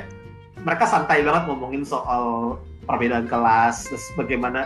mereka 0.65 0.89
santai 0.89 1.21
banget 1.21 1.45
ngomongin 1.45 1.85
soal 1.85 2.57
perbedaan 2.89 3.29
kelas 3.29 3.85
terus 3.85 4.05
bagaimana 4.17 4.65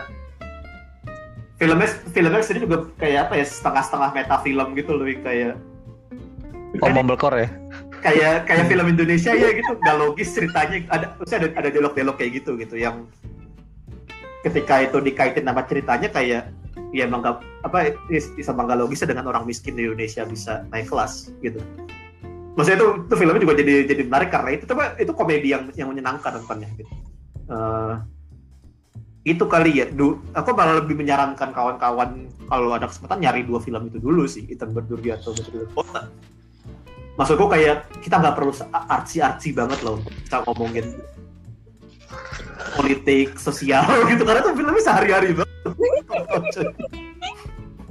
filmnya 1.60 1.88
filmnya 2.16 2.40
sendiri 2.40 2.64
juga 2.64 2.88
kayak 2.96 3.28
apa 3.28 3.34
ya 3.36 3.44
setengah-setengah 3.44 4.10
meta 4.16 4.36
film 4.40 4.68
gitu 4.72 4.96
lebih 4.96 5.20
kayak. 5.20 5.60
Oh, 6.80 6.88
Mumblecore 6.88 7.36
ya. 7.44 7.48
kayak 8.00 8.34
kayak 8.48 8.64
film 8.72 8.86
Indonesia 8.88 9.36
ya 9.36 9.48
gitu 9.52 9.72
nggak 9.76 9.96
logis 10.00 10.32
ceritanya. 10.32 10.76
Ada 10.88 11.06
ada 11.20 11.46
ada 11.52 11.68
dialog-dialog 11.68 12.16
kayak 12.16 12.40
gitu 12.40 12.56
gitu 12.56 12.80
yang 12.80 13.04
ketika 14.40 14.80
itu 14.80 15.04
dikaitin 15.04 15.44
sama 15.44 15.68
ceritanya 15.68 16.08
kayak 16.08 16.48
ya 16.96 17.04
emang 17.04 17.20
nggak 17.20 17.36
apa 17.68 17.92
is- 18.08 18.32
bisa 18.32 18.56
nggak 18.56 18.80
logis 18.80 19.04
dengan 19.04 19.28
orang 19.28 19.44
miskin 19.44 19.76
di 19.76 19.84
Indonesia 19.84 20.24
bisa 20.24 20.64
naik 20.72 20.88
kelas 20.88 21.28
gitu. 21.44 21.60
Maksudnya 22.56 22.82
itu, 22.82 22.88
itu 23.04 23.14
filmnya 23.14 23.40
juga 23.44 23.54
jadi 23.60 23.74
jadi 23.84 24.02
menarik 24.08 24.30
karena 24.32 24.50
itu 24.56 24.64
tapi 24.64 24.82
itu 24.96 25.12
komedi 25.12 25.48
yang 25.52 25.68
yang 25.76 25.92
menyenangkan 25.92 26.40
nontonnya 26.40 26.72
gitu. 26.80 26.88
Eh, 27.52 27.94
itu 29.20 29.44
kali 29.44 29.84
ya 29.84 29.86
du, 29.92 30.16
aku 30.32 30.56
malah 30.56 30.80
lebih 30.80 30.96
menyarankan 30.96 31.52
kawan-kawan 31.52 32.32
kalau 32.48 32.72
ada 32.72 32.88
kesempatan 32.88 33.20
nyari 33.20 33.44
dua 33.44 33.60
film 33.60 33.92
itu 33.92 34.00
dulu 34.00 34.24
sih 34.24 34.48
Ethan 34.48 34.72
Berduri 34.72 35.12
atau 35.12 35.36
Berduri 35.36 35.68
Kota 35.76 36.08
maksudku 37.20 37.52
kayak 37.52 37.84
kita 38.00 38.16
nggak 38.16 38.32
perlu 38.32 38.52
artsy-artsy 38.72 39.52
banget 39.52 39.76
loh 39.84 40.00
untuk 40.00 40.14
kita 40.24 40.40
ngomongin 40.48 40.86
politik 42.80 43.36
sosial 43.36 43.84
gitu 44.10 44.24
karena 44.24 44.40
tuh 44.40 44.56
filmnya 44.56 44.80
sehari-hari 44.80 45.36
banget 45.36 45.50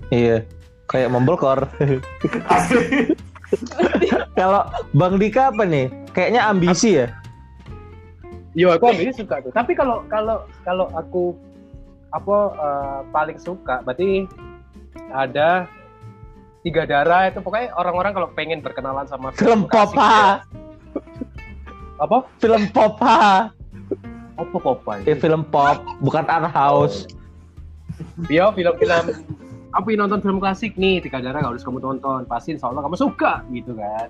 Iya. 0.09 0.41
Kayak 0.89 1.13
asli 2.49 3.13
Kalau 4.37 4.65
Bang 4.97 5.21
Dika 5.21 5.53
apa 5.53 5.65
nih? 5.65 5.89
Kayaknya 6.13 6.41
ambisi 6.49 6.97
ya. 6.97 7.13
Yo 8.57 8.73
aku 8.73 8.89
ambil 8.89 9.13
suka 9.13 9.35
tuh. 9.45 9.51
Tapi 9.53 9.77
kalau 9.77 10.05
kalau 10.09 10.45
kalau 10.65 10.85
aku 10.97 11.37
apa 12.09 12.37
eh, 12.57 12.99
paling 13.13 13.37
suka 13.37 13.85
berarti 13.85 14.25
ada 15.13 15.69
tiga 16.65 16.89
darah 16.89 17.29
itu 17.29 17.39
pokoknya 17.39 17.69
orang-orang 17.77 18.11
kalau 18.17 18.27
pengen 18.33 18.59
berkenalan 18.65 19.05
sama 19.05 19.29
Film 19.37 19.69
Popa. 19.69 20.41
ya. 20.41 20.41
Apa? 22.01 22.25
Film 22.41 22.63
Popa. 22.73 23.51
Apa 24.39 24.55
Popa? 24.55 24.93
Eh, 25.03 25.19
film 25.19 25.43
pop, 25.43 25.83
bukan 25.99 26.23
art 26.31 26.47
house. 26.55 27.03
Iya 28.31 28.55
film-film 28.55 29.05
aku 29.73 29.93
nonton 29.93 30.19
film 30.21 30.37
klasik 30.41 30.73
nih 30.75 31.01
tiga 31.03 31.21
darah 31.21 31.41
nggak 31.41 31.53
harus 31.57 31.65
kamu 31.65 31.79
tonton 31.81 32.25
pasti 32.25 32.57
insya 32.57 32.73
Allah 32.73 32.81
kamu 32.85 32.97
suka 32.97 33.45
gitu 33.53 33.77
kan 33.77 34.09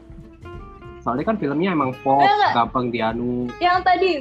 soalnya 1.10 1.26
kan 1.26 1.42
filmnya 1.42 1.74
emang 1.74 1.90
pop 2.06 2.22
enggak. 2.22 2.54
gampang 2.54 2.94
dianu 2.94 3.50
Yang 3.58 3.78
tadi, 3.82 4.12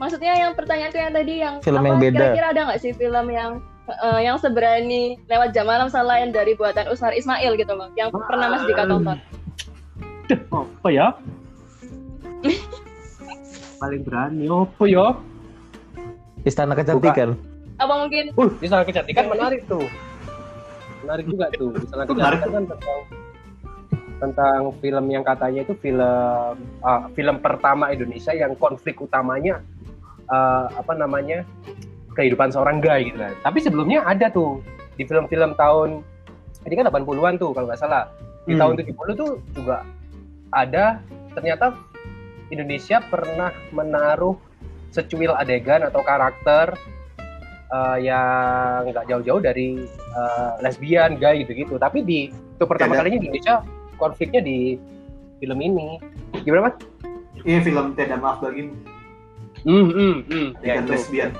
maksudnya 0.00 0.32
yang 0.40 0.56
pertanyaan 0.56 0.88
itu 0.88 1.00
yang 1.04 1.12
tadi 1.12 1.34
yang 1.36 1.54
Film 1.60 1.84
apa, 1.84 1.88
yang 1.92 2.00
beda. 2.00 2.16
Kira-kira 2.16 2.46
ada 2.56 2.60
nggak 2.64 2.80
sih 2.80 2.92
film 2.96 3.26
yang 3.28 3.50
eh, 3.92 4.20
yang 4.24 4.40
seberani 4.40 5.20
lewat 5.28 5.52
jam 5.52 5.68
malam 5.68 5.92
selain 5.92 6.32
dari 6.32 6.56
buatan 6.56 6.88
Usmar 6.88 7.12
Ismail 7.12 7.60
gitu 7.60 7.76
loh, 7.76 7.92
yang 7.92 8.08
pernah 8.08 8.56
Mas 8.56 8.64
Dika 8.64 8.88
tonton? 8.88 9.20
apa 10.30 10.88
ya 10.94 11.10
paling 13.82 14.06
berani 14.06 14.46
apa 14.46 14.84
ya 14.86 15.18
Istana 16.40 16.72
Kecantikan. 16.72 17.36
Apa 17.76 17.94
mungkin 18.00 18.32
Istana 18.64 18.88
Kecantikan 18.88 19.28
menarik 19.28 19.68
tuh. 19.68 19.84
Menarik 21.04 21.28
juga 21.28 21.52
tuh. 21.52 21.76
Istana 21.76 22.08
Kecantikan 22.08 22.48
kan 22.48 22.64
tentang 22.64 23.00
tentang 24.20 24.70
film 24.84 25.04
yang 25.08 25.24
katanya 25.24 25.64
itu 25.64 25.74
film 25.80 26.54
ah, 26.84 27.08
film 27.16 27.40
pertama 27.40 27.88
Indonesia 27.90 28.36
yang 28.36 28.52
konflik 28.60 29.00
utamanya 29.00 29.64
ah, 30.28 30.68
apa 30.76 30.92
namanya 30.94 31.42
kehidupan 32.14 32.52
seorang 32.52 32.78
gay 32.84 33.08
gitu 33.08 33.18
kan. 33.18 33.32
Tapi 33.40 33.58
sebelumnya 33.64 34.04
ada 34.04 34.28
tuh 34.28 34.60
di 35.00 35.08
film-film 35.08 35.56
tahun 35.56 36.04
ini 36.68 36.74
kan 36.76 36.92
80-an 36.92 37.40
tuh 37.40 37.50
kalau 37.56 37.66
nggak 37.66 37.80
salah. 37.80 38.04
Di 38.44 38.56
Hmm. 38.56 38.60
tahun 38.60 38.74
70 38.84 39.20
tuh 39.20 39.30
juga 39.56 39.84
ada 40.52 41.00
ternyata 41.32 41.76
Indonesia 42.50 42.98
pernah 43.08 43.54
menaruh 43.70 44.34
secuil 44.90 45.30
adegan 45.38 45.86
atau 45.86 46.02
karakter 46.02 46.74
uh, 47.70 47.96
yang 47.96 48.90
nggak 48.90 49.06
jauh-jauh 49.06 49.38
dari 49.38 49.78
uh, 50.18 50.58
lesbian, 50.58 51.14
gay 51.16 51.46
gitu-gitu. 51.46 51.78
Tapi 51.78 52.02
di 52.02 52.20
itu 52.28 52.64
pertama 52.66 52.98
Ada. 52.98 53.06
kalinya 53.06 53.18
di 53.22 53.26
Indonesia 53.30 53.62
konfliknya 54.00 54.40
di 54.40 54.80
film 55.38 55.58
ini. 55.60 56.00
Gimana 56.40 56.72
mas? 56.72 56.76
Iya 57.44 57.60
film 57.60 57.92
Tiada 57.92 58.16
Maaf 58.16 58.40
Bagimu. 58.40 58.72
Hmm, 59.60 59.88
hmm, 59.92 60.14
hmm. 60.24 60.46
Ya, 60.64 60.80
Dengan 60.80 60.84
itu. 60.88 60.92
lesbian. 60.96 61.30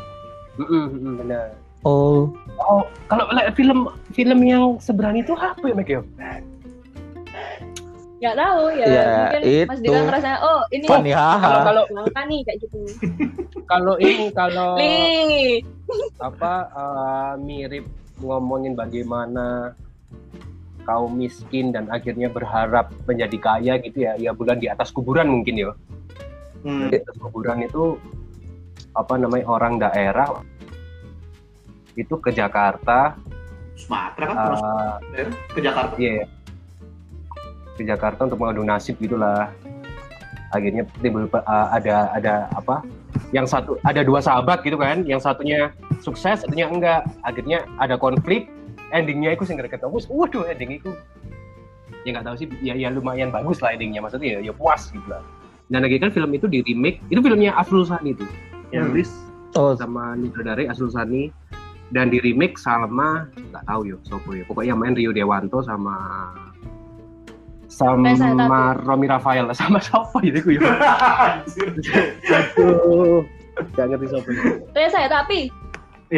Hmm, 0.55 0.69
hmm, 0.69 0.87
hmm, 0.93 1.15
benar. 1.24 1.47
Oh, 1.81 2.28
Oh, 2.61 2.85
kalau 3.09 3.24
le- 3.32 3.49
film 3.57 3.89
film 4.12 4.39
yang 4.45 4.77
seberani 4.77 5.24
itu 5.24 5.32
apa 5.32 5.65
ya, 5.65 5.73
Mek? 5.73 5.89
ya? 5.89 6.01
nggak 8.20 8.37
tahu 8.37 8.65
ya, 8.77 8.85
Ya, 8.85 9.05
mungkin 9.24 9.41
Mas 9.65 9.78
itu. 9.81 9.85
Dika 9.89 10.01
ngerasanya 10.05 10.39
oh 10.45 10.61
ini 10.69 10.85
Kalau 10.85 11.59
kalau 11.65 11.82
langka 11.89 12.20
nih 12.28 12.41
kayak 12.45 12.59
gitu. 12.61 12.81
kalau 13.73 13.97
ini 13.97 14.28
kalau 14.37 14.77
apa 16.20 16.53
uh, 16.77 17.32
mirip 17.41 17.89
ngomongin 18.20 18.77
bagaimana 18.77 19.73
kaum 20.85 21.12
miskin 21.16 21.70
dan 21.70 21.89
akhirnya 21.89 22.28
berharap 22.31 22.90
menjadi 23.05 23.36
kaya 23.40 23.73
gitu 23.81 24.05
ya. 24.07 24.16
Ya 24.19 24.31
bulan 24.32 24.59
di 24.59 24.66
atas 24.69 24.90
kuburan 24.90 25.28
mungkin 25.28 25.57
ya 25.57 25.73
Hmm. 26.61 26.93
di 26.93 27.01
atas 27.01 27.16
kuburan 27.16 27.65
itu 27.65 27.97
apa 28.93 29.16
namanya 29.16 29.48
orang 29.48 29.81
daerah 29.81 30.44
itu 31.97 32.15
ke 32.20 32.31
Jakarta. 32.36 33.16
Sumatera 33.81 34.24
kan? 34.28 34.36
Uh, 34.36 34.93
ke 35.57 35.61
Jakarta. 35.65 35.94
iya. 35.97 36.28
Ke 37.81 37.82
Jakarta 37.89 38.28
untuk 38.28 38.44
mengadu 38.44 38.61
nasib 38.61 39.01
gitulah. 39.01 39.48
Akhirnya 40.52 40.85
timbul 41.01 41.32
uh, 41.32 41.69
ada 41.73 42.12
ada 42.12 42.35
apa? 42.52 42.85
Yang 43.32 43.57
satu 43.57 43.81
ada 43.81 44.05
dua 44.05 44.20
sahabat 44.20 44.61
gitu 44.61 44.77
kan. 44.77 45.01
Yang 45.09 45.24
satunya 45.32 45.73
sukses 46.05 46.44
satunya 46.44 46.69
enggak. 46.69 47.09
Akhirnya 47.24 47.65
ada 47.81 47.97
konflik 47.97 48.52
endingnya 48.90 49.34
itu 49.34 49.46
sing 49.46 49.56
ketemu 49.58 49.96
waduh 50.10 50.44
ending 50.46 50.78
itu. 50.78 50.90
Ya 52.06 52.16
nggak 52.16 52.26
tahu 52.26 52.36
sih. 52.40 52.46
Ya, 52.64 52.74
ya 52.76 52.88
lumayan 52.90 53.30
bagus 53.34 53.60
lah 53.60 53.74
endingnya. 53.74 54.00
Maksudnya 54.04 54.38
ya, 54.38 54.50
ya 54.50 54.52
puas 54.54 54.88
gitu 54.90 55.04
lah. 55.10 55.22
Dan 55.70 55.86
lagi 55.86 56.02
kan 56.02 56.10
film 56.10 56.30
itu 56.34 56.50
di 56.50 56.64
remake. 56.66 56.98
Itu 57.12 57.22
filmnya 57.22 57.54
Afrul 57.54 57.86
Sani 57.86 58.12
itu 58.14 58.26
yang 58.74 58.90
Hmm. 58.90 58.94
rilis 58.94 59.10
Oh, 59.58 59.74
sama 59.74 60.14
Nutradara 60.14 60.62
Azrul 60.70 60.94
Sani. 60.94 61.30
Dan 61.90 62.06
di 62.06 62.22
remake 62.22 62.54
sama 62.54 63.26
nggak 63.34 63.66
tahu 63.66 63.82
yo 63.90 63.98
sopo 64.06 64.30
ya. 64.30 64.46
Pokoknya 64.46 64.78
main 64.78 64.94
Rio 64.94 65.10
Dewanto 65.10 65.58
sama 65.66 66.30
sama. 67.66 68.78
Romi 68.82 69.06
Rafael. 69.10 69.46
Sama 69.58 69.78
siapa 69.82 70.18
gitu 70.22 70.58
yo? 70.58 70.62
Anjir. 70.62 71.70
aduh. 72.30 73.22
Nggak 73.74 73.86
ngerti 73.94 74.06
siapa. 74.10 74.28
Saya 74.74 74.88
saya 74.90 75.08
tapi. 75.10 75.50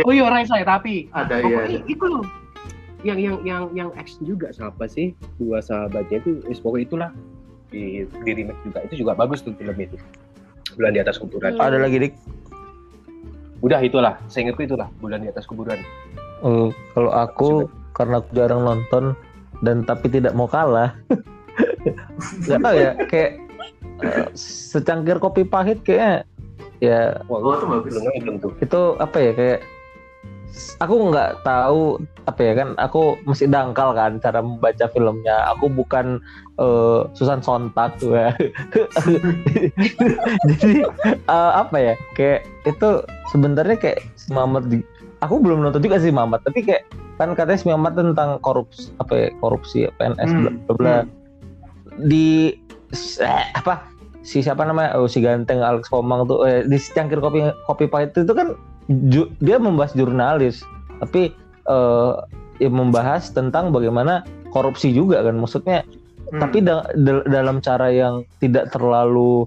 Oh 0.04 0.12
iya 0.12 0.28
Raisa 0.28 0.60
ya 0.60 0.64
tapi. 0.64 1.08
Ada 1.12 1.40
ya. 1.44 1.80
itu 1.84 2.04
loh 2.04 2.24
yang 3.02 3.18
yang 3.18 3.36
yang 3.42 3.62
yang 3.72 3.90
action 3.94 4.22
juga 4.22 4.50
siapa 4.50 4.86
sih 4.86 5.10
dua 5.36 5.58
sahabatnya 5.58 6.18
itu 6.18 6.38
wis 6.44 6.58
pokoknya 6.58 6.84
itulah 6.86 7.10
di, 7.68 7.82
di 8.06 8.30
remake 8.32 8.60
juga 8.62 8.78
itu 8.84 8.94
juga 8.98 9.12
bagus 9.12 9.40
tuh 9.40 9.54
film 9.54 9.74
itu 9.76 9.96
bulan 10.72 10.92
di 10.92 11.00
atas 11.00 11.16
kuburan 11.16 11.52
Hmm. 11.52 11.62
ada 11.62 11.78
lagi 11.78 11.96
dik. 12.00 12.14
udah 13.60 13.78
itulah 13.78 14.14
saya 14.26 14.46
ingatku 14.46 14.62
itulah 14.64 14.90
bulan 14.98 15.20
di 15.20 15.28
atas 15.28 15.44
kuburan 15.44 15.78
Oh, 16.42 16.74
kalau 16.90 17.14
aku 17.14 17.50
karena 17.94 18.18
aku 18.18 18.34
jarang 18.34 18.62
nonton 18.62 19.14
dan 19.62 19.86
tapi 19.86 20.10
tidak 20.10 20.34
mau 20.34 20.50
kalah. 20.50 20.90
Gak 22.42 22.58
tau 22.58 22.74
ya, 22.74 22.98
kayak 23.06 23.38
eh, 24.02 24.26
secangkir 24.34 25.22
kopi 25.22 25.42
pahit 25.42 25.78
kayaknya 25.82 26.26
ya 26.78 27.22
wah 27.30 27.38
Oh, 27.38 27.54
itu 27.54 27.66
bagus. 27.68 27.90
belum 27.94 28.02
belum 28.18 28.36
tuh 28.42 28.52
itu 28.58 28.80
apa 28.98 29.16
ya 29.16 29.30
kayak 29.32 29.58
aku 30.80 30.94
nggak 31.10 31.42
tahu 31.42 31.98
apa 32.28 32.40
ya 32.40 32.52
kan 32.54 32.68
aku 32.78 33.18
masih 33.26 33.50
dangkal 33.50 33.96
kan 33.96 34.20
cara 34.20 34.44
membaca 34.44 34.86
filmnya. 34.92 35.56
Aku 35.56 35.72
bukan 35.72 36.20
eh, 36.60 37.00
Susan 37.16 37.40
Sontag 37.40 37.96
tuh 37.98 38.14
ya. 38.14 38.30
Jadi 40.50 40.84
eh, 41.08 41.52
apa 41.56 41.76
ya 41.76 41.94
kayak 42.14 42.46
itu 42.68 42.88
sebenarnya 43.32 43.76
kayak 43.80 43.98
si 44.14 44.30
Mamat 44.30 44.68
di 44.68 44.84
aku 45.22 45.38
belum 45.38 45.62
nonton 45.62 45.80
juga 45.80 46.02
sih 46.02 46.10
Mamat 46.10 46.42
tapi 46.42 46.66
kayak 46.66 46.82
kan 47.16 47.32
katanya 47.38 47.58
si 47.58 47.66
Mamat 47.70 47.94
tentang 47.94 48.42
korupsi 48.42 48.90
apa 48.98 49.14
ya 49.14 49.28
korupsi 49.38 49.86
PNS 49.96 50.30
bla 50.34 50.50
Hmm, 50.50 50.58
bla 50.66 50.74
bla 50.74 50.96
di 52.02 52.58
eh, 53.22 53.44
apa 53.54 53.86
si 54.22 54.42
siapa 54.42 54.66
namanya 54.66 54.98
oh 54.98 55.10
si 55.10 55.22
ganteng 55.22 55.62
Alex 55.62 55.90
Komang 55.90 56.26
tuh 56.26 56.46
eh, 56.46 56.62
di 56.66 56.78
cangkir 56.78 57.22
kopi 57.22 57.42
kopi 57.66 57.86
pahit 57.90 58.14
itu 58.14 58.34
kan 58.34 58.54
ju- 59.08 59.32
dia 59.38 59.56
membahas 59.56 59.92
jurnalis 59.94 60.62
tapi 61.00 61.32
eh, 61.66 62.12
ya 62.58 62.70
membahas 62.70 63.30
tentang 63.30 63.70
bagaimana 63.70 64.22
korupsi 64.50 64.92
juga 64.92 65.22
kan 65.24 65.38
maksudnya 65.38 65.82
Hmm. 66.32 66.40
tapi 66.40 66.64
da- 66.64 66.88
da- 66.96 67.26
dalam 67.28 67.60
cara 67.60 67.92
yang 67.92 68.24
tidak 68.40 68.72
terlalu 68.72 69.44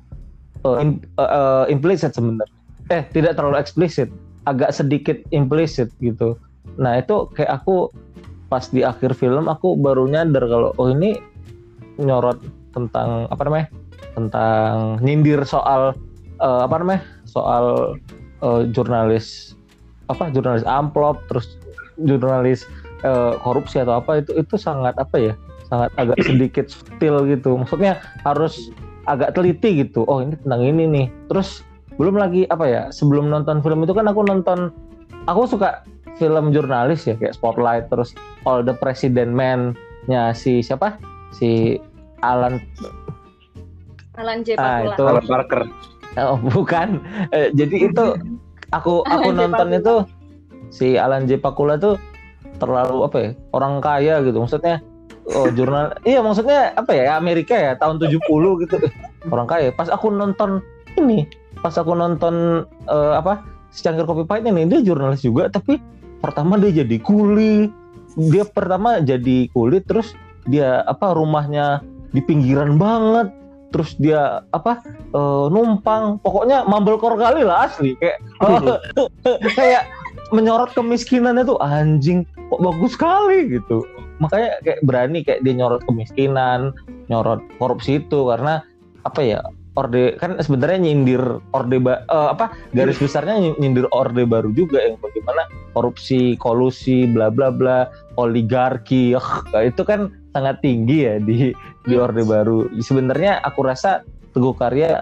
eh, 0.62 0.78
im- 0.86 1.02
eh, 1.18 1.26
eh, 1.26 1.64
implicit 1.74 2.14
sebenarnya 2.14 2.54
eh 2.94 3.02
tidak 3.10 3.34
terlalu 3.34 3.58
eksplisit 3.58 4.14
agak 4.46 4.70
sedikit 4.70 5.18
implicit 5.34 5.90
gitu 5.98 6.38
nah 6.78 7.02
itu 7.02 7.26
kayak 7.34 7.58
aku 7.58 7.90
pas 8.54 8.70
di 8.70 8.86
akhir 8.86 9.18
film 9.18 9.50
aku 9.50 9.74
baru 9.74 10.06
nyadar 10.06 10.46
kalau 10.46 10.70
oh 10.78 10.94
ini 10.94 11.18
nyorot 11.98 12.38
tentang 12.78 13.26
apa 13.34 13.42
namanya 13.50 13.68
tentang 14.14 15.02
nyindir 15.02 15.42
soal 15.42 15.98
eh, 16.38 16.62
apa 16.70 16.76
namanya 16.78 17.02
soal 17.26 17.98
eh, 18.41 18.62
jurnalis 18.72 19.56
apa 20.12 20.30
jurnalis 20.30 20.66
amplop 20.68 21.22
terus 21.32 21.57
jurnalis 22.02 22.68
eh, 23.03 23.34
korupsi 23.41 23.82
atau 23.82 24.02
apa 24.02 24.24
itu 24.24 24.32
itu 24.36 24.56
sangat 24.60 24.95
apa 24.98 25.16
ya 25.16 25.34
sangat 25.70 25.91
agak 25.95 26.18
sedikit 26.28 26.66
subtil 26.68 27.24
gitu 27.30 27.56
maksudnya 27.56 28.02
harus 28.26 28.70
agak 29.06 29.38
teliti 29.38 29.86
gitu 29.86 30.03
oh 30.10 30.22
ini 30.22 30.34
tentang 30.41 30.62
ini 30.66 30.84
nih 30.90 31.07
terus 31.30 31.62
belum 31.95 32.20
lagi 32.20 32.44
apa 32.52 32.66
ya 32.68 32.82
sebelum 32.91 33.32
nonton 33.32 33.64
film 33.64 33.86
itu 33.86 33.94
kan 33.95 34.10
aku 34.10 34.26
nonton 34.26 34.74
aku 35.30 35.48
suka 35.48 35.86
film 36.20 36.52
jurnalis 36.52 37.07
ya 37.07 37.16
kayak 37.16 37.36
Spotlight 37.36 37.88
terus 37.91 38.16
All 38.48 38.64
the 38.64 38.76
President 38.76 39.32
Man 39.32 39.76
nya 40.06 40.32
si 40.36 40.64
siapa 40.64 40.99
si 41.36 41.80
Alan 42.24 42.62
Alan 44.16 44.48
J. 44.48 44.56
Ah, 44.56 44.80
Pakula. 44.80 44.95
itu. 44.95 45.03
Alan 45.03 45.26
Parker 45.28 45.62
oh 46.20 46.40
bukan. 46.56 47.04
Eh, 47.36 47.52
jadi 47.52 47.92
itu 47.92 48.06
aku 48.72 49.04
aku 49.14 49.30
Alan 49.32 49.52
nonton 49.52 49.70
itu 49.76 49.96
si 50.72 50.96
Alan 50.96 51.28
J. 51.28 51.40
Pakula 51.40 51.76
tuh 51.76 52.00
terlalu 52.58 53.04
apa 53.04 53.18
ya 53.20 53.30
orang 53.52 53.84
kaya 53.84 54.24
gitu. 54.24 54.40
Maksudnya 54.40 54.80
oh 55.36 55.50
jurnal 55.52 55.98
iya 56.10 56.22
maksudnya 56.22 56.72
apa 56.78 56.92
ya 56.96 57.18
Amerika 57.20 57.56
ya 57.56 57.76
tahun 57.76 58.00
70 58.00 58.22
gitu. 58.66 58.76
Orang 59.30 59.48
kaya. 59.50 59.72
Pas 59.76 59.92
aku 59.92 60.12
nonton 60.12 60.64
ini 60.96 61.28
pas 61.60 61.76
aku 61.76 61.98
nonton 61.98 62.68
eh, 62.88 63.14
apa 63.16 63.44
secangkir 63.76 64.08
kopi 64.08 64.24
pahit 64.24 64.48
ini 64.48 64.70
dia 64.72 64.80
jurnalis 64.80 65.26
juga 65.26 65.52
tapi 65.52 65.82
pertama 66.24 66.56
dia 66.56 66.84
jadi 66.86 66.98
kuli. 67.04 67.70
Dia 68.16 68.48
pertama 68.48 69.04
jadi 69.04 69.52
kuli 69.52 69.84
terus 69.84 70.16
dia 70.48 70.88
apa 70.88 71.12
rumahnya 71.12 71.84
di 72.16 72.24
pinggiran 72.24 72.80
banget 72.80 73.28
terus 73.76 73.91
dia 73.99 74.39
apa 74.56 74.80
eh, 75.11 75.45
numpang. 75.52 76.23
Pokoknya 76.23 76.64
mambelkor 76.64 77.19
kali 77.19 77.43
lah 77.43 77.68
asli. 77.68 77.99
Kayak 77.99 78.23
kayak 79.60 79.84
menyorot 80.31 80.72
kemiskinan 80.72 81.35
itu 81.35 81.60
anjing 81.60 82.23
kok 82.47 82.64
bagus 82.64 82.95
sekali 82.95 83.60
gitu. 83.60 83.84
Makanya 84.23 84.64
kayak 84.64 84.80
berani 84.88 85.19
kayak 85.27 85.43
dia 85.43 85.53
nyorot 85.60 85.84
kemiskinan 85.84 86.72
nyorot 87.11 87.43
korupsi 87.60 87.99
itu. 87.99 88.31
Karena 88.31 88.64
apa 89.03 89.19
ya 89.19 89.43
orde 89.76 90.15
kan 90.15 90.39
sebenarnya 90.39 90.88
nyindir 90.88 91.19
orde 91.52 91.77
ba- 91.84 92.07
eh, 92.07 92.30
apa 92.31 92.56
garis 92.72 92.95
besarnya 92.95 93.35
ny- 93.43 93.60
nyindir 93.60 93.91
orde 93.91 94.23
baru 94.23 94.56
juga 94.56 94.80
yang 94.80 94.95
bagaimana 95.03 95.52
korupsi 95.76 96.39
kolusi 96.39 97.03
bla 97.11 97.27
bla 97.27 97.52
bla 97.52 97.91
oligarki 98.15 99.11
itu 99.60 99.84
kan 99.84 100.15
sangat 100.36 100.60
tinggi 100.60 101.07
ya 101.07 101.16
di 101.24 101.56
di 101.88 101.94
orde 101.95 102.28
baru 102.28 102.68
sebenarnya 102.84 103.40
aku 103.48 103.64
rasa 103.64 104.03
teguh 104.36 104.52
karya 104.52 104.99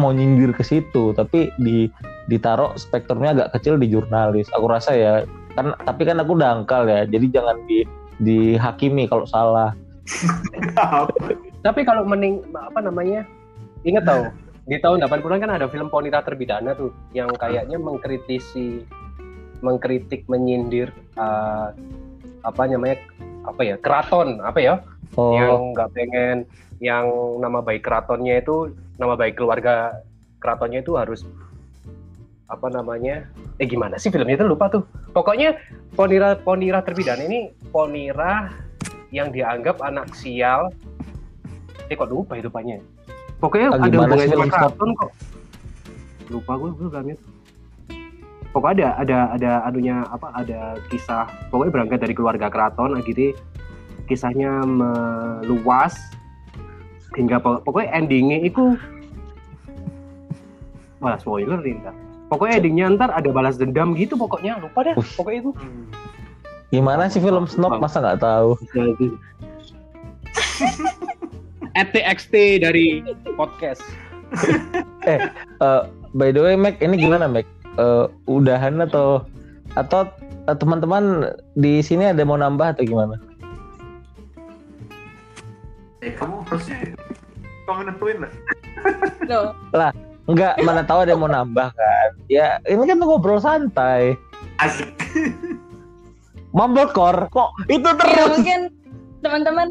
mau 0.00 0.10
nyindir 0.10 0.56
ke 0.56 0.64
situ 0.64 1.12
tapi 1.12 1.52
di 1.60 1.92
ditaruh 2.24 2.72
spektrumnya 2.80 3.36
agak 3.36 3.60
kecil 3.60 3.76
di 3.76 3.92
jurnalis. 3.92 4.48
Aku 4.56 4.64
rasa 4.64 4.96
ya 4.96 5.12
kan 5.54 5.76
tapi 5.84 6.08
kan 6.08 6.18
aku 6.18 6.40
dangkal 6.40 6.88
ya. 6.88 7.04
Jadi 7.04 7.26
jangan 7.28 7.56
di 7.68 7.84
dihakimi 8.22 9.10
kalau 9.10 9.26
salah. 9.28 9.70
Tapi 11.64 11.80
kalau 11.80 12.04
mending 12.04 12.44
apa 12.52 12.76
namanya? 12.84 13.24
Ingat 13.88 14.04
tau 14.04 14.22
di 14.68 14.76
tahun 14.80 15.00
80-an 15.00 15.40
kan 15.44 15.52
ada 15.52 15.66
film 15.68 15.88
Ponira 15.88 16.20
Terbidana 16.20 16.76
tuh 16.76 16.92
yang 17.16 17.32
kayaknya 17.36 17.80
mengkritisi 17.80 18.84
mengkritik 19.64 20.28
menyindir 20.28 20.92
uh, 21.16 21.72
apa 22.44 22.62
namanya 22.68 23.00
apa 23.44 23.60
ya 23.62 23.76
keraton 23.78 24.40
apa 24.40 24.60
ya 24.60 24.74
Oh, 25.14 25.30
yang 25.30 25.76
nggak 25.78 25.94
pengen 25.94 26.36
yang 26.82 27.06
nama 27.38 27.62
baik 27.62 27.86
keratonnya 27.86 28.42
itu 28.42 28.74
nama 28.98 29.14
baik 29.14 29.38
keluarga 29.38 29.94
keratonnya 30.42 30.82
itu 30.82 30.98
harus 30.98 31.22
apa 32.50 32.66
namanya 32.66 33.22
eh 33.62 33.66
gimana 33.70 33.94
sih 33.94 34.10
filmnya 34.10 34.34
itu 34.34 34.46
lupa 34.50 34.66
tuh. 34.74 34.82
Pokoknya 35.14 35.54
Ponira 35.94 36.34
Ponira 36.34 36.82
Terbidana 36.82 37.22
ini 37.30 37.54
Ponira 37.70 38.50
yang 39.14 39.30
dianggap 39.30 39.78
anak 39.86 40.18
sial. 40.18 40.74
Eh 41.86 41.94
kok 41.94 42.10
lupa 42.10 42.34
hidupannya 42.34 42.82
pokoknya 43.38 43.68
Ah, 43.76 43.86
ada 43.86 43.96
hubungannya 44.00 44.34
sama 44.34 44.46
keraton 44.50 44.90
kok. 44.98 45.10
Lupa 46.32 46.52
gue 46.58 46.70
gue 46.74 46.88
filmnya 46.90 47.16
pokoknya 48.54 48.94
ada 48.94 49.02
ada 49.02 49.18
ada 49.34 49.50
anunya 49.66 50.06
apa 50.14 50.30
ada 50.38 50.78
kisah 50.86 51.26
pokoknya 51.50 51.72
berangkat 51.74 51.98
dari 52.06 52.14
keluarga 52.14 52.46
keraton 52.46 52.94
akhirnya 52.94 53.34
kisahnya 54.06 54.62
meluas 54.62 55.98
hingga 57.18 57.42
po- 57.42 57.58
pokoknya 57.66 57.90
endingnya 57.98 58.38
itu 58.46 58.78
wah 61.02 61.18
spoiler 61.18 61.58
nih 61.60 61.76
ntar. 61.82 61.94
Pokoknya 62.32 62.54
endingnya 62.62 62.86
ntar 62.96 63.10
ada 63.12 63.28
balas 63.34 63.58
dendam 63.60 63.92
gitu 63.98 64.16
pokoknya 64.16 64.62
lupa 64.62 64.86
deh 64.86 64.94
pokoknya 65.18 65.50
itu. 65.50 65.52
Gimana 66.72 67.10
sih 67.10 67.20
film 67.20 67.44
Snob? 67.50 67.78
Masa 67.78 68.00
nggak 68.00 68.22
tahu? 68.22 68.56
ETXT 71.74 72.62
dari 72.62 73.02
podcast. 73.34 73.82
Eh, 75.06 75.18
by 76.14 76.30
the 76.30 76.40
way, 76.42 76.54
Mac, 76.54 76.78
ini 76.78 76.98
gimana, 76.98 77.26
Mac? 77.26 77.46
Eh, 77.74 78.06
udahan 78.30 78.78
atau 78.86 79.26
atau 79.74 80.06
eh, 80.46 80.56
teman-teman 80.56 81.34
di 81.58 81.82
sini 81.82 82.14
ada 82.14 82.22
mau 82.22 82.38
nambah 82.38 82.78
atau 82.78 82.86
gimana? 82.86 83.18
Eh, 86.04 86.14
kamu 86.14 86.46
harusnya 86.46 86.78
kamu 87.66 87.80
nentuin 87.90 88.18
lah. 88.22 88.32
Loh, 89.30 89.90
Enggak, 90.24 90.56
mana 90.64 90.80
tahu 90.86 91.04
ada 91.04 91.12
yang 91.12 91.20
mau 91.20 91.28
nambah 91.28 91.68
kan? 91.76 92.10
Ya, 92.32 92.56
ini 92.64 92.88
kan 92.88 92.96
ngobrol 92.96 93.42
santai. 93.42 94.16
Asik. 94.56 94.88
Mumblecore 96.54 97.26
kok 97.34 97.50
itu 97.66 97.82
ya 97.82 97.98
terus. 97.98 98.30
mungkin 98.30 98.60
teman-teman 99.26 99.66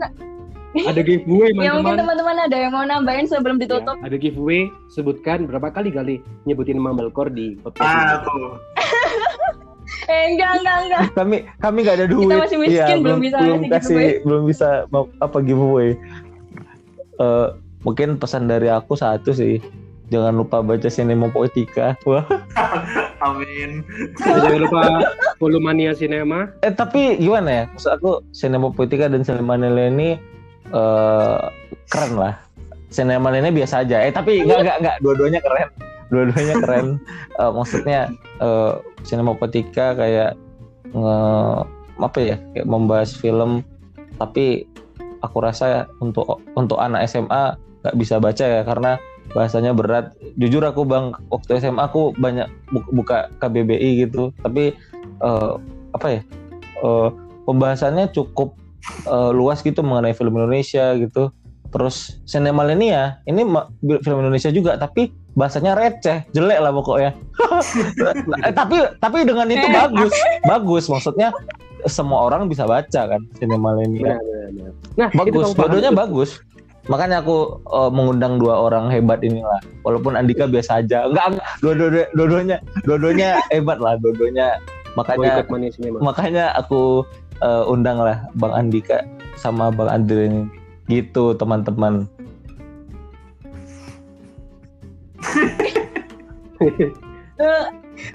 ada 0.89 1.01
giveaway 1.01 1.49
ya 1.51 1.71
mungkin 1.71 1.95
teman-teman 1.95 1.97
teman-teman 1.99 2.37
ada 2.41 2.57
yang 2.57 2.71
mau 2.71 2.83
nambahin 2.83 3.25
sebelum 3.25 3.57
ditutup. 3.57 3.95
Ya, 3.95 4.05
ada 4.05 4.15
giveaway 4.15 4.61
sebutkan 4.87 5.45
berapa 5.45 5.69
kali 5.69 5.89
kali 5.89 6.15
nyebutin 6.43 6.77
Mumblecore 6.77 7.29
di 7.29 7.55
podcast 7.57 7.85
Ah, 7.85 8.21
tuh. 8.21 8.57
Eh 10.03 10.23
enggak 10.29 10.51
enggak 10.59 10.77
enggak. 10.81 11.01
Kami 11.13 11.37
kami 11.59 11.77
nggak 11.79 11.95
ada 11.95 12.07
duit. 12.07 12.27
masih 12.27 12.57
miskin, 12.57 12.75
Iya, 12.75 12.97
belum 12.97 13.19
bisa 13.19 13.37
belum 13.37 13.59
ngasih 13.61 13.71
kasih 13.71 13.93
giveaway. 13.93 14.23
belum 14.23 14.41
bisa 14.43 14.67
mau- 14.89 15.11
apa 15.17 15.37
giveaway. 15.39 15.89
Eh, 17.15 17.47
mungkin 17.81 18.17
pesan 18.17 18.47
dari 18.47 18.67
aku 18.67 18.95
satu 18.95 19.31
sih. 19.31 19.61
Jangan 20.05 20.35
lupa 20.35 20.59
baca 20.59 20.85
Cinema 20.87 21.27
Poetica. 21.27 21.95
Wah. 22.09 22.25
Amin. 23.19 23.85
jangan 24.19 24.59
lupa 24.59 24.81
follow 25.37 25.55
Mania 25.57 25.93
Cinema 25.93 26.51
Eh 26.59 26.69
tapi 26.69 27.15
gimana 27.15 27.49
ya? 27.49 27.63
Maksud 27.69 27.91
aku 27.93 28.11
Cinema 28.29 28.67
Poetica 28.67 29.07
dan 29.07 29.23
Cinema 29.23 29.55
Nile 29.55 29.87
ini 29.89 30.09
eh 30.73 31.39
keren 31.87 32.13
lah. 32.17 32.35
Cinema 32.93 33.33
Nile 33.33 33.49
biasa 33.49 33.81
aja. 33.81 34.05
Eh 34.05 34.13
tapi 34.13 34.45
enggak 34.45 34.59
enggak 34.65 34.77
enggak 34.81 34.95
dua-duanya 35.01 35.39
keren. 35.41 35.69
Dua-duanya 36.09 36.55
keren. 36.61 36.87
Eh, 37.33 37.49
maksudnya 37.49 38.13
eh 38.37 38.73
Cinema 39.01 39.33
Poetica 39.33 39.97
kayak 39.97 40.37
nge 40.93 41.17
apa 41.97 42.17
ya? 42.21 42.37
Kayak 42.53 42.69
membahas 42.69 43.09
film 43.17 43.65
tapi 44.21 44.69
aku 45.25 45.37
rasa 45.41 45.89
untuk 45.97 46.37
untuk 46.53 46.77
anak 46.77 47.09
SMA 47.09 47.57
nggak 47.81 47.97
bisa 47.97 48.21
baca 48.21 48.45
ya 48.45 48.61
karena 48.61 49.01
bahasanya 49.33 49.73
berat. 49.73 50.13
Jujur 50.37 50.61
aku 50.61 50.85
bang 50.85 51.09
waktu 51.33 51.57
SMA 51.57 51.89
aku 51.89 52.13
banyak 52.21 52.45
bu- 52.69 52.91
buka 52.93 53.33
KBBI 53.41 54.05
gitu, 54.05 54.29
tapi 54.45 54.77
eh, 55.01 55.53
apa 55.97 56.07
ya 56.13 56.21
eh, 56.85 57.09
pembahasannya 57.49 58.13
cukup 58.13 58.53
eh, 59.05 59.31
luas 59.31 59.59
gitu 59.59 59.81
mengenai 59.81 60.13
film 60.13 60.35
Indonesia 60.35 60.93
gitu. 60.95 61.31
Terus 61.73 62.21
Sinemania 62.23 63.17
ini 63.25 63.41
film 63.81 64.17
Indonesia 64.21 64.53
juga, 64.53 64.77
tapi 64.77 65.09
bahasanya 65.33 65.73
receh, 65.73 66.21
jelek 66.29 66.59
lah 66.61 66.71
pokoknya. 66.71 67.11
Eh, 68.43 68.53
tapi 68.53 68.77
tapi 68.99 69.25
dengan 69.25 69.47
itu 69.49 69.65
bagus, 69.65 70.13
bagus 70.45 70.83
maksudnya 70.85 71.33
semua 71.85 72.27
orang 72.27 72.47
bisa 72.47 72.63
baca 72.63 73.01
kan 73.09 73.21
Sinemania. 73.39 74.19
Nah, 74.95 75.09
Bagus, 75.11 75.51
tuh. 75.55 75.91
bagus. 75.91 76.29
Makanya 76.85 77.23
aku 77.23 77.63
eh, 77.63 77.91
mengundang 77.91 78.37
dua 78.37 78.59
orang 78.59 78.91
hebat 78.91 79.23
inilah. 79.23 79.63
Walaupun 79.81 80.13
Andika 80.13 80.45
biasa 80.45 80.83
aja. 80.83 81.07
Enggak, 81.07 81.25
enggak. 81.35 81.47
Dua-dua- 81.63 82.09
dua-duanya 82.13 82.57
dua-duanya 82.83 83.29
hebat 83.49 83.79
lah, 83.79 83.95
dua-duanya. 83.97 84.59
Makanya 84.93 85.41
Cinema. 85.73 85.97
makanya 86.05 86.53
aku 86.53 87.01
eh, 87.41 87.63
undang 87.65 87.97
lah 87.97 88.27
Bang 88.37 88.53
Andika 88.53 89.01
sama 89.39 89.73
Bang 89.73 89.89
Andre 89.89 90.29
ini. 90.29 90.43
Gitu 90.91 91.33
teman-teman. 91.39 92.05
Eh, 97.33 97.65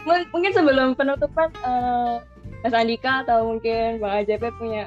mung- 0.07 0.29
mungkin 0.33 0.53
sebelum 0.55 0.95
penutupan 0.97 1.51
eh, 1.61 2.17
Mas 2.65 2.73
Andika 2.73 3.27
atau 3.27 3.53
mungkin 3.53 3.99
Bang 4.01 4.25
AJP 4.25 4.55
punya 4.57 4.87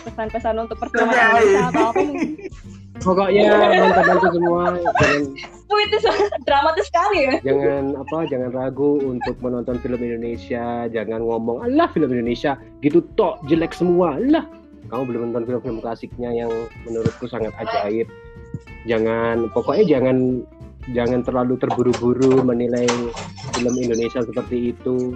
pesan-pesan 0.00 0.58
untuk 0.58 0.80
Indonesia 0.80 1.68
atau 1.70 1.92
apa 1.92 2.00
mungkin? 2.00 2.30
Pokoknya 2.98 3.46
nonton-nonton 3.70 4.30
semua 4.34 4.74
jangan 5.70 5.86
itu 5.86 5.96
dramatis 6.42 6.86
sekali 6.90 7.18
ya. 7.24 7.34
jangan 7.46 7.94
apa 7.96 8.18
jangan 8.26 8.50
ragu 8.50 8.98
untuk 9.00 9.38
menonton 9.40 9.78
film 9.80 10.00
Indonesia, 10.02 10.90
jangan 10.90 11.22
ngomong 11.22 11.62
Allah 11.62 11.86
film 11.94 12.10
Indonesia 12.10 12.58
gitu 12.82 13.00
tok 13.14 13.40
jelek 13.46 13.72
semua. 13.72 14.18
Lah, 14.18 14.44
kamu 14.90 15.02
belum 15.06 15.20
nonton 15.30 15.46
film-film 15.46 15.78
klasiknya 15.80 16.34
yang 16.34 16.50
menurutku 16.84 17.30
sangat 17.30 17.54
ajaib. 17.62 18.10
Jangan 18.84 19.48
pokoknya 19.54 19.86
jangan 19.86 20.42
jangan 20.92 21.20
terlalu 21.22 21.54
terburu-buru 21.60 22.42
menilai 22.42 22.88
film 23.54 23.74
Indonesia 23.78 24.26
seperti 24.26 24.74
itu. 24.74 25.14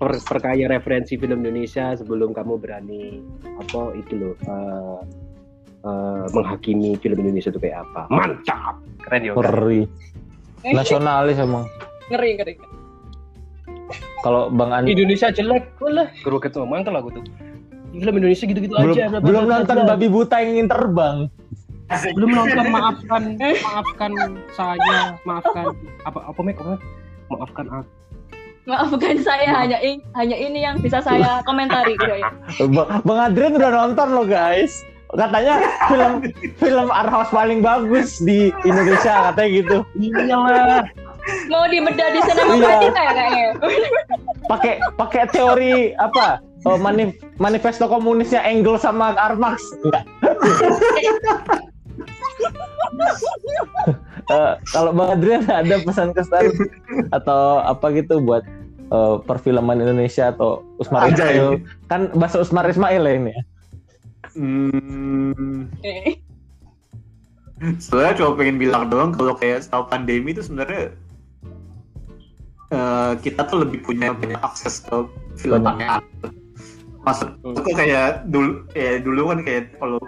Per, 0.00 0.16
perkaya 0.24 0.64
referensi 0.64 1.20
film 1.20 1.44
Indonesia 1.44 1.92
sebelum 1.92 2.32
kamu 2.32 2.56
berani 2.56 3.20
apa 3.60 3.92
itu 3.92 4.16
loh 4.16 4.32
eh, 4.32 4.98
eh, 5.80 6.24
menghakimi 6.32 6.96
film 7.00 7.18
Indonesia 7.20 7.50
itu 7.50 7.60
kayak 7.60 7.84
apa. 7.88 8.06
Mantap. 8.12 8.76
Keren 9.04 9.20
ya. 9.24 9.32
Ngeri. 9.32 9.80
Nasionalis 10.60 11.36
emang. 11.40 11.64
Ngeri, 12.12 12.30
ngeri. 12.36 12.54
Kalau 14.20 14.52
Bang 14.52 14.70
Andika 14.76 14.92
Indonesia 14.92 15.32
jelek, 15.32 15.64
lah. 15.80 16.08
Geroget 16.20 16.52
tuh, 16.52 16.68
mantel 16.68 16.92
aku 17.00 17.08
tuh. 17.16 17.24
Film 17.90 18.14
Indonesia 18.20 18.44
gitu-gitu 18.46 18.70
belum 18.70 18.94
aja. 18.94 19.18
belum 19.18 19.42
bla, 19.48 19.54
nonton 19.64 19.76
babi 19.82 20.06
buta 20.06 20.36
yang 20.38 20.50
ingin 20.54 20.68
terbang. 20.70 21.16
Belum 22.14 22.30
nonton, 22.30 22.64
maafkan, 22.70 23.22
maafkan 23.66 24.12
saya, 24.54 25.18
maafkan 25.26 25.74
apa 26.06 26.18
apa 26.22 26.38
Mek? 26.38 26.54
Apa? 26.62 26.78
Maafkan 27.34 27.66
aku. 27.66 27.90
Maafkan 28.68 29.16
saya 29.26 29.50
hanya 29.58 29.82
in- 29.82 30.04
hanya 30.14 30.36
ini 30.38 30.62
yang 30.62 30.78
bisa 30.78 31.02
saya 31.02 31.42
komentari 31.42 31.98
gitu 31.98 32.14
ya. 32.14 32.30
Bang, 32.70 33.02
Bang 33.02 33.18
Adrian 33.18 33.58
udah 33.58 33.70
nonton 33.74 34.14
loh 34.14 34.28
guys. 34.28 34.86
Katanya 35.10 35.54
film 35.86 36.12
film 36.56 36.88
art 36.88 37.10
house 37.10 37.30
paling 37.30 37.60
bagus 37.60 38.18
di 38.18 38.54
Indonesia 38.62 39.30
katanya 39.30 39.50
gitu. 39.50 39.76
Iyalah. 39.98 40.84
Mau 41.46 41.66
dibedah 41.68 42.08
di 42.10 42.20
sinema 42.24 42.52
Iya. 42.54 42.64
Poetica 42.64 43.00
ya 43.00 43.12
kayaknya. 43.12 43.46
Pakai 44.46 44.72
pakai 44.96 45.22
teori 45.28 45.74
apa? 45.96 46.40
Oh, 46.62 46.76
manif- 46.76 47.16
manifesto 47.36 47.88
komunisnya 47.88 48.44
Engel 48.44 48.76
sama 48.76 49.16
Karl 49.16 49.36
Marx. 49.36 49.60
Enggak. 49.82 50.04
Eh, 54.30 54.52
kalau 54.70 54.94
Bang 54.94 55.18
Adrian 55.18 55.42
ada 55.50 55.82
pesan 55.82 56.14
kesan 56.14 56.54
atau 57.10 57.58
apa 57.58 57.90
gitu 57.90 58.22
buat 58.22 58.46
eh, 58.92 59.16
perfilman 59.26 59.82
Indonesia 59.82 60.30
atau 60.30 60.62
Usmar 60.78 61.10
Ismail 61.10 61.58
kan 61.90 62.14
bahasa 62.14 62.38
Usmar 62.38 62.62
Ismail 62.70 63.02
ya 63.02 63.12
ini 63.16 63.30
ya. 63.34 63.42
Hmm, 64.34 65.66
Eh, 67.60 67.76
sebenarnya 67.76 68.14
cuma 68.16 68.30
pengen 68.40 68.56
bilang 68.56 68.88
doang 68.88 69.12
kalau 69.12 69.36
kayak 69.36 69.68
setelah 69.68 69.84
pandemi 69.84 70.32
itu 70.32 70.40
sebenarnya 70.40 70.96
eh, 72.72 73.12
kita 73.20 73.44
tuh 73.44 73.68
lebih 73.68 73.84
punya 73.84 74.16
banyak 74.16 74.40
akses 74.40 74.80
ke 74.88 74.96
film 75.36 75.68
yang 75.76 76.00
Maksud 77.00 77.32
aku 77.56 77.72
kayak 77.72 78.28
dulu 78.28 78.64
ya 78.76 79.00
dulu 79.00 79.32
kan 79.32 79.38
kayak 79.40 79.72
kalau 79.80 80.00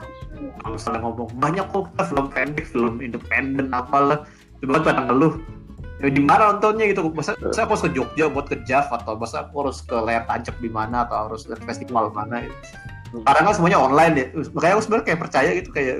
kalau 0.60 0.76
misalnya 0.76 1.00
ngomong 1.00 1.28
banyak 1.40 1.64
kok 1.72 1.88
kita 1.88 2.04
film 2.04 2.26
pendek, 2.28 2.66
film 2.68 2.94
independen 3.00 3.72
apalah. 3.72 4.28
Kan 4.60 4.82
pada 4.84 5.08
ngeluh. 5.08 5.40
Ya, 6.04 6.10
di 6.10 6.18
mana 6.18 6.52
nontonnya 6.52 6.90
gitu? 6.90 7.08
Masa, 7.14 7.38
masa 7.38 7.62
aku 7.64 7.78
harus 7.78 7.84
ke 7.86 7.90
Jogja 7.94 8.26
buat 8.26 8.46
ke 8.50 8.58
JAV 8.66 8.90
atau 8.90 9.14
masa 9.14 9.46
aku 9.46 9.54
harus 9.64 9.78
ke 9.86 9.94
layar 9.94 10.26
tancap 10.26 10.58
di 10.58 10.66
mana 10.66 11.06
atau 11.06 11.30
harus 11.30 11.46
lihat 11.46 11.62
festival 11.62 12.10
mana 12.10 12.42
gitu. 12.44 12.56
Sekarang 13.12 13.42
kan 13.44 13.54
semuanya 13.54 13.78
online 13.78 14.14
ya. 14.16 14.26
Makanya 14.52 14.72
aku 14.74 14.82
sebenarnya 14.82 15.06
kayak 15.06 15.20
percaya 15.20 15.50
gitu 15.52 15.70
kayak 15.70 15.96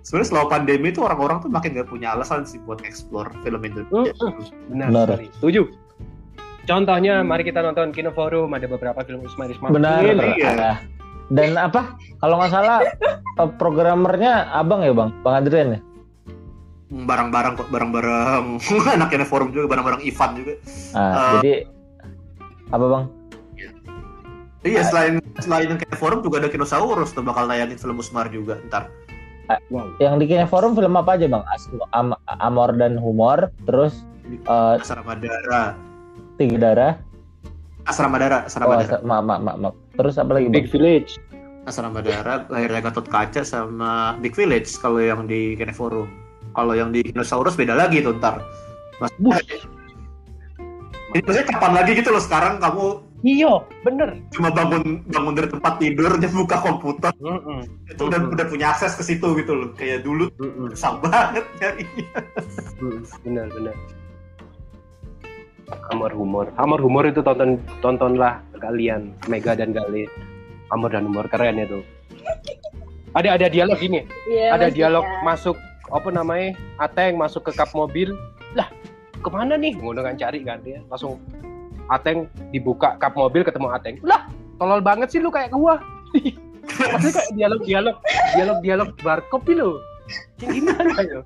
sebenarnya 0.00 0.28
selama 0.28 0.46
pandemi 0.48 0.88
itu 0.88 1.00
orang-orang 1.00 1.36
tuh 1.40 1.48
makin 1.48 1.76
gak 1.76 1.88
punya 1.88 2.12
alasan 2.12 2.44
sih 2.44 2.56
buat 2.64 2.80
explore 2.84 3.28
film 3.40 3.60
Indonesia. 3.60 4.12
Benar, 4.68 4.88
Benar. 4.88 5.06
sekali. 5.08 5.26
Setuju. 5.40 5.62
Contohnya, 6.64 7.20
mari 7.20 7.44
kita 7.44 7.60
nonton 7.60 7.92
Kino 7.92 8.08
Forum, 8.08 8.48
ada 8.56 8.64
beberapa 8.64 8.96
film 9.04 9.20
Usman 9.20 9.52
Ismail. 9.52 9.72
Benar. 9.76 10.00
iya. 10.32 10.48
ada. 10.56 10.72
Dan 11.28 11.56
apa? 11.56 11.96
Kalau 12.20 12.40
nggak 12.40 12.52
salah 12.52 12.80
eh, 13.40 13.50
programmernya 13.60 14.48
abang 14.52 14.80
ya 14.80 14.92
bang, 14.92 15.12
bang 15.20 15.34
Adrian 15.40 15.68
ya. 15.76 15.80
Barang-barang 16.88 17.52
kok, 17.58 17.68
barang-barang 17.68 18.60
anaknya 18.96 19.26
forum 19.28 19.52
juga, 19.52 19.76
barang-barang 19.76 20.00
Ivan 20.04 20.30
juga. 20.36 20.52
Ah, 20.92 21.04
Eh. 21.04 21.32
jadi 21.40 21.52
apa 22.72 22.84
bang? 22.88 23.04
Iya 24.64 24.82
selain 24.88 25.20
selain 25.44 25.76
yang 25.76 25.78
kayak 25.78 26.00
forum 26.00 26.24
juga 26.24 26.40
ada 26.40 26.48
Kinosaurus 26.48 27.12
tuh 27.12 27.20
bakal 27.20 27.44
nayangin 27.44 27.76
film 27.76 28.00
Usmar 28.00 28.32
juga 28.32 28.56
ntar. 28.72 28.88
Wow. 29.68 29.92
Yang 30.00 30.24
di 30.24 30.26
Kine 30.32 30.48
Forum 30.48 30.72
film 30.72 30.96
apa 30.96 31.20
aja 31.20 31.28
bang? 31.28 31.44
As- 31.52 31.68
Am- 31.92 32.16
Amor 32.40 32.72
dan 32.80 32.96
Humor, 32.96 33.52
terus 33.68 34.00
eh, 34.24 34.80
Asrama 34.80 35.20
Dara, 35.20 35.76
Tiga 36.40 36.56
Darah, 36.56 36.96
Asrama 37.84 38.16
Dara, 38.16 38.40
oh, 38.40 38.48
Asrama 38.48 38.80
Dara, 38.80 38.88
asa- 38.88 39.04
ma 39.04 39.20
ma 39.20 39.36
ma 39.36 39.52
ma- 39.60 39.76
terus 40.00 40.16
apa 40.16 40.40
lagi 40.40 40.48
bang? 40.48 40.64
Big 40.64 40.72
Village. 40.72 41.20
Asrama 41.68 42.00
Dara, 42.00 42.48
lahirnya 42.48 42.88
Gatot 42.88 43.04
Kaca 43.04 43.44
sama 43.44 44.16
Big 44.24 44.32
Village 44.32 44.80
kalau 44.80 45.04
yang 45.04 45.28
di 45.28 45.60
Kine 45.60 45.76
Forum. 45.76 46.08
Kalau 46.56 46.72
yang 46.72 46.88
di 46.88 47.04
Kinosaurus 47.04 47.52
beda 47.52 47.76
lagi 47.76 48.00
tuh 48.00 48.16
ntar. 48.16 48.40
Mas, 48.96 49.12
ini 51.12 51.20
maksudnya 51.20 51.52
kapan 51.52 51.72
lagi 51.76 52.00
gitu 52.00 52.16
loh 52.16 52.22
sekarang 52.24 52.64
kamu 52.64 53.03
Iya, 53.24 53.56
bener. 53.80 54.20
cuma 54.36 54.52
bangun 54.52 55.00
bangun 55.08 55.32
dari 55.32 55.48
tempat 55.48 55.80
tidur 55.80 56.12
dan 56.12 56.28
buka 56.28 56.60
komputer. 56.60 57.08
Mm-mm. 57.16 57.64
itu 57.88 58.02
udah 58.04 58.20
udah 58.20 58.46
punya 58.46 58.68
akses 58.68 58.92
ke 58.94 59.02
situ 59.02 59.24
gitu 59.40 59.52
loh. 59.56 59.72
Kayak 59.72 60.04
dulu 60.04 60.28
Mm-mm. 60.36 60.68
susah 60.76 61.00
banget 61.00 61.44
nyarinya 61.56 62.20
Mm, 62.76 63.00
benar 63.24 63.46
benar 63.48 63.76
Amor 65.88 66.12
humor. 66.12 66.52
Amor 66.60 66.76
humor 66.78 67.08
itu 67.08 67.24
tonton 67.24 67.56
tontonlah 67.80 68.44
kalian 68.60 69.16
Mega 69.24 69.56
dan 69.56 69.72
Gale 69.72 70.04
Amor 70.68 70.92
dan 70.92 71.08
humor 71.08 71.24
keren 71.24 71.56
itu. 71.56 71.80
Ada 73.16 73.40
ada 73.40 73.46
dialog 73.48 73.80
gini 73.80 74.04
Iya, 74.28 74.52
ada 74.52 74.68
dialog 74.68 75.04
Dika. 75.08 75.24
masuk 75.24 75.56
apa 75.88 76.08
namanya 76.12 76.52
Ateng 76.76 77.16
masuk 77.16 77.48
ke 77.48 77.56
kap 77.56 77.72
mobil. 77.72 78.12
Lah 78.52 78.68
ke 79.16 79.28
mana 79.32 79.56
nih? 79.56 79.72
Ngono 79.80 80.04
kan 80.04 80.20
cari 80.20 80.44
kan 80.44 80.60
dia 80.60 80.84
langsung 80.92 81.16
Ateng 81.92 82.30
dibuka 82.54 82.96
kap 82.96 83.12
mobil 83.16 83.44
ketemu 83.44 83.68
Ateng. 83.72 83.96
Lah 84.00 84.28
tolol 84.56 84.80
banget 84.80 85.12
sih 85.12 85.20
lu 85.20 85.28
kayak 85.28 85.52
gua. 85.52 85.80
Maksudnya 86.64 87.12
kayak 87.12 87.32
dialog 87.36 87.60
dialog 87.66 87.96
dialog 88.34 88.58
dialog 88.64 88.88
barcode 89.04 89.52
lo 89.52 89.70
yang 90.40 90.50
gimana 90.60 90.92
ya? 91.00 91.20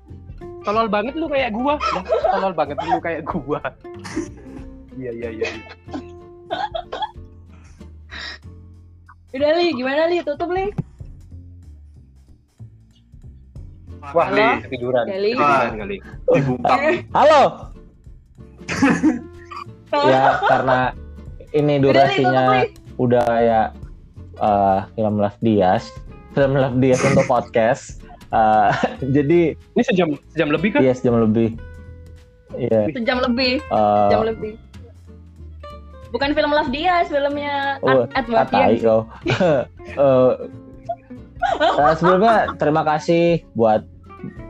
Tolol 0.63 0.87
banget 0.91 1.13
lu 1.15 1.27
kayak 1.31 1.51
gua. 1.55 1.79
Lah 1.79 2.03
tolol 2.35 2.53
banget 2.55 2.77
lu 2.83 2.99
kayak 2.99 3.21
gua. 3.27 3.59
Iya 4.99 5.11
iya 5.15 5.29
iya 5.31 5.47
Udah 9.29 9.51
Li, 9.61 9.67
gimana 9.77 10.09
Li? 10.09 10.19
Tutup 10.25 10.49
Li. 10.51 10.67
wah 14.09 14.25
Halo? 14.31 14.41
Li, 14.41 14.67
tiduran 14.73 15.05
Gali. 15.05 15.31
tiduran 15.37 15.71
kali. 15.77 15.97
Dibungkam 16.33 16.79
Halo. 17.13 17.41
Ya 19.93 20.37
karena 20.51 20.79
ini 21.53 21.81
durasinya 21.81 22.65
udah 23.01 23.23
kayak 23.25 23.67
eh, 24.37 24.79
film 24.93 25.15
Love 25.17 25.39
Dias, 25.41 25.89
film 26.37 26.53
Love 26.57 26.77
Dias 26.77 27.01
untuk 27.01 27.25
podcast. 27.25 28.03
Eh, 28.29 28.71
jadi 29.15 29.57
ini 29.57 29.83
sejam 29.83 30.13
sejam 30.33 30.49
lebih 30.53 30.77
kan 30.77 30.81
iya 30.85 30.93
sejam 30.93 31.17
lebih. 31.17 31.57
Iya. 32.57 32.89
Sejam 32.89 33.21
lebih, 33.21 33.61
eh, 33.61 34.09
jam 34.09 34.25
lebih. 34.25 34.57
Bukan 36.09 36.33
film 36.33 36.49
Love 36.49 36.73
Diaz, 36.73 37.05
filmnya 37.13 37.77
Oh, 37.85 38.09
Ad 38.09 38.25
Edward 38.25 38.49
kau. 38.81 39.01
Eh, 41.39 41.65
eh, 41.65 41.93
sebelumnya 41.95 42.51
terima 42.59 42.83
kasih 42.83 43.41
buat 43.55 43.87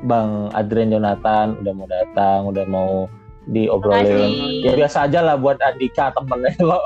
Bang 0.10 0.50
Adrian 0.58 0.90
Jonathan 0.90 1.54
udah 1.62 1.74
mau 1.76 1.88
datang, 1.88 2.40
udah 2.50 2.66
mau 2.66 2.92
diobrolin. 3.50 4.64
Ya 4.64 4.74
biasa 4.78 5.10
aja 5.10 5.20
lah 5.26 5.36
buat 5.36 5.58
Andika 5.62 6.14
temennya 6.14 6.54
lo. 6.62 6.80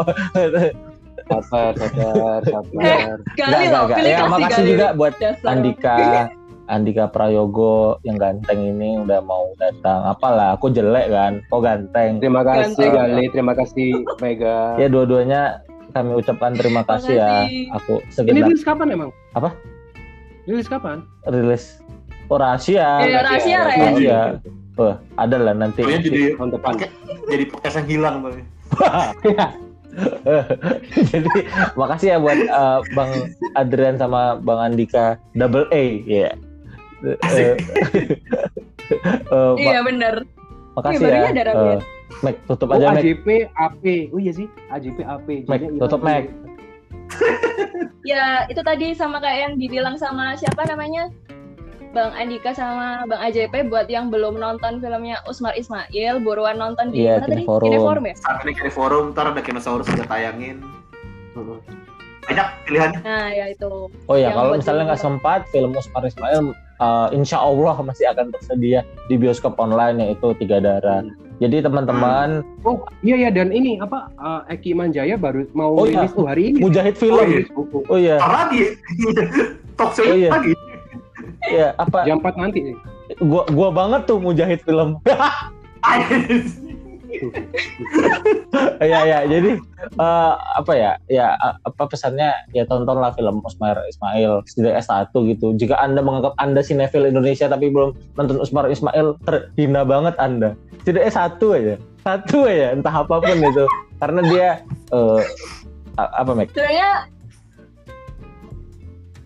sabar 1.24 1.72
sabar 1.80 2.42
sabar 2.52 3.16
Kali 3.40 3.66
loh, 3.72 3.88
enggak. 3.88 3.98
pilih 4.00 4.12
Ya, 4.12 4.18
kasih 4.20 4.32
makasih 4.32 4.64
juga 4.68 4.88
buat 4.96 5.14
Dasar. 5.20 5.48
Andika 5.56 5.96
Andika 6.72 7.06
Prayogo 7.12 8.00
yang 8.08 8.16
ganteng 8.16 8.60
ini 8.64 8.96
udah 9.00 9.20
mau 9.24 9.52
datang. 9.60 10.04
Apalah, 10.08 10.56
aku 10.56 10.72
jelek 10.72 11.12
kan, 11.12 11.44
kok 11.52 11.62
ganteng. 11.64 12.24
terima 12.24 12.42
kasih 12.44 12.88
Ganteng. 12.88 13.20
Gali 13.20 13.26
terima 13.36 13.54
kasih 13.56 13.90
Mega 14.24 14.80
Ya 14.80 14.88
dua-duanya 14.88 15.60
kami 15.92 16.16
ucapkan 16.18 16.56
terima 16.56 16.82
kasih 16.88 17.20
ya. 17.20 17.46
Aku 17.78 18.00
ini 18.00 18.12
sekedar 18.12 18.48
rilis 18.48 18.64
kapan 18.64 18.88
emang 18.96 19.10
Apa? 19.36 19.52
rilis 20.44 20.68
kapan 20.68 21.08
rilis 21.28 21.80
oh 22.28 22.36
rahasia. 22.40 23.04
Iya, 23.06 23.20
rahasia, 23.24 23.60
Ren. 23.64 23.80
Rahasia. 23.80 24.20
Wah, 24.74 24.98
ada 25.22 25.38
lah 25.38 25.54
nanti. 25.54 25.86
Pokoknya 25.86 26.02
jadi 26.02 26.22
tahun 26.34 26.50
depan 26.58 26.74
jadi 27.30 27.44
podcast 27.50 27.76
yang 27.82 27.88
hilang 27.90 28.16
tuh 28.26 28.34
Jadi 31.14 31.46
makasih 31.78 32.08
ya 32.14 32.18
buat 32.18 32.40
eh, 32.42 32.80
Bang 32.98 33.12
Adrian 33.54 34.02
sama 34.02 34.42
Bang 34.42 34.74
Andika 34.74 35.22
double 35.38 35.70
A 35.70 35.84
ya. 36.10 36.34
Eh, 37.06 37.18
eh, 39.30 39.54
Iya 39.62 39.80
bener. 39.86 40.26
makasih 40.74 41.06
Iya, 41.06 41.30
ya. 41.30 41.46
ya. 41.46 41.54
Eh, 41.54 41.80
Mac 42.26 42.36
tutup 42.50 42.74
oh 42.74 42.78
aja 42.78 42.98
Mac. 42.98 43.06
AJP 43.06 43.28
AP 43.54 43.84
oh 44.10 44.20
iya 44.22 44.34
sih 44.34 44.48
AJP 44.74 45.06
AP 45.06 45.28
Mac, 45.46 45.62
Jadi 45.62 45.78
tutup. 45.78 46.02
Mac. 46.02 46.26
Ya 48.04 48.44
itu 48.52 48.60
tadi 48.60 48.92
sama 48.92 49.24
kayak 49.24 49.40
yang 49.48 49.54
dibilang 49.56 49.96
sama 49.96 50.36
siapa 50.36 50.68
namanya? 50.68 51.08
Bang 51.94 52.10
Andika 52.12 52.52
sama 52.52 53.06
Bang 53.06 53.22
AJP 53.22 53.70
buat 53.70 53.86
yang 53.86 54.10
belum 54.10 54.36
nonton 54.36 54.82
filmnya 54.82 55.22
Usmar 55.24 55.54
Ismail, 55.54 56.18
buruan 56.20 56.58
nonton 56.58 56.90
di 56.90 57.06
Iya, 57.06 57.22
mana 57.22 57.30
tadi? 57.30 57.46
Kineforum. 57.46 57.66
Kineforum 57.70 58.04
ya? 58.04 58.16
saat 58.18 58.38
ini 58.42 58.52
ke 58.52 58.66
forum 58.68 59.04
ntar 59.14 59.30
ada 59.30 59.38
Kinosaurus 59.40 59.86
udah 59.88 60.08
tayangin 60.08 60.58
banyak 62.24 62.48
pilihannya 62.64 63.00
Nah, 63.00 63.30
ya 63.30 63.46
itu. 63.48 63.92
Oh 64.08 64.16
ya, 64.16 64.32
kalau 64.32 64.56
misalnya 64.56 64.88
nggak 64.88 65.02
sempat, 65.02 65.46
film 65.50 65.70
Usmar 65.72 66.02
Ismail, 66.04 66.50
eh, 66.56 67.08
insya 67.12 67.38
Allah 67.38 67.76
masih 67.78 68.10
akan 68.10 68.32
tersedia 68.32 68.82
di 69.06 69.14
bioskop 69.14 69.54
online 69.56 70.02
yaitu 70.02 70.34
Tiga 70.36 70.58
Darah. 70.58 71.06
Jadi 71.36 71.60
teman-teman, 71.60 72.42
oh 72.64 72.80
iya 73.02 73.20
ya 73.20 73.30
dan 73.30 73.52
ini 73.52 73.78
apa 73.78 74.08
eh, 74.16 74.56
Eki 74.56 74.74
Manjaya 74.74 75.14
baru 75.14 75.46
mau 75.52 75.76
Oh, 75.76 75.84
iya. 75.84 76.00
rilis 76.00 76.12
tuh 76.12 76.26
hari 76.26 76.44
ini 76.48 76.58
Mujahid 76.58 76.96
Oh, 76.96 77.02
Film. 77.04 77.28
iya. 77.28 77.44
Oh, 77.52 77.84
Oh 77.86 77.98
iya, 78.00 78.16
lagi 78.18 78.62
talk 79.78 79.92
show 79.92 80.08
Oh, 80.08 80.16
iya. 80.16 80.32
lagi 80.32 80.54
iya 81.52 81.68
apa? 81.76 82.08
jam 82.08 82.20
4 82.24 82.40
nanti 82.40 82.60
Gua 83.20 83.44
gua 83.52 83.70
banget 83.70 84.08
tuh 84.08 84.18
Mujahid 84.18 84.64
Film. 84.64 84.98
Iya 88.82 89.00
ya, 89.06 89.20
jadi 89.26 89.52
eh, 90.00 90.34
apa 90.58 90.72
ya? 90.74 90.92
Ya 91.10 91.36
apa 91.40 91.84
pesannya? 91.86 92.32
Ya 92.54 92.64
tontonlah 92.66 93.14
film 93.14 93.42
Usmar 93.44 93.78
Ismail 93.86 94.42
setidaknya 94.46 94.84
satu 94.84 95.26
gitu. 95.30 95.54
Jika 95.54 95.78
anda 95.78 96.02
menganggap 96.02 96.34
anda 96.42 96.62
sinetfil 96.62 97.06
Indonesia 97.06 97.46
tapi 97.46 97.70
belum 97.70 97.94
nonton 98.18 98.42
Usmar 98.42 98.70
Ismail, 98.70 99.18
terhina 99.26 99.86
banget 99.86 100.16
anda. 100.18 100.58
Setidaknya 100.82 101.14
satu 101.14 101.48
aja, 101.54 101.76
satu 102.02 102.38
aja, 102.46 102.74
entah 102.74 102.96
apa 102.96 103.16
pun 103.20 103.38
itu. 103.40 103.66
Karena 104.02 104.20
dia 104.26 104.48
eh, 104.92 105.22
a- 105.98 106.14
apa 106.24 106.32
Mek? 106.34 106.50
Sebenarnya 106.52 106.90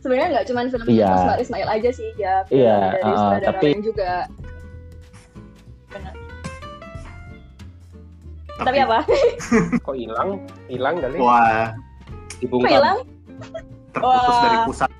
sebenarnya 0.07 0.29
nggak 0.33 0.47
cuma 0.47 0.59
film 0.63 0.87
Iya. 0.87 1.11
Usmar 1.11 1.37
Ismail 1.37 1.67
aja 1.69 1.89
sih, 1.91 2.09
ya 2.15 2.33
film 2.47 2.63
Iya, 2.63 2.77
dari 2.95 3.03
uh, 3.03 3.17
sutradara 3.19 3.47
tapi- 3.51 3.67
lain 3.67 3.81
juga. 3.83 4.11
Benar. 5.91 6.13
Tapi 8.57 8.77
apa? 8.79 8.99
kok 9.85 9.95
hilang 9.95 10.29
hilang 10.65 10.95
kali 10.97 11.17
wah 11.19 11.75
dibungkam 12.39 12.71
hilang? 12.73 12.97
terputus 13.93 14.33
Wah. 14.33 14.41
dari 14.41 14.57
pusat 14.65 14.91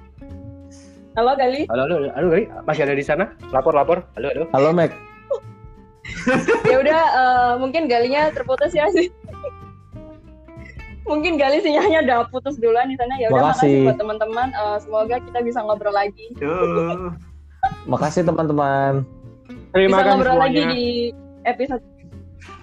Halo 1.16 1.34
kali. 1.34 1.66
halo 1.66 1.82
halo 1.90 1.96
halo 2.14 2.28
Gali 2.30 2.46
masih 2.64 2.82
ada 2.86 2.94
di 2.94 3.02
sana 3.02 3.26
lapor 3.50 3.74
lapor 3.74 4.06
halo 4.14 4.28
halo 4.30 4.46
Halo 4.52 4.70
Mek. 4.70 4.92
Ya 6.70 6.78
udah 6.78 7.02
eh, 7.10 7.52
mungkin 7.58 7.88
galinya 7.88 8.30
terputus 8.30 8.70
ya 8.72 8.86
sih. 8.92 9.10
mungkin 11.08 11.36
gali 11.36 11.58
sinyalnya 11.60 12.00
udah 12.04 12.18
putus 12.28 12.56
duluan 12.58 12.88
di 12.88 12.96
sana 12.96 13.16
ya 13.16 13.28
udah 13.30 13.52
Makasih. 13.52 13.84
buat 13.86 13.98
teman-teman 13.98 14.48
Eh, 14.50 14.78
semoga 14.80 15.16
kita 15.18 15.40
bisa 15.42 15.60
ngobrol 15.62 15.92
lagi 15.92 16.26
Yuh. 16.38 17.16
Makasih 17.92 18.24
teman-teman. 18.24 19.04
Terima 19.72 19.90
bisa 19.90 20.02
kasih 20.02 20.12
ngobrol 20.14 20.38
lagi 20.38 20.56
semuanya. 20.58 20.74
di 20.74 20.86
episode 21.44 21.84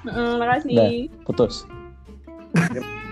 Mm, 0.04 0.36
makasih 0.36 0.68
Udah. 0.70 0.90
Putus. 1.24 1.54